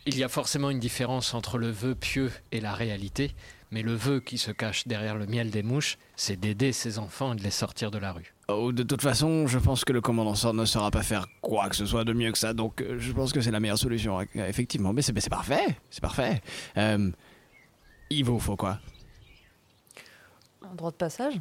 Il 0.07 0.19
y 0.19 0.25
a 0.25 0.29
forcément 0.29 0.69
une 0.69 0.81
différence 0.81 1.33
entre 1.33 1.57
le 1.57 1.71
vœu 1.71 1.95
pieux 1.95 2.31
et 2.53 2.61
la 2.61 2.75
réalité, 2.75 3.35
mais 3.71 3.81
le 3.83 3.95
vœu 3.95 4.21
qui 4.21 4.37
se 4.37 4.51
cache 4.51 4.87
derrière 4.87 5.17
le 5.17 5.27
miel 5.27 5.51
des 5.51 5.63
mouches, 5.63 5.97
c'est 6.15 6.39
d'aider 6.39 6.73
ses 6.73 6.99
enfants 6.99 7.33
et 7.33 7.37
de 7.37 7.43
les 7.43 7.51
sortir 7.51 7.91
de 7.91 7.97
la 7.97 8.13
rue. 8.13 8.34
Oh, 8.49 8.73
de 8.73 8.83
toute 8.83 9.01
façon, 9.01 9.47
je 9.47 9.59
pense 9.59 9.85
que 9.87 9.93
le 9.95 10.03
commandant 10.03 10.35
Sord 10.35 10.53
ne 10.55 10.67
saura 10.67 10.91
pas 10.91 11.03
faire 11.03 11.27
quoi 11.41 11.69
que 11.71 11.77
ce 11.77 11.87
soit 11.87 12.05
de 12.05 12.13
mieux 12.13 12.31
que 12.31 12.37
ça, 12.39 12.53
donc 12.53 12.83
euh, 12.83 12.99
je 12.99 13.11
pense 13.13 13.33
que 13.33 13.41
c'est 13.41 13.51
la 13.51 13.59
meilleure 13.61 13.79
solution, 13.79 14.19
euh, 14.21 14.25
effectivement. 14.47 14.93
Mais 14.93 15.01
c'est 15.01 15.15
parfait, 15.31 15.79
c'est 15.91 16.03
parfait. 16.03 16.43
Euh, 16.77 17.11
il 18.11 18.23
vous 18.25 18.39
faut 18.39 18.57
quoi? 18.57 18.79
Un 20.71 20.75
droit 20.75 20.91
de 20.91 20.97
passage? 20.97 21.35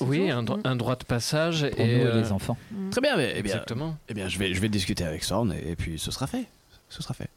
Oui, 0.00 0.30
un, 0.30 0.42
dro- 0.42 0.58
un 0.64 0.76
droit 0.76 0.96
de 0.96 1.04
passage 1.04 1.68
Pour 1.70 1.80
et 1.80 1.86
nous 1.98 2.02
et 2.02 2.06
euh, 2.06 2.20
les 2.20 2.32
enfants. 2.32 2.56
Très 2.90 3.00
bien, 3.00 3.16
mais, 3.16 3.32
eh 3.36 3.42
bien, 3.42 3.52
Exactement. 3.54 3.96
eh 4.08 4.14
bien 4.14 4.28
je, 4.28 4.38
vais, 4.38 4.52
je 4.54 4.60
vais 4.60 4.68
discuter 4.68 5.04
avec 5.04 5.22
Sorn 5.24 5.52
et, 5.52 5.70
et 5.70 5.76
puis 5.76 5.98
ce 5.98 6.10
sera 6.10 6.26
fait. 6.26 6.46
Ce 6.88 7.02
sera 7.02 7.14
fait. 7.14 7.28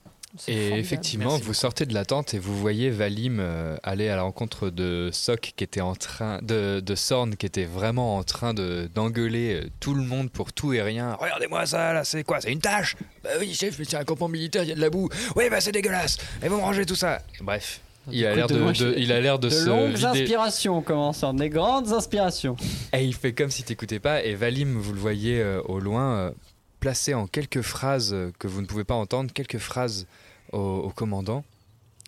Et 0.48 0.54
formidable. 0.54 0.80
effectivement, 0.80 1.30
Merci 1.32 1.44
vous 1.44 1.54
sortez 1.54 1.86
de 1.86 1.94
la 1.94 2.06
tente 2.06 2.34
et 2.34 2.40
vous 2.40 2.56
voyez 2.58 2.90
Valim 2.90 3.40
euh, 3.40 3.78
aller 3.82 4.10
à 4.10 4.16
la 4.16 4.22
rencontre 4.24 4.70
de 4.70 5.10
Sok 5.12 5.54
qui 5.56 5.64
était 5.64 5.82
en 5.82 5.96
train 5.96 6.40
de, 6.44 6.80
de 6.80 6.96
Sorn 6.96 7.36
qui 7.36 7.46
était 7.46 7.66
vraiment 7.66 8.18
en 8.18 8.24
train 8.24 8.54
de 8.54 8.90
d'engueuler 8.94 9.62
euh, 9.64 9.70
tout 9.80 9.94
le 9.94 10.04
monde 10.04 10.30
pour 10.30 10.54
tout 10.54 10.74
et 10.74 10.82
rien. 10.82 11.16
Regardez-moi 11.20 11.66
ça 11.66 11.94
là, 11.94 12.04
c'est 12.04 12.24
quoi 12.24 12.42
C'est 12.42 12.52
une 12.52 12.60
tâche? 12.62 12.98
Bah 13.24 13.30
oui 13.40 13.54
chef, 13.54 13.80
mais 13.80 13.86
c'est 13.86 13.98
un 13.98 14.04
campement 14.04 14.28
militaire, 14.28 14.64
il 14.64 14.70
y 14.70 14.72
a 14.74 14.76
de 14.76 14.82
la 14.82 14.90
boue. 14.90 15.10
Oui 15.36 15.46
bah 15.50 15.62
c'est 15.62 15.72
dégueulasse. 15.72 16.18
Et 16.44 16.50
vous 16.50 16.58
me 16.58 16.62
rangez 16.62 16.86
tout 16.86 16.96
ça. 16.96 17.20
Bref, 17.42 17.80
il 18.12 18.26
a 18.26 18.36
l'air 18.36 18.48
de, 18.48 18.56
de- 18.72 18.96
il 18.98 19.12
a 19.12 19.20
l'air 19.20 19.40
de, 19.40 19.48
de 19.50 19.54
se 19.54 19.66
longues 19.68 19.92
vider. 19.96 20.06
inspirations 20.06 20.82
commençant, 20.82 21.34
des 21.34 21.50
grandes 21.50 21.92
inspirations. 21.92 22.56
Et 22.94 23.04
il 23.04 23.14
fait 23.16 23.34
comme 23.34 23.50
si 23.50 23.64
t'écoutais 23.64 24.00
pas. 24.00 24.24
Et 24.24 24.36
Valim, 24.36 24.78
vous 24.78 24.94
le 24.94 25.00
voyez 25.00 25.42
euh, 25.42 25.62
au 25.66 25.80
loin, 25.80 26.16
euh, 26.18 26.32
placé 26.80 27.14
en 27.14 27.28
quelques 27.28 27.62
phrases 27.62 28.14
euh, 28.14 28.32
que 28.40 28.48
vous 28.48 28.62
ne 28.62 28.68
pouvez 28.68 28.84
pas 28.84 28.94
entendre, 28.94 29.32
quelques 29.34 29.58
phrases 29.58 30.08
au, 30.52 30.90
commandant. 30.96 31.44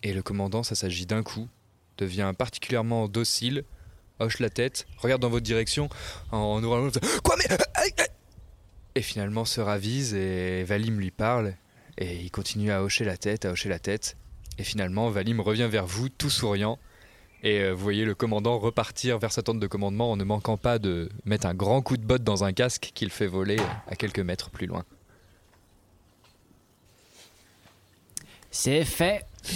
Et 0.04 0.14
le 0.14 0.22
commandant, 0.22 0.64
ça 0.64 0.76
s'agit 0.76 1.06
d'un 1.06 1.24
coup, 1.24 1.48
devient 1.98 2.32
particulièrement 2.38 3.08
docile, 3.10 3.66
hoche 4.20 4.40
la 4.40 4.50
tête, 4.50 4.88
regarde 4.98 5.22
dans 5.22 5.30
votre 5.30 5.46
direction 5.46 5.90
en, 6.32 6.62
bouche, 6.62 6.94
Quoi 7.24 7.36
mais 7.38 7.58
aïe 7.76 7.94
Et 8.96 9.02
finalement 9.02 9.44
se 9.44 9.60
ravise 9.60 10.14
et 10.14 10.64
Valim 10.64 11.00
lui 11.00 11.12
parle. 11.12 11.56
Et 11.98 12.16
il 12.16 12.32
continue 12.32 12.72
à 12.72 12.82
hocher 12.82 13.04
la 13.04 13.18
tête, 13.18 13.44
à 13.44 13.52
hocher 13.52 13.68
la 13.68 13.80
tête. 13.80 14.16
Et 14.58 14.64
finalement, 14.64 15.10
Valim 15.10 15.42
revient 15.42 15.68
vers 15.70 15.86
vous, 15.86 16.08
tout 16.08 16.30
souriant. 16.30 16.80
Et 17.44 17.60
euh, 17.62 17.72
vous 17.74 17.82
voyez 17.84 18.04
le 18.06 18.16
commandant 18.16 18.58
repartir 18.60 19.18
vers 19.18 19.32
sa 19.32 19.42
tente 19.42 19.60
de 19.60 19.68
commandement 19.68 20.12
en 20.12 20.18
ne 20.18 20.24
manquant 20.26 20.58
pas 20.58 20.78
de 20.80 21.10
mettre 21.26 21.48
un 21.48 21.54
grand 21.54 21.82
coup 21.82 21.96
de 21.98 22.04
botte 22.06 22.24
dans 22.24 22.44
un 22.44 22.52
casque 22.52 22.92
qu'il 22.94 23.10
fait 23.10 23.28
voler 23.28 23.58
à 23.88 23.96
quelques 23.96 24.20
mètres 24.20 24.50
plus 24.50 24.68
loin. 24.68 24.84
C'est 28.52 28.84
fait. 28.84 29.26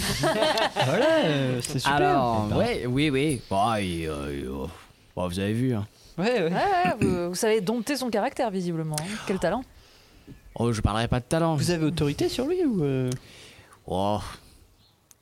Voilà, 0.86 1.24
euh, 1.24 1.60
c'est 1.62 1.78
super. 1.78 1.94
Alors, 1.94 2.56
ouais, 2.56 2.86
oui, 2.86 3.10
oui. 3.10 3.40
Bon, 3.50 3.74
euh, 3.76 4.66
bon, 5.14 5.28
vous 5.28 5.38
avez 5.38 5.52
vu. 5.52 5.74
Hein. 5.74 5.86
Ouais, 6.16 6.24
ouais. 6.24 6.42
Ouais, 6.44 6.50
ouais, 6.50 6.94
vous, 7.00 7.28
vous 7.30 7.34
savez 7.34 7.60
dompter 7.60 7.96
son 7.96 8.08
caractère, 8.08 8.50
visiblement. 8.50 8.96
hein. 9.00 9.16
Quel 9.26 9.38
talent. 9.38 9.62
Oh, 10.54 10.72
je 10.72 10.80
parlerai 10.80 11.08
pas 11.08 11.20
de 11.20 11.24
talent. 11.24 11.54
Vous 11.56 11.70
avez 11.70 11.84
autorité 11.84 12.28
sur 12.28 12.46
lui 12.46 12.64
ou 12.64 12.82
euh 12.82 13.10
Oh. 13.86 14.20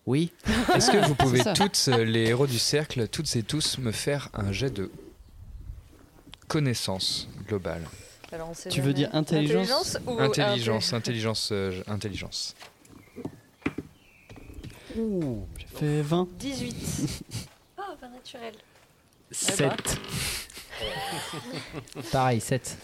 Oui. 0.07 0.33
Est-ce 0.75 0.91
que 0.91 1.07
vous 1.07 1.15
pouvez 1.15 1.43
toutes, 1.55 1.89
euh, 1.89 2.05
les 2.05 2.27
héros 2.29 2.47
du 2.47 2.59
cercle, 2.59 3.07
toutes 3.09 3.35
et 3.37 3.43
tous, 3.43 3.79
me 3.79 3.93
faire 3.93 4.29
un 4.35 4.51
jet 4.53 4.71
de 4.71 4.91
connaissance 6.49 7.29
globale 7.47 7.83
Alors, 8.33 8.51
on 8.51 8.55
sait 8.55 8.69
Tu 8.69 8.81
veux 8.81 8.87
jamais. 8.91 8.95
dire 8.95 9.11
intelligence 9.15 9.99
ou 10.07 10.19
Intelligence, 10.19 10.91
inté- 10.93 10.97
intelligence, 10.97 11.49
euh, 11.53 11.83
intelligence. 11.87 12.55
Ouh, 14.99 15.47
j'ai 15.57 15.67
fait 15.79 16.03
20. 16.03 16.29
18. 16.39 17.25
Oh, 17.79 17.83
vin 18.01 18.09
naturel. 18.09 18.55
Sept. 19.31 19.99
Pareil, 22.13 22.41
7. 22.41 22.77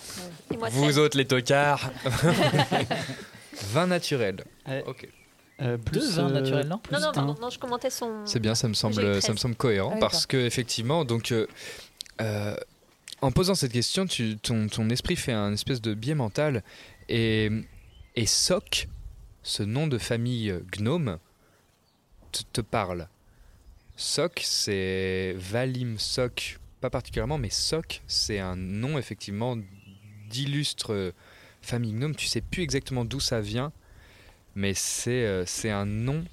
Et 0.53 0.57
moi, 0.57 0.69
Vous 0.71 0.89
sept. 0.91 0.99
autres 0.99 1.19
les 1.19 1.27
tocards 1.27 1.91
20 3.73 3.87
naturel. 3.89 4.45
Ouais. 4.67 4.85
Ok. 4.87 5.09
Euh, 5.61 5.77
plus, 5.77 5.99
Deux 6.01 6.11
vins 6.11 6.31
euh, 6.31 6.63
non 6.63 6.79
plus 6.79 6.97
Non, 6.97 7.51
je 7.51 7.59
commentais 7.59 7.91
son. 7.91 8.25
C'est 8.25 8.39
bien, 8.39 8.55
ça 8.55 8.69
me 8.69 8.75
semble, 8.75 8.95
ça 8.95 9.03
me 9.03 9.21
13. 9.21 9.37
semble 9.37 9.57
cohérent 9.57 9.93
Ah 9.97 9.99
parce 10.01 10.25
que 10.27 10.37
effectivement, 10.37 11.05
donc, 11.05 11.33
euh, 11.33 11.47
euh, 12.21 12.55
en 13.21 13.33
posant 13.33 13.57
cette 13.57 13.73
question, 13.73 14.07
tu, 14.07 14.37
ton, 14.39 14.69
ton 14.69 14.89
esprit 14.91 15.17
fait 15.17 15.33
un 15.33 15.53
espèce 15.53 15.81
de 15.81 15.95
biais 15.95 16.15
mental 16.15 16.63
et, 17.09 17.51
et 18.15 18.27
Sok, 18.27 18.89
ce 19.43 19.65
nom 19.65 19.89
de 19.89 19.99
famille 19.99 20.55
gnome, 20.77 21.19
te, 22.31 22.43
te 22.53 22.61
parle. 22.61 23.09
Sok, 23.97 24.41
c'est 24.45 25.35
Valim 25.37 25.99
Sok, 25.99 26.61
pas 26.81 26.91
particulièrement, 26.91 27.39
mais 27.39 27.51
Sok, 27.51 28.03
c'est 28.07 28.39
un 28.39 28.55
nom 28.55 28.97
effectivement 28.97 29.57
d'illustre 30.31 31.13
famille 31.63 31.93
gnome. 31.95 32.15
Tu 32.15 32.29
sais 32.29 32.43
plus 32.43 32.63
exactement 32.63 33.05
d'où 33.05 33.19
ça 33.19 33.41
vient, 33.41 33.73
mais 34.59 34.75
c'est 34.75 35.25
euh, 35.25 35.45
c'est 35.47 35.71
un 35.71 35.87
nom 35.87 36.25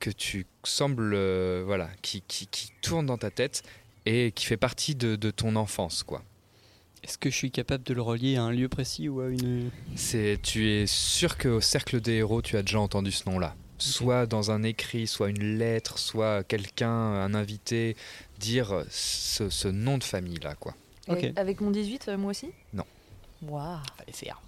que 0.00 0.10
tu 0.10 0.44
sembles 0.64 1.14
euh, 1.14 1.62
voilà 1.64 1.88
qui, 2.02 2.20
qui, 2.26 2.48
qui 2.48 2.72
tourne 2.82 3.06
dans 3.06 3.16
ta 3.16 3.30
tête 3.30 3.62
et 4.06 4.32
qui 4.32 4.46
fait 4.46 4.56
partie 4.56 4.96
de, 4.96 5.14
de 5.14 5.30
ton 5.30 5.54
enfance 5.54 6.02
quoi. 6.02 6.22
Est-ce 7.04 7.16
que 7.16 7.30
je 7.30 7.36
suis 7.36 7.50
capable 7.52 7.84
de 7.84 7.94
le 7.94 8.02
relier 8.02 8.36
à 8.36 8.42
un 8.42 8.50
lieu 8.50 8.68
précis 8.68 9.08
ou 9.08 9.20
à 9.20 9.28
une. 9.28 9.70
C'est 9.94 10.38
tu 10.42 10.68
es 10.68 10.86
sûr 10.86 11.38
qu'au 11.38 11.60
cercle 11.60 12.00
des 12.00 12.14
héros 12.14 12.42
tu 12.42 12.56
as 12.56 12.62
déjà 12.62 12.80
entendu 12.80 13.12
ce 13.12 13.28
nom-là. 13.30 13.54
Soit 13.78 14.26
dans 14.26 14.50
un 14.50 14.64
écrit, 14.64 15.06
soit 15.06 15.30
une 15.30 15.58
lettre, 15.58 15.98
soit 15.98 16.44
quelqu'un, 16.44 16.90
un 16.90 17.34
invité, 17.34 17.96
dire 18.38 18.84
ce, 18.90 19.48
ce 19.48 19.68
nom 19.68 19.98
de 19.98 20.04
famille 20.04 20.38
là 20.40 20.56
quoi. 20.56 20.74
Et 21.06 21.12
Ok. 21.12 21.32
Avec 21.36 21.60
mon 21.60 21.70
18, 21.70 22.08
euh, 22.08 22.18
moi 22.18 22.30
aussi? 22.30 22.50
Non. 22.72 22.84
Waouh. 23.42 23.78
Fallait 23.96 24.12
faire. 24.12 24.40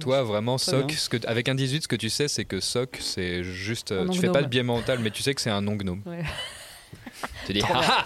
Toi 0.00 0.22
vraiment 0.22 0.58
Soc, 0.58 0.86
bien. 0.86 0.96
ce 0.96 1.08
que, 1.08 1.16
avec 1.26 1.48
un 1.48 1.54
18 1.54 1.82
ce 1.84 1.88
que 1.88 1.96
tu 1.96 2.10
sais 2.10 2.28
c'est 2.28 2.44
que 2.44 2.60
Soc 2.60 2.98
c'est 3.00 3.42
juste 3.44 3.92
euh, 3.92 4.06
Un 4.06 4.08
tu 4.08 4.18
fais 4.20 4.28
pas 4.30 4.40
le 4.40 4.46
biais 4.48 4.62
mental 4.62 4.98
mais 5.00 5.10
tu 5.10 5.22
sais 5.22 5.34
que 5.34 5.40
c'est 5.40 5.50
un 5.50 5.60
nom 5.60 5.76
gnome. 5.76 6.02
Ouais. 6.06 6.22
Tu 7.46 7.52
dis 7.52 7.60
Trop 7.60 7.74
bien. 7.74 7.82
ah 7.86 8.04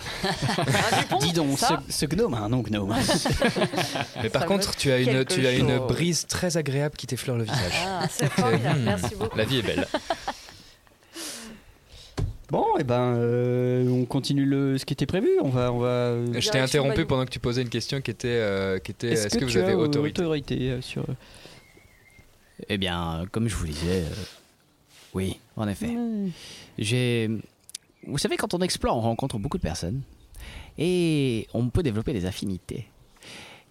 ah 1.11 1.17
Dis 1.21 1.33
donc, 1.33 1.57
ce, 1.89 2.05
gnome 2.07 2.35
a 2.35 2.41
un 2.41 2.49
nom 2.49 2.63
gnome. 2.63 2.95
Mais 4.23 4.29
par 4.29 4.43
Ça 4.43 4.49
contre, 4.49 4.75
tu 4.77 4.91
as 4.91 4.99
une, 4.99 5.25
tu 5.25 5.47
as 5.47 5.53
une 5.53 5.79
brise 5.79 6.27
très 6.27 6.57
agréable 6.57 6.97
qui 6.97 7.07
t'effleure 7.07 7.37
le 7.37 7.45
visage. 7.45 7.73
Ah, 7.87 8.07
c'est 8.11 8.31
formidable. 8.31 8.81
Hmm, 8.81 8.85
Merci 8.85 9.15
beaucoup. 9.15 9.39
La 9.39 9.45
vie 9.45 9.59
est 9.59 9.63
belle. 9.63 9.87
Bon, 12.51 12.77
et 12.79 12.85
ben, 12.85 13.15
euh, 13.17 13.89
on 13.89 14.05
continue 14.05 14.45
le, 14.45 14.79
ce 14.79 14.85
qui 14.85 14.93
était 14.93 15.07
prévu. 15.07 15.29
On 15.43 15.49
va, 15.49 15.73
on 15.73 15.79
va. 15.79 16.15
Je 16.39 16.51
t'ai 16.51 16.59
interrompu 16.59 17.05
pendant 17.07 17.25
que 17.25 17.31
tu 17.31 17.41
posais 17.41 17.63
une 17.63 17.69
question 17.71 18.01
qui 18.01 18.11
était, 18.11 18.29
euh, 18.29 18.79
qui 18.79 18.93
était 18.93 19.09
est-ce, 19.13 19.39
que, 19.39 19.45
vous 19.45 19.51
tu 19.51 19.59
avez 19.59 19.73
as 19.73 19.77
autorité? 19.77 20.21
autorité 20.23 20.71
euh, 20.71 20.81
sur. 20.83 21.05
Eh 22.69 22.79
bien, 22.79 23.27
comme 23.33 23.49
je 23.49 23.57
vous 23.57 23.67
disais, 23.67 24.03
euh, 24.03 24.15
oui, 25.15 25.39
en 25.57 25.69
effet. 25.69 25.97
J'ai. 26.79 27.31
Vous 28.07 28.19
savez, 28.19 28.37
quand 28.37 28.55
on 28.55 28.59
explore, 28.61 28.97
on 28.97 29.01
rencontre 29.01 29.39
beaucoup 29.39 29.57
de 29.57 29.63
personnes 29.63 30.03
et 30.77 31.47
on 31.55 31.69
peut 31.69 31.83
développer 31.83 32.13
des 32.13 32.27
affinités. 32.27 32.87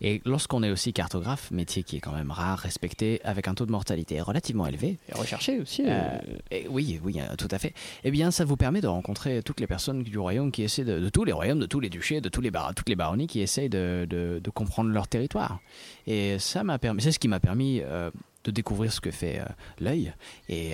Et 0.06 0.22
lorsqu'on 0.26 0.64
est 0.64 0.70
aussi 0.70 0.92
cartographe, 0.92 1.50
métier 1.52 1.84
qui 1.84 1.96
est 1.96 2.00
quand 2.02 2.12
même 2.12 2.30
rare, 2.30 2.60
respecté, 2.60 3.22
avec 3.24 3.48
un 3.48 3.54
taux 3.56 3.66
de 3.66 3.72
mortalité 3.72 4.20
relativement 4.20 4.68
élevé, 4.68 5.00
Et 5.08 5.14
recherché 5.14 5.60
aussi. 5.62 5.84
euh, 5.84 5.88
euh, 5.90 6.20
et 6.52 6.68
oui, 6.68 7.00
oui, 7.04 7.20
euh, 7.22 7.36
tout 7.38 7.48
à 7.52 7.58
fait. 7.58 7.74
Eh 8.04 8.12
bien, 8.12 8.30
ça 8.30 8.44
vous 8.44 8.58
permet 8.58 8.82
de 8.82 8.88
rencontrer 8.88 9.42
toutes 9.42 9.62
les 9.62 9.68
personnes 9.68 10.04
du 10.04 10.20
royaume 10.20 10.52
qui 10.52 10.62
essaient 10.64 10.84
de, 10.84 11.00
de 11.00 11.08
tous 11.10 11.24
les 11.24 11.32
royaumes, 11.32 11.60
de 11.60 11.66
tous 11.66 11.80
les 11.80 11.90
duchés, 11.90 12.20
de 12.20 12.28
tous 12.28 12.42
les 12.42 12.52
bar- 12.52 12.76
toutes 12.76 12.90
les 12.90 12.96
baronnies 12.98 13.28
qui 13.28 13.40
essayent 13.40 13.70
de, 13.70 14.06
de- 14.10 14.42
de 14.44 14.50
comprendre 14.50 14.90
leur 14.92 15.08
territoire. 15.08 15.60
Et 16.06 16.38
ça 16.38 16.64
m'a 16.66 16.78
permis, 16.80 17.02
c'est 17.02 17.14
ce 17.14 17.20
qui 17.20 17.30
m'a 17.30 17.40
permis 17.40 17.80
euh, 17.82 18.12
de 18.44 18.52
découvrir 18.52 18.92
ce 18.92 19.00
que 19.00 19.10
fait 19.12 19.40
euh, 19.40 19.46
l'œil 19.80 20.14
et 20.50 20.74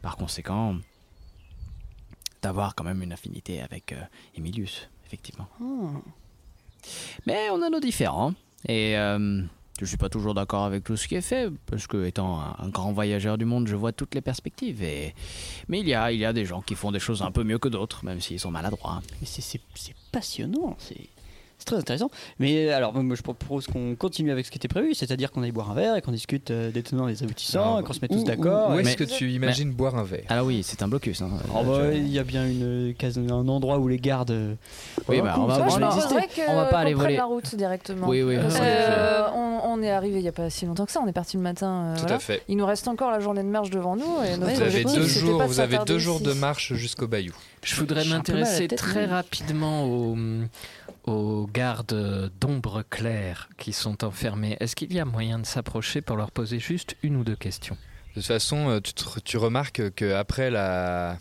par 0.00 0.16
conséquent 0.16 0.76
d'avoir 2.42 2.74
quand 2.74 2.84
même 2.84 3.02
une 3.02 3.12
affinité 3.12 3.60
avec 3.60 3.94
Emilius, 4.36 4.88
effectivement. 5.06 5.48
ah. 5.60 6.00
Mais 7.26 7.50
on 7.50 7.60
a 7.62 7.68
nos 7.68 7.80
différents. 7.80 8.32
Et 8.68 8.96
euh, 8.96 9.42
je 9.80 9.84
suis 9.86 9.96
pas 9.96 10.08
toujours 10.08 10.34
d'accord 10.34 10.64
avec 10.64 10.84
tout 10.84 10.96
ce 10.96 11.08
qui 11.08 11.14
est 11.14 11.22
fait, 11.22 11.50
parce 11.66 11.86
que 11.86 12.04
étant 12.04 12.40
un, 12.58 12.68
grand 12.68 12.92
voyageur 12.92 13.38
du 13.38 13.44
monde, 13.44 13.66
je 13.66 13.76
vois 13.76 13.92
toutes 13.92 14.14
les 14.14 14.20
perspectives. 14.20 14.82
Et... 14.82 15.14
Mais 15.68 15.80
il 15.80 15.88
y, 15.88 15.94
a, 15.94 16.12
il 16.12 16.18
y 16.18 16.24
a 16.24 16.32
des 16.32 16.44
gens 16.44 16.60
qui 16.60 16.74
font 16.74 16.92
des 16.92 17.00
choses 17.00 17.22
un 17.22 17.30
peu 17.30 17.44
mieux 17.44 17.58
que 17.58 17.68
d'autres, 17.68 18.04
même 18.04 18.20
s'ils 18.20 18.40
sont 18.40 18.50
maladroits. 18.50 19.02
Mais 19.20 19.26
c'est 19.26 19.60
passionnant. 20.12 20.76
C'est 20.78 21.08
c'est 21.60 21.66
très 21.66 21.76
intéressant. 21.76 22.10
Mais 22.40 22.70
alors, 22.70 22.92
moi, 22.94 23.14
je 23.14 23.22
propose 23.22 23.66
qu'on 23.68 23.94
continue 23.94 24.32
avec 24.32 24.46
ce 24.46 24.50
qui 24.50 24.58
était 24.58 24.66
prévu, 24.68 24.94
c'est-à-dire 24.94 25.30
qu'on 25.30 25.42
aille 25.44 25.52
boire 25.52 25.70
un 25.70 25.74
verre 25.74 25.96
et 25.96 26.02
qu'on 26.02 26.10
discute 26.12 26.50
euh, 26.50 26.70
des 26.72 26.82
tenants 26.82 27.06
et 27.08 27.12
des 27.12 27.22
aboutissants, 27.22 27.62
Alors, 27.62 27.80
et 27.80 27.82
qu'on 27.84 27.92
se 27.92 28.00
mette 28.02 28.10
tous 28.10 28.24
d'accord. 28.24 28.70
Où, 28.70 28.78
est-ce 28.80 28.96
que 28.96 29.04
tu 29.04 29.30
imagines 29.30 29.70
boire 29.70 29.96
un 29.96 30.02
verre? 30.04 30.24
Alors 30.28 30.46
oui, 30.46 30.62
c'est 30.64 30.82
un 30.82 30.88
blocus. 30.88 31.22
hein. 31.22 31.30
Oh, 31.54 31.62
bah, 31.64 31.92
Je- 31.92 31.96
il 31.98 32.08
y 32.08 32.18
a 32.18 32.24
bien 32.24 32.46
une 32.46 32.94
un 33.30 33.48
endroit 33.48 33.78
où 33.78 33.86
les 33.88 33.98
gardes. 33.98 34.30
euh, 34.30 34.54
Oui, 35.08 35.20
bah, 35.20 35.34
on 35.38 35.46
va- 35.46 35.54
on 35.60 35.68
va- 35.68 35.90
on 36.48 36.56
va 36.56 36.64
pas 36.66 36.78
aller 36.78 36.94
voler. 36.94 37.16
la 37.16 37.24
route 37.24 37.54
directement. 37.54 38.08
Oui, 38.08 38.22
oui. 38.22 38.36
Euh, 38.36 39.22
on, 39.34 39.60
on 39.64 39.82
est 39.82 39.90
arrivé 39.90 40.18
il 40.18 40.22
n'y 40.22 40.28
a 40.28 40.32
pas 40.32 40.50
si 40.50 40.66
longtemps 40.66 40.86
que 40.86 40.92
ça, 40.92 41.00
on 41.04 41.06
est 41.06 41.12
parti 41.12 41.36
le 41.36 41.42
matin. 41.42 41.70
euh, 41.70 41.94
Tout 41.94 42.00
voilà. 42.02 42.16
à 42.16 42.18
fait. 42.18 42.42
Il 42.48 42.56
nous 42.56 42.66
reste 42.66 42.88
encore 42.88 43.10
la 43.10 43.20
journée 43.20 43.42
de 43.42 43.48
marche 43.48 43.70
devant 43.70 43.96
nous. 43.96 44.04
Et 44.26 44.36
notre 44.36 44.52
Vous 44.54 44.62
avez 44.62 44.84
deux 44.84 45.02
jours, 45.06 45.40
de 45.40 45.44
vous 45.44 45.60
avez 45.60 45.70
s'attarder 45.72 45.92
deux 45.92 45.98
jours 45.98 46.20
de 46.20 46.30
ici. 46.30 46.38
marche 46.38 46.72
jusqu'au 46.74 47.06
Bayou. 47.06 47.32
Je 47.62 47.74
voudrais 47.76 48.04
m'intéresser 48.06 48.68
très 48.68 49.04
rapidement 49.04 49.84
aux, 49.84 50.16
aux 51.04 51.46
gardes 51.52 52.30
d'ombre 52.40 52.82
claire 52.88 53.48
qui 53.58 53.72
sont 53.72 54.04
enfermés. 54.04 54.56
Est-ce 54.60 54.76
qu'il 54.76 54.92
y 54.92 55.00
a 55.00 55.04
moyen 55.04 55.38
de 55.38 55.46
s'approcher 55.46 56.00
pour 56.00 56.16
leur 56.16 56.30
poser 56.30 56.58
juste 56.58 56.96
une 57.02 57.16
ou 57.16 57.24
deux 57.24 57.36
questions? 57.36 57.76
De 58.10 58.14
toute 58.20 58.26
façon, 58.26 58.68
euh, 58.70 58.80
tu, 58.80 58.92
te- 58.92 59.20
tu 59.20 59.36
remarques 59.36 59.94
qu'après 59.94 60.50
la, 60.50 61.16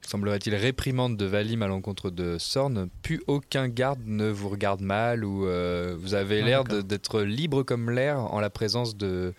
semblerait-il, 0.00 0.54
réprimande 0.54 1.16
de 1.16 1.24
Valim 1.26 1.62
à 1.62 1.66
l'encontre 1.66 2.10
de 2.10 2.38
Sorn, 2.38 2.88
plus 3.02 3.22
aucun 3.26 3.68
garde 3.68 4.00
ne 4.06 4.28
vous 4.30 4.48
regarde 4.48 4.80
mal 4.80 5.24
ou 5.24 5.46
euh, 5.46 5.94
vous 5.98 6.14
avez 6.14 6.40
Ah, 6.42 6.46
l'air 6.46 6.64
d'être 6.64 7.20
libre 7.22 7.62
comme 7.62 7.90
l'air 7.90 8.18
en 8.18 8.40
la 8.40 8.50
présence 8.50 8.96
de, 8.96 9.34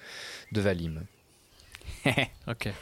de 0.51 0.61
Valim. 0.61 1.03
ok. 2.47 2.69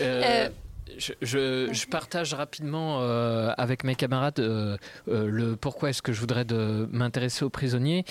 Euh, 0.00 0.48
je, 0.96 1.12
je- 1.22 1.68
je 1.72 1.86
partage 1.86 2.32
rapidement 2.34 3.00
euh, 3.02 3.52
avec 3.58 3.84
mes 3.84 3.94
camarades 3.94 4.38
euh, 4.40 4.76
euh, 5.08 5.28
le 5.28 5.56
pourquoi 5.56 5.90
est-ce 5.90 6.02
que 6.02 6.12
je 6.12 6.20
voudrais 6.20 6.46
m'intéresser 6.90 7.44
aux 7.44 7.50
prisonniers. 7.50 8.04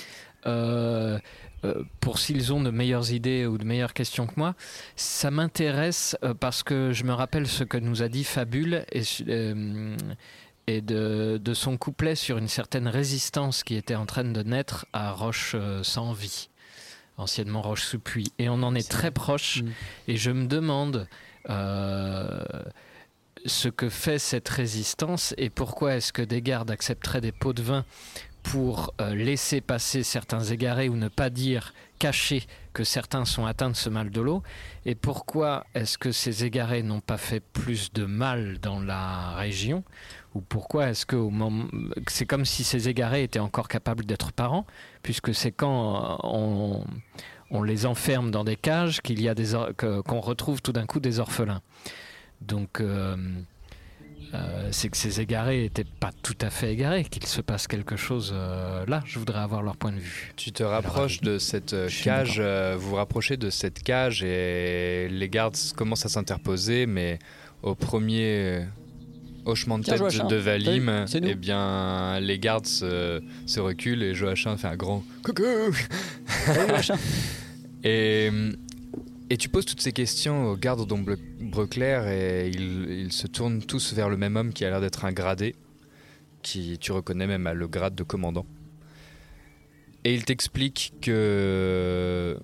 Pour 1.99 2.19
s'ils 2.19 2.53
ont 2.53 2.61
de 2.61 2.69
meilleures 2.69 3.11
idées 3.11 3.45
ou 3.45 3.57
de 3.57 3.65
meilleures 3.65 3.93
questions 3.93 4.27
que 4.27 4.35
moi, 4.37 4.55
ça 4.95 5.31
m'intéresse 5.31 6.15
parce 6.39 6.63
que 6.63 6.91
je 6.93 7.03
me 7.03 7.11
rappelle 7.11 7.47
ce 7.47 7.63
que 7.65 7.77
nous 7.77 8.01
a 8.03 8.07
dit 8.07 8.23
Fabule 8.23 8.85
et, 8.91 10.81
de, 10.81 11.37
de 11.37 11.53
son 11.53 11.77
couplet 11.77 12.15
sur 12.15 12.37
une 12.37 12.47
certaine 12.47 12.87
résistance 12.87 13.63
qui 13.63 13.75
était 13.75 13.95
en 13.95 14.05
train 14.05 14.23
de 14.23 14.43
naître 14.43 14.85
à 14.93 15.11
Roche 15.11 15.55
sans 15.81 16.13
vie, 16.13 16.49
anciennement 17.17 17.61
Roche 17.61 17.83
sous 17.83 17.99
puits. 17.99 18.31
Et 18.39 18.47
on 18.49 18.61
en 18.63 18.75
est 18.75 18.89
très 18.89 19.11
proche. 19.11 19.63
Et 20.07 20.15
je 20.17 20.31
me 20.31 20.45
demande 20.47 21.07
ce 23.45 23.69
que 23.69 23.89
fait 23.89 24.19
cette 24.19 24.49
résistance 24.49 25.33
et 25.37 25.49
pourquoi 25.49 25.95
est-ce 25.95 26.11
que 26.11 26.21
des 26.21 26.41
gardes 26.41 26.71
accepteraient 26.71 27.21
des 27.21 27.31
pots 27.31 27.53
de 27.53 27.61
vin 27.61 27.85
pour 28.43 28.93
euh, 29.01 29.13
laisser 29.13 29.59
passer 29.59 30.03
certains 30.03 30.43
égarés 30.43 30.87
ou 30.87 30.95
ne 30.95 31.09
pas 31.09 31.29
dire, 31.29 31.73
cacher 31.99 32.45
que 32.73 32.83
certains 32.85 33.25
sont 33.25 33.45
atteints 33.45 33.69
de 33.69 33.75
ce 33.75 33.89
mal 33.89 34.09
de 34.09 34.21
l'eau 34.21 34.41
Et 34.85 34.95
pourquoi 34.95 35.65
est-ce 35.73 35.97
que 35.97 36.11
ces 36.13 36.45
égarés 36.45 36.81
n'ont 36.81 37.01
pas 37.01 37.17
fait 37.17 37.41
plus 37.41 37.91
de 37.91 38.05
mal 38.05 38.59
dans 38.59 38.79
la 38.79 39.31
région 39.31 39.83
Ou 40.33 40.41
pourquoi 40.41 40.89
est-ce 40.89 41.05
que 41.05 41.17
c'est 42.07 42.25
comme 42.25 42.45
si 42.45 42.63
ces 42.63 42.87
égarés 42.87 43.23
étaient 43.23 43.39
encore 43.39 43.67
capables 43.67 44.05
d'être 44.05 44.31
parents 44.31 44.65
Puisque 45.03 45.33
c'est 45.33 45.51
quand 45.51 45.95
euh, 45.95 46.15
on, 46.23 46.85
on 47.51 47.63
les 47.63 47.85
enferme 47.85 48.31
dans 48.31 48.43
des 48.43 48.55
cages 48.55 49.01
qu'il 49.01 49.21
y 49.21 49.29
a 49.29 49.35
des 49.35 49.53
qu'on 49.77 50.19
retrouve 50.19 50.61
tout 50.61 50.73
d'un 50.73 50.85
coup 50.85 50.99
des 50.99 51.19
orphelins. 51.19 51.61
Donc 52.41 52.81
euh, 52.81 53.15
euh, 54.33 54.69
c'est 54.71 54.89
que 54.89 54.97
ces 54.97 55.21
égarés 55.21 55.61
n'étaient 55.61 55.85
pas 55.85 56.11
tout 56.21 56.37
à 56.41 56.49
fait 56.49 56.73
égarés, 56.73 57.03
qu'il 57.03 57.25
se 57.25 57.41
passe 57.41 57.67
quelque 57.67 57.95
chose 57.95 58.31
euh, 58.35 58.85
là. 58.85 59.01
Je 59.05 59.17
voudrais 59.19 59.39
avoir 59.39 59.63
leur 59.63 59.77
point 59.77 59.91
de 59.91 59.99
vue. 59.99 60.33
Tu 60.35 60.51
te 60.51 60.63
rapproches 60.63 61.21
de 61.21 61.37
cette 61.37 61.75
cage, 62.03 62.41
vous 62.41 62.89
vous 62.89 62.95
rapprochez 62.95 63.37
de 63.37 63.49
cette 63.49 63.81
cage 63.81 64.23
et 64.23 65.07
les 65.09 65.29
gardes 65.29 65.57
commencent 65.75 66.05
à 66.05 66.09
s'interposer, 66.09 66.85
mais 66.85 67.19
au 67.63 67.75
premier 67.75 68.65
hochement 69.47 69.79
de 69.79 69.83
tête 69.83 69.99
de, 69.99 70.35
Valim, 70.35 71.05
eh 71.13 71.35
bien, 71.35 72.19
les 72.19 72.37
gardes 72.39 72.65
se, 72.65 73.21
se 73.45 73.59
reculent 73.59 74.03
et 74.03 74.13
Joachim 74.13 74.57
fait 74.57 74.67
un 74.67 74.75
grand 74.75 75.03
coucou. 75.23 75.43
et, 77.83 78.29
et 79.29 79.37
tu 79.37 79.49
poses 79.49 79.65
toutes 79.65 79.81
ces 79.81 79.93
questions 79.93 80.51
aux 80.51 80.57
gardes 80.57 80.87
d'ombre 80.87 81.65
clair 81.65 82.07
et 82.07 82.49
ils, 82.49 82.89
ils 82.89 83.11
se 83.13 83.27
tournent 83.27 83.61
tous 83.61 83.93
vers 83.93 84.09
le 84.09 84.17
même 84.17 84.35
homme 84.35 84.53
qui 84.53 84.65
a 84.65 84.69
l'air 84.69 84.81
d'être 84.81 85.05
un 85.05 85.11
gradé, 85.11 85.55
qui 86.43 86.77
tu 86.77 86.91
reconnais 86.91 87.27
même 87.27 87.47
à 87.47 87.53
le 87.53 87.67
grade 87.67 87.95
de 87.95 88.03
commandant. 88.03 88.45
Et 90.03 90.13
il 90.13 90.23
t'explique 90.23 90.93
que 91.01 92.37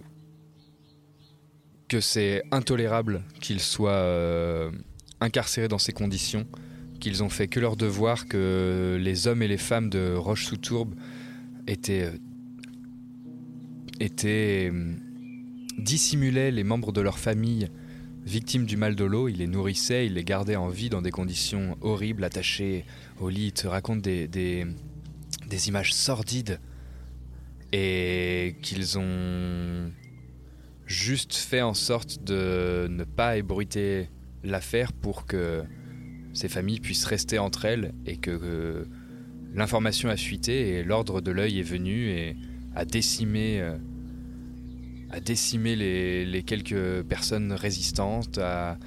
que 1.87 1.99
c'est 1.99 2.41
intolérable 2.51 3.23
qu'ils 3.39 3.59
soient 3.59 3.91
euh, 3.91 4.71
incarcérés 5.21 5.67
dans 5.67 5.77
ces 5.77 5.93
conditions, 5.93 6.47
qu'ils 7.03 7.21
ont 7.21 7.27
fait 7.27 7.49
que 7.49 7.59
leur 7.59 7.75
devoir, 7.75 8.29
que 8.29 8.97
les 8.97 9.27
hommes 9.27 9.41
et 9.41 9.49
les 9.49 9.57
femmes 9.57 9.89
de 9.89 10.15
Roche-sous-Tourbe 10.15 10.95
étaient 11.67 12.05
euh, 12.05 12.17
étaient 13.99 14.71
euh, 14.71 14.93
dissimulaient 15.77 16.49
les 16.49 16.63
membres 16.63 16.93
de 16.93 17.01
leur 17.01 17.19
famille 17.19 17.67
victimes 18.25 18.65
du 18.65 18.77
mal 18.77 18.95
de 18.95 19.03
l'eau, 19.03 19.27
ils 19.27 19.35
les 19.35 19.47
nourrissaient, 19.47 20.05
ils 20.05 20.13
les 20.13 20.23
gardaient 20.23 20.55
en 20.55 20.69
vie 20.69 20.89
dans 20.89 21.01
des 21.01 21.11
conditions 21.11 21.77
horribles, 21.81 22.23
attachés 22.23 22.85
au 23.19 23.27
lit, 23.27 23.47
ils 23.47 23.51
te 23.51 23.67
racontent 23.67 23.99
des, 23.99 24.29
des, 24.29 24.65
des 25.49 25.67
images 25.67 25.93
sordides 25.93 26.61
et 27.73 28.55
qu'ils 28.61 28.97
ont 28.97 29.91
juste 30.85 31.35
fait 31.35 31.61
en 31.61 31.73
sorte 31.73 32.23
de 32.23 32.87
ne 32.89 33.03
pas 33.03 33.35
ébruiter 33.35 34.07
l'affaire 34.45 34.93
pour 34.93 35.25
que 35.25 35.65
ces 36.33 36.49
familles 36.49 36.79
puissent 36.79 37.05
rester 37.05 37.39
entre 37.39 37.65
elles 37.65 37.93
et 38.05 38.17
que 38.17 38.87
l'information 39.53 40.09
a 40.09 40.17
fuité 40.17 40.69
et 40.69 40.83
l'ordre 40.83 41.21
de 41.21 41.31
l'œil 41.31 41.59
est 41.59 41.63
venu 41.63 42.09
et 42.09 42.35
a 42.75 42.85
décimé, 42.85 43.61
euh, 43.61 43.77
a 45.11 45.19
décimé 45.19 45.75
les, 45.75 46.43
quelques 46.43 47.03
personnes 47.03 47.53
résistantes, 47.53 48.39
a 48.39 48.77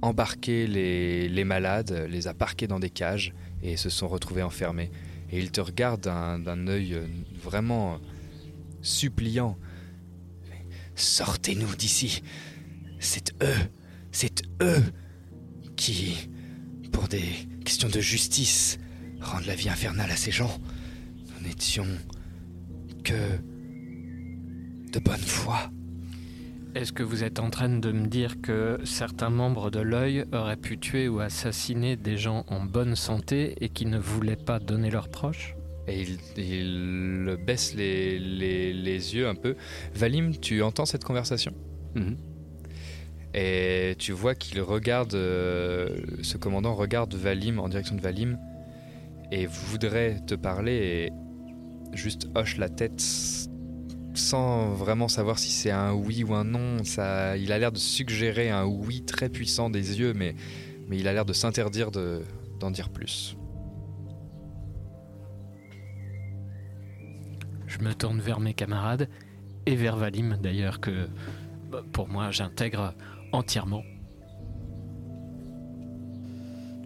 embarqué 0.00 0.66
les, 0.66 1.28
les 1.28 1.44
malades, 1.44 2.06
les 2.08 2.28
a 2.28 2.34
parqués 2.34 2.66
dans 2.66 2.78
des 2.78 2.90
cages 2.90 3.34
et 3.62 3.76
se 3.76 3.90
sont 3.90 4.08
retrouvés 4.08 4.42
enfermés. 4.42 4.90
Et 5.32 5.38
ils 5.38 5.50
te 5.50 5.60
regardent 5.60 6.00
d'un 6.00 6.38
d'un 6.38 6.66
œil 6.66 6.94
euh, 6.94 7.04
vraiment 7.42 7.98
suppliant. 8.82 9.56
Sortez-nous 10.94 11.76
d'ici. 11.76 12.22
C'est 12.98 13.32
eux, 13.42 13.68
c'est 14.12 14.42
eux 14.60 14.82
qui, 15.76 16.28
pour 16.92 17.08
des 17.08 17.22
questions 17.64 17.88
de 17.88 18.00
justice, 18.00 18.78
rendent 19.20 19.46
la 19.46 19.54
vie 19.54 19.68
infernale 19.68 20.10
à 20.10 20.16
ces 20.16 20.30
gens. 20.30 20.50
Nous 21.40 21.46
n'étions 21.48 21.86
que 23.04 23.12
de 24.92 24.98
bonne 24.98 25.16
foi. 25.20 25.70
Est-ce 26.74 26.92
que 26.92 27.02
vous 27.02 27.24
êtes 27.24 27.40
en 27.40 27.50
train 27.50 27.68
de 27.68 27.90
me 27.90 28.06
dire 28.06 28.40
que 28.40 28.78
certains 28.84 29.30
membres 29.30 29.70
de 29.70 29.80
l'œil 29.80 30.24
auraient 30.32 30.56
pu 30.56 30.78
tuer 30.78 31.08
ou 31.08 31.18
assassiner 31.20 31.96
des 31.96 32.16
gens 32.16 32.44
en 32.48 32.64
bonne 32.64 32.94
santé 32.94 33.54
et 33.60 33.68
qui 33.68 33.86
ne 33.86 33.98
voulaient 33.98 34.36
pas 34.36 34.60
donner 34.60 34.88
leurs 34.90 35.08
proches? 35.08 35.56
Et 35.88 36.02
il, 36.02 36.18
il 36.36 37.36
baisse 37.44 37.74
les, 37.74 38.18
les- 38.20 38.72
les 38.72 39.14
yeux 39.16 39.26
un 39.26 39.34
peu. 39.34 39.56
Valim, 39.94 40.36
tu 40.36 40.62
entends 40.62 40.86
cette 40.86 41.02
conversation? 41.04 41.52
Et 43.34 43.94
tu 43.98 44.12
vois 44.12 44.34
qu'il 44.34 44.60
regarde, 44.60 45.14
euh, 45.14 46.00
ce 46.22 46.36
commandant 46.36 46.74
regarde 46.74 47.14
Valim 47.14 47.58
en 47.60 47.68
direction 47.68 47.94
de 47.94 48.00
Valim 48.00 48.38
et 49.30 49.46
voudrait 49.46 50.20
te 50.26 50.34
parler 50.34 50.74
et 51.92 51.96
juste 51.96 52.28
hoche 52.34 52.56
la 52.56 52.68
tête 52.68 53.00
sans 54.14 54.70
vraiment 54.74 55.06
savoir 55.06 55.38
si 55.38 55.52
c'est 55.52 55.70
un 55.70 55.92
oui 55.92 56.24
ou 56.24 56.34
un 56.34 56.44
non. 56.44 56.82
Ça, 56.82 57.36
il 57.36 57.52
a 57.52 57.58
l'air 57.58 57.70
de 57.70 57.78
suggérer 57.78 58.50
un 58.50 58.64
oui 58.66 59.04
très 59.04 59.28
puissant 59.28 59.70
des 59.70 60.00
yeux, 60.00 60.12
mais, 60.12 60.34
mais 60.88 60.98
il 60.98 61.06
a 61.06 61.12
l'air 61.12 61.24
de 61.24 61.32
s'interdire 61.32 61.92
de- 61.92 62.22
d'en 62.58 62.72
dire 62.72 62.88
plus. 62.90 63.36
Je 67.68 67.78
me 67.78 67.94
tourne 67.94 68.20
vers 68.20 68.40
mes 68.40 68.54
camarades 68.54 69.08
et 69.66 69.76
vers 69.76 69.96
Valim 69.96 70.36
d'ailleurs 70.42 70.80
que 70.80 71.08
bah, 71.70 71.82
pour 71.92 72.08
moi 72.08 72.32
j'intègre 72.32 72.94
entièrement. 73.32 73.82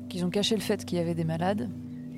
Qu'ils 0.08 0.24
ont 0.24 0.30
caché 0.30 0.54
le 0.54 0.60
fait 0.60 0.84
qu'il 0.84 0.98
y 0.98 1.00
avait 1.00 1.14
des 1.14 1.24
malades. 1.24 1.68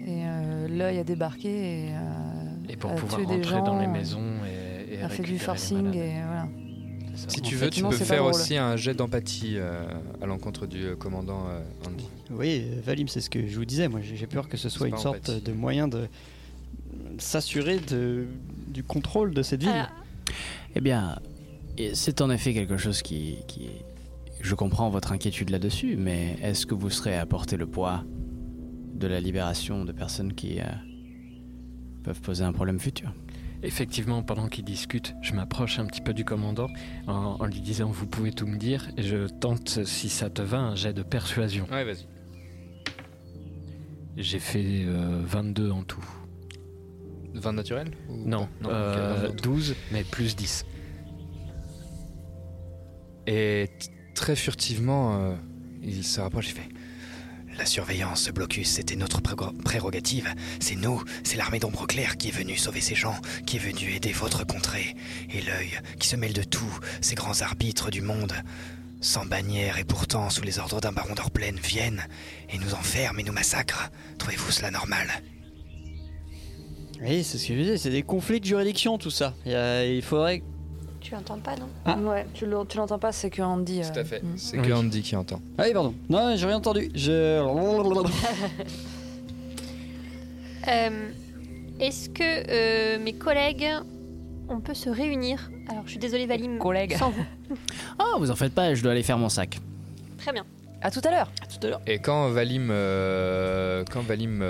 Et 0.07 0.23
euh, 0.25 0.69
l'œil 0.69 0.99
a 0.99 1.05
débarqué 1.05 1.49
et, 1.49 1.89
euh, 1.91 2.69
Et 2.69 2.77
pour 2.77 2.91
a 2.91 2.95
pouvoir 2.95 3.21
tué 3.21 3.27
des 3.27 3.35
rentrer 3.37 3.51
gens, 3.51 3.65
dans 3.65 3.81
les 3.81 3.89
maisons 3.89 4.23
et, 4.47 4.95
et 4.95 5.03
a 5.03 5.09
fait 5.09 5.23
récupérer 5.23 5.27
du 5.27 5.33
les 5.33 5.39
forcing 5.39 5.83
malades. 5.83 5.97
et 5.97 6.23
voilà. 6.25 6.47
Si 7.17 7.41
tu 7.41 7.57
veux, 7.57 7.71
tu 7.71 7.83
peux 7.83 7.91
faire 7.93 8.23
drôle. 8.23 8.35
aussi 8.35 8.57
un 8.57 8.77
jet 8.77 8.95
d'empathie 8.95 9.55
euh, 9.57 9.85
à 10.21 10.27
l'encontre 10.27 10.67
du 10.67 10.85
euh, 10.85 10.97
commandant 10.97 11.47
euh, 11.49 11.61
Andy. 11.87 12.07
Oui, 12.31 12.67
Valim, 12.85 13.09
c'est 13.09 13.21
ce 13.21 13.31
que 13.31 13.47
je 13.47 13.57
vous 13.57 13.65
disais. 13.65 13.89
Moi, 13.89 14.01
j'ai 14.03 14.27
peur 14.27 14.49
que 14.49 14.57
ce 14.57 14.69
soit 14.69 14.89
une 14.89 14.97
sorte 14.99 15.31
empathie. 15.31 15.43
de 15.43 15.53
moyen 15.53 15.89
de 15.89 16.09
s'assurer 17.19 17.81
du 17.81 18.83
contrôle 18.83 19.33
de 19.33 19.43
cette 19.43 19.63
ville. 19.63 19.73
Ah. 19.75 19.91
Eh 20.75 20.81
bien, 20.81 21.19
c'est 21.95 22.21
en 22.21 22.31
effet 22.31 22.53
quelque 22.53 22.77
chose 22.77 23.01
qui, 23.01 23.39
qui... 23.49 23.71
Je 24.41 24.55
comprends 24.55 24.91
votre 24.91 25.13
inquiétude 25.13 25.51
là-dessus, 25.51 25.97
mais 25.97 26.37
est-ce 26.43 26.67
que 26.67 26.75
vous 26.75 26.91
serez 26.91 27.17
à 27.17 27.27
porter 27.27 27.57
le 27.57 27.67
poids 27.67 28.05
de 28.95 29.07
la 29.07 29.21
libération 29.21 29.85
de 29.85 29.93
personnes 29.93 30.33
qui 30.33 30.61
euh, 30.61 30.65
peuvent 32.05 32.21
poser 32.21 32.45
un 32.45 32.53
problème 32.53 32.79
futur? 32.79 33.13
Effectivement, 33.63 34.23
pendant 34.23 34.49
qu'ils 34.49 34.65
discutent, 34.65 35.15
je 35.23 35.33
m'approche 35.33 35.79
un 35.79 35.87
petit 35.87 36.01
peu 36.03 36.13
du 36.15 36.25
commandant 36.25 36.69
en, 37.07 37.37
en 37.41 37.47
lui 37.47 37.61
disant 37.61 37.89
Vous 37.91 38.07
pouvez 38.07 38.31
tout 38.31 38.47
me 38.47 38.59
dire, 38.59 38.89
et 38.97 39.03
je 39.03 39.27
tente, 39.27 39.85
si 39.85 40.09
ça 40.09 40.31
te 40.31 40.43
va, 40.43 40.59
un 40.59 40.75
jet 40.77 40.93
de 40.93 41.03
persuasion. 41.03 41.67
Ouais, 41.73 41.85
vas-y. 41.85 42.07
J'ai 44.17 44.39
fait 44.39 44.85
euh, 44.87 45.21
22 45.25 45.71
en 45.71 45.83
tout. 45.83 46.05
20 47.35 47.53
naturel 47.53 47.89
ou 48.09 48.17
Non, 48.29 48.49
pas 48.63 48.71
euh, 48.71 49.15
ok, 49.15 49.21
22 49.23 49.29
en 49.29 49.35
tout. 49.35 49.51
12, 49.51 49.75
mais 49.93 50.05
plus 50.05 50.37
10. 50.37 50.65
Et 53.27 53.69
très 54.17 54.35
furtivement, 54.35 55.17
euh, 55.21 55.35
il 55.85 56.03
se 56.03 56.21
rapproche 56.21 56.55
La 57.57 57.65
surveillance, 57.67 58.23
ce 58.23 58.33
blocus, 58.33 58.69
c'était 58.69 58.97
notre 58.97 59.21
pré- 59.23 59.37
prérogative. 59.65 60.29
C'est 60.59 60.75
nous, 60.75 61.03
c'est 61.23 61.37
l'armée 61.37 61.59
d'ombre 61.61 61.87
claire 61.87 62.17
qui 62.17 62.29
est 62.29 62.33
venue 62.33 62.57
sauver 62.57 62.81
ces 62.81 62.95
gens, 62.97 63.15
qui 63.47 63.57
est 63.57 63.61
venue 63.61 63.93
aider 63.95 64.13
votre 64.13 64.45
contrée. 64.47 64.97
Et 65.33 65.41
l'œil, 65.43 65.79
qui 66.01 66.09
se 66.09 66.17
mêle 66.17 66.33
de 66.33 66.43
tout, 66.43 66.79
ces 67.01 67.15
grands 67.15 67.41
arbitres 67.43 67.91
du 67.91 68.01
monde, 68.03 68.33
sans 69.01 69.25
bannière 69.27 69.79
et 69.79 69.85
pourtant 69.85 70.29
sous 70.31 70.43
les 70.43 70.59
ordres 70.59 70.81
d'un 70.81 70.93
baron 70.93 71.15
d'Orplaine, 71.15 71.59
viennent 71.63 72.03
et 72.51 72.59
nous 72.59 72.75
enferment 72.75 73.19
et 73.21 73.23
nous 73.23 73.33
massacrent. 73.33 73.91
Trouvez-vous 74.19 74.51
cela 74.51 74.71
normal? 74.71 75.07
Oui, 77.03 77.23
c'est 77.25 77.39
ce 77.39 77.47
que 77.49 77.55
je 77.55 77.59
disais, 77.61 77.79
c'est 77.79 77.91
des 77.91 78.03
conflits 78.03 78.41
de 78.41 78.47
juridiction 78.47 78.97
tout 78.99 79.11
ça. 79.11 79.35
Il 79.45 80.03
faudrait. 80.03 80.43
Tu 81.07 81.15
l'entends 81.15 81.39
pas, 81.39 81.55
non 81.55 81.69
Ah. 81.85 81.97
Ouais, 81.99 82.27
tu 82.35 82.47
le- 82.47 82.67
tu 82.69 82.79
l'entends 82.79 82.99
pas, 82.99 83.13
c'est 83.13 83.31
que 83.31 83.41
Andy. 83.41 83.81
Tout 83.93 83.97
à 84.01 84.03
fait. 84.05 84.21
mm. 84.25 84.33
C'est 84.37 84.59
Oui. 84.59 84.67
que 84.67 84.73
Andy 84.73 85.03
qui 85.03 85.15
entend. 85.15 85.41
Ah 85.57 85.63
oui, 85.65 85.73
pardon. 85.73 85.95
Non, 86.09 86.35
j'ai 86.35 86.47
rien 86.47 86.57
entendu. 86.57 86.91
Je. 86.97 87.39
Euh, 90.69 91.09
Est-ce 91.79 92.09
que 92.09 92.25
euh, 92.25 92.99
mes 92.99 93.13
collègues, 93.13 93.69
on 94.49 94.59
peut 94.59 94.75
se 94.75 94.91
réunir? 94.91 95.49
Alors, 95.71 95.83
je 95.85 95.91
suis 95.91 96.01
désolée, 96.01 96.27
Valim, 96.27 96.59
Collègues. 96.59 96.97
sans 96.97 97.11
vous. 97.11 97.25
Oh, 98.01 98.17
vous 98.19 98.33
en 98.33 98.35
faites 98.35 98.53
pas, 98.53 98.75
je 98.75 98.83
dois 98.83 98.91
aller 98.91 99.05
faire 99.05 99.17
mon 99.19 99.29
sac. 99.29 99.61
Très 100.19 100.33
bien. 100.33 100.45
À 100.83 100.91
tout 100.91 101.01
à 101.05 101.11
l'heure. 101.13 101.31
tout 101.49 101.65
à 101.65 101.71
l'heure. 101.71 101.81
Et 101.87 102.01
quand 102.01 102.31
Valim, 102.31 102.69
euh, 102.73 103.85
quand 103.93 104.03
Valim 104.03 104.41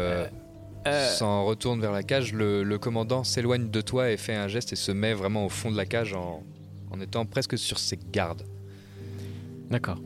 euh, 0.86 1.08
s'en 1.10 1.44
retourne 1.44 1.80
vers 1.80 1.92
la 1.92 2.02
cage, 2.02 2.32
le, 2.32 2.62
le 2.62 2.78
commandant 2.78 3.24
s'éloigne 3.24 3.70
de 3.70 3.80
toi 3.80 4.10
et 4.10 4.16
fait 4.16 4.34
un 4.34 4.48
geste 4.48 4.72
et 4.72 4.76
se 4.76 4.92
met 4.92 5.14
vraiment 5.14 5.46
au 5.46 5.48
fond 5.48 5.70
de 5.70 5.76
la 5.76 5.86
cage 5.86 6.14
en, 6.14 6.42
en 6.90 7.00
étant 7.00 7.24
presque 7.26 7.58
sur 7.58 7.78
ses 7.78 7.98
gardes. 8.12 8.42
D'accord. 9.70 9.98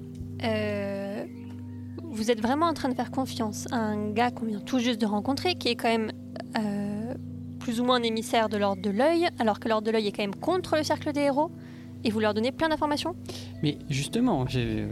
Euh, 0.42 1.24
vous 2.02 2.30
êtes 2.30 2.40
vraiment 2.40 2.66
en 2.66 2.74
train 2.74 2.88
de 2.88 2.94
faire 2.94 3.10
confiance 3.10 3.66
à 3.72 3.76
un 3.76 4.10
gars 4.10 4.30
qu'on 4.30 4.46
vient 4.46 4.60
tout 4.60 4.78
juste 4.78 5.00
de 5.00 5.06
rencontrer, 5.06 5.54
qui 5.54 5.68
est 5.68 5.76
quand 5.76 5.88
même 5.88 6.12
euh, 6.58 7.14
plus 7.58 7.80
ou 7.80 7.84
moins 7.84 7.96
un 7.96 8.02
émissaire 8.02 8.48
de 8.48 8.56
l'ordre 8.56 8.82
de 8.82 8.90
l'œil, 8.90 9.28
alors 9.38 9.60
que 9.60 9.68
l'ordre 9.68 9.86
de 9.86 9.92
l'œil 9.92 10.06
est 10.08 10.12
quand 10.12 10.22
même 10.22 10.34
contre 10.34 10.76
le 10.76 10.82
cercle 10.82 11.12
des 11.12 11.20
héros, 11.20 11.50
et 12.02 12.10
vous 12.10 12.20
leur 12.20 12.32
donnez 12.32 12.52
plein 12.52 12.70
d'informations? 12.70 13.14
Mais 13.62 13.76
justement, 13.90 14.46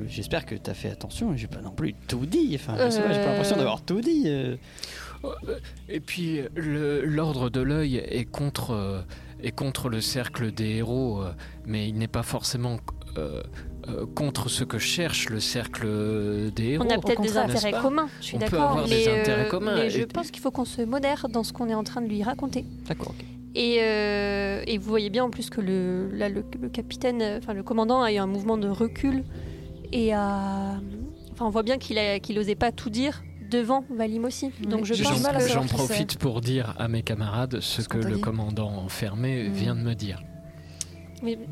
j'espère 0.07 0.45
que 0.47 0.55
t'as 0.55 0.75
fait 0.75 0.91
attention. 0.91 1.35
J'ai 1.37 1.47
pas 1.47 1.61
non 1.63 1.71
plus 1.71 1.95
tout 2.07 2.27
dit. 2.27 2.53
Enfin, 2.55 2.75
je 2.77 2.91
sais 2.91 3.01
pas, 3.03 3.13
j'ai 3.13 3.21
pas 3.21 3.27
Euh. 3.27 3.31
l'impression 3.31 3.57
d'avoir 3.57 3.83
tout 3.83 4.01
dit. 4.01 4.25
euh. 4.27 4.57
Et 5.89 6.01
puis 6.01 6.41
l'ordre 6.55 7.51
de 7.51 7.61
l'œil 7.61 7.97
est 7.97 8.25
contre, 8.25 8.71
euh, 8.73 9.01
est 9.43 9.51
contre 9.53 9.89
le 9.89 10.01
cercle 10.01 10.53
des 10.53 10.77
héros, 10.77 11.23
euh, 11.23 11.33
mais 11.67 11.89
il 11.89 11.97
n'est 11.97 12.07
pas 12.09 12.23
forcément 12.23 12.77
euh, 13.17 13.43
euh, 13.89 14.07
contre 14.15 14.49
ce 14.49 14.63
que 14.65 14.79
cherche 14.79 15.29
le 15.31 15.41
cercle 15.41 16.53
des 16.55 16.65
héros. 16.75 16.85
On 16.87 16.91
a 16.91 16.99
peut-être 16.99 17.23
des 17.23 17.37
intérêts 17.37 17.73
communs, 17.73 18.09
je 18.21 18.27
suis 18.27 18.37
On 18.37 18.41
peut 18.41 18.45
d'accord, 18.45 18.71
avoir 18.71 18.87
mais, 18.89 18.97
des 19.05 19.09
euh, 19.09 19.21
intérêts 19.23 19.49
communs. 19.49 19.75
mais 19.77 19.87
et- 19.87 19.91
je 19.91 20.05
pense 20.05 20.31
qu'il 20.31 20.41
faut 20.43 20.51
qu'on 20.53 20.65
se 20.67 20.83
modère 20.83 21.29
dans 21.29 21.43
ce 21.43 21.53
qu'on 21.53 21.69
est 21.69 21.75
en 21.75 21.85
train 21.85 22.01
de 22.03 22.07
lui 22.09 22.23
raconter. 22.23 22.65
D'accord, 22.87 23.15
ok. 23.19 23.25
Et, 23.61 23.79
euh, 23.81 24.63
et 24.69 24.79
vous 24.79 24.89
voyez 24.89 25.11
bien 25.11 25.25
en 25.25 25.31
plus 25.31 25.51
que 25.51 25.61
le, 25.61 26.09
là, 26.13 26.29
le, 26.29 26.45
le 26.63 26.69
capitaine, 26.69 27.21
euh, 27.23 27.39
enfin 27.39 27.55
le 27.55 27.65
commandant 27.65 28.03
a 28.03 28.13
eu 28.13 28.17
un 28.19 28.27
mouvement 28.29 28.57
de 28.57 28.69
recul 28.69 29.25
et 29.93 30.15
a, 30.15 30.77
enfin 31.33 31.45
on 31.47 31.51
voit 31.51 31.65
bien 31.65 31.77
qu'il 31.79 31.99
a- 31.99 32.21
qu'il 32.21 32.39
osait 32.39 32.55
pas 32.55 32.71
tout 32.71 32.89
dire 32.89 33.25
devant 33.51 33.83
Valim 33.91 34.25
aussi. 34.27 34.51
Donc 34.69 34.85
je 34.85 34.95
J'en- 34.95 35.11
pense 35.11 35.27
que 35.27 35.49
J'en 35.49 35.65
profite 35.67 36.19
pour 36.19 36.41
dire 36.41 36.75
à 36.79 36.87
mes 36.87 37.03
camarades 37.03 37.59
ce 37.61 37.83
que 37.83 37.99
le 37.99 38.19
commandant 38.19 38.71
enfermé 38.85 39.49
Mm. 39.49 39.53
vient 39.53 39.75
de 39.75 39.81
me 39.81 39.95
dire. 39.95 40.23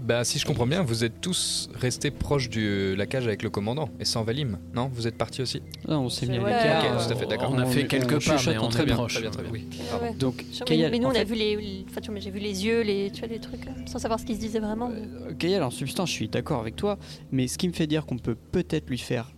Bah, 0.02 0.24
si 0.24 0.38
je 0.38 0.46
comprends 0.46 0.66
bien, 0.66 0.82
vous 0.82 1.04
êtes 1.04 1.20
tous 1.20 1.68
restés 1.74 2.10
proches 2.10 2.48
de 2.50 2.94
la 2.96 3.06
cage 3.06 3.26
avec 3.26 3.42
le 3.42 3.50
commandant 3.50 3.88
et 3.98 4.04
sans 4.04 4.22
Valim, 4.22 4.58
non? 4.74 4.88
Vous 4.92 5.06
êtes 5.06 5.16
partis 5.16 5.42
aussi? 5.42 5.62
Non, 5.88 6.00
on 6.00 6.08
s'est 6.08 6.26
mis 6.26 6.36
à 6.36 6.40
Ok, 6.40 6.46
l'écart. 6.46 7.06
tout 7.06 7.12
à 7.12 7.16
fait, 7.16 7.26
d'accord. 7.26 7.50
On 7.52 7.58
a 7.58 7.66
fait 7.66 7.86
quelques 7.86 8.24
pas, 8.24 8.36
mais 8.46 8.58
on 8.58 8.68
très 8.68 8.82
est 8.82 8.86
bien. 8.86 8.94
proches. 8.94 9.14
Très 9.14 9.22
bien, 9.22 9.30
très 9.30 9.42
bien. 9.42 9.52
Oui. 9.52 9.66
Ah 9.92 10.02
ouais. 10.02 10.14
Donc, 10.14 10.44
mais, 10.60 10.64
Kayal, 10.64 10.90
mais 10.90 10.98
nous 10.98 11.06
en 11.08 11.12
on 11.12 11.14
a 11.14 11.24
vu 11.24 11.34
les, 11.34 11.84
enfin, 11.88 12.00
tu 12.00 12.06
vois, 12.06 12.14
mais 12.14 12.20
j'ai 12.20 12.30
vu 12.30 12.38
les 12.38 12.64
yeux, 12.64 12.82
les, 12.82 13.10
tu 13.10 13.20
vois, 13.20 13.28
les 13.28 13.38
trucs, 13.40 13.66
euh, 13.66 13.70
sans 13.86 13.98
savoir 13.98 14.20
ce 14.20 14.24
qui 14.24 14.34
se 14.34 14.40
disait 14.40 14.60
vraiment. 14.60 14.88
mais- 14.90 15.34
Kayal, 15.34 15.62
en 15.62 15.70
substance, 15.70 16.08
je 16.10 16.14
suis 16.14 16.28
d'accord 16.28 16.60
avec 16.60 16.76
toi, 16.76 16.98
mais 17.32 17.48
ce 17.48 17.58
qui 17.58 17.68
me 17.68 17.72
fait 17.72 17.86
dire 17.86 18.06
qu'on 18.06 18.18
peut 18.18 18.36
peut-être 18.36 18.88
lui 18.88 18.98
faire 18.98 19.32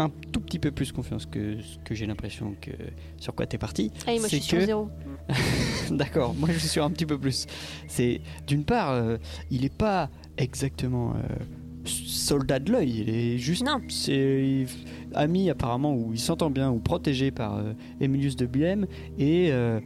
un 0.00 0.10
tout 0.32 0.40
petit 0.40 0.58
peu 0.58 0.72
plus 0.72 0.90
confiance 0.90 1.24
que 1.26 1.60
ce 1.62 1.78
que 1.84 1.94
j'ai 1.94 2.06
l'impression 2.06 2.56
que 2.60 2.72
sur 3.20 3.32
quoi 3.34 3.46
t'es 3.46 3.58
parti. 3.58 3.92
Ah 4.06 4.10
moi 4.10 4.16
je 4.16 4.22
c'est 4.22 4.28
suis 4.28 4.40
sur 4.40 4.58
que- 4.58 4.66
zéro. 4.66 4.88
D'accord, 5.90 6.34
moi 6.34 6.48
je 6.52 6.58
suis 6.58 6.80
un 6.80 6.90
petit 6.90 7.06
peu 7.06 7.18
plus. 7.18 7.46
C'est 7.88 8.20
d'une 8.46 8.64
part, 8.64 8.90
euh, 8.90 9.16
il 9.50 9.64
est 9.64 9.74
pas 9.74 10.10
exactement 10.36 11.14
euh, 11.14 11.44
soldat 11.84 12.58
de 12.58 12.72
l'œil, 12.72 13.00
il 13.00 13.10
est 13.10 13.38
juste 13.38 13.64
c'est 13.88 14.66
ami 15.14 15.50
apparemment 15.50 15.94
ou 15.94 16.12
il 16.12 16.18
s'entend 16.18 16.50
bien 16.50 16.70
ou 16.70 16.78
protégé 16.78 17.30
par 17.30 17.56
euh, 17.56 17.72
Emilius 18.00 18.36
de 18.36 18.46
Buem 18.46 18.86
et 19.18 19.52
euh, 19.52 19.80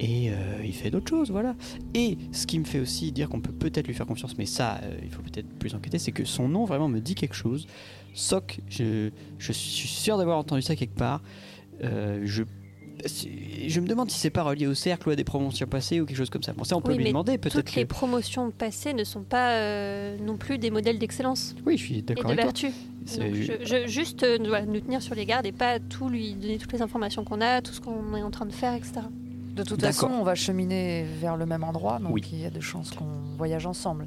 et 0.00 0.30
euh, 0.30 0.62
il 0.64 0.72
fait 0.72 0.90
d'autres 0.90 1.10
choses, 1.10 1.30
voilà. 1.30 1.54
Et 1.92 2.16
ce 2.32 2.46
qui 2.46 2.58
me 2.58 2.64
fait 2.64 2.80
aussi 2.80 3.12
dire 3.12 3.28
qu'on 3.28 3.42
peut 3.42 3.52
peut-être 3.52 3.86
lui 3.86 3.92
faire 3.92 4.06
confiance, 4.06 4.36
mais 4.38 4.46
ça, 4.46 4.80
euh, 4.82 4.98
il 5.02 5.10
faut 5.10 5.20
peut-être 5.20 5.46
plus 5.58 5.74
enquêter, 5.74 5.98
c'est 5.98 6.10
que 6.10 6.24
son 6.24 6.48
nom 6.48 6.64
vraiment 6.64 6.88
me 6.88 7.00
dit 7.00 7.14
quelque 7.14 7.34
chose. 7.34 7.66
Soc, 8.14 8.60
je, 8.70 9.10
je 9.38 9.52
suis 9.52 9.88
sûr 9.88 10.16
d'avoir 10.16 10.38
entendu 10.38 10.62
ça 10.62 10.74
quelque 10.74 10.96
part. 10.96 11.20
Euh, 11.84 12.22
je 12.24 12.44
je 13.06 13.80
me 13.80 13.86
demande 13.86 14.10
si 14.10 14.18
c'est 14.18 14.30
pas 14.30 14.42
relié 14.42 14.66
au 14.66 14.74
cercle 14.74 15.08
ou 15.08 15.12
à 15.12 15.16
des 15.16 15.24
promotions 15.24 15.66
passées 15.66 16.00
ou 16.00 16.06
quelque 16.06 16.16
chose 16.16 16.30
comme 16.30 16.42
ça. 16.42 16.52
Bon, 16.52 16.64
ça, 16.64 16.76
on 16.76 16.80
peut 16.80 16.92
Oui, 16.92 16.98
lui 16.98 17.04
mais 17.04 17.10
demander 17.10 17.38
peut-être. 17.38 17.56
Toutes 17.56 17.74
les 17.74 17.82
que- 17.84 17.88
promotions 17.88 18.50
passées 18.50 18.92
ne 18.94 19.04
sont 19.04 19.22
pas 19.22 19.52
euh, 19.52 20.16
non 20.24 20.36
plus 20.36 20.58
des 20.58 20.70
modèles 20.70 20.98
d'excellence. 20.98 21.54
Oui, 21.66 21.76
je 21.76 21.84
suis 21.84 21.98
Et 21.98 22.02
d'accord 22.02 22.24
de 22.24 22.40
avec 22.40 22.40
toi. 22.40 22.52
vertu. 22.52 22.70
C'est- 23.06 23.18
Donc, 23.20 23.34
je, 23.34 23.52
je- 23.64 23.86
juste 23.88 24.22
euh, 24.22 24.38
voilà, 24.46 24.66
nous 24.66 24.80
tenir 24.80 25.00
sur 25.02 25.14
les 25.14 25.24
gardes 25.26 25.46
et 25.46 25.52
pas 25.52 25.78
tout 25.78 26.08
lui 26.08 26.34
donner 26.34 26.58
toutes 26.58 26.72
les 26.72 26.82
informations 26.82 27.24
qu'on 27.24 27.40
a, 27.40 27.60
tout 27.62 27.72
ce 27.72 27.80
qu'on 27.80 28.14
est 28.16 28.22
en 28.22 28.30
train 28.30 28.46
de 28.46 28.52
faire, 28.52 28.74
etc. 28.74 29.00
De 29.54 29.62
toute 29.64 29.80
façon, 29.80 30.06
on 30.06 30.22
va 30.22 30.34
cheminer 30.34 31.04
vers 31.20 31.36
le 31.36 31.44
même 31.44 31.64
endroit, 31.64 31.98
donc 31.98 32.12
Oui. 32.14 32.22
il 32.32 32.40
y 32.40 32.46
a 32.46 32.50
de 32.50 32.60
chances 32.60 32.90
qu'on 32.92 33.36
voyage 33.36 33.66
ensemble. 33.66 34.06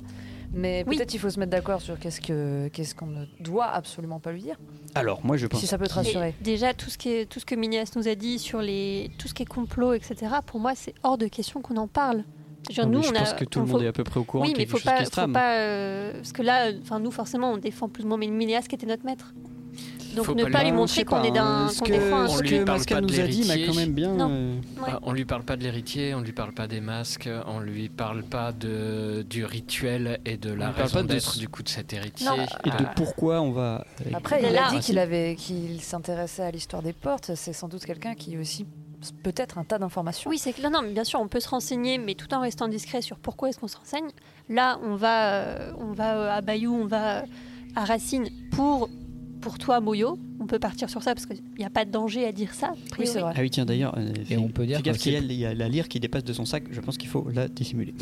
Mais 0.53 0.83
peut-être 0.85 1.13
il 1.13 1.19
faut 1.19 1.29
se 1.31 1.39
mettre 1.39 1.51
d'accord 1.51 1.81
sur 1.81 1.97
qu'est-ce 1.99 2.21
que 2.21 2.67
qu'est-ce 2.69 2.93
qu'on 2.93 3.07
ne 3.07 3.25
doit 3.39 3.65
absolument 3.67 4.19
pas 4.19 4.31
lui 4.31 4.41
dire. 4.43 4.57
Alors, 4.95 5.25
moi 5.25 5.35
je 5.37 5.47
pense. 5.47 5.59
Si 5.59 5.67
ça 5.67 5.77
peut 5.79 5.87
te 5.87 5.93
rassurer. 5.93 6.29
Et 6.39 6.43
déjà, 6.43 6.73
tout 6.75 6.89
ce, 6.91 6.97
qui 6.97 7.09
est, 7.09 7.25
tout 7.25 7.39
ce 7.39 7.45
que 7.45 7.55
Minias 7.55 7.91
nous 7.95 8.07
a 8.07 8.13
dit 8.15 8.37
sur 8.37 8.61
les, 8.61 9.09
tout 9.17 9.27
ce 9.27 9.33
qui 9.33 9.41
est 9.43 9.47
complot, 9.47 9.93
etc., 9.93 10.15
pour 10.45 10.59
moi, 10.59 10.73
c'est 10.75 10.93
hors 11.01 11.17
de 11.17 11.27
question 11.27 11.61
qu'on 11.61 11.77
en 11.77 11.87
parle. 11.87 12.23
Genre, 12.69 12.85
Non, 12.85 12.99
nous, 12.99 13.03
je 13.03 13.09
on 13.09 13.13
pense 13.13 13.31
a- 13.31 13.35
que 13.35 13.45
tout 13.45 13.59
le 13.59 13.65
on 13.65 13.67
monde 13.67 13.79
faut- 13.79 13.85
est 13.85 13.89
à 13.89 13.91
peu 13.93 14.03
près 14.03 14.19
au 14.19 14.23
courant 14.23 14.45
Oui, 14.45 14.53
mais 14.55 14.65
faut 14.65 14.77
quelque 14.77 14.99
chose 14.99 15.09
pas, 15.09 15.25
faut 15.25 15.31
pas 15.33 15.57
euh, 15.57 16.13
parce 16.13 16.31
que 16.31 16.41
là, 16.43 16.71
enfin, 16.81 16.99
nous, 16.99 17.11
forcément, 17.11 17.51
on 17.51 17.57
défend 17.57 17.89
plus 17.89 18.05
ou 18.05 18.07
moins 18.07 18.17
Minias 18.17 18.61
qui 18.69 18.75
était 18.75 18.85
notre 18.85 19.03
maître. 19.05 19.33
Donc, 20.15 20.25
Faut 20.25 20.35
ne 20.35 20.43
pas 20.43 20.49
pas, 20.51 20.63
lui- 20.63 20.71
montrer 20.71 21.05
qu'on 21.05 21.23
est 21.23 21.31
d'un, 21.31 21.45
hein, 21.45 21.67
qu'on 21.67 21.85
ce 21.85 21.91
défend 21.91 22.19
un 22.21 22.27
truc. 22.27 22.41
lui 22.49 22.59
que 22.59 22.63
parle 22.63 22.77
Masca 22.79 22.95
pas 22.95 23.01
de 23.01 23.05
nous 23.07 23.19
a 23.19 23.23
dit 23.27 23.39
m'a 23.47 23.55
l'héritier. 23.55 23.67
quand 23.67 23.73
même 23.75 23.93
bien. 23.93 24.13
Non. 24.13 24.29
euh, 24.31 24.55
Ah, 24.87 24.99
on 25.03 25.11
lui 25.13 25.25
parle 25.25 25.43
pas 25.43 25.55
de 25.55 25.63
l'héritier, 25.63 26.13
on 26.13 26.21
lui 26.21 26.31
parle 26.33 26.53
pas 26.53 26.67
des 26.67 26.81
masques, 26.81 27.29
on 27.47 27.59
lui 27.59 27.89
parle 27.89 28.23
pas 28.23 28.51
de, 28.51 29.25
du 29.29 29.45
rituel 29.45 30.19
et 30.25 30.37
de 30.37 30.51
la 30.53 30.71
raison 30.71 31.01
de 31.01 31.07
d'être 31.07 31.37
du 31.37 31.47
coup 31.49 31.63
de 31.63 31.69
cet 31.69 31.93
héritier. 31.93 32.27
Non. 32.27 32.35
Et 32.65 32.69
de 32.69 32.75
Ah. 32.85 32.93
pourquoi 32.95 33.41
on 33.41 33.51
va. 33.51 33.85
Après, 34.13 34.41
Mais 34.41 34.49
il 34.51 34.57
a 34.57 34.69
dit 34.69 34.79
qu'il 34.79 34.99
avait 34.99 35.35
qu'il 35.35 35.81
s'intéressait 35.81 36.43
à 36.43 36.51
l'histoire 36.51 36.81
des 36.83 36.93
portes. 36.93 37.31
C'est 37.35 37.53
sans 37.53 37.67
doute 37.67 37.85
quelqu'un 37.85 38.13
qui 38.15 38.35
a 38.35 38.39
aussi 38.39 38.65
peut-être 39.23 39.57
un 39.57 39.63
tas 39.65 39.79
d'informations. 39.79 40.29
Oui, 40.29 40.37
c'est 40.37 40.53
que 40.53 40.61
non, 40.61 40.69
non, 40.69 40.81
mais 40.81 40.91
bien 40.93 41.03
sûr, 41.03 41.19
on 41.19 41.27
peut 41.27 41.41
se 41.41 41.49
renseigner, 41.49 41.97
mais 41.97 42.13
tout 42.15 42.33
en 42.33 42.39
restant 42.39 42.67
discret 42.69 43.01
sur 43.01 43.17
pourquoi 43.17 43.49
est-ce 43.49 43.59
qu'on 43.59 43.67
se 43.67 43.75
renseigne. 43.75 44.07
Là, 44.47 44.79
on 44.83 44.95
va, 44.95 45.33
euh, 45.33 45.71
on 45.77 45.91
va 45.91 46.15
euh, 46.17 46.37
à 46.37 46.41
Bayou, 46.41 46.73
on 46.73 46.85
va 46.85 47.17
euh, 47.17 47.21
à 47.75 47.83
Racine 47.83 48.29
pour, 48.51 48.89
pour 49.43 49.57
toi, 49.57 49.79
Moyo. 49.79 50.17
On 50.39 50.45
peut 50.47 50.59
partir 50.59 50.89
sur 50.89 51.01
ça 51.03 51.13
parce 51.15 51.25
qu'il 51.25 51.39
n'y 51.57 51.63
a 51.65 51.69
pas 51.69 51.85
de 51.85 51.91
danger 51.91 52.25
à 52.25 52.31
dire 52.31 52.53
ça. 52.53 52.67
a 52.67 52.89
priori. 52.89 53.11
c'est 53.11 53.19
vrai. 53.19 53.33
Ah 53.35 53.41
oui, 53.41 53.49
tiens, 53.49 53.65
d'ailleurs, 53.65 53.95
euh, 53.97 54.11
Et 54.29 54.37
on 54.37 54.49
peut 54.49 54.65
dire 54.65 54.81
gaffe 54.81 54.97
qu'il 54.97 55.13
y 55.13 55.15
a- 55.15 55.19
c'est- 55.19 55.25
il 55.25 55.33
y 55.33 55.45
a 55.45 55.53
la 55.53 55.69
lyre 55.69 55.87
qui 55.87 55.99
dépasse 55.99 56.23
de 56.23 56.33
son 56.33 56.45
sac, 56.45 56.63
je 56.71 56.79
pense 56.81 56.97
qu'il 56.97 57.09
faut 57.09 57.27
la 57.33 57.47
dissimuler. 57.47 57.93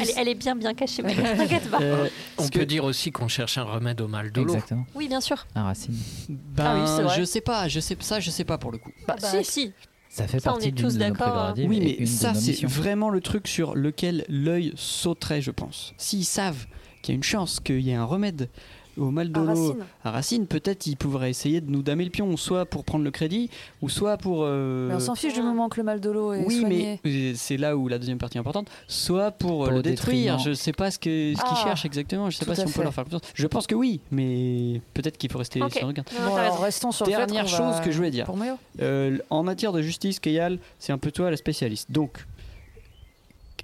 Elle, 0.00 0.08
est- 0.08 0.14
elle 0.16 0.28
est 0.28 0.34
bien, 0.34 0.54
bien 0.56 0.74
cachée, 0.74 1.02
mais 1.02 1.14
t'inquiète 1.36 1.70
pas. 1.70 1.80
Euh, 1.80 2.08
On 2.38 2.44
peut 2.48 2.60
que- 2.60 2.64
dire 2.64 2.84
aussi 2.84 3.10
qu'on 3.10 3.28
cherche 3.28 3.58
un 3.58 3.64
remède 3.64 4.00
au 4.00 4.08
mal 4.08 4.30
de 4.32 4.40
l'eau. 4.42 4.54
Exactement. 4.54 4.84
Oui, 4.94 5.08
bien 5.08 5.20
sûr. 5.20 5.46
Un 5.54 5.64
racine. 5.64 5.94
Ben, 6.28 6.64
Ah 6.66 6.80
oui, 6.80 6.88
c'est 6.96 7.02
vrai. 7.02 7.14
je 7.18 7.24
sais 7.24 7.40
pas, 7.40 7.68
je 7.68 7.80
sais 7.80 7.96
ça, 8.00 8.20
je 8.20 8.30
sais 8.30 8.44
pas 8.44 8.58
pour 8.58 8.70
le 8.72 8.78
coup. 8.78 8.90
Bah, 9.08 9.16
Bah, 9.20 9.28
si, 9.42 9.44
si. 9.44 9.72
Ça 10.08 10.28
fait 10.28 10.38
Ça, 10.38 10.50
on 10.50 10.54
partie 10.54 10.68
est 10.68 10.70
d'une 10.70 10.84
tous 10.86 10.96
d'accord, 10.96 11.26
hein. 11.36 11.54
Oui, 11.56 11.96
mais 11.98 12.06
ça, 12.06 12.34
c'est 12.34 12.64
vraiment 12.64 13.10
le 13.10 13.20
truc 13.20 13.48
sur 13.48 13.74
lequel 13.74 14.24
l'œil 14.28 14.72
sauterait, 14.76 15.42
je 15.42 15.50
pense. 15.50 15.92
S'ils 15.98 16.24
savent 16.24 16.66
qu'il 17.02 17.12
y 17.12 17.14
a 17.14 17.16
une 17.16 17.24
chance 17.24 17.58
qu'il 17.58 17.80
y 17.80 17.90
ait 17.90 17.94
un 17.94 18.04
remède 18.04 18.48
au 18.96 19.10
mal 19.10 19.30
de 19.32 19.38
À 19.38 19.42
l'eau 19.42 19.48
Racine. 19.68 19.84
à 20.04 20.10
Racine, 20.10 20.46
peut-être 20.46 20.86
ils 20.86 20.96
pourraient 20.96 21.30
essayer 21.30 21.60
de 21.60 21.70
nous 21.70 21.82
damer 21.82 22.04
le 22.04 22.10
pion, 22.10 22.36
soit 22.36 22.64
pour 22.66 22.84
prendre 22.84 23.04
le 23.04 23.10
crédit, 23.10 23.50
ou 23.82 23.88
soit 23.88 24.16
pour. 24.16 24.40
euh, 24.44 24.88
Mais 24.88 24.94
on 24.94 25.00
s'en 25.00 25.14
fiche 25.14 25.34
du 25.34 25.42
moment 25.42 25.68
que 25.68 25.78
le 25.78 25.82
mal 25.84 26.00
de 26.00 26.10
l'eau 26.10 26.32
est 26.32 26.44
oui, 26.44 26.60
soigné. 26.60 27.00
mais 27.04 27.10
euh, 27.10 27.32
c'est 27.36 27.56
là 27.56 27.76
où 27.76 27.88
la 27.88 27.98
deuxième 27.98 28.18
partie 28.18 28.36
est 28.36 28.40
importante, 28.40 28.68
soit 28.88 29.30
pour, 29.30 29.64
euh, 29.64 29.68
Pour 29.68 29.76
le 29.76 29.82
détruire. 29.82 30.38
Je 30.38 30.52
sais 30.52 30.72
pas 30.72 30.90
ce 30.90 30.98
qu'ils 30.98 31.36
Ah, 31.44 31.54
cherchent 31.62 31.84
exactement. 31.84 32.30
Je 32.30 32.36
sais 32.36 32.44
tout 32.44 32.50
pas 32.50 32.54
si 32.56 32.62
on 32.62 32.66
fait. 32.68 32.74
peut 32.78 32.82
leur 32.82 32.94
faire 32.94 33.04
confiance. 33.04 33.22
Je 33.34 33.46
pense 33.46 33.66
que 33.66 33.74
oui, 33.74 34.00
mais 34.10 34.80
peut-être 34.94 35.16
qu'il 35.18 35.30
faut 35.30 35.38
rester 35.38 35.62
Ok. 35.62 35.72
sur 35.74 35.86
le 35.86 35.92
non, 35.94 36.02
Bon, 36.26 36.36
alors 36.36 36.60
restons 36.62 36.92
sur 36.92 37.06
fait 37.06 37.12
Dernière 37.12 37.46
chose 37.48 37.74
va- 37.76 37.80
que 37.80 37.90
je 37.90 37.96
voulais 37.96 38.10
dire. 38.10 38.26
Pour. 38.26 38.38
Euh, 38.80 39.18
en 39.30 39.42
matière 39.42 39.72
de 39.72 39.82
justice, 39.82 40.20
Kayal, 40.20 40.58
c'est 40.78 40.92
un 40.92 40.98
peu 40.98 41.10
toi 41.10 41.30
la 41.30 41.36
spécialiste. 41.36 41.90
Donc, 41.90 42.24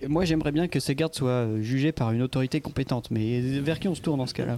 moi 0.09 0.24
j'aimerais 0.24 0.53
bien 0.53 0.66
que 0.68 0.81
ces 0.81 0.95
gardes 0.95 1.14
soient 1.14 1.47
jugés 1.61 1.93
par 1.93 2.12
une 2.12 2.22
autorité 2.22 2.61
compétente. 2.61 3.11
Mais 3.11 3.41
vers 3.61 3.78
qui 3.78 3.89
on 3.89 3.95
se 3.95 4.01
tourne 4.01 4.18
dans 4.18 4.26
ce 4.26 4.35
cas-là? 4.35 4.57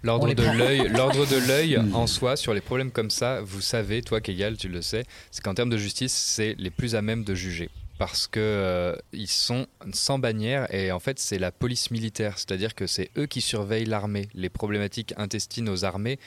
L'ordre 0.02 0.32
de 0.32 0.42
l'œil, 0.42 0.88
l'ordre 0.88 1.26
de 1.26 1.36
l'œil 1.46 1.78
en 1.92 2.06
soi 2.06 2.36
sur 2.36 2.54
les 2.54 2.62
problèmes 2.62 2.90
comme 2.90 3.10
ça, 3.10 3.42
vous 3.42 3.60
savez, 3.60 4.00
toi 4.00 4.20
Kégal, 4.20 4.56
tu 4.56 4.68
le 4.68 4.80
sais, 4.80 5.04
c'est 5.30 5.42
qu'en 5.42 5.52
termes 5.52 5.68
de 5.68 5.76
justice, 5.76 6.12
c'est 6.12 6.54
les 6.58 6.70
plus 6.70 6.94
à 6.94 7.02
même 7.02 7.22
de 7.22 7.34
juger. 7.34 7.68
Parce 7.98 8.26
que 8.26 8.40
euh, 8.40 8.96
ils 9.12 9.28
sont 9.28 9.66
sans 9.92 10.18
bannière 10.18 10.72
et 10.74 10.90
en 10.90 11.00
fait 11.00 11.18
c'est 11.18 11.38
la 11.38 11.52
police 11.52 11.90
militaire, 11.90 12.38
c'est-à-dire 12.38 12.74
que 12.74 12.86
c'est 12.86 13.10
eux 13.18 13.26
qui 13.26 13.42
surveillent 13.42 13.84
l'armée, 13.84 14.30
les 14.32 14.48
problématiques 14.48 15.12
intestines 15.18 15.68
aux 15.68 15.84
armées, 15.84 16.18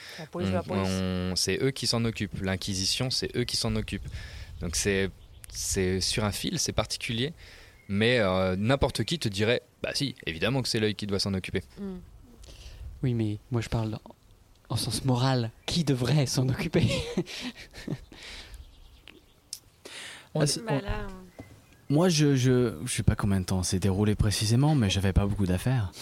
c'est 1.34 1.60
eux 1.60 1.72
qui 1.72 1.88
s'en 1.88 2.04
occupent, 2.04 2.40
l'inquisition 2.42 3.10
c'est 3.10 3.36
eux 3.36 3.42
qui 3.42 3.56
s'en 3.56 3.74
occupent, 3.74 4.06
donc 4.60 4.76
c'est 4.76 5.10
c'est 5.48 6.00
sur 6.00 6.24
un 6.24 6.30
fil, 6.30 6.60
c'est 6.60 6.72
particulier, 6.72 7.32
mais 7.88 8.20
euh, 8.20 8.54
n'importe 8.56 9.02
qui 9.02 9.18
te 9.18 9.28
dirait, 9.28 9.62
bah 9.82 9.90
si, 9.94 10.14
évidemment 10.26 10.62
que 10.62 10.68
c'est 10.68 10.78
l'œil 10.78 10.94
qui 10.94 11.08
doit 11.08 11.18
s'en 11.18 11.34
occuper. 11.34 11.62
Oui, 13.04 13.12
mais 13.12 13.36
moi 13.50 13.60
je 13.60 13.68
parle 13.68 13.98
en 14.70 14.76
sens 14.76 15.04
moral. 15.04 15.50
Qui 15.66 15.84
devrait 15.84 16.24
s'en 16.24 16.48
occuper? 16.48 16.88
Ah, 20.34 20.40
Bah 20.66 20.80
là, 20.80 21.06
Moi, 21.90 22.08
je, 22.08 22.34
je, 22.34 22.72
je 22.86 22.92
sais 22.92 23.02
pas 23.02 23.14
combien 23.14 23.40
de 23.40 23.44
temps 23.44 23.62
s'est 23.62 23.78
déroulé 23.78 24.14
précisément, 24.14 24.74
mais 24.74 24.88
j'avais 24.88 25.12
pas 25.12 25.26
beaucoup 25.26 25.44
d'affaires. 25.46 25.92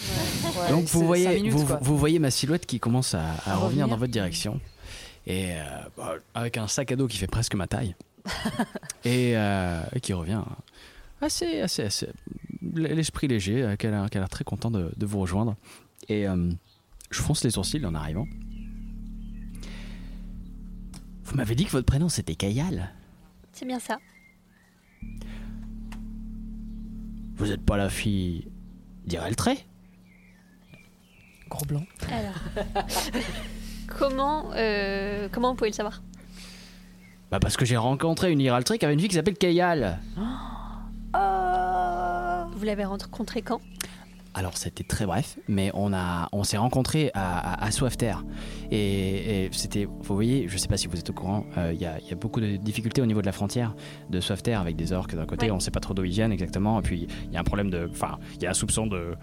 Ouais, 0.44 0.70
Donc 0.70 0.84
vous 0.84 1.04
voyez, 1.04 1.34
minutes, 1.34 1.52
vous, 1.52 1.66
vous 1.80 1.98
voyez 1.98 2.20
ma 2.20 2.30
silhouette 2.30 2.66
qui 2.66 2.78
commence 2.78 3.14
à, 3.14 3.32
revenir 3.32 3.58
revenir. 3.62 3.88
dans 3.88 3.96
votre 3.96 4.12
direction, 4.12 4.60
et 5.26 5.56
euh, 5.56 5.64
bah, 5.96 6.14
avec 6.34 6.56
un 6.56 6.68
sac 6.68 6.92
à 6.92 6.96
dos 6.96 7.08
qui 7.08 7.18
fait 7.18 7.26
presque 7.26 7.56
ma 7.56 7.66
taille, 7.66 7.96
et, 9.04 9.36
euh, 9.36 9.82
et 9.92 10.00
qui 10.00 10.12
revient 10.12 10.42
assez, 11.20 11.60
assez, 11.60 11.82
assez 11.82 12.08
l'esprit 12.74 13.26
léger, 13.26 13.62
euh, 13.62 13.76
qui 13.76 13.88
a 13.88 14.02
a 14.04 14.08
l'air 14.08 14.28
très 14.28 14.44
content 14.44 14.70
de, 14.70 14.92
de 14.96 15.04
vous 15.06 15.18
rejoindre. 15.20 15.56
Et 16.08 16.26
euh, 16.28 16.50
je 17.12 17.20
fronce 17.20 17.44
les 17.44 17.50
sourcils 17.50 17.84
en 17.84 17.94
arrivant. 17.94 18.26
Vous 21.24 21.36
m'avez 21.36 21.54
dit 21.54 21.64
que 21.64 21.70
votre 21.70 21.86
prénom 21.86 22.08
c'était 22.08 22.34
Kayal. 22.34 22.90
c'est 23.52 23.66
bien 23.66 23.78
ça. 23.78 23.98
Vous 27.36 27.46
n'êtes 27.46 27.64
pas 27.64 27.76
la 27.76 27.88
fille 27.88 28.48
d'Ireltré 29.06 29.66
Gros 31.48 31.64
blanc. 31.66 31.84
Alors, 32.10 32.34
comment, 33.98 34.50
euh, 34.54 35.28
comment 35.32 35.50
vous 35.50 35.56
pouvez 35.56 35.70
le 35.70 35.74
savoir? 35.74 36.02
Bah 37.30 37.40
parce 37.40 37.56
que 37.56 37.64
j'ai 37.64 37.76
rencontré 37.76 38.30
une 38.30 38.40
Ireltré 38.40 38.78
qui 38.78 38.84
avait 38.84 38.94
une 38.94 39.00
fille 39.00 39.08
qui 39.08 39.16
s'appelle 39.16 39.36
Kayal. 39.36 39.98
Vous 42.54 42.64
l'avez 42.64 42.84
rencontré 42.84 43.42
quand? 43.42 43.60
Alors 44.34 44.56
c'était 44.56 44.84
très 44.84 45.04
bref, 45.04 45.38
mais 45.46 45.70
on 45.74 45.92
a, 45.92 46.28
on 46.32 46.42
s'est 46.42 46.56
rencontrés 46.56 47.10
à, 47.14 47.64
à, 47.64 47.66
à. 47.66 47.70
Et, 48.70 49.44
et 49.44 49.48
c'était, 49.52 49.84
vous 49.84 50.14
voyez, 50.14 50.48
je 50.48 50.56
sais 50.56 50.68
pas 50.68 50.78
si 50.78 50.86
vous 50.86 50.98
êtes 50.98 51.10
au 51.10 51.12
courant, 51.12 51.44
euh, 51.58 51.72
il 51.74 51.80
y, 51.80 51.84
a, 51.84 51.98
il 52.00 52.08
y 52.08 52.12
a 52.12 52.16
beaucoup 52.16 52.40
de 52.40 52.56
difficultés 52.56 53.02
au 53.02 53.06
niveau 53.06 53.20
de 53.20 53.26
la 53.26 53.32
frontière 53.32 53.74
de 54.08 54.20
Soifter 54.20 54.54
avec 54.54 54.76
des 54.76 54.92
orques 54.92 55.14
d'un 55.14 55.26
côté, 55.26 55.46
Ouais. 55.46 55.52
on 55.52 55.60
sait 55.60 55.70
pas 55.70 55.80
trop 55.80 55.92
d'où 55.92 56.04
ils 56.04 56.12
viennent 56.12 56.32
exactement, 56.32 56.78
et 56.78 56.82
puis 56.82 57.06
il 57.26 57.32
y 57.32 57.36
a 57.36 57.40
un 57.40 57.44
problème 57.44 57.68
de, 57.70 57.88
enfin, 57.90 58.18
il 58.36 58.42
y 58.42 58.46
a 58.46 58.50
un 58.50 58.54
soupçon 58.54 58.86
de 58.86 59.14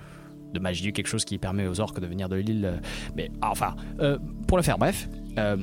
de 0.53 0.59
magie, 0.59 0.91
quelque 0.93 1.05
chose 1.07 1.25
qui 1.25 1.37
permet 1.37 1.67
aux 1.67 1.79
orques 1.79 1.99
de 1.99 2.07
venir 2.07 2.27
de 2.27 2.35
l'île. 2.35 2.65
euh, 2.65 2.77
Mais 3.15 3.29
enfin, 3.43 3.75
euh, 3.99 4.17
pour 4.47 4.57
le 4.57 4.63
faire 4.63 4.79
bref, 4.79 5.07
euh, 5.37 5.57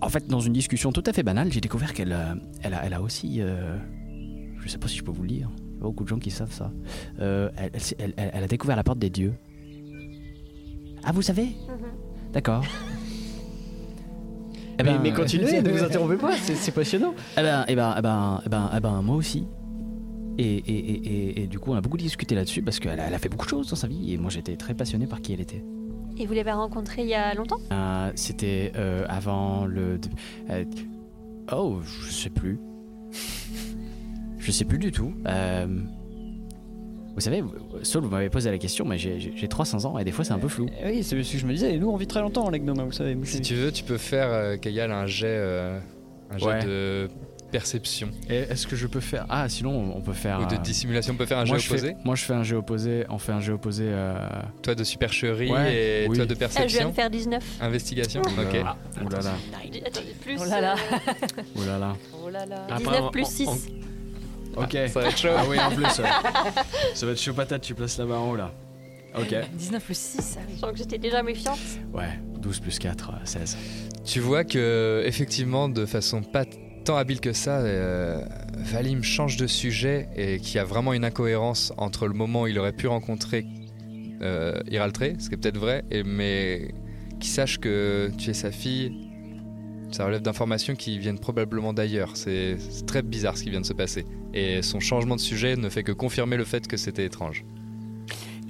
en 0.00 0.08
fait, 0.08 0.28
dans 0.28 0.38
une 0.38 0.52
discussion 0.52 0.92
tout 0.92 1.02
à 1.06 1.12
fait 1.12 1.24
banale, 1.24 1.50
j'ai 1.52 1.60
découvert 1.60 1.92
qu'elle 1.92 2.12
euh, 2.12 2.34
elle 2.62 2.74
a, 2.74 2.84
elle 2.86 2.94
a 2.94 3.02
aussi. 3.02 3.40
je 3.40 4.68
sais 4.68 4.78
pas 4.78 4.86
si 4.86 4.98
je 4.98 5.02
peux 5.02 5.10
vous 5.10 5.22
le 5.22 5.28
dire. 5.28 5.50
Beaucoup 5.84 6.04
de 6.04 6.08
gens 6.08 6.18
qui 6.18 6.30
savent 6.30 6.50
ça. 6.52 6.72
Euh, 7.20 7.50
elle, 7.58 7.70
elle 7.74 7.80
s'est- 7.80 7.96
elle- 7.98 8.14
elle- 8.16 8.30
elle 8.32 8.44
a 8.44 8.46
découvert 8.46 8.74
la 8.76 8.82
porte 8.82 8.98
des 8.98 9.10
dieux. 9.10 9.34
Ah, 11.04 11.12
vous 11.12 11.20
savez 11.22 11.48
D'accord. 12.32 12.64
Eh 14.78 14.82
mais, 14.82 14.94
ben, 14.94 15.00
mais 15.02 15.12
continuez, 15.12 15.60
ne 15.62 15.70
vous 15.70 15.84
interrompez 15.84 16.16
pas, 16.16 16.32
c'est 16.36 16.54
c'est 16.56 16.72
passionnant. 16.72 17.14
Eh 17.38 17.42
ben, 17.42 17.64
eh 17.68 17.74
ben, 17.76 17.94
eh 17.98 18.02
ben, 18.02 18.40
eh 18.44 18.48
ben, 18.48 18.70
eh 18.76 18.80
ben, 18.80 19.02
moi 19.02 19.16
aussi. 19.16 19.46
Et, 20.38 20.56
et, 20.56 20.62
et, 20.72 20.94
et- 20.94 21.42
et 21.42 21.46
du 21.46 21.58
coup, 21.60 21.70
on 21.72 21.76
a 21.76 21.80
beaucoup 21.80 21.96
discuté 21.98 22.34
là-dessus 22.34 22.62
parce 22.62 22.80
qu'elle 22.80 22.98
a, 22.98 23.06
elle 23.06 23.14
a 23.14 23.18
fait 23.18 23.28
beaucoup 23.28 23.44
de 23.44 23.50
choses 23.50 23.68
dans 23.68 23.76
sa 23.76 23.86
vie 23.86 24.12
et 24.14 24.16
moi 24.18 24.30
j'étais 24.30 24.56
très 24.56 24.74
passionné 24.74 25.06
par 25.06 25.20
qui 25.20 25.32
elle 25.34 25.40
était. 25.42 25.62
Et 26.18 26.26
vous 26.26 26.32
l'avez 26.32 26.50
rencontré 26.52 27.02
il 27.02 27.08
y 27.08 27.14
a 27.14 27.34
longtemps? 27.34 27.58
Euh, 27.70 28.10
C'était 28.16 28.72
euh, 28.74 29.04
avant 29.08 29.66
le. 29.66 30.00
euh, 30.50 30.64
oh, 31.52 31.78
je 31.84 32.10
sais 32.10 32.30
plus. 32.30 32.58
Je 34.44 34.50
sais 34.52 34.64
plus 34.64 34.78
du 34.78 34.92
tout. 34.92 35.12
Euh, 35.26 35.66
vous 37.14 37.20
savez, 37.20 37.42
Saul, 37.82 38.02
vous 38.02 38.10
m'avez 38.10 38.28
posé 38.28 38.50
la 38.50 38.58
question, 38.58 38.84
mais 38.84 38.98
j'ai- 38.98 39.20
j'ai 39.20 39.32
j'ai 39.36 39.48
300 39.48 39.84
ans 39.86 39.98
et 39.98 40.04
des 40.04 40.10
fois 40.12 40.24
c'est 40.24 40.32
un 40.32 40.38
peu 40.38 40.48
flou. 40.48 40.66
Eh 40.82 40.86
Oui, 40.86 41.02
c'est 41.04 41.22
ce 41.22 41.32
que 41.32 41.38
je 41.38 41.46
me 41.46 41.52
disais, 41.52 41.74
et 41.74 41.78
nous 41.78 41.88
on 41.88 41.96
vit 41.96 42.06
très 42.08 42.20
longtemps 42.20 42.50
les 42.50 42.58
gnomes, 42.60 42.82
vous 42.82 42.92
savez. 42.92 43.16
Si 43.24 43.40
tu 43.40 43.54
veux, 43.54 43.70
tu 43.72 43.84
peux 43.84 43.98
faire, 43.98 44.28
euh, 44.30 44.56
Kayal, 44.56 44.90
un 44.92 45.06
jet, 45.06 45.26
euh, 45.28 45.78
un 46.30 46.38
jet 46.38 46.46
Ouais. 46.46 46.64
de 46.64 47.08
perception. 47.52 48.08
Et 48.28 48.34
est-ce 48.38 48.66
que 48.66 48.74
je 48.74 48.88
peux 48.88 48.98
faire 48.98 49.26
Ah, 49.28 49.48
sinon 49.48 49.92
on 49.94 50.00
peut 50.00 50.12
faire. 50.12 50.40
Ou 50.40 50.46
de 50.46 50.56
euh, 50.56 50.58
dissimulation, 50.58 51.14
on 51.14 51.16
peut 51.16 51.24
faire 51.26 51.38
un 51.38 51.44
moi, 51.44 51.56
jet 51.56 51.62
je 51.62 51.68
fais- 51.68 51.74
opposé 51.76 51.96
Moi 52.04 52.14
je 52.16 52.24
fais 52.24 52.32
un 52.34 52.42
jeu 52.42 52.56
opposé, 52.56 53.04
on 53.08 53.18
fait 53.18 53.30
un 53.32 53.40
jeu 53.40 53.52
opposé. 53.52 53.84
euh, 53.86 54.18
Toi 54.62 54.74
de 54.74 54.82
supercherie 54.82 55.52
Ouais, 55.52 56.02
et 56.04 56.08
oui. 56.08 56.16
toi 56.16 56.26
de 56.26 56.32
Ah, 56.32 56.34
Je 56.34 56.38
viens 56.40 56.48
perception 56.48 56.88
de 56.90 56.94
faire 56.94 57.10
19. 57.10 57.44
Investigation 57.60 58.22
là 58.22 58.42
Ok. 58.42 58.52
là. 58.54 58.76
Ouh 59.04 59.08
là 59.08 59.20
là. 59.20 59.34
Attendez, 59.86 60.14
plus. 60.20 60.36
Oh 60.40 60.44
là 60.50 60.60
là. 60.60 60.74
euh, 60.74 61.60
Ouh 61.60 61.64
là 61.64 61.78
là. 61.78 61.96
Oh 62.24 62.28
là 62.28 62.44
là. 62.44 62.64
Après, 62.68 62.78
19 62.78 63.00
on- 63.04 63.10
plus 63.12 63.22
on- 63.22 63.26
6. 63.26 63.68
Ok. 64.56 64.76
Ça 64.88 65.00
va 65.00 65.08
être 65.08 65.18
chaud. 65.18 65.28
Ah 65.36 65.44
oui, 65.48 65.58
en 65.58 65.70
plus. 65.70 65.84
ouais. 65.84 65.90
Ça 66.94 67.06
va 67.06 67.12
être 67.12 67.20
chaud 67.20 67.34
patate, 67.34 67.62
tu 67.62 67.74
places 67.74 67.98
la 67.98 68.06
barre 68.06 68.22
en 68.22 68.30
haut 68.30 68.36
là. 68.36 68.52
Ok. 69.16 69.34
19 69.54 69.84
plus 69.84 69.96
6, 69.96 70.36
ah 70.36 70.40
oui. 70.46 70.54
Je 70.56 70.60
sens 70.60 70.72
que 70.72 70.78
j'étais 70.78 70.98
déjà 70.98 71.22
méfiante. 71.22 71.58
Ouais, 71.92 72.18
12 72.40 72.60
plus 72.60 72.78
4, 72.78 73.10
euh, 73.10 73.16
16. 73.24 73.56
Tu 74.04 74.20
vois 74.20 74.44
que 74.44 75.02
effectivement, 75.06 75.68
de 75.68 75.86
façon 75.86 76.22
pas 76.22 76.44
tant 76.84 76.96
habile 76.96 77.20
que 77.20 77.32
ça, 77.32 77.58
euh, 77.58 78.20
Valim 78.56 79.02
change 79.02 79.36
de 79.36 79.46
sujet 79.46 80.08
et 80.16 80.38
qu'il 80.38 80.56
y 80.56 80.58
a 80.58 80.64
vraiment 80.64 80.92
une 80.92 81.04
incohérence 81.04 81.72
entre 81.76 82.06
le 82.06 82.14
moment 82.14 82.42
où 82.42 82.46
il 82.46 82.58
aurait 82.58 82.72
pu 82.72 82.88
rencontrer 82.88 83.46
euh, 84.22 84.60
Iraltré, 84.70 85.14
ce 85.18 85.28
qui 85.28 85.34
est 85.34 85.38
peut-être 85.38 85.58
vrai, 85.58 85.84
et, 85.90 86.02
mais 86.02 86.74
qu'il 87.20 87.30
sache 87.30 87.58
que 87.58 88.10
tu 88.18 88.30
es 88.30 88.34
sa 88.34 88.50
fille, 88.50 89.03
ça 89.94 90.04
relève 90.06 90.22
d'informations 90.22 90.74
qui 90.74 90.98
viennent 90.98 91.20
probablement 91.20 91.72
d'ailleurs. 91.72 92.10
C'est 92.14 92.56
très 92.86 93.02
bizarre 93.02 93.38
ce 93.38 93.44
qui 93.44 93.50
vient 93.50 93.60
de 93.60 93.66
se 93.66 93.72
passer. 93.72 94.04
Et 94.34 94.60
son 94.60 94.80
changement 94.80 95.14
de 95.14 95.20
sujet 95.20 95.54
ne 95.54 95.68
fait 95.68 95.84
que 95.84 95.92
confirmer 95.92 96.36
le 96.36 96.44
fait 96.44 96.66
que 96.66 96.76
c'était 96.76 97.04
étrange. 97.04 97.44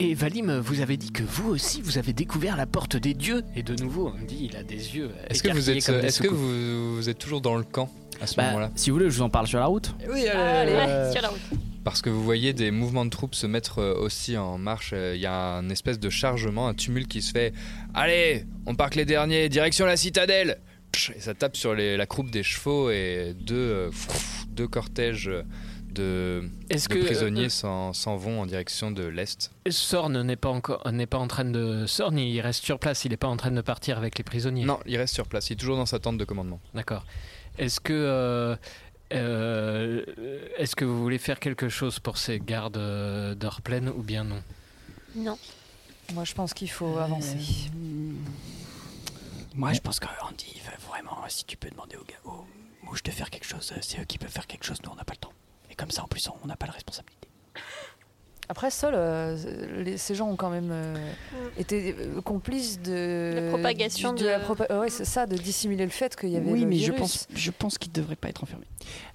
Et 0.01 0.15
Valim, 0.15 0.59
vous 0.59 0.81
avez 0.81 0.97
dit 0.97 1.13
que 1.13 1.23
vous 1.23 1.51
aussi, 1.51 1.83
vous 1.83 1.99
avez 1.99 2.15
découvert 2.15 2.57
la 2.57 2.65
porte 2.67 2.97
des 2.97 3.13
dieux. 3.13 3.43
Et 3.55 3.63
de 3.63 3.75
nouveau, 3.81 4.11
on 4.17 4.19
me 4.19 4.27
dit, 4.27 4.49
il 4.51 4.57
a 4.57 4.63
des 4.63 4.97
yeux. 4.97 5.11
Est-ce 5.29 5.43
que, 5.43 5.53
vous 5.53 5.69
êtes, 5.71 5.87
est-ce 5.89 6.23
que 6.23 6.29
vous, 6.29 6.97
vous 6.97 7.09
êtes 7.11 7.19
toujours 7.19 7.43
dans 7.43 7.57
le 7.57 7.63
camp 7.63 7.91
à 8.23 8.27
ce 8.27 8.37
Bah, 8.37 8.47
moment-là? 8.47 8.71
si 8.75 8.89
vous 8.89 8.97
voulez, 8.97 9.11
je 9.11 9.17
vous 9.17 9.23
en 9.23 9.29
parle 9.31 9.47
sur 9.47 9.61
la 9.61 9.67
route. 9.67 9.95
Oui, 10.11 10.27
Allez. 10.27 10.73
Ouais, 10.73 11.13
sur 11.13 11.21
la 11.21 11.29
route. 11.29 11.41
Parce 11.85 12.01
que 12.01 12.09
vous 12.09 12.25
voyez 12.25 12.55
des 12.55 12.71
mouvements 12.71 13.05
de 13.05 13.11
troupes 13.11 13.35
se 13.35 13.47
mettre 13.47 13.81
euh, 13.81 13.95
aussi 13.95 14.39
en 14.39 14.57
marche. 14.57 14.93
Euh, 14.95 15.13
Il 15.15 15.21
y 15.21 15.27
a 15.27 15.57
un 15.59 15.69
espèce 15.69 16.01
de 16.01 16.09
chargement, 16.09 16.67
un 16.67 16.75
tumulte 16.75 17.09
qui 17.09 17.21
se 17.21 17.31
fait. 17.33 17.53
Allez, 17.93 18.47
on 18.65 18.75
part 18.75 18.89
que 18.89 18.97
les 18.97 19.05
derniers, 19.05 19.51
direction 19.51 19.85
la 19.85 19.99
citadelle 19.99 20.57
Et 21.17 21.21
ça 21.21 21.35
tape 21.35 21.57
sur 21.57 21.75
les- 21.75 21.97
la 21.97 22.07
croupe 22.07 22.31
des 22.31 22.43
chevaux 22.43 22.91
et 22.91 23.35
deux, 23.39 23.55
euh, 23.55 23.91
deux 24.49 24.69
cortèges 24.69 25.31
de, 25.91 26.49
Est-ce 26.71 26.89
de 26.89 26.95
que, 26.95 27.05
prisonniers 27.05 27.47
euh, 27.65 27.93
s'en 27.93 28.17
vont 28.17 28.41
en 28.41 28.47
direction 28.47 28.91
de 28.91 29.05
l'est. 29.05 29.53
Sorn 29.71 30.23
n'est 30.23 30.35
pas 30.37 30.49
encore, 30.49 30.91
n'est 30.91 31.07
pas 31.07 31.19
en 31.19 31.29
train 31.29 31.45
de. 31.45 31.87
Sorn, 31.87 32.19
il 32.19 32.41
reste 32.41 32.65
sur 32.65 32.79
place. 32.81 33.05
Il 33.05 33.11
n'est 33.11 33.17
pas 33.17 33.29
en 33.29 33.37
train 33.37 33.53
de 33.53 33.61
partir 33.61 33.97
avec 33.99 34.19
les 34.19 34.25
prisonniers. 34.25 34.65
Non, 34.65 34.81
il 34.87 34.97
reste 34.97 35.15
sur 35.15 35.27
place. 35.29 35.51
Il 35.51 35.53
est 35.53 35.57
toujours 35.57 35.77
dans 35.77 35.87
sa 35.87 35.99
tente 36.01 36.19
de 36.19 36.25
commandement. 36.25 36.61
D'accord. 36.75 37.05
Est-ce 37.59 37.79
que, 37.81 37.93
euh, 37.93 38.57
euh, 39.13 40.03
est-ce 40.59 40.75
que 40.75 40.85
vous 40.85 41.01
voulez 41.01 41.19
faire 41.19 41.39
quelque 41.39 41.69
chose 41.69 42.01
pour 42.01 42.19
ces 42.19 42.41
gardes 42.41 42.79
d'heure 43.39 43.61
pleine 43.63 43.89
ou 43.89 44.03
bien 44.03 44.25
non? 44.25 44.43
Non. 45.15 45.39
Moi, 46.13 46.25
je 46.25 46.35
pense 46.35 46.53
qu'il 46.55 46.71
faut 46.71 46.99
avancer. 46.99 47.37
Moi 49.55 49.73
je 49.73 49.81
pense 49.81 50.01
qu'Andy, 50.01 50.61
vraiment, 50.89 51.17
si 51.29 51.45
tu 51.45 51.57
peux 51.57 51.71
demander 51.71 51.97
aux, 51.97 52.05
gars, 52.05 52.15
aux 52.25 52.45
mouches 52.87 53.03
de 53.05 53.11
faire 53.11 53.31
quelque 53.31 53.47
chose, 53.47 53.73
c'est 53.81 54.01
eux 54.01 54.05
qui 54.05 54.19
peuvent 54.19 54.31
faire 54.31 54.47
quelque 54.47 54.65
chose, 54.65 54.79
nous 54.85 54.91
on 54.91 54.97
n'a 54.97 55.05
pas 55.05 55.15
le 55.15 55.19
temps. 55.21 55.33
Et 55.71 55.75
comme 55.75 55.91
ça 55.91 56.03
en 56.03 56.09
plus 56.09 56.29
on 56.43 56.47
n'a 56.47 56.57
pas 56.57 56.67
la 56.67 56.73
responsabilité. 56.73 57.29
Après, 58.47 58.71
Sol, 58.71 58.93
euh, 58.95 59.83
les- 59.83 59.97
ces 59.97 60.15
gens 60.15 60.29
ont 60.29 60.37
quand 60.37 60.51
même 60.51 60.69
euh, 60.71 60.95
été 61.57 61.97
euh, 61.99 62.21
complices 62.21 62.79
de 62.79 63.33
La 63.37 63.49
propagation 63.49 64.13
du- 64.13 64.23
de- 64.25 64.29
la 64.29 64.39
propa- 64.39 64.67
euh, 64.71 64.81
ouais, 64.81 64.91
c'est 64.91 65.07
ça, 65.07 65.25
de 65.25 65.35
dissimuler 65.35 65.85
le 65.85 65.91
fait 65.91 66.15
qu'il 66.15 66.29
y 66.29 66.37
avait 66.37 66.51
Oui, 66.53 66.61
le 66.61 66.67
mais 66.67 66.77
je 66.77 66.93
virus. 66.93 67.01
pense, 67.01 67.29
je 67.35 67.51
pense 67.51 67.79
qu'ils 67.79 67.91
ne 67.93 67.95
devraient 67.97 68.17
pas 68.17 68.29
être 68.29 68.43
enfermés. 68.43 68.67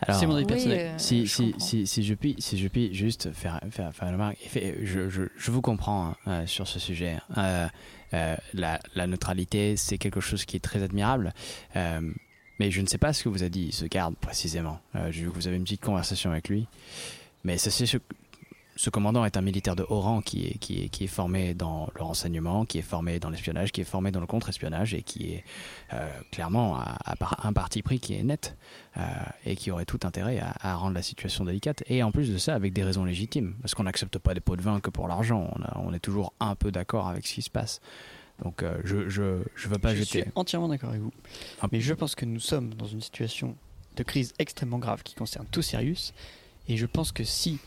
Alors, 0.01 0.19
c'est 0.19 0.25
mon 0.25 0.33
avis 0.33 0.45
Oui, 0.45 0.47
personnel. 0.53 0.79
euh, 0.79 0.97
si, 0.97 1.27
je 1.27 1.31
si, 1.31 1.51
comprends. 1.51 1.59
si, 1.67 1.85
si 1.85 2.03
je 2.03 2.13
puis, 2.15 2.35
si 2.39 2.57
je 2.57 2.67
puis 2.69 2.91
juste 2.95 3.31
faire, 3.31 3.59
faire, 3.69 3.93
faire 3.93 4.05
la 4.07 4.13
remarque, 4.13 4.37
Fait- 4.39 4.79
je, 4.83 5.09
je, 5.09 5.21
je 5.37 5.51
vous 5.51 5.61
comprends 5.61 6.07
hein, 6.07 6.15
euh, 6.27 6.47
sur 6.47 6.67
ce 6.67 6.79
sujet. 6.79 7.19
Euh, 7.37 7.67
euh, 8.13 8.35
la, 8.53 8.79
la 8.95 9.07
neutralité, 9.07 9.75
c'est 9.77 9.97
quelque 9.97 10.19
chose 10.21 10.45
qui 10.45 10.57
est 10.57 10.59
très 10.61 10.83
admirable. 10.83 11.33
Euh, 11.75 12.01
mais 12.59 12.71
je 12.71 12.81
ne 12.81 12.87
sais 12.87 12.97
pas 12.97 13.13
ce 13.13 13.23
que 13.23 13.29
vous 13.29 13.43
a 13.43 13.49
dit 13.49 13.71
ce 13.71 13.85
garde 13.85 14.15
précisément. 14.17 14.79
Euh, 14.95 15.11
que 15.11 15.25
vous 15.29 15.47
avez 15.47 15.57
une 15.57 15.63
petite 15.63 15.81
conversation 15.81 16.31
avec 16.31 16.49
lui. 16.49 16.67
Mais 17.43 17.57
sachez, 17.57 17.85
ce- 17.85 17.97
ce 18.79 18.89
commandant 18.89 19.25
est 19.25 19.35
un 19.35 19.41
militaire 19.41 19.75
de 19.75 19.85
haut 19.89 19.99
rang 19.99 20.21
qui 20.21 20.45
est, 20.45 20.57
qui, 20.57 20.85
est, 20.85 20.87
qui 20.87 21.03
est 21.03 21.07
formé 21.07 21.53
dans 21.53 21.89
le 21.97 22.01
renseignement, 22.01 22.63
qui 22.63 22.77
est 22.77 22.81
formé 22.81 23.19
dans 23.19 23.29
l'espionnage, 23.29 23.73
qui 23.73 23.81
est 23.81 23.83
formé 23.83 24.09
dans 24.09 24.21
le 24.21 24.25
contre-espionnage 24.25 24.93
et 24.93 25.01
qui 25.01 25.33
est 25.33 25.43
euh, 25.91 26.09
clairement 26.31 26.77
à, 26.77 26.97
un 27.43 27.51
parti 27.51 27.81
pris 27.81 27.99
qui 27.99 28.13
est 28.13 28.23
net 28.23 28.55
euh, 28.95 29.01
et 29.45 29.57
qui 29.57 29.69
aurait 29.69 29.83
tout 29.83 29.99
intérêt 30.03 30.39
à, 30.39 30.55
à, 30.61 30.75
rendre 30.75 30.95
la 30.95 31.01
situation 31.01 31.43
délicate. 31.43 31.83
Et 31.87 32.03
en 32.03 32.13
plus 32.13 32.31
de 32.31 32.37
ça, 32.37 32.55
avec 32.55 32.71
des 32.71 32.85
raisons 32.85 33.03
légitimes, 33.03 33.55
parce 33.61 33.75
qu'on 33.75 33.83
n'accepte 33.83 34.17
pas 34.17 34.33
des 34.33 34.39
pots 34.39 34.55
de 34.55 34.61
vin 34.61 34.79
que 34.79 34.89
pour 34.89 35.09
l'argent, 35.09 35.51
on, 35.75 35.89
on, 35.89 35.93
est 35.93 35.99
toujours 35.99 36.31
un 36.39 36.55
peu 36.55 36.71
d'accord 36.71 37.09
avec 37.09 37.27
ce 37.27 37.33
qui 37.33 37.41
se 37.41 37.49
passe. 37.49 37.81
Donc 38.41 38.63
euh, 38.63 38.79
je 38.85 39.09
je 39.09 39.41
je 39.55 39.67
veux 39.67 39.77
pas 39.77 39.93
je 39.93 40.03
jeter. 40.03 40.21
suis 40.21 40.31
entièrement 40.35 40.69
d'accord 40.69 40.91
avec 40.91 41.01
vous. 41.01 41.11
Ah. 41.61 41.67
Mais 41.73 41.81
je 41.81 41.93
pense 41.93 42.15
que 42.15 42.23
nous 42.23 42.39
sommes 42.39 42.73
dans 42.75 42.87
une 42.87 43.01
situation 43.01 43.57
de 43.97 44.03
crise 44.03 44.33
extrêmement 44.39 44.79
grave 44.79 45.03
qui 45.03 45.15
concerne 45.15 45.47
tout 45.51 45.61
Sirius. 45.61 46.13
Et 46.69 46.77
je 46.77 46.85
pense 46.85 47.11
que 47.11 47.25
si 47.25 47.59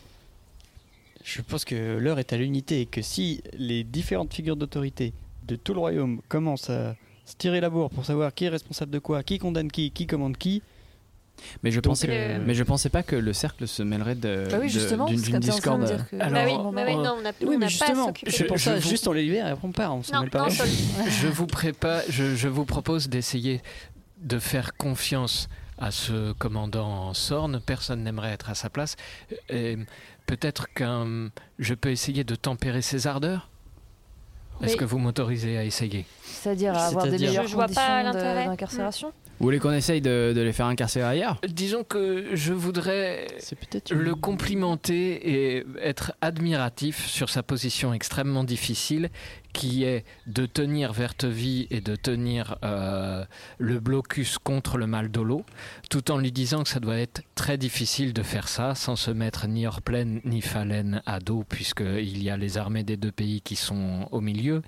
je 1.25 1.41
pense 1.43 1.65
que 1.65 1.99
l'heure 1.99 2.19
est 2.19 2.33
à 2.33 2.37
l'unité 2.37 2.81
et 2.83 2.87
que 2.87 3.03
si 3.03 3.43
les 3.57 3.85
différentes 3.85 4.33
figures 4.35 4.57
d'autorité 4.57 5.13
de 5.47 5.57
tout 5.57 5.75
le 5.75 5.81
royaume 5.81 6.21
commencent 6.29 6.71
à 6.71 6.97
se 7.25 7.35
tirer 7.37 7.61
la 7.61 7.71
bourre 7.71 7.91
pour 7.91 8.05
savoir 8.05 8.35
qui 8.35 8.45
est 8.45 8.49
responsable 8.49 8.91
de 8.91 8.99
quoi, 8.99 9.23
qui 9.23 9.39
condamne 9.39 9.71
qui, 9.71 9.91
qui 9.91 10.07
commande 10.07 10.37
qui. 10.37 10.63
Mais 11.63 11.71
je 11.71 11.81
Donc, 11.81 11.93
pensais, 11.93 12.09
euh, 12.11 12.39
mais 12.45 12.53
je 12.55 12.63
pensais 12.63 12.91
pas 12.91 13.03
que 13.03 13.17
le 13.17 13.33
cercle 13.33 13.67
se 13.67 13.83
mêlerait 13.83 14.15
de 14.15 14.47
Bah 14.51 14.59
oui, 14.61 14.69
justement, 14.69 15.07
d'une 15.07 15.21
d'une 15.21 15.39
discorde. 15.39 15.87
que- 16.11 16.17
Bah 16.17 16.27
oui, 16.45 16.53
bah 16.75 16.83
oui, 16.87 16.95
non, 16.97 17.17
on 17.19 17.47
Oui, 17.47 17.57
on 17.57 17.59
mais 17.59 17.69
justement, 17.69 18.13
Je- 18.27 18.31
ça, 18.59 18.77
je 18.77 18.83
vous- 18.83 18.89
juste 18.91 19.09
on 19.09 19.13
les 19.13 19.23
libère 19.23 19.47
et 19.47 19.51
après 19.51 19.67
on 19.67 19.73
part, 19.73 19.97
on 19.97 20.03
s'en 20.03 20.17
Non, 20.17 20.21
mêle 20.23 20.31
pas. 20.31 20.41
non, 20.43 20.49
je 21.23 21.27
vous 21.29 21.47
prépare, 21.47 22.03
je, 22.09 22.37
je 22.37 22.49
vous 22.49 22.67
propose 22.67 23.09
d'essayer 23.09 23.63
de 24.19 24.39
faire 24.39 24.77
confiance 24.77 25.49
à 25.79 25.91
ce 25.91 26.33
commandant 26.35 26.87
en 27.09 27.15
Sorne. 27.15 27.61
Personne 27.65 28.05
n'aimerait 28.05 28.33
être 28.33 28.51
à 28.51 28.55
sa 28.55 28.69
place. 28.71 28.95
Et 29.49 29.79
peut-être 30.27 30.73
qu'un, 30.73 31.31
je 31.59 31.75
peux 31.75 31.91
essayer 31.91 32.25
de 32.25 32.35
tempérer 32.35 32.83
ses 32.83 33.07
ardeurs? 33.07 33.49
Est-ce 34.63 34.77
que 34.77 34.85
vous 34.85 34.99
m'autorisez 34.99 35.59
à 35.59 35.65
essayer? 35.65 36.07
C'est-à-dire 36.23 36.75
à 36.75 36.87
avoir 36.87 37.05
des 37.07 37.19
meilleures 37.19 37.47
Je 37.49 37.57
conditions 37.57 38.13
d'incarcération? 38.13 39.13
Vous 39.41 39.47
voulez 39.47 39.59
qu'on 39.59 39.73
essaye 39.73 40.01
de, 40.01 40.33
de 40.37 40.41
les 40.41 40.53
faire 40.53 40.67
incarcérer 40.67 41.05
ailleurs? 41.05 41.41
Disons 41.49 41.83
que 41.83 42.27
je 42.35 42.53
voudrais 42.53 43.27
peut-être 43.49 43.93
le 43.93 44.15
complimenter 44.15 45.57
et 45.57 45.67
être 45.81 46.13
admiratif 46.21 47.07
sur 47.09 47.29
sa 47.29 47.43
position 47.43 47.93
extrêmement 47.93 48.45
difficile 48.45 49.11
qui 49.53 49.85
est 49.85 50.05
de 50.27 50.47
tenir 50.47 50.93
Vertevie 50.93 51.67
et 51.71 51.81
de 51.81 51.97
tenir 51.97 52.57
euh, 52.65 53.25
le 53.59 53.81
blocus 53.81 54.39
contre 54.39 54.79
le 54.79 54.87
mal 54.87 55.11
d'Olo, 55.11 55.45
tout 55.91 56.11
en 56.11 56.19
lui 56.19 56.33
disant 56.33 56.63
que 56.63 56.69
ça 56.69 56.81
doit 56.81 56.99
être 56.99 57.23
très 57.35 57.59
difficile 57.59 58.13
de 58.13 58.23
faire 58.23 58.49
ça 58.49 58.75
sans 58.75 58.97
se 58.97 59.11
mettre 59.11 59.47
ni 59.47 59.67
Orplaine 59.67 60.21
ni 60.25 60.41
Falaine 60.41 61.03
à 61.07 61.21
dos, 61.21 61.45
puisqu'il 61.49 62.23
y 62.23 62.31
a 62.31 62.37
les 62.37 62.57
armées 62.59 62.83
des 62.85 62.97
deux 62.97 63.13
pays 63.13 63.41
qui 63.41 63.57
sont 63.57 64.09
au 64.11 64.21
milieu, 64.21 64.63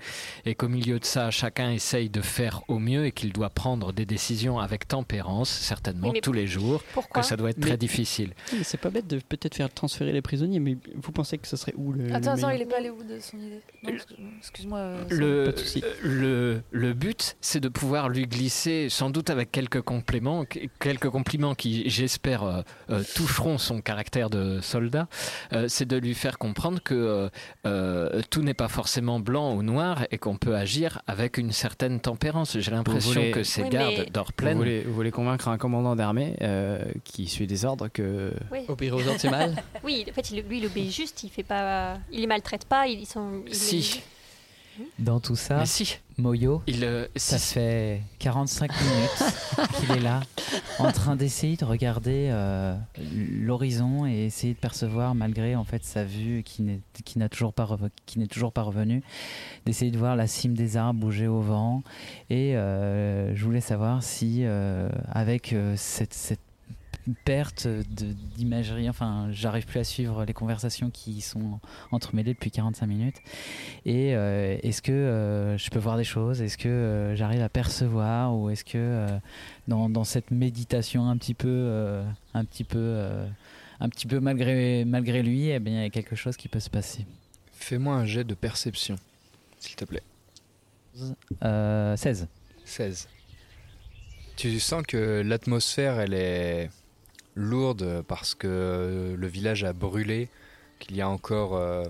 et 0.45 0.55
qu'au 0.55 0.67
milieu 0.69 0.99
de 0.99 1.05
ça, 1.05 1.31
chacun 1.31 1.71
essaye 1.71 2.09
de 2.09 2.21
faire 2.21 2.61
au 2.67 2.79
mieux 2.79 3.05
et 3.05 3.11
qu'il 3.11 3.33
doit 3.33 3.49
prendre 3.49 3.91
des 3.93 4.05
décisions 4.05 4.59
avec 4.59 4.87
tempérance, 4.87 5.49
certainement 5.49 6.11
mais 6.11 6.21
tous 6.21 6.33
les 6.33 6.47
jours, 6.47 6.83
pourquoi? 6.93 7.21
que 7.21 7.27
ça 7.27 7.35
doit 7.37 7.49
être 7.49 7.57
Mais- 7.57 7.67
très 7.67 7.77
difficile. 7.77 8.33
C'est 8.63 8.79
pas 8.79 8.89
bête 8.89 9.07
de 9.07 9.19
peut-être 9.19 9.55
faire 9.55 9.73
transférer 9.73 10.11
les 10.11 10.21
prisonniers, 10.21 10.59
mais 10.59 10.77
vous 10.95 11.11
pensez 11.11 11.37
que 11.37 11.47
ce 11.47 11.57
serait 11.57 11.73
où 11.75 11.91
le. 11.91 12.13
Attends, 12.13 12.33
le 12.33 12.37
attends, 12.39 12.49
il 12.51 12.61
est 12.61 12.65
pas 12.65 12.77
allé 12.77 12.89
où 12.89 13.03
de 13.03 13.19
son 13.19 13.37
idée? 13.37 13.61
Excuse- 13.87 14.17
Excuse-moi. 14.39 14.74
Euh, 14.75 15.03
Le, 15.09 15.45
Pas 15.45 15.51
de 15.51 15.57
souci. 15.59 15.83
le, 16.03 16.61
le 16.71 16.93
but, 16.93 17.35
c'est 17.41 17.59
de 17.59 17.69
pouvoir 17.69 18.09
lui 18.09 18.27
glisser, 18.27 18.87
sans 18.89 19.09
doute 19.09 19.29
avec 19.29 19.51
quelques 19.51 19.81
compléments, 19.81 20.45
qu- 20.45 20.69
quelques 20.79 21.09
compliments 21.09 21.55
qui, 21.55 21.89
j'espère, 21.89 22.43
euh, 22.43 22.61
euh, 22.89 23.03
toucheront 23.15 23.57
son 23.57 23.81
caractère 23.81 24.29
de 24.29 24.59
soldat, 24.61 25.07
euh, 25.53 25.67
c'est 25.67 25.85
de 25.87 25.97
lui 25.97 26.13
faire 26.13 26.37
comprendre 26.37 26.79
que 26.83 27.29
tout 28.29 28.41
n'est 28.41 28.53
pas 28.53 28.67
forcément 28.67 29.19
blanc 29.19 29.53
ou 29.55 29.63
noir 29.63 30.05
et 30.11 30.17
qu'on 30.17 30.37
peut 30.37 30.55
agir 30.55 31.01
avec 31.07 31.37
une 31.37 31.51
certaine 31.51 31.99
tempérance. 31.99 32.57
J'ai 32.59 32.71
l'impression 32.71 33.31
que 33.31 33.43
ces 33.43 33.63
Oui, 33.63 33.69
gardes 33.69 33.93
mais- 33.97 34.05
d'Orplaine... 34.11 34.53
Vous 34.53 34.59
voulez, 34.59 34.81
vous 34.81 34.93
voulez 34.93 35.11
convaincre 35.11 35.47
un 35.47 35.57
commandant 35.57 35.95
d'armée 35.95 36.35
euh, 36.41 36.79
qui 37.03 37.27
suit 37.27 37.47
des 37.47 37.65
ordres 37.65 37.87
que. 37.87 38.31
Oui. 38.51 38.59
Obéir 38.67 38.95
aux 38.95 39.07
ordres, 39.07 39.19
c'est 39.19 39.29
mal 39.29 39.55
Oui, 39.83 40.05
en 40.09 40.13
fait, 40.13 40.31
il- 40.31 40.41
lui, 40.41 40.59
il 40.59 40.65
obéit 40.65 40.91
juste, 40.91 41.23
il 41.23 41.29
fait 41.29 41.43
pas, 41.43 41.97
il 42.11 42.21
les 42.21 42.27
maltraite 42.27 42.65
pas, 42.65 42.87
ils 42.87 43.05
sont. 43.05 43.43
il 43.47 43.55
Si. 43.55 44.01
Dans 44.99 45.19
tout 45.19 45.35
ça, 45.35 45.59
Mais 45.59 45.65
si. 45.65 45.97
Moyo, 46.17 46.61
euh, 46.69 47.07
ça 47.17 47.37
fait 47.37 48.01
45 48.19 48.71
minutes 48.81 49.33
qu'il 49.77 49.91
est 49.97 49.99
là, 49.99 50.21
en 50.79 50.89
train 50.93 51.17
d'essayer 51.17 51.57
de 51.57 51.65
regarder 51.65 52.29
euh, 52.31 52.73
l'horizon 53.41 54.05
et 54.05 54.25
essayer 54.25 54.53
de 54.53 54.59
percevoir, 54.59 55.13
malgré 55.13 55.57
en 55.57 55.65
fait 55.65 55.83
sa 55.83 56.05
vue 56.05 56.41
qui 56.43 56.61
n'est 56.61 56.79
qui 57.03 57.19
n'a 57.19 57.27
toujours 57.27 57.51
pas 57.53 57.65
rev- 57.65 57.89
qui 58.05 58.19
n'est 58.19 58.27
toujours 58.27 58.53
pas 58.53 58.61
revenue, 58.61 59.03
d'essayer 59.65 59.91
de 59.91 59.97
voir 59.97 60.15
la 60.15 60.27
cime 60.27 60.53
des 60.55 60.77
arbres 60.77 61.01
bouger 61.01 61.27
au 61.27 61.41
vent. 61.41 61.83
Et 62.29 62.55
euh, 62.55 63.35
je 63.35 63.43
voulais 63.43 63.59
savoir 63.61 64.01
si, 64.01 64.45
avec 65.11 65.53
cette, 65.75 66.13
perte 67.13 67.67
d'imagerie. 67.67 68.89
Enfin, 68.89 69.27
j'arrive 69.31 69.65
plus 69.65 69.79
à 69.79 69.83
suivre 69.83 70.25
les 70.25 70.33
conversations 70.33 70.89
qui 70.89 71.21
sont 71.21 71.59
entremêlées 71.91 72.33
depuis 72.33 72.51
45 72.51 72.85
minutes. 72.87 73.17
Et 73.85 74.15
euh, 74.15 74.57
est-ce 74.63 74.81
que 74.81 74.91
euh, 74.91 75.57
je 75.57 75.69
peux 75.69 75.79
voir 75.79 75.97
des 75.97 76.03
choses? 76.03 76.41
Est-ce 76.41 76.57
que 76.57 76.67
euh, 76.67 77.15
j'arrive 77.15 77.41
à 77.41 77.49
percevoir? 77.49 78.35
Ou 78.35 78.49
est-ce 78.49 78.65
que 78.65 79.07
dans, 79.67 79.89
dans 79.89 80.03
cette 80.03 80.31
méditation 80.31 81.09
un 81.09 81.17
petit 81.17 81.33
peu, 81.33 82.03
un 82.33 82.45
petit 82.45 82.63
peu, 82.63 83.07
un 83.79 83.89
petit 83.89 84.07
peu 84.07 84.19
malgré, 84.19 84.85
malgré 84.85 85.23
lui, 85.23 85.49
eh 85.49 85.59
bien, 85.59 85.73
il 85.73 85.83
y 85.83 85.85
a 85.85 85.89
quelque 85.89 86.15
chose 86.15 86.37
qui 86.37 86.47
peut 86.47 86.59
se 86.59 86.69
passer 86.69 87.05
Fais-moi 87.53 87.95
un 87.95 88.05
jet 88.05 88.23
de 88.23 88.35
perception, 88.35 88.95
s'il 89.59 89.75
te 89.75 89.85
plaît. 89.85 90.03
Euh, 91.43 91.95
16. 91.95 92.27
16. 92.63 93.07
Tu 94.35 94.59
sens 94.59 94.83
que 94.85 95.21
l'atmosphère, 95.25 95.99
elle 95.99 96.13
est 96.13 96.69
lourde 97.35 98.03
parce 98.07 98.33
que 98.33 99.15
le 99.17 99.27
village 99.27 99.63
a 99.63 99.73
brûlé, 99.73 100.29
qu'il 100.79 100.95
y 100.95 101.01
a 101.01 101.09
encore 101.09 101.55
euh, 101.55 101.85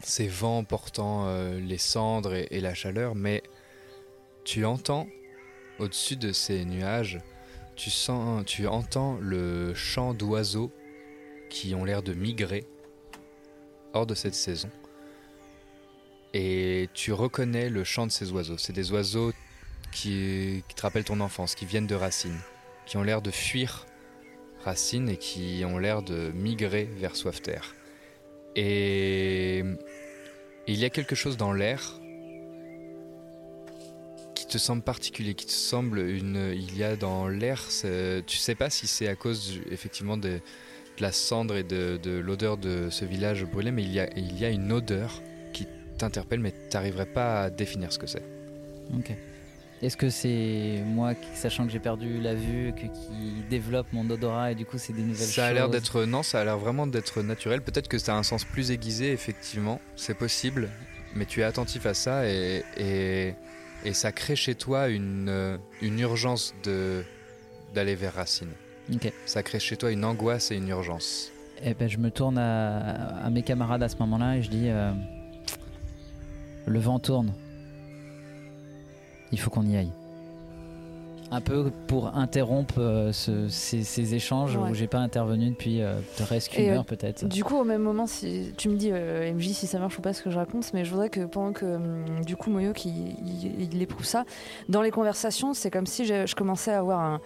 ces 0.00 0.28
vents 0.28 0.64
portant 0.64 1.26
euh, 1.26 1.58
les 1.58 1.78
cendres 1.78 2.34
et, 2.34 2.60
la 2.60 2.74
chaleur, 2.74 3.14
mais 3.14 3.42
tu 4.44 4.64
entends 4.64 5.08
au-dessus 5.78 6.16
de 6.16 6.32
ces 6.32 6.64
nuages, 6.64 7.20
tu 7.76 7.90
sens, 7.90 8.44
tu 8.44 8.66
entends 8.66 9.18
le 9.20 9.74
chant 9.74 10.14
d'oiseaux 10.14 10.72
qui 11.50 11.74
ont 11.74 11.84
l'air 11.84 12.02
de 12.02 12.14
migrer 12.14 12.64
hors 13.92 14.06
de 14.06 14.14
cette 14.14 14.34
saison. 14.34 14.70
Et 16.32 16.88
tu 16.94 17.12
reconnais 17.12 17.70
le 17.70 17.84
chant 17.84 18.06
de 18.06 18.12
ces 18.12 18.32
oiseaux. 18.32 18.58
C'est 18.58 18.72
des 18.72 18.90
oiseaux 18.90 19.32
qui, 19.92 20.64
qui 20.68 20.74
te 20.74 20.82
rappellent 20.82 21.04
ton 21.04 21.20
enfance, 21.20 21.54
qui 21.54 21.64
viennent 21.64 21.86
de 21.86 21.94
Racine, 21.94 22.38
qui 22.86 22.96
ont 22.96 23.04
l'air 23.04 23.22
de 23.22 23.30
fuir 23.30 23.86
Racine 24.64 25.08
et 25.08 25.16
qui 25.16 25.62
ont 25.66 25.78
l'air 25.78 26.02
de 26.02 26.32
migrer 26.34 26.88
vers 26.96 27.16
Soifterre. 27.16 27.74
Et 28.56 29.64
il 30.66 30.76
y 30.76 30.84
a 30.84 30.90
quelque 30.90 31.14
chose 31.14 31.36
dans 31.36 31.52
l'air 31.52 32.00
qui 34.34 34.46
te 34.46 34.58
semble 34.58 34.82
particulier, 34.82 35.34
qui 35.34 35.46
te 35.46 35.52
semble 35.52 35.98
une. 35.98 36.52
Il 36.54 36.76
y 36.76 36.84
a 36.84 36.96
dans 36.96 37.28
l'air, 37.28 37.62
tu 38.26 38.36
sais 38.36 38.54
pas 38.54 38.70
si 38.70 38.86
c'est 38.86 39.08
à 39.08 39.16
cause 39.16 39.60
effectivement 39.70 40.16
de, 40.16 40.40
la 41.00 41.12
cendre 41.12 41.56
et 41.56 41.64
de, 41.64 41.98
de 42.02 42.12
l'odeur 42.12 42.56
de 42.56 42.88
ce 42.90 43.04
village 43.04 43.44
brûlé, 43.44 43.72
mais 43.72 43.82
il 43.82 43.92
y 43.92 44.00
a, 44.00 44.08
il 44.16 44.38
y 44.38 44.44
a 44.44 44.50
une 44.50 44.70
odeur 44.72 45.22
qui 45.52 45.66
t'interpelle, 45.98 46.40
mais 46.40 46.52
tu 46.52 46.76
n'arriverais 46.76 47.06
pas 47.06 47.42
à 47.42 47.50
définir 47.50 47.92
ce 47.92 47.98
que 47.98 48.06
c'est. 48.06 48.24
Ok. 48.96 49.12
Est-ce 49.84 49.98
que 49.98 50.08
c'est 50.08 50.82
moi, 50.86 51.14
qui, 51.14 51.28
sachant 51.34 51.66
que 51.66 51.70
j'ai 51.70 51.78
perdu 51.78 52.18
la 52.18 52.34
vue, 52.34 52.72
que, 52.72 52.86
qui 52.86 53.44
développe 53.50 53.86
mon 53.92 54.08
odorat 54.08 54.52
et 54.52 54.54
du 54.54 54.64
coup 54.64 54.78
c'est 54.78 54.94
des 54.94 55.02
nouvelles 55.02 55.26
choses 55.26 55.34
Ça 55.34 55.46
a 55.46 55.52
l'air 55.52 55.68
d'être 55.68 56.04
non, 56.04 56.22
ça 56.22 56.40
a 56.40 56.44
l'air 56.44 56.56
vraiment 56.56 56.86
d'être 56.86 57.20
naturel. 57.20 57.60
Peut-être 57.60 57.88
que 57.88 57.98
ça 57.98 58.14
a 58.14 58.18
un 58.18 58.22
sens 58.22 58.44
plus 58.44 58.70
aiguisé, 58.70 59.12
effectivement, 59.12 59.82
c'est 59.94 60.14
possible. 60.16 60.70
Mais 61.14 61.26
tu 61.26 61.40
es 61.40 61.44
attentif 61.44 61.84
à 61.84 61.92
ça 61.92 62.26
et, 62.26 62.64
et, 62.78 63.34
et 63.84 63.92
ça 63.92 64.10
crée 64.10 64.36
chez 64.36 64.54
toi 64.54 64.88
une, 64.88 65.58
une 65.82 65.98
urgence 66.00 66.54
de 66.64 67.04
d'aller 67.74 67.94
vers 67.94 68.14
Racine. 68.14 68.52
Ça 69.26 69.42
crée 69.42 69.58
chez 69.60 69.76
toi 69.76 69.90
une 69.90 70.04
angoisse 70.04 70.50
et 70.50 70.56
une 70.56 70.68
urgence. 70.68 71.30
Eh 71.62 71.74
ben, 71.74 71.88
je 71.88 71.98
me 71.98 72.10
tourne 72.10 72.38
à, 72.38 73.24
à 73.24 73.30
mes 73.30 73.42
camarades 73.42 73.82
à 73.82 73.88
ce 73.88 73.96
moment-là 73.98 74.36
et 74.36 74.42
je 74.42 74.48
dis 74.48 74.68
euh, 74.68 74.92
Le 76.66 76.80
vent 76.80 76.98
tourne. 76.98 77.34
Il 79.34 79.38
faut 79.40 79.50
qu'on 79.50 79.66
y 79.66 79.76
aille. 79.76 79.90
Un 81.30 81.40
peu 81.40 81.72
pour 81.88 82.16
interrompre 82.16 82.74
euh, 82.78 83.10
ce- 83.12 83.48
ces, 83.48 83.82
ces 83.82 84.14
échanges 84.14 84.56
Ouais. 84.56 84.70
où 84.70 84.74
j'ai 84.74 84.86
pas 84.86 84.98
intervenu 84.98 85.50
depuis 85.50 85.82
euh, 85.82 85.98
presque 86.18 86.56
une 86.56 86.64
Et, 86.64 86.70
euh, 86.70 86.76
heure 86.76 86.84
peut-être. 86.84 87.26
Du 87.26 87.42
coup, 87.42 87.56
au 87.56 87.64
même 87.64 87.82
moment, 87.82 88.06
si 88.06 88.52
tu 88.56 88.68
me 88.68 88.76
dis 88.76 88.90
euh, 88.92 89.32
MJ 89.32 89.48
si 89.48 89.66
ça 89.66 89.80
marche 89.80 89.98
ou 89.98 90.02
pas 90.02 90.12
ce 90.12 90.22
que 90.22 90.30
je 90.30 90.36
raconte, 90.36 90.72
mais 90.74 90.84
je 90.84 90.90
voudrais 90.90 91.08
que 91.08 91.24
pendant 91.24 91.52
que 91.52 91.64
hum, 91.64 92.24
du 92.24 92.36
coup 92.36 92.50
Moyo 92.50 92.72
qui 92.72 92.90
il, 92.90 93.68
il 93.74 93.82
éprouve 93.82 94.04
ça, 94.04 94.24
dans 94.68 94.82
les 94.82 94.92
conversations, 94.92 95.54
c'est 95.54 95.70
comme 95.70 95.86
si 95.86 96.04
je, 96.04 96.24
je 96.26 96.34
commençais 96.36 96.70
à 96.72 96.78
avoir 96.78 97.00
un, 97.00 97.20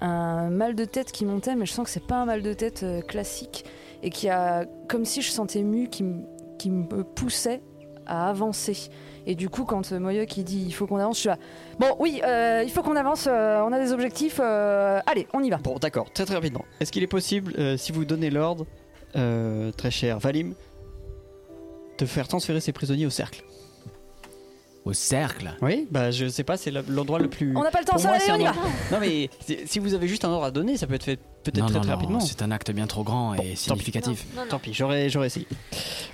un 0.00 0.48
mal 0.48 0.74
de 0.74 0.84
tête 0.86 1.12
qui 1.12 1.26
montait, 1.26 1.54
mais 1.54 1.66
je 1.66 1.72
sens 1.72 1.84
que 1.84 1.90
c'est 1.90 2.06
pas 2.06 2.22
un 2.22 2.24
mal 2.24 2.40
de 2.42 2.54
tête 2.54 2.84
euh, 2.84 3.02
classique 3.02 3.64
et 4.02 4.08
qui 4.08 4.30
a, 4.30 4.64
comme 4.88 5.04
si 5.04 5.20
je 5.20 5.30
sentais 5.30 5.62
mu, 5.62 5.88
qui 5.88 6.04
me 6.04 7.02
poussait 7.02 7.60
à 8.06 8.30
avancer. 8.30 8.88
Et 9.26 9.34
du 9.34 9.48
coup, 9.48 9.64
quand 9.64 9.92
euh, 9.92 10.00
Moyoc 10.00 10.36
il 10.36 10.44
dit 10.44 10.64
il 10.66 10.72
faut 10.72 10.86
qu'on 10.86 10.98
avance, 10.98 11.16
je 11.16 11.20
suis 11.20 11.28
là. 11.28 11.38
Bon, 11.78 11.94
oui, 12.00 12.20
euh, 12.24 12.62
il 12.64 12.70
faut 12.70 12.82
qu'on 12.82 12.96
avance, 12.96 13.28
euh, 13.30 13.60
on 13.60 13.72
a 13.72 13.78
des 13.78 13.92
objectifs, 13.92 14.40
euh, 14.42 15.00
allez, 15.06 15.28
on 15.32 15.42
y 15.42 15.50
va. 15.50 15.58
Bon, 15.58 15.76
d'accord, 15.78 16.12
très 16.12 16.24
très 16.24 16.34
rapidement. 16.34 16.64
Est-ce 16.80 16.90
qu'il 16.90 17.02
est 17.02 17.08
possible, 17.08 17.54
euh, 17.58 17.76
si 17.76 17.92
vous 17.92 18.04
donnez 18.04 18.30
l'ordre, 18.30 18.66
euh, 19.14 19.70
très 19.72 19.90
cher 19.90 20.18
Valim, 20.18 20.54
de 21.98 22.06
faire 22.06 22.26
transférer 22.26 22.60
ces 22.60 22.72
prisonniers 22.72 23.06
au 23.06 23.10
cercle? 23.10 23.44
Au 24.84 24.92
cercle? 24.92 25.54
Oui, 25.62 25.86
bah 25.92 26.10
je 26.10 26.26
sais 26.26 26.42
pas, 26.42 26.56
c'est 26.56 26.72
l'endroit 26.72 27.20
le 27.20 27.28
plus. 27.28 27.56
On 27.56 27.62
n'a 27.62 27.70
pas 27.70 27.78
le 27.78 27.84
temps, 27.84 27.98
ça, 27.98 28.08
moi, 28.08 28.16
allez, 28.16 28.24
c'est 28.26 28.32
on 28.32 28.38
y 28.40 28.44
va. 28.44 28.52
Non 28.90 28.98
mais 29.00 29.30
si 29.66 29.78
vous 29.78 29.94
avez 29.94 30.08
juste 30.08 30.24
un 30.24 30.30
ordre 30.30 30.46
à 30.46 30.50
donner, 30.50 30.76
ça 30.76 30.88
peut 30.88 30.94
être 30.94 31.04
fait 31.04 31.20
peut-être 31.42 31.66
très 31.66 31.74
non, 31.74 31.80
très 31.80 31.88
non, 31.90 31.94
rapidement. 31.96 32.20
C'est 32.20 32.42
un 32.42 32.50
acte 32.50 32.70
bien 32.70 32.86
trop 32.86 33.02
grand 33.04 33.34
et 33.34 33.56
significatif. 33.56 34.24
Tant 34.48 34.58
pis, 34.58 34.72
j'aurais 34.74 35.08
j'aurais 35.08 35.26
essayé. 35.28 35.46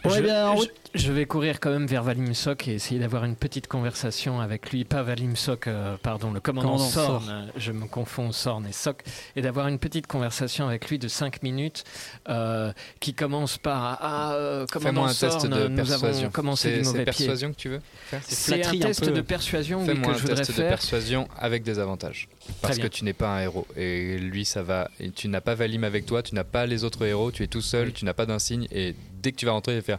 Bon, 0.05 0.11
je, 0.11 0.19
eh 0.19 0.23
bien, 0.23 0.49
en 0.49 0.55
je- 0.55 0.61
route. 0.61 0.71
je 0.95 1.13
vais 1.13 1.27
courir 1.27 1.61
quand 1.61 1.71
même 1.71 1.87
vers 1.87 2.03
Valim 2.03 2.33
Sok 2.35 2.69
et 2.69 2.75
essayer 2.75 3.01
d'avoir 3.01 3.25
une 3.25 3.35
petite 3.37 3.67
conversation 3.67 4.41
avec 4.41 4.71
lui. 4.71 4.85
Pas 4.85 5.03
Valim 5.03 5.35
Sok, 5.37 5.67
euh, 5.67 5.97
pardon, 6.03 6.31
le 6.33 6.41
commandant, 6.41 6.69
Commandant 6.73 6.85
Sorn. 6.89 7.25
Sorn. 7.25 7.29
euh, 7.31 7.47
Je 7.57 7.73
me 7.73 7.87
confonds 7.87 8.33
Sorn 8.33 8.67
et 8.67 8.73
Sok. 8.73 9.03
Et 9.37 9.43
d'avoir 9.43 9.69
une 9.69 9.79
petite 9.79 10.07
conversation 10.07 10.69
avec 10.69 10.89
lui 10.89 10.99
de 10.99 11.09
5 11.09 11.43
minutes 11.43 11.85
euh, 12.29 12.73
qui 13.01 13.15
commence 13.15 13.59
par 13.59 13.99
Ah, 14.01 14.33
euh, 14.35 14.67
commandant 14.67 14.89
Fais-moi 14.91 15.05
un 15.07 15.15
test 15.15 15.41
Sorn, 15.41 15.49
de 15.51 15.69
nous 15.69 15.77
persuasion. 15.77 16.07
avons 16.25 16.31
commencé 16.31 16.69
C'est- 16.71 16.79
du 16.79 16.85
c'est 16.85 16.91
mauvais 16.91 16.99
pied. 17.05 17.05
persuasion 17.27 17.51
que 17.53 17.57
tu 17.57 17.69
veux 17.69 17.81
faire 18.07 18.21
C'est 18.25 18.65
un 18.67 18.71
test 18.79 19.05
de 19.05 19.21
persuasion 19.21 19.81
oui, 19.81 19.87
que 19.89 19.95
je 19.95 20.01
un 20.01 20.13
voudrais 20.13 20.35
test 20.37 20.51
de 20.51 20.55
faire. 20.57 20.69
persuasion 20.69 21.29
avec 21.39 21.63
des 21.65 21.79
avantages. 21.79 22.29
Parce 22.63 22.79
que 22.79 22.87
tu 22.87 23.05
n'es 23.05 23.13
pas 23.13 23.37
un 23.37 23.43
héros. 23.43 23.67
Et 23.77 24.19
lui, 24.19 24.45
ça 24.45 24.63
va. 24.63 24.91
Et 25.01 25.11
tu 25.11 25.29
n'as 25.29 25.41
pas 25.41 25.55
Valim 25.55 25.85
avec 25.85 26.07
toi, 26.07 26.23
tu 26.23 26.35
n'as 26.35 26.45
pas 26.45 26.67
les 26.67 26.85
autres 26.85 27.05
héros, 27.05 27.31
tu 27.31 27.43
es 27.43 27.47
tout 27.47 27.61
seul, 27.63 27.93
tu 27.93 28.05
n'as 28.05 28.15
pas 28.15 28.27
d'insigne. 28.27 28.67
Et 28.73 28.95
dès 29.23 29.33
que 29.33 29.37
tu 29.37 29.47
vas 29.47 29.53
rentrer, 29.53 29.73
il 29.75 29.77
va 29.77 29.83
faire. 29.83 29.99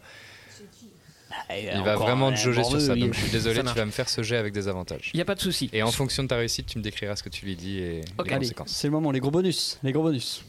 Il 1.51 1.81
va 1.83 1.95
vraiment 1.95 2.31
te 2.31 2.37
jauger 2.37 2.63
sur 2.63 2.79
ça. 2.81 2.95
Donc 2.95 3.13
je 3.13 3.19
suis 3.21 3.31
désolé, 3.31 3.59
tu 3.63 3.73
vas 3.73 3.85
me 3.85 3.91
faire 3.91 4.09
ce 4.09 4.21
jet 4.23 4.37
avec 4.37 4.53
des 4.53 4.67
avantages. 4.67 5.11
Il 5.13 5.17
n'y 5.17 5.21
a 5.21 5.25
pas 5.25 5.35
de 5.35 5.39
souci. 5.39 5.69
Et 5.73 5.81
en 5.83 5.91
fonction 5.91 6.23
de 6.23 6.27
ta 6.27 6.35
réussite, 6.37 6.67
tu 6.67 6.77
me 6.77 6.83
décriras 6.83 7.15
ce 7.15 7.23
que 7.23 7.29
tu 7.29 7.45
lui 7.45 7.55
dis 7.55 7.77
et 7.79 8.01
les 8.01 8.03
Allez, 8.31 8.37
conséquences. 8.47 8.69
c'est 8.69 8.87
le 8.87 8.91
moment, 8.91 9.11
les 9.11 9.19
gros 9.19 9.31
bonus. 9.31 9.79
Les 9.83 9.91
gros 9.91 10.03
bonus. 10.03 10.43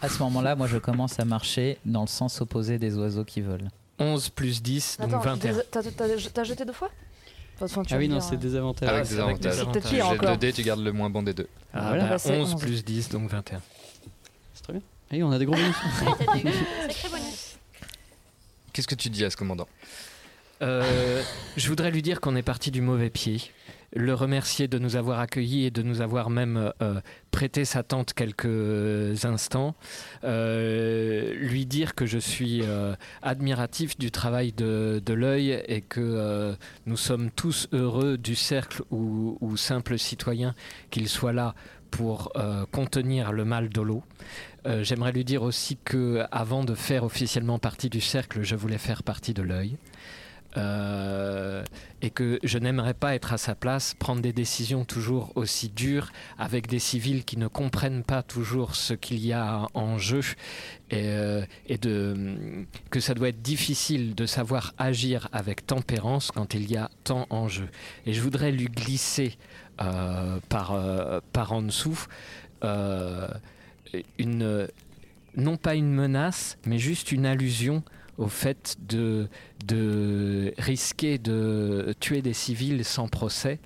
À 0.00 0.08
ce 0.08 0.18
moment-là, 0.22 0.56
moi, 0.56 0.66
je 0.66 0.78
commence 0.78 1.18
à 1.20 1.24
marcher 1.24 1.78
dans 1.84 2.02
le 2.02 2.06
sens 2.06 2.40
opposé 2.40 2.78
des 2.78 2.94
oiseaux 2.96 3.24
qui 3.24 3.40
volent. 3.42 3.68
11 3.98 4.28
plus 4.30 4.62
10, 4.62 4.98
donc 5.00 5.08
Attends, 5.10 5.20
21. 5.20 5.52
des- 5.54 5.60
t'as- 5.70 5.82
t'as 5.82 5.90
t'as 6.32 6.44
jeté 6.44 6.64
deux 6.64 6.72
fois? 6.72 6.90
De 7.56 7.60
toute 7.60 7.68
façon, 7.70 7.82
tu 7.84 7.94
Ah 7.94 7.96
oui, 7.98 8.08
non, 8.08 8.20
c'est 8.20 8.36
des 8.36 8.54
avantages. 8.54 8.88
Avec 8.88 9.08
des 9.08 9.18
avantages. 9.18 9.54
C'est 9.54 9.64
peut-être 9.64 9.88
Tu 9.88 9.94
pire 9.94 10.04
jettes 10.10 10.20
encore. 10.20 10.30
2 10.32 10.36
dés, 10.36 10.52
tu 10.52 10.62
gardes 10.62 10.84
le 10.84 10.92
moins 10.92 11.08
bon 11.08 11.22
des 11.22 11.32
deux. 11.32 11.48
Ah, 11.72 11.88
voilà. 11.88 12.02
bah, 12.04 12.10
Bah, 12.10 12.18
c'est 12.18 12.38
11 12.38 12.52
11. 12.54 12.60
plus 12.60 12.84
10, 12.84 13.08
donc 13.08 13.30
21. 13.30 13.62
C'est 14.54 14.62
très 14.62 14.72
bien. 14.74 14.82
Et 15.12 15.22
on 15.22 15.32
a 15.32 15.38
des 15.38 15.46
gros 15.46 15.54
bonus. 15.56 15.74
Sacré 15.98 16.26
bonus. 17.10 17.56
Qu'est-ce 18.74 18.86
que 18.88 18.94
tu 18.94 19.08
dis 19.08 19.24
à 19.24 19.30
ce 19.30 19.36
commandant? 19.38 19.66
Euh, 20.62 21.22
je 21.56 21.68
voudrais 21.68 21.90
lui 21.90 22.02
dire 22.02 22.20
qu'on 22.20 22.36
est 22.36 22.42
parti 22.42 22.70
du 22.70 22.80
mauvais 22.82 23.08
pied, 23.10 23.40
le 23.94 24.14
remercier 24.14 24.68
de 24.68 24.78
nous 24.78 24.96
avoir 24.96 25.20
accueillis 25.20 25.64
et 25.64 25.70
de 25.70 25.82
nous 25.82 26.00
avoir 26.00 26.30
même 26.30 26.72
euh, 26.82 27.00
prêté 27.30 27.64
sa 27.64 27.82
tente 27.82 28.14
quelques 28.14 29.24
instants, 29.24 29.74
Euh, 30.24 31.34
lui 31.34 31.66
dire 31.66 31.94
que 31.94 32.06
je 32.06 32.18
suis 32.18 32.62
euh, 32.62 32.94
admiratif 33.22 33.98
du 33.98 34.10
travail 34.10 34.52
de, 34.52 35.00
l'œil 35.12 35.62
et 35.66 35.80
que 35.82 36.00
euh, 36.00 36.54
nous 36.86 36.96
sommes 36.96 37.30
tous 37.30 37.68
heureux 37.72 38.18
du 38.18 38.34
cercle 38.34 38.82
ou, 38.90 39.38
ou 39.40 39.56
simples 39.56 39.98
citoyens 39.98 40.54
qu'il 40.90 41.08
soit 41.08 41.32
là 41.32 41.54
pour 41.90 42.32
euh, 42.36 42.66
contenir 42.72 43.32
le 43.32 43.44
mal 43.44 43.68
de 43.68 43.80
l'eau. 43.80 44.02
Euh, 44.66 44.82
J'aimerais 44.82 45.12
lui 45.12 45.24
dire 45.24 45.42
aussi 45.42 45.78
que 45.84 46.24
avant 46.32 46.64
de 46.64 46.74
faire 46.74 47.04
officiellement 47.04 47.58
partie 47.58 47.88
du 47.88 48.00
cercle, 48.00 48.42
je 48.42 48.56
voulais 48.56 48.78
faire 48.78 49.02
partie 49.02 49.32
de 49.32 49.42
l'œil. 49.42 49.76
Euh, 50.56 51.64
et 52.02 52.10
que 52.10 52.38
je 52.44 52.58
n'aimerais 52.58 52.94
pas 52.94 53.14
être 53.14 53.32
à 53.32 53.38
sa 53.38 53.54
place, 53.54 53.94
prendre 53.94 54.20
des 54.20 54.32
décisions 54.32 54.84
toujours 54.84 55.32
aussi 55.34 55.68
dures 55.68 56.12
avec 56.38 56.66
des 56.66 56.78
civils 56.78 57.24
qui 57.24 57.36
ne 57.36 57.48
comprennent 57.48 58.04
pas 58.04 58.22
toujours 58.22 58.74
ce 58.74 58.94
qu'il 58.94 59.24
y 59.24 59.32
a 59.32 59.66
en 59.74 59.98
jeu 59.98 60.20
et, 60.90 61.08
euh, 61.08 61.44
que 62.90 63.00
ça 63.00 63.14
doit 63.14 63.28
être 63.28 63.42
difficile 63.42 64.14
de 64.14 64.26
savoir 64.26 64.74
agir 64.78 65.28
avec 65.32 65.66
tempérance 65.66 66.30
quand 66.30 66.54
il 66.54 66.70
y 66.70 66.76
a 66.76 66.90
tant 67.04 67.26
en 67.30 67.48
jeu. 67.48 67.68
Et 68.04 68.12
je 68.12 68.20
voudrais 68.20 68.52
lui 68.52 68.66
glisser 68.66 69.36
euh, 69.80 70.38
par, 70.48 70.78
par 71.32 71.52
en 71.52 71.62
dessous 71.62 72.06
une, 74.18 74.68
non 75.36 75.56
pas 75.56 75.74
une 75.74 75.92
menace, 75.92 76.58
mais 76.66 76.78
juste 76.78 77.10
une 77.10 77.26
allusion 77.26 77.82
au 78.18 78.28
fait 78.28 78.76
de, 78.88 79.28
de 79.66 80.54
risquer 80.58 81.18
de 81.18 81.94
tuer 82.00 82.22
des 82.22 82.32
civils 82.32 82.84
sans 82.84 83.08
procès 83.08 83.58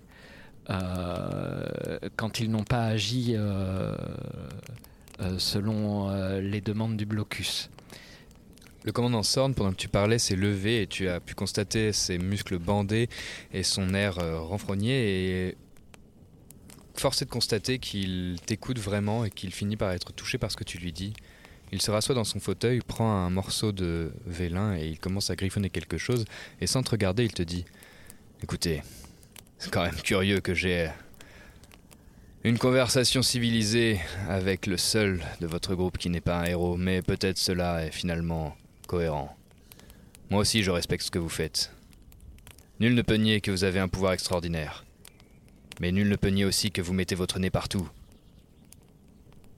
euh, 0.69 1.99
quand 2.17 2.41
ils 2.41 2.51
n'ont 2.51 2.65
pas 2.65 2.85
agi 2.85 3.35
euh, 3.35 3.95
euh, 5.21 5.39
selon 5.39 6.11
les 6.41 6.61
demandes 6.61 6.97
du 6.97 7.07
blocus. 7.07 7.71
Le 8.83 8.93
commandant 8.93 9.23
Sorn, 9.23 9.55
pendant 9.55 9.73
que 9.73 9.77
tu 9.77 9.89
parlais, 9.89 10.19
s'est 10.19 10.37
levé 10.37 10.83
et 10.83 10.87
tu 10.87 11.09
as 11.09 11.21
pu 11.21 11.35
constater 11.35 11.93
ses 11.93 12.19
muscles 12.19 12.59
bandés 12.59 13.09
et 13.53 13.63
son 13.63 13.93
air 13.93 14.15
renfrogné. 14.15 15.49
Et 15.49 15.57
force 16.95 17.21
est 17.21 17.27
de 17.27 17.31
constater 17.31 17.79
qu'il 17.79 18.39
t'écoute 18.47 18.79
vraiment 18.79 19.25
et 19.27 19.31
qu'il 19.31 19.53
finit 19.53 19.77
par 19.77 19.93
être 19.93 20.15
touché 20.15 20.39
par 20.39 20.51
ce 20.51 20.57
que 20.57 20.65
tu 20.65 20.79
lui 20.79 20.93
dis. 20.93 21.13
Il 21.73 21.81
se 21.81 21.91
rassoit 21.91 22.15
dans 22.15 22.25
son 22.25 22.41
fauteuil, 22.41 22.81
prend 22.81 23.11
un 23.11 23.31
morceau 23.31 23.71
de 23.73 24.13
vélin 24.27 24.77
et 24.77 24.89
il 24.89 24.99
commence 24.99 25.31
à 25.31 25.37
griffonner 25.37 25.71
quelque 25.71 25.99
chose. 25.99 26.25
Et 26.61 26.67
sans 26.67 26.83
te 26.83 26.91
regarder, 26.91 27.25
il 27.25 27.33
te 27.33 27.43
dit 27.43 27.65
Écoutez, 28.43 28.83
c'est 29.59 29.71
quand 29.71 29.85
même 29.85 30.01
curieux 30.03 30.41
que 30.41 30.55
j'ai 30.55 30.91
une 32.43 32.59
conversation 32.59 33.23
civilisée 33.23 34.01
avec 34.29 34.67
le 34.67 34.79
seul 34.79 35.23
de 35.41 35.47
votre 35.47 35.75
groupe 35.75 35.99
qui 35.99 36.09
n'est 36.09 36.23
pas 36.23 36.41
un 36.41 36.45
héros, 36.45 36.77
mais 36.77 37.03
peut-être 37.03 37.39
cela 37.39 37.85
est 37.85 37.93
finalement 37.93 38.57
cohérent. 38.89 39.37
Moi 40.31 40.41
aussi, 40.41 40.63
je 40.63 40.71
respecte 40.71 41.05
ce 41.05 41.11
que 41.11 41.19
vous 41.19 41.29
faites. 41.29 41.71
Nul 42.81 42.95
ne 42.95 43.03
peut 43.03 43.17
nier 43.17 43.43
que 43.43 43.51
vous 43.51 43.65
avez 43.65 43.79
un 43.79 43.89
pouvoir 43.89 44.15
extraordinaire. 44.15 44.85
Mais 45.81 45.93
nul 45.93 46.09
ne 46.09 46.17
peut 46.17 46.29
nier 46.29 46.47
aussi 46.47 46.71
que 46.71 46.81
vous 46.81 46.95
mettez 46.95 47.15
votre 47.15 47.39
nez 47.39 47.51
partout. 47.51 47.87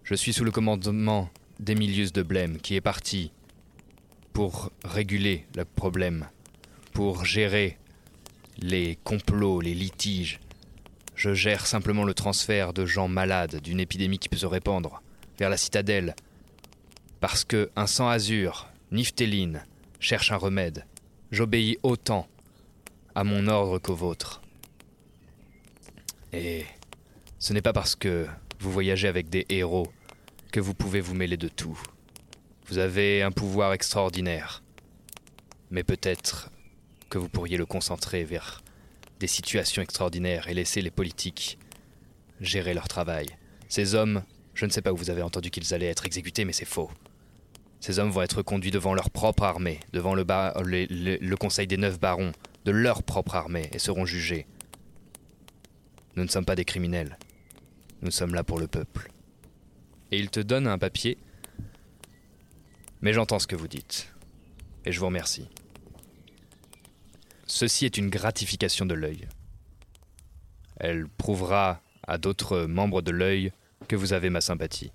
Je 0.02 0.14
suis 0.14 0.32
sous 0.32 0.44
le 0.44 0.50
commandement 0.50 1.30
d'Emilius 1.62 2.12
de 2.12 2.22
Blême, 2.22 2.58
qui 2.58 2.74
est 2.74 2.80
parti 2.80 3.30
pour 4.32 4.72
réguler 4.84 5.46
le 5.54 5.64
problème, 5.64 6.28
pour 6.92 7.24
gérer 7.24 7.78
les 8.58 8.98
complots, 9.04 9.60
les 9.60 9.74
litiges. 9.74 10.40
Je 11.14 11.34
gère 11.34 11.66
simplement 11.66 12.04
le 12.04 12.14
transfert 12.14 12.72
de 12.72 12.84
gens 12.84 13.06
malades 13.06 13.60
d'une 13.60 13.78
épidémie 13.78 14.18
qui 14.18 14.28
peut 14.28 14.36
se 14.36 14.46
répandre 14.46 15.02
vers 15.38 15.50
la 15.50 15.56
citadelle. 15.56 16.16
Parce 17.20 17.44
que 17.44 17.70
un 17.76 17.86
sang 17.86 18.08
azur, 18.08 18.68
Niftéline, 18.90 19.64
cherche 20.00 20.32
un 20.32 20.36
remède. 20.36 20.84
J'obéis 21.30 21.78
autant 21.84 22.26
à 23.14 23.22
mon 23.22 23.46
ordre 23.46 23.78
qu'au 23.78 23.94
vôtre. 23.94 24.42
Et 26.32 26.64
ce 27.38 27.52
n'est 27.52 27.62
pas 27.62 27.72
parce 27.72 27.94
que 27.94 28.26
vous 28.58 28.72
voyagez 28.72 29.06
avec 29.06 29.28
des 29.28 29.46
héros 29.48 29.92
que 30.52 30.60
vous 30.60 30.74
pouvez 30.74 31.00
vous 31.00 31.14
mêler 31.14 31.38
de 31.38 31.48
tout. 31.48 31.80
Vous 32.66 32.78
avez 32.78 33.22
un 33.22 33.32
pouvoir 33.32 33.72
extraordinaire. 33.72 34.62
Mais 35.70 35.82
peut-être 35.82 36.50
que 37.08 37.18
vous 37.18 37.28
pourriez 37.28 37.56
le 37.56 37.66
concentrer 37.66 38.22
vers 38.24 38.62
des 39.18 39.26
situations 39.26 39.82
extraordinaires 39.82 40.48
et 40.48 40.54
laisser 40.54 40.82
les 40.82 40.90
politiques 40.90 41.58
gérer 42.40 42.74
leur 42.74 42.88
travail. 42.88 43.26
Ces 43.68 43.94
hommes, 43.94 44.22
je 44.54 44.66
ne 44.66 44.70
sais 44.70 44.82
pas 44.82 44.92
où 44.92 44.96
vous 44.96 45.10
avez 45.10 45.22
entendu 45.22 45.50
qu'ils 45.50 45.72
allaient 45.72 45.86
être 45.86 46.04
exécutés, 46.04 46.44
mais 46.44 46.52
c'est 46.52 46.66
faux. 46.66 46.90
Ces 47.80 47.98
hommes 47.98 48.10
vont 48.10 48.22
être 48.22 48.42
conduits 48.42 48.70
devant 48.70 48.94
leur 48.94 49.10
propre 49.10 49.44
armée, 49.44 49.80
devant 49.92 50.14
le, 50.14 50.24
le 50.24 51.36
conseil 51.36 51.66
des 51.66 51.76
neuf 51.78 51.98
barons, 51.98 52.32
de 52.64 52.72
leur 52.72 53.02
propre 53.02 53.36
armée, 53.36 53.70
et 53.72 53.78
seront 53.78 54.04
jugés. 54.04 54.46
Nous 56.16 56.24
ne 56.24 56.28
sommes 56.28 56.44
pas 56.44 56.56
des 56.56 56.64
criminels. 56.64 57.16
Nous 58.02 58.10
sommes 58.10 58.34
là 58.34 58.44
pour 58.44 58.58
le 58.58 58.66
peuple. 58.66 59.11
Et 60.12 60.18
il 60.18 60.30
te 60.30 60.40
donne 60.40 60.66
un 60.66 60.78
papier. 60.78 61.18
Mais 63.00 63.12
j'entends 63.12 63.38
ce 63.38 63.46
que 63.46 63.56
vous 63.56 63.66
dites. 63.66 64.12
Et 64.84 64.92
je 64.92 65.00
vous 65.00 65.06
remercie. 65.06 65.48
Ceci 67.46 67.86
est 67.86 67.96
une 67.96 68.10
gratification 68.10 68.86
de 68.86 68.94
l'œil. 68.94 69.26
Elle 70.76 71.08
prouvera 71.08 71.80
à 72.06 72.18
d'autres 72.18 72.66
membres 72.66 73.02
de 73.02 73.10
l'œil 73.10 73.52
que 73.88 73.96
vous 73.96 74.12
avez 74.12 74.30
ma 74.30 74.40
sympathie. 74.40 74.92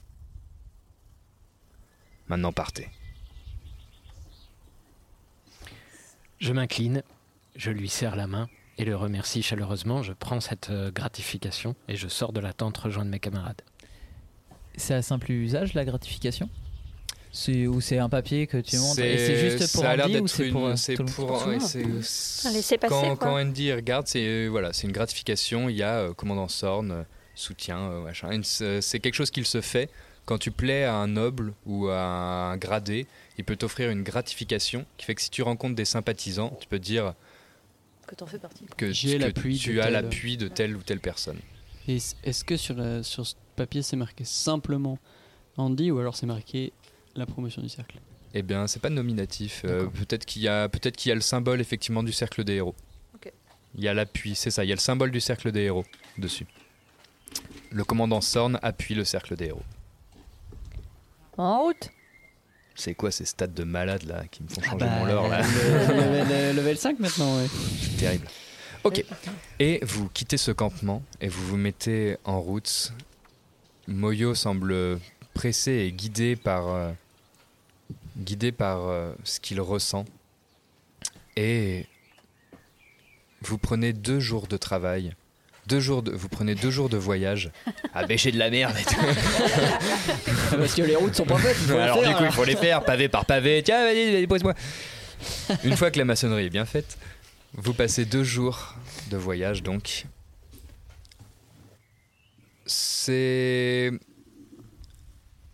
Maintenant 2.27 2.51
partez. 2.51 2.89
Je 6.39 6.53
m'incline, 6.53 7.03
je 7.55 7.71
lui 7.71 7.89
serre 7.89 8.15
la 8.15 8.27
main 8.27 8.47
et 8.77 8.85
le 8.85 8.95
remercie 8.95 9.41
chaleureusement. 9.41 10.03
Je 10.03 10.13
prends 10.13 10.39
cette 10.39 10.69
euh, 10.69 10.91
gratification 10.91 11.75
et 11.87 11.95
je 11.95 12.07
sors 12.07 12.33
de 12.33 12.39
la 12.39 12.53
tente 12.53 12.77
rejoindre 12.77 13.09
mes 13.09 13.19
camarades. 13.19 13.61
C'est 14.77 14.93
à 14.93 15.01
simple 15.01 15.31
usage 15.31 15.73
la 15.73 15.83
gratification? 15.85 16.49
Ou 17.49 17.81
c'est 17.81 17.99
un 17.99 18.09
papier 18.09 18.47
que 18.47 18.57
tu 18.57 18.77
montres 18.77 18.99
et 18.99 19.17
c'est 19.17 19.49
juste 19.51 19.71
pour 19.73 19.81
ça 19.83 19.91
a 19.91 19.95
l'air 19.95 20.05
Andy 20.07 20.15
ou 20.17 20.21
d'être 20.21 20.29
c'est 20.29 20.45
une- 20.47 20.51
pour 20.53 20.65
euh, 20.65 20.75
c'est 20.75 20.95
pour- 20.95 21.45
monde 21.47 21.61
c'est- 21.61 21.83
quand, 22.89 23.15
quoi. 23.15 23.15
quand 23.17 23.39
Andy 23.39 23.71
regarde, 23.73 24.07
c'est 24.07 24.25
euh, 24.25 24.47
voilà, 24.47 24.73
c'est 24.73 24.87
une 24.87 24.93
gratification. 24.93 25.69
Il 25.69 25.75
y 25.75 25.83
a 25.83 25.97
euh, 25.99 26.13
commandant 26.13 26.47
Sorn, 26.47 26.91
euh, 26.91 27.03
soutien, 27.35 27.77
euh, 27.79 28.01
machin. 28.01 28.41
C'est 28.43 28.99
quelque 28.99 29.13
chose 29.13 29.29
qu'il 29.29 29.45
se 29.45 29.61
fait 29.61 29.89
quand 30.25 30.39
tu 30.39 30.49
plais 30.49 30.83
à 30.85 30.95
un 30.95 31.07
noble 31.07 31.53
ou 31.67 31.89
à 31.89 32.01
un 32.51 32.57
gradé. 32.57 33.05
Il 33.37 33.43
peut 33.43 33.55
t'offrir 33.55 33.91
une 33.91 34.01
gratification 34.03 34.85
qui 34.97 35.05
fait 35.05 35.13
que 35.13 35.21
si 35.21 35.29
tu 35.29 35.43
rencontres 35.43 35.75
des 35.75 35.85
sympathisants, 35.85 36.57
tu 36.59 36.67
peux 36.67 36.79
te 36.79 36.85
dire 36.85 37.13
Que 38.07 38.15
t'en 38.15 38.25
fais 38.25 38.39
partie. 38.39 38.65
que, 38.77 38.91
J'ai 38.91 39.17
que 39.19 39.23
l'appui 39.25 39.57
tu 39.59 39.75
de 39.75 39.79
as 39.81 39.91
l'appui 39.91 40.37
de 40.37 40.47
telle 40.47 40.75
ou 40.75 40.81
telle 40.81 41.01
personne. 41.01 41.37
Et 41.87 41.97
est-ce 42.23 42.43
que 42.43 42.57
sur, 42.57 42.73
la- 42.75 43.03
sur 43.03 43.27
ce 43.27 43.35
papier 43.57 43.81
c'est 43.81 43.97
marqué 43.97 44.23
simplement 44.23 44.97
Andy 45.57 45.91
ou 45.91 45.99
alors 45.99 46.15
c'est 46.15 46.25
marqué 46.25 46.71
la 47.15 47.25
promotion 47.25 47.61
du 47.61 47.67
cercle 47.69 47.97
Eh 48.33 48.41
bien, 48.43 48.67
c'est 48.67 48.79
pas 48.79 48.89
nominatif. 48.91 49.63
Euh, 49.65 49.87
peut-être 49.87 50.25
qu'il 50.25 50.43
y 50.43 50.47
a 50.47 50.69
peut-être 50.69 50.95
qu'il 50.95 51.09
y 51.09 51.11
a 51.11 51.15
le 51.15 51.21
symbole 51.21 51.59
effectivement 51.59 52.03
du 52.03 52.11
cercle 52.13 52.43
des 52.43 52.53
héros. 52.53 52.75
Ok. 53.15 53.31
Il 53.75 53.83
y 53.83 53.87
a 53.87 53.93
l'appui, 53.93 54.35
c'est 54.35 54.51
ça. 54.51 54.63
Il 54.63 54.67
y 54.69 54.71
a 54.71 54.75
le 54.75 54.79
symbole 54.79 55.11
du 55.11 55.19
cercle 55.19 55.51
des 55.51 55.61
héros 55.63 55.83
dessus. 56.17 56.45
Le 57.71 57.83
commandant 57.83 58.21
Sorn 58.21 58.57
appuie 58.61 58.95
le 58.95 59.03
cercle 59.03 59.35
des 59.35 59.45
héros. 59.47 59.63
En 61.37 61.63
route 61.63 61.89
C'est 62.75 62.93
quoi 62.95 63.11
ces 63.11 63.25
stats 63.25 63.47
de 63.47 63.63
malade 63.63 64.03
là 64.03 64.23
qui 64.31 64.43
me 64.43 64.47
font 64.47 64.61
Ah 64.63 64.69
changer 64.69 64.85
bah, 64.85 64.89
mon 64.99 65.05
lore 65.05 65.27
là 65.27 65.41
le- 65.41 66.19
level, 66.21 66.55
level 66.55 66.77
5 66.77 66.99
maintenant, 66.99 67.37
ouais. 67.37 67.47
Terrible. 67.99 68.27
Ok. 68.83 69.03
Et 69.59 69.79
vous 69.83 70.07
quittez 70.09 70.37
ce 70.37 70.51
campement 70.51 71.01
et 71.19 71.27
vous 71.27 71.45
vous 71.47 71.57
mettez 71.57 72.17
en 72.23 72.39
route. 72.39 72.93
Moyo 73.87 74.35
semble 74.35 74.99
pressé 75.33 75.71
et 75.71 75.91
guidé 75.91 76.35
par, 76.35 76.67
euh, 76.67 76.91
guidé 78.17 78.51
par 78.51 78.87
euh, 78.87 79.13
ce 79.23 79.39
qu'il 79.39 79.61
ressent. 79.61 80.05
Et 81.35 81.85
vous 83.41 83.57
prenez 83.57 83.93
deux 83.93 84.19
jours 84.19 84.47
de 84.47 84.57
travail. 84.57 85.13
Deux 85.67 85.79
jours 85.79 86.01
de, 86.01 86.11
vous 86.11 86.29
prenez 86.29 86.55
deux 86.55 86.71
jours 86.71 86.89
de 86.89 86.97
voyage 86.97 87.51
à 87.93 88.05
bêcher 88.05 88.31
de 88.31 88.39
la 88.39 88.49
merde 88.49 88.75
et 88.77 88.83
tout. 88.85 88.95
Parce 90.51 90.73
que 90.75 90.81
les 90.81 90.95
routes 90.95 91.15
sont 91.15 91.25
pas 91.25 91.37
faites, 91.37 91.57
il 91.61 91.67
faut 91.67 91.73
les 91.73 91.79
Alors 91.79 91.99
faire. 91.99 92.09
du 92.09 92.15
coup, 92.15 92.23
il 92.25 92.31
faut 92.31 92.45
les 92.45 92.55
faire 92.55 92.83
pavé 92.83 93.09
par 93.09 93.25
pavé. 93.25 93.61
Tiens, 93.63 93.83
vas-y, 93.83 94.11
vas-y, 94.13 94.27
pose-moi. 94.27 94.53
Une 95.63 95.75
fois 95.75 95.91
que 95.91 95.99
la 95.99 96.05
maçonnerie 96.05 96.45
est 96.45 96.49
bien 96.49 96.65
faite, 96.65 96.97
vous 97.53 97.73
passez 97.73 98.05
deux 98.05 98.23
jours 98.23 98.75
de 99.11 99.17
voyage 99.17 99.63
donc. 99.63 100.05
C'est. 103.07 103.89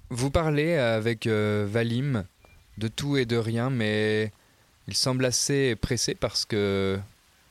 Vous 0.10 0.32
parlez 0.32 0.74
avec 0.74 1.28
euh, 1.28 1.68
Valim 1.70 2.24
de 2.80 2.88
tout 2.88 3.16
et 3.16 3.26
de 3.26 3.36
rien, 3.38 3.70
mais 3.70 4.32
il 4.88 4.96
semble 4.96 5.24
assez 5.24 5.76
pressé 5.76 6.16
parce 6.16 6.46
que 6.46 6.98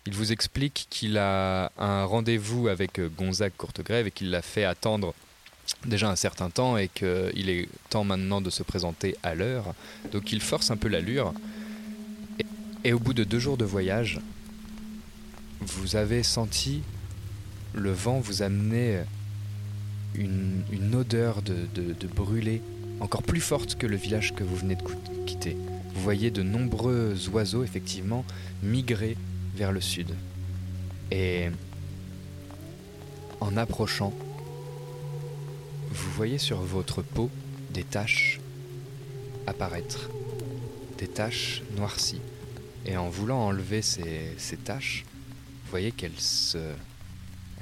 il 0.06 0.14
vous 0.14 0.32
explique 0.32 0.88
qu'il 0.90 1.18
a 1.18 1.70
un 1.78 2.04
rendez-vous 2.04 2.66
avec 2.66 2.98
euh, 2.98 3.08
Gonzague 3.16 3.52
Courtegrève 3.56 4.08
et 4.08 4.10
qu'il 4.10 4.30
l'a 4.30 4.42
fait 4.42 4.64
attendre 4.64 5.14
déjà 5.86 6.10
un 6.10 6.16
certain 6.16 6.50
temps 6.50 6.76
et 6.76 6.88
qu'il 6.88 7.48
est 7.48 7.68
temps 7.88 8.02
maintenant 8.02 8.40
de 8.40 8.50
se 8.50 8.64
présenter 8.64 9.16
à 9.22 9.36
l'heure. 9.36 9.72
Donc 10.10 10.32
il 10.32 10.40
force 10.40 10.72
un 10.72 10.76
peu 10.76 10.88
l'allure. 10.88 11.32
Et, 12.40 12.88
et 12.88 12.92
au 12.92 12.98
bout 12.98 13.14
de 13.14 13.22
deux 13.22 13.38
jours 13.38 13.56
de 13.56 13.64
voyage, 13.64 14.18
vous 15.60 15.94
avez 15.94 16.24
senti 16.24 16.82
le 17.72 17.92
vent 17.92 18.18
vous 18.18 18.42
amener 18.42 19.02
une, 20.14 20.94
odeur 20.94 21.42
de, 21.42 22.06
brûlé 22.06 22.62
encore 23.00 23.22
plus 23.22 23.40
forte 23.40 23.76
que 23.76 23.86
le 23.86 23.96
village 23.96 24.34
que 24.34 24.44
vous 24.44 24.56
venez 24.56 24.76
de 24.76 24.82
quitter. 25.26 25.56
Vous 25.94 26.02
voyez 26.02 26.30
de 26.30 26.42
nombreux 26.42 27.16
oiseaux 27.30 27.64
effectivement 27.64 28.24
migrer 28.62 29.16
vers 29.56 29.72
le 29.72 29.80
sud. 29.80 30.08
Et 31.10 31.48
en 33.40 33.56
approchant, 33.56 34.14
vous 35.90 36.10
voyez 36.12 36.38
sur 36.38 36.60
votre 36.60 37.02
peau 37.02 37.28
des 37.70 37.84
taches 37.84 38.40
apparaître, 39.46 40.08
des 40.98 41.08
taches 41.08 41.62
noircies. 41.76 42.20
Et 42.86 42.96
en 42.96 43.08
voulant 43.08 43.46
enlever 43.46 43.82
ces 43.82 44.56
taches, 44.64 45.04
vous 45.64 45.70
voyez 45.70 45.92
qu'elles 45.92 46.18
se, 46.18 46.58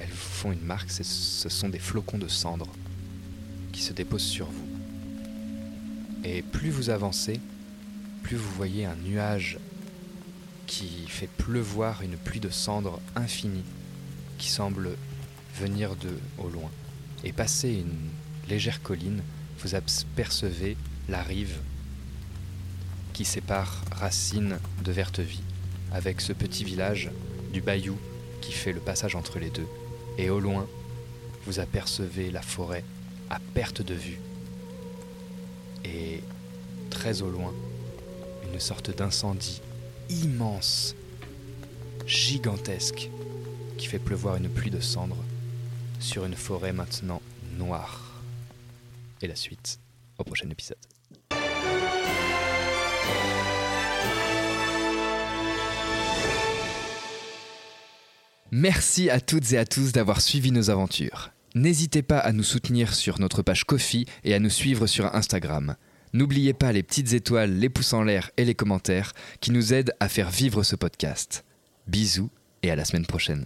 elles 0.01 0.09
vous 0.09 0.15
font 0.15 0.51
une 0.51 0.61
marque. 0.61 0.91
Ce 0.91 1.49
sont 1.49 1.69
des 1.69 1.79
flocons 1.79 2.17
de 2.17 2.27
cendres 2.27 2.71
qui 3.71 3.81
se 3.81 3.93
déposent 3.93 4.21
sur 4.21 4.47
vous. 4.47 4.67
Et 6.23 6.41
plus 6.41 6.69
vous 6.69 6.89
avancez, 6.89 7.39
plus 8.23 8.35
vous 8.35 8.51
voyez 8.51 8.85
un 8.85 8.95
nuage 8.95 9.57
qui 10.67 11.05
fait 11.07 11.29
pleuvoir 11.29 12.01
une 12.01 12.17
pluie 12.17 12.39
de 12.39 12.49
cendres 12.49 12.99
infinie 13.15 13.63
qui 14.37 14.49
semble 14.49 14.91
venir 15.59 15.95
de 15.95 16.11
au 16.37 16.49
loin. 16.49 16.69
Et 17.23 17.33
passé 17.33 17.69
une 17.69 18.09
légère 18.49 18.81
colline, 18.81 19.21
vous 19.59 19.75
apercevez 19.75 20.77
la 21.09 21.21
rive 21.21 21.57
qui 23.13 23.25
sépare 23.25 23.83
Racine 23.91 24.57
de 24.83 24.91
Vertevie, 24.91 25.43
avec 25.91 26.21
ce 26.21 26.33
petit 26.33 26.63
village 26.63 27.11
du 27.51 27.61
Bayou 27.61 27.97
qui 28.39 28.51
fait 28.51 28.71
le 28.71 28.79
passage 28.79 29.15
entre 29.15 29.37
les 29.39 29.49
deux. 29.49 29.67
Et 30.21 30.29
au 30.29 30.39
loin, 30.39 30.67
vous 31.47 31.59
apercevez 31.59 32.29
la 32.29 32.43
forêt 32.43 32.85
à 33.31 33.39
perte 33.55 33.81
de 33.81 33.95
vue. 33.95 34.19
Et 35.83 36.21
très 36.91 37.23
au 37.23 37.31
loin, 37.31 37.51
une 38.53 38.59
sorte 38.59 38.95
d'incendie 38.95 39.61
immense, 40.11 40.95
gigantesque, 42.05 43.09
qui 43.79 43.87
fait 43.87 43.97
pleuvoir 43.97 44.35
une 44.35 44.47
pluie 44.47 44.69
de 44.69 44.79
cendres 44.79 45.23
sur 45.99 46.23
une 46.23 46.35
forêt 46.35 46.71
maintenant 46.71 47.19
noire. 47.57 48.21
Et 49.23 49.27
la 49.27 49.35
suite 49.35 49.79
au 50.19 50.23
prochain 50.23 50.51
épisode. 50.51 50.77
Merci 58.53 59.09
à 59.09 59.21
toutes 59.21 59.53
et 59.53 59.57
à 59.57 59.63
tous 59.63 59.93
d'avoir 59.93 60.19
suivi 60.19 60.51
nos 60.51 60.69
aventures. 60.69 61.31
N'hésitez 61.55 62.01
pas 62.01 62.19
à 62.19 62.33
nous 62.33 62.43
soutenir 62.43 62.93
sur 62.93 63.17
notre 63.21 63.41
page 63.43 63.63
Kofi 63.63 64.05
et 64.25 64.33
à 64.33 64.39
nous 64.39 64.49
suivre 64.49 64.87
sur 64.87 65.15
Instagram. 65.15 65.77
N'oubliez 66.11 66.51
pas 66.51 66.73
les 66.73 66.83
petites 66.83 67.13
étoiles, 67.13 67.57
les 67.57 67.69
pouces 67.69 67.93
en 67.93 68.03
l'air 68.03 68.29
et 68.35 68.43
les 68.43 68.53
commentaires 68.53 69.13
qui 69.39 69.51
nous 69.51 69.73
aident 69.73 69.93
à 70.01 70.09
faire 70.09 70.29
vivre 70.29 70.63
ce 70.63 70.75
podcast. 70.75 71.45
Bisous 71.87 72.29
et 72.61 72.69
à 72.69 72.75
la 72.75 72.83
semaine 72.83 73.05
prochaine. 73.05 73.45